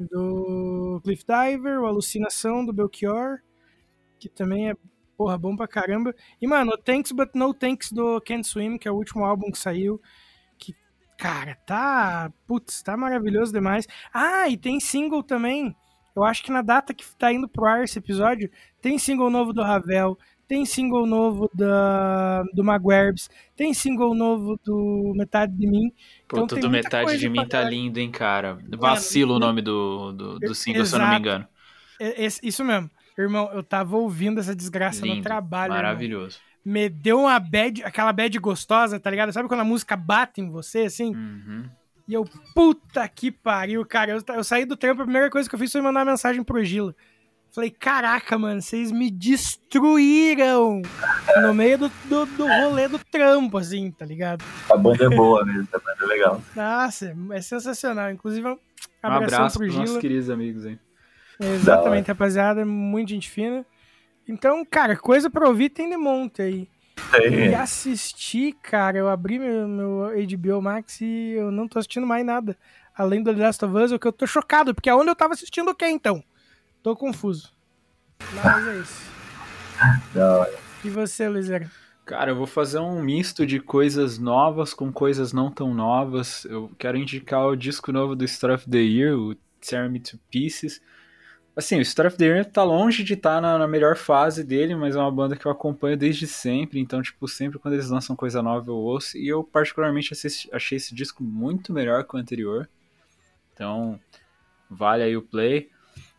do 0.00 1.00
Cliff 1.04 1.24
Diver, 1.24 1.80
o 1.80 1.86
Alucinação 1.86 2.64
do 2.64 2.72
Belchior, 2.72 3.38
que 4.18 4.28
também 4.28 4.70
é 4.70 4.76
porra 5.22 5.38
bom 5.38 5.54
pra 5.56 5.68
caramba. 5.68 6.12
E 6.40 6.46
mano, 6.48 6.72
o 6.72 6.76
Thanks 6.78 7.12
But 7.12 7.30
No 7.34 7.54
Thanks 7.54 7.92
do 7.92 8.20
Can't 8.22 8.44
Swim, 8.44 8.76
que 8.76 8.88
é 8.88 8.90
o 8.90 8.96
último 8.96 9.24
álbum 9.24 9.52
que 9.52 9.58
saiu, 9.58 10.00
que 10.58 10.74
cara, 11.16 11.56
tá, 11.64 12.32
putz, 12.44 12.82
tá 12.82 12.96
maravilhoso 12.96 13.52
demais. 13.52 13.86
Ah, 14.12 14.48
e 14.48 14.56
tem 14.56 14.80
single 14.80 15.22
também. 15.22 15.76
Eu 16.14 16.24
acho 16.24 16.42
que 16.42 16.50
na 16.50 16.60
data 16.60 16.92
que 16.92 17.04
tá 17.16 17.32
indo 17.32 17.48
pro 17.48 17.64
ar 17.64 17.84
esse 17.84 17.98
episódio, 17.98 18.50
tem 18.80 18.98
single 18.98 19.30
novo 19.30 19.52
do 19.52 19.62
Ravel, 19.62 20.18
tem 20.48 20.66
single 20.66 21.06
novo 21.06 21.48
da, 21.54 22.42
do 22.52 22.64
Maguerbs, 22.64 23.30
tem 23.56 23.72
single 23.72 24.14
novo 24.14 24.58
do 24.64 25.12
Metade 25.14 25.56
de 25.56 25.66
Mim. 25.68 25.92
Pô, 26.26 26.40
Então 26.40 26.68
metade 26.68 27.16
de 27.16 27.28
mim 27.28 27.46
tá 27.46 27.62
lindo, 27.62 27.98
hein, 28.00 28.10
cara. 28.10 28.58
Vacilo 28.76 29.30
o 29.30 29.34
Mano, 29.34 29.46
nome 29.46 29.62
do, 29.62 30.12
do, 30.12 30.38
do 30.40 30.54
single, 30.54 30.84
se 30.84 30.96
eu 30.96 30.98
não 30.98 31.06
me 31.06 31.12
Exato. 31.12 31.28
engano. 31.28 31.48
É- 32.00 32.26
isso 32.26 32.64
mesmo. 32.64 32.90
Irmão, 33.18 33.50
eu 33.52 33.62
tava 33.62 33.96
ouvindo 33.96 34.40
essa 34.40 34.54
desgraça 34.54 35.00
no 35.04 35.12
Lindo, 35.12 35.22
trabalho. 35.22 35.72
irmão. 35.72 35.82
maravilhoso. 35.82 36.38
Me 36.64 36.88
deu 36.88 37.20
uma 37.20 37.38
bad, 37.40 37.82
aquela 37.84 38.12
bad 38.12 38.38
gostosa, 38.38 38.98
tá 39.00 39.10
ligado? 39.10 39.32
Sabe 39.32 39.48
quando 39.48 39.60
a 39.60 39.64
música 39.64 39.96
bate 39.96 40.40
em 40.40 40.48
você, 40.50 40.80
assim? 40.82 41.14
Uhum. 41.14 41.68
E 42.08 42.14
eu, 42.14 42.24
puta 42.54 43.06
que 43.08 43.30
pariu, 43.30 43.84
cara. 43.84 44.12
Eu, 44.12 44.34
eu 44.36 44.44
saí 44.44 44.64
do 44.64 44.76
trampo, 44.76 45.02
a 45.02 45.04
primeira 45.04 45.28
coisa 45.30 45.48
que 45.48 45.54
eu 45.54 45.58
fiz 45.58 45.70
foi 45.72 45.80
mandar 45.80 46.00
uma 46.00 46.12
mensagem 46.12 46.42
pro 46.42 46.62
Gila. 46.64 46.94
Falei, 47.54 47.70
caraca, 47.70 48.38
mano, 48.38 48.62
vocês 48.62 48.90
me 48.90 49.10
destruíram 49.76 50.80
no 51.42 51.52
meio 51.54 51.78
do, 51.78 51.88
do, 52.08 52.26
do 52.26 52.46
rolê 52.46 52.88
do 52.88 52.98
trampo, 52.98 53.58
assim, 53.58 53.90
tá 53.90 54.06
ligado? 54.06 54.42
A 54.70 54.76
banda 54.76 55.04
é 55.04 55.08
boa 55.10 55.44
mesmo, 55.44 55.68
a 55.72 55.78
banda 55.78 55.96
é 56.00 56.06
legal. 56.06 56.42
Nossa, 56.56 57.14
é 57.32 57.40
sensacional. 57.40 58.10
Inclusive, 58.10 58.46
um 58.48 58.52
Um 58.52 58.56
abração 59.02 59.38
abraço 59.40 59.58
pro 59.58 59.66
pros 59.66 59.76
nossos 59.76 59.90
Gila. 59.90 60.00
queridos 60.00 60.30
amigos 60.30 60.64
aí. 60.66 60.78
Exatamente, 61.42 62.08
rapaziada. 62.08 62.64
Muito 62.64 63.10
gente 63.10 63.30
fina. 63.30 63.64
Então, 64.28 64.64
cara, 64.64 64.96
coisa 64.96 65.28
pra 65.28 65.48
ouvir 65.48 65.70
tem 65.70 65.88
de 65.88 65.96
monte 65.96 66.42
aí. 66.42 66.68
E 67.30 67.54
assistir, 67.54 68.54
cara, 68.62 68.96
eu 68.96 69.08
abri 69.08 69.38
meu, 69.38 69.66
meu 69.66 70.10
HBO 70.28 70.62
Max 70.62 71.00
e 71.00 71.32
eu 71.32 71.50
não 71.50 71.66
tô 71.66 71.78
assistindo 71.78 72.06
mais 72.06 72.24
nada. 72.24 72.56
Além 72.94 73.22
do 73.22 73.34
The 73.34 73.40
Last 73.40 73.64
of 73.64 73.76
Us, 73.76 73.92
o 73.92 73.98
que 73.98 74.06
eu 74.06 74.12
tô 74.12 74.26
chocado, 74.26 74.74
porque 74.74 74.88
aonde 74.88 75.10
eu 75.10 75.16
tava 75.16 75.34
assistindo 75.34 75.70
o 75.70 75.74
que 75.74 75.86
então? 75.86 76.22
Tô 76.82 76.94
confuso. 76.94 77.52
Mas 78.34 78.66
é 78.68 78.78
isso. 78.78 79.02
da 80.14 80.38
hora. 80.38 80.54
E 80.84 80.90
você, 80.90 81.28
Luizera? 81.28 81.70
Cara, 82.04 82.32
eu 82.32 82.36
vou 82.36 82.46
fazer 82.46 82.78
um 82.78 83.00
misto 83.02 83.46
de 83.46 83.60
coisas 83.60 84.18
novas 84.18 84.74
com 84.74 84.92
coisas 84.92 85.32
não 85.32 85.50
tão 85.50 85.72
novas. 85.72 86.44
Eu 86.44 86.70
quero 86.78 86.98
indicar 86.98 87.46
o 87.46 87.56
disco 87.56 87.92
novo 87.92 88.16
do 88.16 88.24
Story 88.24 88.54
of 88.54 88.68
the 88.68 88.78
Year, 88.78 89.16
o 89.16 89.34
Tear 89.60 89.88
Me 89.88 90.00
to 90.00 90.18
Pieces. 90.30 90.80
Assim, 91.54 91.76
o 91.78 91.82
Story 91.82 92.08
of 92.08 92.16
the 92.16 92.24
Year 92.24 92.44
tá 92.50 92.62
longe 92.64 93.04
de 93.04 93.12
estar 93.12 93.40
na, 93.40 93.58
na 93.58 93.68
melhor 93.68 93.94
fase 93.96 94.42
dele, 94.42 94.74
mas 94.74 94.96
é 94.96 94.98
uma 94.98 95.10
banda 95.10 95.36
que 95.36 95.44
eu 95.44 95.50
acompanho 95.52 95.98
desde 95.98 96.26
sempre. 96.26 96.80
Então, 96.80 97.02
tipo, 97.02 97.28
sempre 97.28 97.58
quando 97.58 97.74
eles 97.74 97.90
lançam 97.90 98.16
coisa 98.16 98.42
nova 98.42 98.70
eu 98.70 98.74
ouço. 98.76 99.18
E 99.18 99.28
eu, 99.28 99.44
particularmente, 99.44 100.14
assisti- 100.14 100.48
achei 100.50 100.76
esse 100.76 100.94
disco 100.94 101.22
muito 101.22 101.70
melhor 101.72 102.04
que 102.04 102.16
o 102.16 102.18
anterior. 102.18 102.68
Então, 103.52 104.00
vale 104.70 105.02
aí 105.02 105.14
o 105.14 105.20
play. 105.20 105.68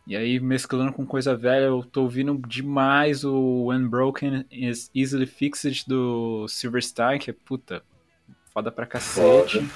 E 0.06 0.14
aí, 0.14 0.38
mesclando 0.38 0.92
com 0.92 1.04
coisa 1.04 1.34
velha, 1.34 1.64
eu 1.64 1.82
tô 1.82 2.02
ouvindo 2.02 2.40
demais 2.46 3.24
o 3.24 3.64
When 3.66 3.88
Broken 3.88 4.44
is 4.52 4.88
Easily 4.94 5.26
Fixed 5.26 5.84
do 5.88 6.46
Silverstein, 6.46 7.18
que 7.18 7.30
é 7.30 7.32
puta, 7.32 7.82
foda 8.52 8.70
pra 8.70 8.86
cacete. 8.86 9.66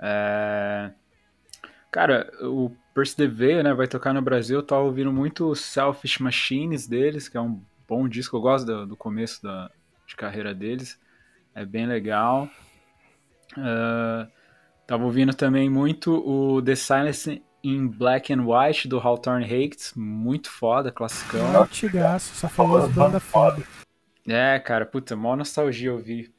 É, 0.00 0.90
Cara, 1.92 2.30
o 2.42 2.70
Percy 2.96 3.14
the 3.14 3.26
Veil, 3.26 3.62
né, 3.62 3.74
vai 3.74 3.86
tocar 3.86 4.14
no 4.14 4.22
Brasil, 4.22 4.56
eu 4.56 4.62
tava 4.62 4.80
ouvindo 4.80 5.12
muito 5.12 5.54
Selfish 5.54 6.18
Machines 6.18 6.86
deles, 6.86 7.28
que 7.28 7.36
é 7.36 7.40
um 7.40 7.60
bom 7.86 8.08
disco, 8.08 8.38
eu 8.38 8.40
gosto 8.40 8.64
do, 8.64 8.86
do 8.86 8.96
começo 8.96 9.42
da, 9.42 9.70
de 10.06 10.16
carreira 10.16 10.54
deles, 10.54 10.98
é 11.54 11.62
bem 11.66 11.86
legal. 11.86 12.48
É, 13.58 14.26
Tava 14.86 15.04
ouvindo 15.04 15.34
também 15.34 15.68
muito 15.68 16.14
o 16.14 16.62
The 16.62 16.74
Silence 16.74 17.42
in 17.62 17.86
Black 17.86 18.32
and 18.32 18.46
White 18.46 18.88
do 18.88 18.98
Hawthorne 18.98 19.44
Heights, 19.44 19.92
muito 19.94 20.48
foda, 20.48 20.90
classicão. 20.90 21.60
Antigaço, 21.60 22.34
só 22.34 22.48
falou 22.48 22.78
as 22.78 22.90
bandas 22.90 23.22
foda. 23.22 23.62
É, 24.26 24.58
cara, 24.58 24.86
puta, 24.86 25.14
mó 25.14 25.36
nostalgia 25.36 25.92
ouvir. 25.92 26.32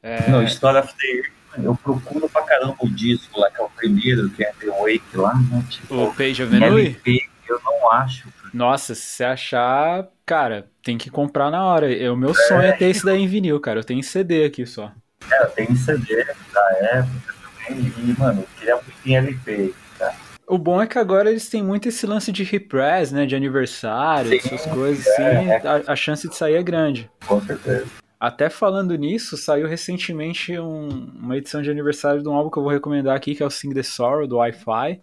É, 0.00 0.30
Não, 0.30 0.44
Story 0.44 0.78
of 0.78 0.94
the 0.94 1.06
Year, 1.06 1.32
eu 1.58 1.74
procuro 1.74 2.28
pra 2.28 2.42
caramba 2.42 2.76
o 2.80 2.88
disco 2.88 3.40
lá, 3.40 3.50
que 3.50 3.60
é 3.60 3.64
o 3.64 3.68
primeiro, 3.70 4.28
que 4.30 4.44
é 4.44 4.52
The 4.60 4.66
Wake 4.66 5.16
lá, 5.16 5.34
né? 5.34 5.64
Tipo, 5.68 5.94
o 6.04 6.14
Page 6.14 6.42
Avenue? 6.42 6.66
LP, 6.66 7.20
eu 7.48 7.60
não 7.64 7.92
acho. 7.92 8.28
Nossa, 8.52 8.94
se 8.94 9.02
você 9.02 9.24
achar, 9.24 10.08
cara, 10.26 10.66
tem 10.82 10.98
que 10.98 11.08
comprar 11.10 11.50
na 11.50 11.64
hora. 11.64 11.92
É, 11.94 12.10
O 12.10 12.16
meu 12.16 12.34
sonho 12.34 12.62
é 12.62 12.72
ter 12.72 12.86
esse 12.86 13.04
daí 13.04 13.22
em 13.22 13.26
vinil, 13.28 13.60
cara. 13.60 13.80
Eu 13.80 13.84
tenho 13.84 14.02
CD 14.02 14.44
aqui 14.44 14.66
só. 14.66 14.92
É, 15.30 15.42
eu 15.44 15.50
tenho 15.50 15.76
CD 15.76 16.24
da 16.52 16.70
época 16.80 17.34
também, 17.68 17.92
e, 17.98 18.18
mano, 18.18 18.40
eu 18.40 18.48
queria 18.58 18.74
muito 18.74 18.92
em 19.06 19.16
LP, 19.16 19.74
tá? 19.98 20.12
O 20.48 20.58
bom 20.58 20.82
é 20.82 20.86
que 20.88 20.98
agora 20.98 21.30
eles 21.30 21.48
têm 21.48 21.62
muito 21.62 21.88
esse 21.88 22.04
lance 22.06 22.32
de 22.32 22.42
repress, 22.42 23.12
né? 23.12 23.24
De 23.24 23.36
aniversário, 23.36 24.30
Sim, 24.30 24.36
essas 24.38 24.66
coisas 24.66 25.06
assim. 25.06 25.22
é. 25.22 25.62
A, 25.64 25.92
a 25.92 25.96
chance 25.96 26.28
de 26.28 26.34
sair 26.34 26.56
é 26.56 26.62
grande. 26.62 27.08
Com 27.24 27.40
certeza. 27.40 27.86
Até 28.20 28.50
falando 28.50 28.94
nisso, 28.96 29.34
saiu 29.38 29.66
recentemente 29.66 30.58
um- 30.58 31.10
uma 31.18 31.38
edição 31.38 31.62
de 31.62 31.70
aniversário 31.70 32.22
de 32.22 32.28
um 32.28 32.34
álbum 32.34 32.50
que 32.50 32.58
eu 32.58 32.62
vou 32.62 32.70
recomendar 32.70 33.16
aqui, 33.16 33.34
que 33.34 33.42
é 33.42 33.46
o 33.46 33.50
Sing 33.50 33.72
the 33.72 33.82
Sorrow, 33.82 34.26
do 34.26 34.36
Wi-Fi. 34.36 35.00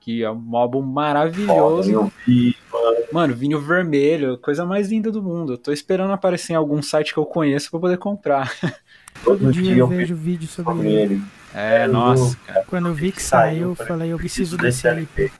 Que 0.00 0.22
é 0.22 0.30
um 0.30 0.56
álbum 0.56 0.80
Foda, 0.80 0.92
maravilhoso. 0.92 2.10
vi, 2.26 2.56
mano, 2.72 2.96
Mano, 3.12 3.34
vinho 3.34 3.60
vermelho, 3.60 4.38
coisa 4.38 4.64
mais 4.64 4.88
linda 4.88 5.10
do 5.10 5.22
mundo. 5.22 5.54
Eu 5.54 5.58
tô 5.58 5.72
esperando 5.72 6.12
aparecer 6.12 6.52
em 6.54 6.56
algum 6.56 6.80
site 6.80 7.12
que 7.12 7.18
eu 7.18 7.26
conheço 7.26 7.70
pra 7.70 7.80
poder 7.80 7.98
comprar. 7.98 8.50
Todo 9.24 9.38
todo 9.40 9.52
dia 9.52 9.76
eu 9.76 9.86
vejo 9.88 10.14
vídeo 10.14 10.48
sobre 10.48 10.72
sobre 10.72 10.88
ele. 10.92 11.14
ele. 11.14 11.22
É, 11.52 11.84
Eu 11.84 11.92
nossa, 11.92 12.36
cara. 12.46 12.64
Quando 12.66 12.88
eu 12.88 12.94
vi 12.94 13.10
que 13.12 13.20
Saiu, 13.20 13.70
eu 13.70 13.74
falei, 13.74 14.10
eu 14.12 14.16
preciso 14.16 14.56
desse 14.56 14.86
LP. 14.86 15.30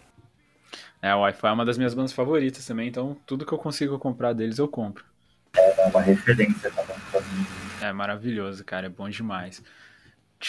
É, 1.00 1.14
o 1.14 1.20
Wi-Fi 1.20 1.46
é 1.46 1.52
uma 1.52 1.64
das 1.64 1.78
minhas 1.78 1.94
bandas 1.94 2.12
favoritas 2.12 2.66
também, 2.66 2.88
então 2.88 3.16
tudo 3.24 3.46
que 3.46 3.52
eu 3.54 3.58
consigo 3.58 3.98
comprar 3.98 4.32
deles 4.34 4.58
eu 4.58 4.68
compro. 4.68 5.04
É 5.56 5.86
uma 5.86 6.00
referência 6.02 6.70
também. 6.70 6.89
É 7.82 7.92
maravilhoso, 7.92 8.64
cara, 8.64 8.86
é 8.86 8.90
bom 8.90 9.08
demais. 9.08 9.62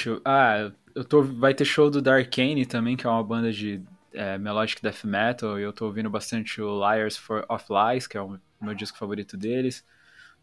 Eu- 0.05 0.21
Ah, 0.25 0.71
eu 0.95 1.03
tô... 1.05 1.21
vai 1.23 1.53
ter 1.53 1.65
show 1.65 1.89
do 1.89 2.01
Darkane 2.01 2.65
também, 2.65 2.95
que 2.97 3.05
é 3.05 3.09
uma 3.09 3.23
banda 3.23 3.51
de 3.51 3.81
é, 4.13 4.37
melodic 4.37 4.81
death 4.81 5.03
metal, 5.05 5.59
e 5.59 5.63
eu 5.63 5.71
tô 5.71 5.85
ouvindo 5.85 6.09
bastante 6.09 6.61
o 6.61 6.77
Liars 6.79 7.15
for, 7.17 7.45
of 7.49 7.65
Lies, 7.69 8.07
que 8.07 8.17
é 8.17 8.21
o 8.21 8.37
meu 8.59 8.73
disco 8.75 8.97
favorito 8.97 9.37
deles. 9.37 9.85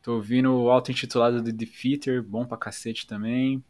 Tô 0.02 0.14
ouvindo 0.14 0.54
o 0.54 0.70
auto-intitulado 0.70 1.42
The 1.42 1.52
Defeater, 1.52 2.22
bom 2.22 2.46
pra 2.46 2.56
cacete 2.56 3.06
também. 3.06 3.62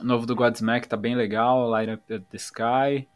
O 0.00 0.04
novo 0.04 0.26
do 0.26 0.34
Godsmack 0.34 0.88
tá 0.88 0.96
bem 0.96 1.14
legal, 1.14 1.68
Light 1.68 1.92
Up 1.92 2.02
the 2.06 2.36
Sky. 2.36 3.06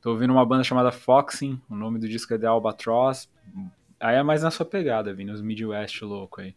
Tô 0.00 0.10
ouvindo 0.10 0.32
uma 0.32 0.44
banda 0.46 0.64
chamada 0.64 0.90
Foxing, 0.90 1.60
o 1.68 1.74
nome 1.76 1.98
do 1.98 2.08
disco 2.08 2.32
é 2.34 2.38
The 2.38 2.46
Albatross. 2.46 3.28
Aí 4.00 4.16
é 4.16 4.22
mais 4.22 4.42
na 4.42 4.50
sua 4.50 4.64
pegada, 4.66 5.12
vindo 5.14 5.32
os 5.32 5.40
Midwest 5.42 6.02
louco 6.02 6.40
aí. 6.40 6.54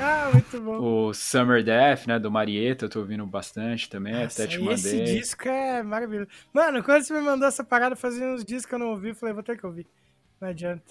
Ah, 0.00 0.30
muito 0.32 0.60
bom. 0.60 1.08
O 1.08 1.14
Summer 1.14 1.62
Death, 1.62 2.06
né, 2.06 2.18
do 2.18 2.30
Marieta, 2.30 2.86
eu 2.86 2.88
tô 2.88 3.00
ouvindo 3.00 3.26
bastante 3.26 3.88
também, 3.88 4.14
Nossa, 4.14 4.42
até 4.44 4.50
te 4.50 4.64
esse 4.68 4.96
mandei. 4.96 5.14
disco 5.16 5.48
é 5.48 5.82
maravilhoso. 5.82 6.28
Mano, 6.52 6.82
quando 6.82 7.02
você 7.02 7.12
me 7.14 7.20
mandou 7.20 7.46
essa 7.48 7.64
parada, 7.64 7.96
fazia 7.96 8.26
uns 8.26 8.44
discos 8.44 8.66
que 8.66 8.74
eu 8.74 8.78
não 8.78 8.88
ouvi, 8.90 9.10
eu 9.10 9.14
falei, 9.14 9.34
vou 9.34 9.42
ter 9.42 9.58
que 9.58 9.66
ouvir. 9.66 9.86
Não 10.40 10.48
adianta. 10.48 10.82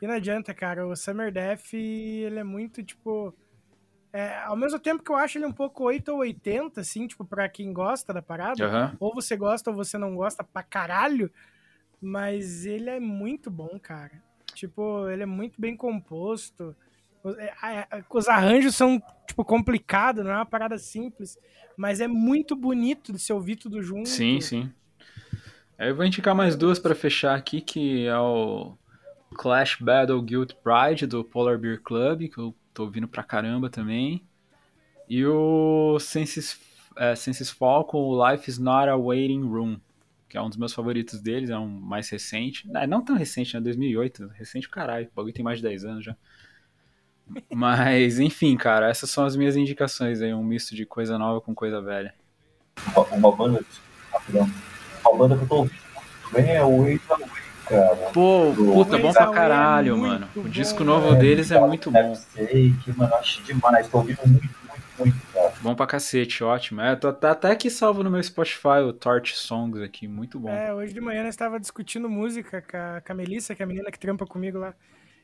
E 0.00 0.06
não 0.06 0.14
adianta, 0.14 0.52
cara. 0.52 0.86
O 0.86 0.94
Summer 0.96 1.32
Death, 1.32 1.72
ele 1.74 2.38
é 2.38 2.44
muito, 2.44 2.82
tipo... 2.82 3.34
é, 4.12 4.36
ao 4.44 4.56
mesmo 4.56 4.78
tempo 4.78 5.02
que 5.02 5.10
eu 5.10 5.16
acho 5.16 5.38
ele 5.38 5.46
um 5.46 5.52
pouco 5.52 5.84
8 5.84 6.08
ou 6.10 6.18
80, 6.18 6.80
assim, 6.80 7.06
tipo, 7.06 7.24
pra 7.24 7.48
quem 7.48 7.72
gosta 7.72 8.12
da 8.12 8.20
parada. 8.20 8.64
Aham. 8.66 8.96
Ou 9.00 9.14
você 9.14 9.36
gosta 9.36 9.70
ou 9.70 9.76
você 9.76 9.96
não 9.96 10.14
gosta 10.14 10.44
pra 10.44 10.62
caralho. 10.62 11.30
Mas 12.00 12.66
ele 12.66 12.90
é 12.90 12.98
muito 13.00 13.50
bom, 13.50 13.78
cara. 13.80 14.22
Tipo, 14.54 15.08
ele 15.08 15.22
é 15.22 15.26
muito 15.26 15.60
bem 15.60 15.76
composto. 15.76 16.76
Os, 17.22 17.36
é, 17.38 17.52
é, 17.62 18.04
os 18.10 18.28
arranjos 18.28 18.74
são, 18.74 19.00
tipo, 19.26 19.44
complicados, 19.44 20.24
não 20.24 20.32
é 20.32 20.36
uma 20.36 20.46
parada 20.46 20.76
simples. 20.78 21.38
Mas 21.76 22.00
é 22.00 22.08
muito 22.08 22.54
bonito 22.54 23.12
de 23.12 23.18
se 23.18 23.32
ouvir 23.32 23.56
tudo 23.56 23.82
junto. 23.82 24.08
Sim, 24.08 24.40
sim. 24.40 24.70
Eu 25.78 25.96
vou 25.96 26.04
indicar 26.04 26.34
mais 26.34 26.54
duas 26.56 26.78
pra 26.78 26.94
fechar 26.94 27.34
aqui, 27.34 27.60
que 27.60 28.06
é 28.06 28.18
o 28.18 28.76
Clash 29.34 29.78
Battle 29.80 30.20
Guild 30.22 30.56
Pride 30.62 31.06
do 31.06 31.24
Polar 31.24 31.58
Beer 31.58 31.80
Club, 31.80 32.28
que 32.28 32.38
eu 32.38 32.54
tô 32.72 32.84
ouvindo 32.84 33.08
pra 33.08 33.22
caramba 33.22 33.68
também. 33.70 34.22
E 35.08 35.24
o 35.26 35.98
Senses, 35.98 36.60
é, 36.96 37.14
Senses 37.14 37.54
o 37.60 38.30
Life 38.30 38.48
is 38.48 38.58
Not 38.58 38.88
a 38.88 38.96
Waiting 38.96 39.42
Room, 39.42 39.78
que 40.28 40.36
é 40.36 40.42
um 40.42 40.48
dos 40.48 40.56
meus 40.56 40.72
favoritos 40.72 41.20
deles, 41.20 41.50
é 41.50 41.58
um 41.58 41.68
mais 41.68 42.08
recente. 42.08 42.68
É, 42.74 42.86
não 42.86 43.04
tão 43.04 43.16
recente, 43.16 43.54
né? 43.54 43.60
2008, 43.60 44.28
recente 44.28 44.68
caralho, 44.68 45.08
o 45.08 45.14
bagulho 45.14 45.34
tem 45.34 45.44
mais 45.44 45.58
de 45.58 45.64
10 45.64 45.84
anos 45.84 46.04
já. 46.04 46.16
Mas, 47.50 48.18
enfim, 48.18 48.56
cara, 48.56 48.88
essas 48.90 49.10
são 49.10 49.24
as 49.24 49.36
minhas 49.36 49.56
indicações 49.56 50.20
aí, 50.20 50.32
um 50.34 50.44
misto 50.44 50.74
de 50.74 50.84
coisa 50.84 51.18
nova 51.18 51.40
com 51.40 51.54
coisa 51.54 51.80
velha. 51.80 52.14
Uma, 52.94 53.02
uma 53.28 53.36
banda, 53.36 53.60
rapidão. 54.12 54.50
Uma 55.04 55.18
banda 55.18 55.36
que 55.36 55.42
eu 55.44 55.48
tô 55.48 55.56
ouvindo 55.56 55.82
bem 56.32 56.50
é 56.56 56.64
o 56.64 56.86
Eita 56.86 57.16
cara. 57.66 57.96
Pô, 58.12 58.52
Do- 58.54 58.72
puta, 58.72 58.98
bom 58.98 59.12
pra 59.12 59.24
é 59.24 59.30
caralho, 59.30 59.96
muito 59.96 60.10
mano. 60.10 60.28
O 60.36 60.48
disco 60.48 60.84
novo 60.84 61.14
deles 61.14 61.50
é 61.50 61.60
muito 61.60 61.90
bom. 61.90 62.14
Sei 62.14 62.74
que, 62.82 62.92
mano, 62.96 63.14
acho 63.14 63.42
demais. 63.42 63.88
Tô 63.88 63.98
ouvindo 63.98 64.18
muito, 64.26 64.42
muito, 64.68 64.84
muito, 64.98 65.32
cara. 65.32 65.52
Bom 65.60 65.74
pra 65.74 65.86
cacete, 65.86 66.42
ótimo. 66.42 66.80
É, 66.80 66.96
tô, 66.96 67.12
tá 67.12 67.30
até 67.30 67.50
aqui 67.52 67.70
salvo 67.70 68.02
no 68.02 68.10
meu 68.10 68.22
Spotify 68.22 68.80
o 68.86 68.92
Torch 68.92 69.36
Songs 69.36 69.80
aqui, 69.82 70.08
muito 70.08 70.38
bom. 70.38 70.50
É, 70.50 70.74
hoje 70.74 70.92
de 70.92 71.00
manhã 71.00 71.22
nós 71.22 71.34
estava 71.34 71.58
discutindo 71.60 72.08
música 72.10 72.60
com 72.62 72.76
a, 72.76 73.00
com 73.00 73.12
a 73.12 73.14
Melissa, 73.14 73.54
que 73.54 73.62
é 73.62 73.64
a 73.64 73.66
menina 73.68 73.90
que 73.90 73.98
trampa 73.98 74.26
comigo 74.26 74.58
lá. 74.58 74.74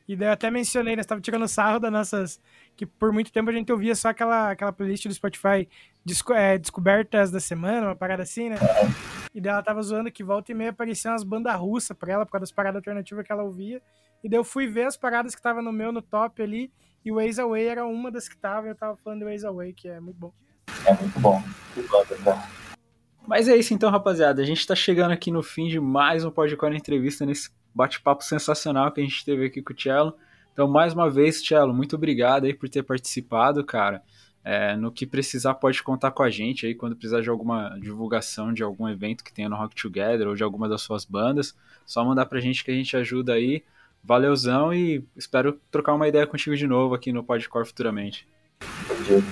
E 0.09 0.17
daí 0.17 0.29
eu 0.29 0.33
até 0.33 0.51
mencionei, 0.51 0.97
nós 0.97 1.05
estávamos 1.05 1.23
tirando 1.25 1.47
sarro 1.47 1.79
das 1.79 1.93
nossas. 1.93 2.41
Que 2.75 2.87
por 2.87 3.13
muito 3.13 3.31
tempo 3.31 3.51
a 3.51 3.53
gente 3.53 3.71
ouvia 3.71 3.95
só 3.95 4.09
aquela, 4.09 4.51
aquela 4.51 4.73
playlist 4.73 5.07
do 5.07 5.13
Spotify 5.13 5.69
desco- 6.05 6.33
é, 6.33 6.57
Descobertas 6.57 7.31
da 7.31 7.39
Semana, 7.41 7.89
uma 7.89 7.97
parada 7.97 8.23
assim, 8.23 8.49
né? 8.49 8.57
E 9.35 9.41
daí 9.41 9.53
ela 9.53 9.63
tava 9.63 9.83
zoando 9.83 10.11
que 10.11 10.25
volta 10.25 10.51
e 10.51 10.55
meia 10.55 10.71
apareciam 10.71 11.13
umas 11.13 11.23
bandas 11.23 11.55
russas 11.57 11.95
pra 11.95 12.13
ela, 12.15 12.25
por 12.25 12.33
causa 12.33 12.45
das 12.45 12.53
paradas 12.53 12.77
alternativas 12.77 13.27
que 13.27 13.31
ela 13.31 13.43
ouvia. 13.43 13.83
E 14.25 14.29
daí 14.29 14.39
eu 14.39 14.45
fui 14.45 14.67
ver 14.67 14.87
as 14.87 14.97
paradas 14.97 15.35
que 15.35 15.39
estavam 15.41 15.63
no 15.63 15.73
meu, 15.73 15.93
no 15.93 16.01
top 16.01 16.43
ali. 16.43 16.73
E 17.05 17.13
o 17.13 17.17
Ways 17.17 17.39
Away 17.39 17.67
era 17.67 17.87
uma 17.87 18.11
das 18.11 18.29
que 18.29 18.37
tava, 18.37 18.67
e 18.67 18.71
eu 18.71 18.75
tava 18.75 18.97
falando 18.97 19.21
do 19.21 19.25
Ways 19.27 19.45
Away, 19.45 19.73
que 19.75 19.89
é 19.89 20.01
muito 20.01 20.17
bom. 20.19 20.33
É 20.87 20.95
muito 20.95 21.21
bom. 21.21 21.43
Que 21.75 21.83
banda, 21.83 22.17
cara. 22.25 22.49
Mas 23.27 23.47
é 23.47 23.55
isso 23.57 23.75
então, 23.75 23.91
rapaziada. 23.91 24.41
A 24.41 24.45
gente 24.45 24.67
tá 24.67 24.75
chegando 24.75 25.13
aqui 25.13 25.31
no 25.31 25.43
fim 25.43 25.69
de 25.69 25.79
mais 25.79 26.25
um 26.25 26.31
Podcore 26.31 26.75
Entrevista, 26.75 27.27
nesse 27.27 27.51
bate-papo 27.79 28.25
sensacional 28.25 28.91
que 28.91 29.01
a 29.01 29.05
gente 29.05 29.25
teve 29.25 29.47
aqui 29.47 29.63
com 29.63 29.73
o 29.73 29.81
Cello. 29.81 30.13
Então, 30.53 30.67
mais 30.67 30.93
uma 30.93 31.09
vez, 31.09 31.41
Cello, 31.41 31.73
muito 31.73 31.95
obrigado 31.95 32.45
aí 32.45 32.53
por 32.53 32.69
ter 32.69 32.83
participado, 32.83 33.65
cara. 33.65 34.03
É, 34.45 34.75
no 34.75 34.91
que 34.91 35.07
precisar, 35.07 35.55
pode 35.55 35.81
contar 35.83 36.11
com 36.11 36.25
a 36.25 36.31
gente 36.31 36.67
aí 36.67 36.75
quando 36.75 36.97
precisar 36.97 37.21
de 37.21 37.31
alguma 37.31 37.79
divulgação 37.81 38.53
de 38.53 38.65
algum 38.65 38.89
evento 38.89 39.23
que 39.23 39.33
tenha 39.33 39.49
no 39.49 39.57
Rock 39.57 39.81
Together 39.81 40.27
ou 40.27 40.35
de 40.35 40.43
alguma 40.43 40.69
das 40.69 40.83
suas 40.83 41.05
bandas. 41.05 41.57
Só 41.87 42.05
mandar 42.05 42.27
pra 42.27 42.41
gente 42.41 42.65
que 42.65 42.71
a 42.71 42.75
gente 42.75 42.97
ajuda 42.97 43.35
aí. 43.35 43.63
Valeuzão 44.03 44.75
e 44.75 45.05
espero 45.17 45.61
trocar 45.71 45.95
uma 45.95 46.09
ideia 46.09 46.27
contigo 46.27 46.57
de 46.57 46.67
novo 46.67 46.95
aqui 46.95 47.13
no 47.13 47.23
Podcore 47.23 47.67
futuramente. 47.67 48.27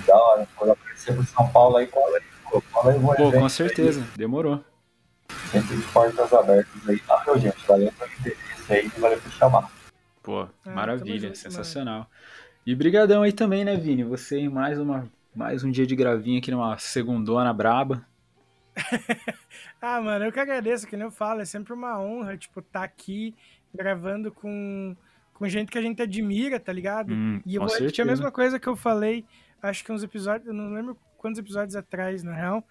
Da 0.06 0.16
hora. 0.16 0.48
Quando 0.54 0.70
aparecer 0.70 1.14
pro 1.14 1.24
São 1.24 1.48
Paulo 1.48 1.78
aí, 1.78 1.86
cola 1.88 2.18
aí. 2.18 2.24
pô, 3.16 3.32
com 3.32 3.48
certeza. 3.48 4.06
Demorou. 4.16 4.62
Sempre 5.50 5.76
de 5.76 5.82
portas 5.92 6.32
abertas 6.32 6.88
aí. 6.88 7.00
Ah, 7.08 7.22
meu 7.26 7.38
gente, 7.38 7.66
valeu 7.66 7.92
pelo 7.92 8.10
interesse 8.12 8.72
aí, 8.72 8.88
valeu 8.98 9.20
por 9.20 9.32
chamar. 9.32 9.70
Pô, 10.22 10.46
tamo 10.64 10.76
maravilha, 10.76 11.28
junto, 11.28 11.38
sensacional. 11.38 12.10
E 12.66 12.74
brigadão 12.74 13.22
aí 13.22 13.32
também, 13.32 13.64
né, 13.64 13.76
Vini? 13.76 14.02
Você 14.04 14.38
em 14.38 14.48
mais 14.48 14.78
uma 14.78 15.08
mais 15.36 15.62
um 15.62 15.70
dia 15.70 15.86
de 15.86 15.94
gravinha 15.94 16.38
aqui 16.38 16.50
numa 16.50 16.78
segundona 16.78 17.52
braba. 17.52 18.04
Ah, 19.80 20.00
mano, 20.00 20.24
eu 20.24 20.32
que 20.32 20.40
agradeço, 20.40 20.86
que 20.86 20.96
nem 20.96 21.04
eu 21.04 21.10
falo, 21.10 21.42
é 21.42 21.44
sempre 21.44 21.72
uma 21.72 22.00
honra, 22.00 22.36
tipo, 22.36 22.62
tá 22.62 22.82
aqui 22.82 23.34
gravando 23.74 24.32
com, 24.32 24.96
com 25.34 25.48
gente 25.48 25.70
que 25.70 25.78
a 25.78 25.82
gente 25.82 26.00
admira, 26.00 26.58
tá 26.58 26.72
ligado? 26.72 27.12
Hum, 27.12 27.40
e 27.44 27.54
eu 27.54 27.62
vou 27.62 27.70
repetir 27.70 28.02
a 28.02 28.06
mesma 28.06 28.32
coisa 28.32 28.58
que 28.58 28.66
eu 28.66 28.74
falei, 28.74 29.24
acho 29.62 29.84
que 29.84 29.92
uns 29.92 30.02
episódios, 30.02 30.48
eu 30.48 30.54
não 30.54 30.72
lembro 30.72 30.96
quantos 31.18 31.38
episódios 31.38 31.76
atrás, 31.76 32.22
na 32.22 32.34
real, 32.34 32.66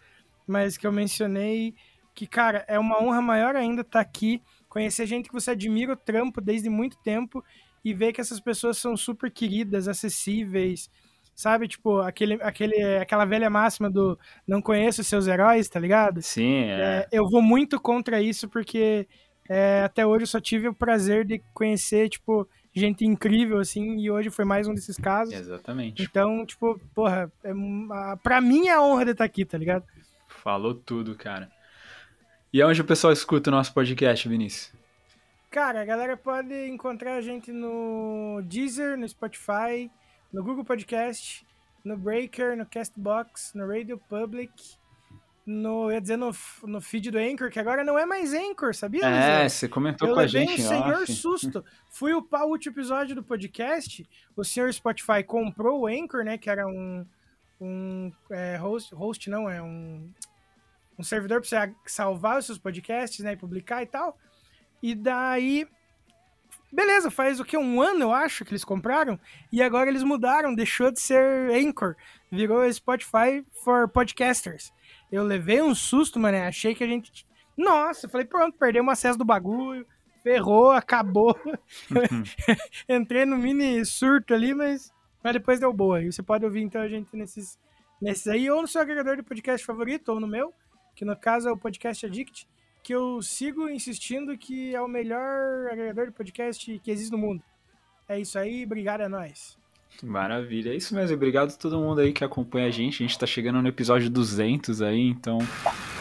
mas 0.48 0.78
que 0.78 0.86
eu 0.86 0.92
mencionei 0.92 1.76
que, 2.16 2.26
cara, 2.26 2.64
é 2.68 2.80
uma 2.80 3.00
honra 3.04 3.22
maior 3.22 3.56
ainda 3.56 3.82
estar 3.82 4.00
aqui, 4.00 4.42
conhecer 4.70 5.06
gente 5.06 5.28
que 5.28 5.34
você 5.34 5.52
admira 5.52 5.94
o 5.94 5.98
trampo 5.98 6.40
desde 6.42 6.70
muito 6.70 6.98
tempo 7.04 7.44
e 7.84 7.94
ver 7.94 8.14
que 8.14 8.22
essas 8.22 8.40
pessoas 8.40 8.78
são 8.78 8.96
super 8.98 9.30
queridas, 9.30 9.88
acessíveis, 9.88 10.90
sabe? 11.36 11.68
Tipo, 11.68 12.00
aquele, 12.00 12.36
aquele, 12.42 12.82
aquela 12.98 13.26
velha 13.26 13.50
máxima 13.50 13.90
do 13.90 14.18
não 14.48 14.62
conheço 14.62 15.04
seus 15.04 15.28
heróis, 15.28 15.68
tá 15.70 15.80
ligado? 15.80 16.22
Sim, 16.22 16.64
é. 16.64 16.80
É, 17.02 17.08
eu 17.12 17.30
vou 17.30 17.42
muito 17.42 17.80
contra 17.80 18.22
isso 18.22 18.48
porque 18.50 19.08
é, 19.50 19.84
até 19.84 20.06
hoje 20.06 20.24
eu 20.24 20.28
só 20.28 20.40
tive 20.40 20.68
o 20.70 20.74
prazer 20.74 21.26
de 21.26 21.40
conhecer, 21.54 22.10
tipo, 22.10 22.48
gente 22.74 23.06
incrível, 23.06 23.60
assim, 23.60 23.98
e 24.00 24.10
hoje 24.10 24.30
foi 24.30 24.46
mais 24.46 24.68
um 24.68 24.74
desses 24.74 24.98
casos. 24.98 25.34
Exatamente. 25.34 26.02
Então, 26.02 26.46
tipo, 26.46 26.80
porra, 26.96 27.32
é, 27.44 27.54
uma- 27.54 28.18
pra 28.18 28.40
mim 28.42 28.68
é 28.68 28.72
a 28.74 28.82
honra 28.82 29.06
de 29.06 29.12
estar 29.12 29.26
aqui, 29.26 29.46
tá 29.46 29.58
ligado? 29.58 29.84
Falou 30.28 30.74
tudo, 30.74 31.16
cara. 31.16 31.50
E 32.56 32.64
onde 32.64 32.80
o 32.80 32.86
pessoal 32.86 33.12
escuta 33.12 33.50
o 33.50 33.52
nosso 33.52 33.74
podcast, 33.74 34.30
Vinícius? 34.30 34.72
Cara, 35.52 35.82
a 35.82 35.84
galera 35.84 36.16
pode 36.16 36.54
encontrar 36.70 37.16
a 37.16 37.22
gente 37.22 37.52
no 37.52 38.42
Deezer, 38.46 38.98
no 38.98 39.06
Spotify, 39.06 39.92
no 40.32 40.42
Google 40.42 40.64
Podcast, 40.64 41.46
no 41.84 41.98
Breaker, 41.98 42.56
no 42.56 42.66
Castbox, 42.66 43.52
no 43.54 43.68
Radio 43.68 43.98
Public, 44.10 44.54
no, 45.46 45.90
eu 45.90 45.96
ia 45.96 46.00
dizer 46.02 46.16
no, 46.16 46.34
no 46.64 46.80
feed 46.80 47.12
do 47.12 47.18
Anchor, 47.18 47.52
que 47.52 47.60
agora 47.60 47.84
não 47.84 48.00
é 48.00 48.06
mais 48.06 48.34
Anchor, 48.34 48.74
sabia, 48.74 49.04
É, 49.04 49.10
Luizão? 49.10 49.50
você 49.50 49.68
comentou 49.68 50.08
Eu 50.08 50.14
com 50.14 50.22
a 50.22 50.26
gente, 50.28 50.52
um 50.52 50.56
em 50.56 50.58
senhor 50.58 51.02
off. 51.02 51.12
susto. 51.12 51.66
Fui 51.90 52.14
upar 52.14 52.46
o 52.46 52.52
último 52.52 52.74
episódio 52.74 53.14
do 53.14 53.22
podcast. 53.22 54.08
O 54.34 54.46
senhor 54.46 54.74
Spotify 54.74 55.22
comprou 55.28 55.82
o 55.82 55.88
Anchor, 55.88 56.24
né? 56.24 56.38
Que 56.38 56.50
era 56.50 56.66
um, 56.66 57.06
um 57.60 58.14
é, 58.30 58.56
host, 58.56 58.96
host, 58.96 59.30
não, 59.30 59.50
é 59.50 59.62
um, 59.62 60.10
um 60.98 61.04
servidor 61.04 61.42
para 61.42 61.50
você 61.50 61.74
salvar 61.86 62.40
os 62.40 62.46
seus 62.46 62.58
podcasts, 62.58 63.24
né? 63.24 63.34
E 63.34 63.38
publicar 63.38 63.84
e 63.84 63.86
tal. 63.86 64.18
E 64.82 64.94
daí. 64.96 65.68
Beleza, 66.72 67.10
faz 67.10 67.40
o 67.40 67.46
que? 67.46 67.58
Um 67.58 67.82
ano, 67.82 68.04
eu 68.04 68.14
acho, 68.14 68.44
que 68.44 68.52
eles 68.52 68.66
compraram. 68.66 69.20
E 69.52 69.62
agora 69.62 69.90
eles 69.90 70.04
mudaram, 70.04 70.54
deixou 70.54 70.92
de 70.92 71.00
ser 71.00 71.50
Anchor. 71.52 71.96
Virou 72.32 72.72
Spotify 72.72 73.46
for 73.64 73.88
Podcasters. 73.88 74.74
Eu 75.12 75.24
levei 75.24 75.62
um 75.62 75.74
susto, 75.74 76.20
mano. 76.20 76.38
Achei 76.38 76.76
que 76.76 76.84
a 76.84 76.88
gente. 76.88 77.26
Nossa, 77.58 78.10
falei, 78.10 78.28
pronto, 78.28 78.58
perdemos 78.58 78.90
o 78.90 78.92
acesso 78.92 79.18
do 79.18 79.24
bagulho. 79.24 79.88
Ferrou, 80.22 80.72
acabou. 80.72 81.40
Entrei 82.90 83.26
no 83.26 83.38
mini 83.38 83.86
surto 83.86 84.34
ali, 84.34 84.54
mas, 84.54 84.92
mas 85.24 85.34
depois 85.34 85.60
deu 85.60 85.72
boa. 85.72 86.02
E 86.02 86.12
você 86.12 86.24
pode 86.24 86.44
ouvir 86.44 86.62
então 86.62 86.82
a 86.82 86.88
gente 86.88 87.16
nesses, 87.16 87.60
nesses 88.02 88.28
aí, 88.28 88.50
ou 88.50 88.62
no 88.62 88.68
seu 88.68 88.82
agregador 88.82 89.16
de 89.16 89.24
podcast 89.24 89.66
favorito, 89.66 90.10
ou 90.10 90.20
no 90.20 90.28
meu, 90.28 90.52
que 90.96 91.06
no 91.06 91.16
caso 91.16 91.50
é 91.50 91.52
o 91.52 91.58
Podcast 91.58 92.06
Addict, 92.06 92.48
que 92.82 92.94
eu 92.94 93.22
sigo 93.22 93.70
insistindo 93.70 94.38
que 94.38 94.74
é 94.74 94.82
o 94.82 94.88
melhor 94.88 95.70
agregador 95.72 96.06
de 96.06 96.12
podcast 96.12 96.80
que 96.80 96.92
existe 96.92 97.12
no 97.12 97.18
mundo. 97.18 97.44
É 98.08 98.20
isso 98.20 98.38
aí, 98.38 98.64
obrigado 98.64 99.02
a 99.02 99.10
nós. 99.10 99.58
Maravilha, 100.04 100.72
é 100.72 100.76
isso 100.76 100.94
mesmo. 100.94 101.16
Obrigado 101.16 101.52
a 101.52 101.58
todo 101.58 101.80
mundo 101.80 102.02
aí 102.02 102.14
que 102.14 102.24
acompanha 102.24 102.68
a 102.68 102.72
gente. 102.72 103.04
A 103.04 103.08
gente 103.08 103.18
tá 103.18 103.26
chegando 103.26 103.62
no 103.62 103.68
episódio 103.68 104.10
200 104.10 104.82
aí, 104.82 105.08
então 105.08 105.40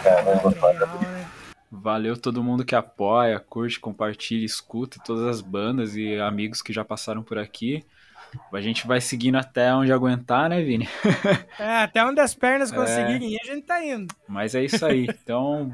Caramba, 0.03 0.51
né? 0.51 1.31
valeu 1.71 2.17
todo 2.17 2.43
mundo 2.43 2.65
que 2.65 2.75
apoia, 2.75 3.39
curte, 3.41 3.81
compartilha, 3.81 4.45
escuta 4.45 4.99
todas 5.05 5.27
as 5.27 5.41
bandas 5.41 5.97
e 5.97 6.19
amigos 6.19 6.61
que 6.63 6.73
já 6.73 6.85
passaram 6.85 7.23
por 7.23 7.39
aqui. 7.39 7.85
A 8.53 8.61
gente 8.61 8.87
vai 8.87 9.01
seguindo 9.01 9.37
até 9.37 9.75
onde 9.75 9.93
aguentar, 9.93 10.49
né, 10.49 10.63
Vini? 10.63 10.89
É, 11.59 11.83
até 11.83 12.05
onde 12.05 12.21
as 12.21 12.35
pernas 12.35 12.73
conseguirem 12.73 13.35
ir, 13.35 13.39
a 13.43 13.47
gente 13.47 13.65
tá 13.65 13.85
indo. 13.85 14.13
Mas 14.29 14.55
é 14.55 14.65
isso 14.65 14.85
aí. 14.85 15.07
Então, 15.25 15.73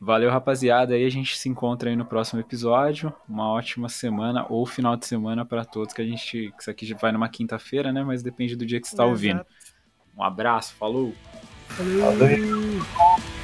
valeu, 0.00 0.30
rapaziada. 0.30 0.94
Aí 0.94 1.04
a 1.04 1.10
gente 1.10 1.36
se 1.36 1.48
encontra 1.48 1.90
aí 1.90 1.96
no 1.96 2.04
próximo 2.04 2.40
episódio. 2.40 3.12
Uma 3.28 3.50
ótima 3.50 3.88
semana 3.88 4.46
ou 4.48 4.64
final 4.64 4.96
de 4.96 5.06
semana 5.06 5.44
para 5.44 5.64
todos. 5.64 5.92
Que 5.92 6.02
a 6.02 6.04
gente. 6.04 6.52
que 6.56 6.60
Isso 6.60 6.70
aqui 6.70 6.86
já 6.86 6.96
vai 6.96 7.10
numa 7.10 7.28
quinta-feira, 7.28 7.92
né? 7.92 8.02
Mas 8.02 8.22
depende 8.22 8.54
do 8.54 8.64
dia 8.64 8.80
que 8.80 8.86
você 8.86 8.96
tá 8.96 9.04
ouvindo. 9.04 9.40
Exato. 9.40 9.50
Um 10.16 10.22
abraço, 10.22 10.74
falou! 10.74 11.14
Valeu. 11.76 13.37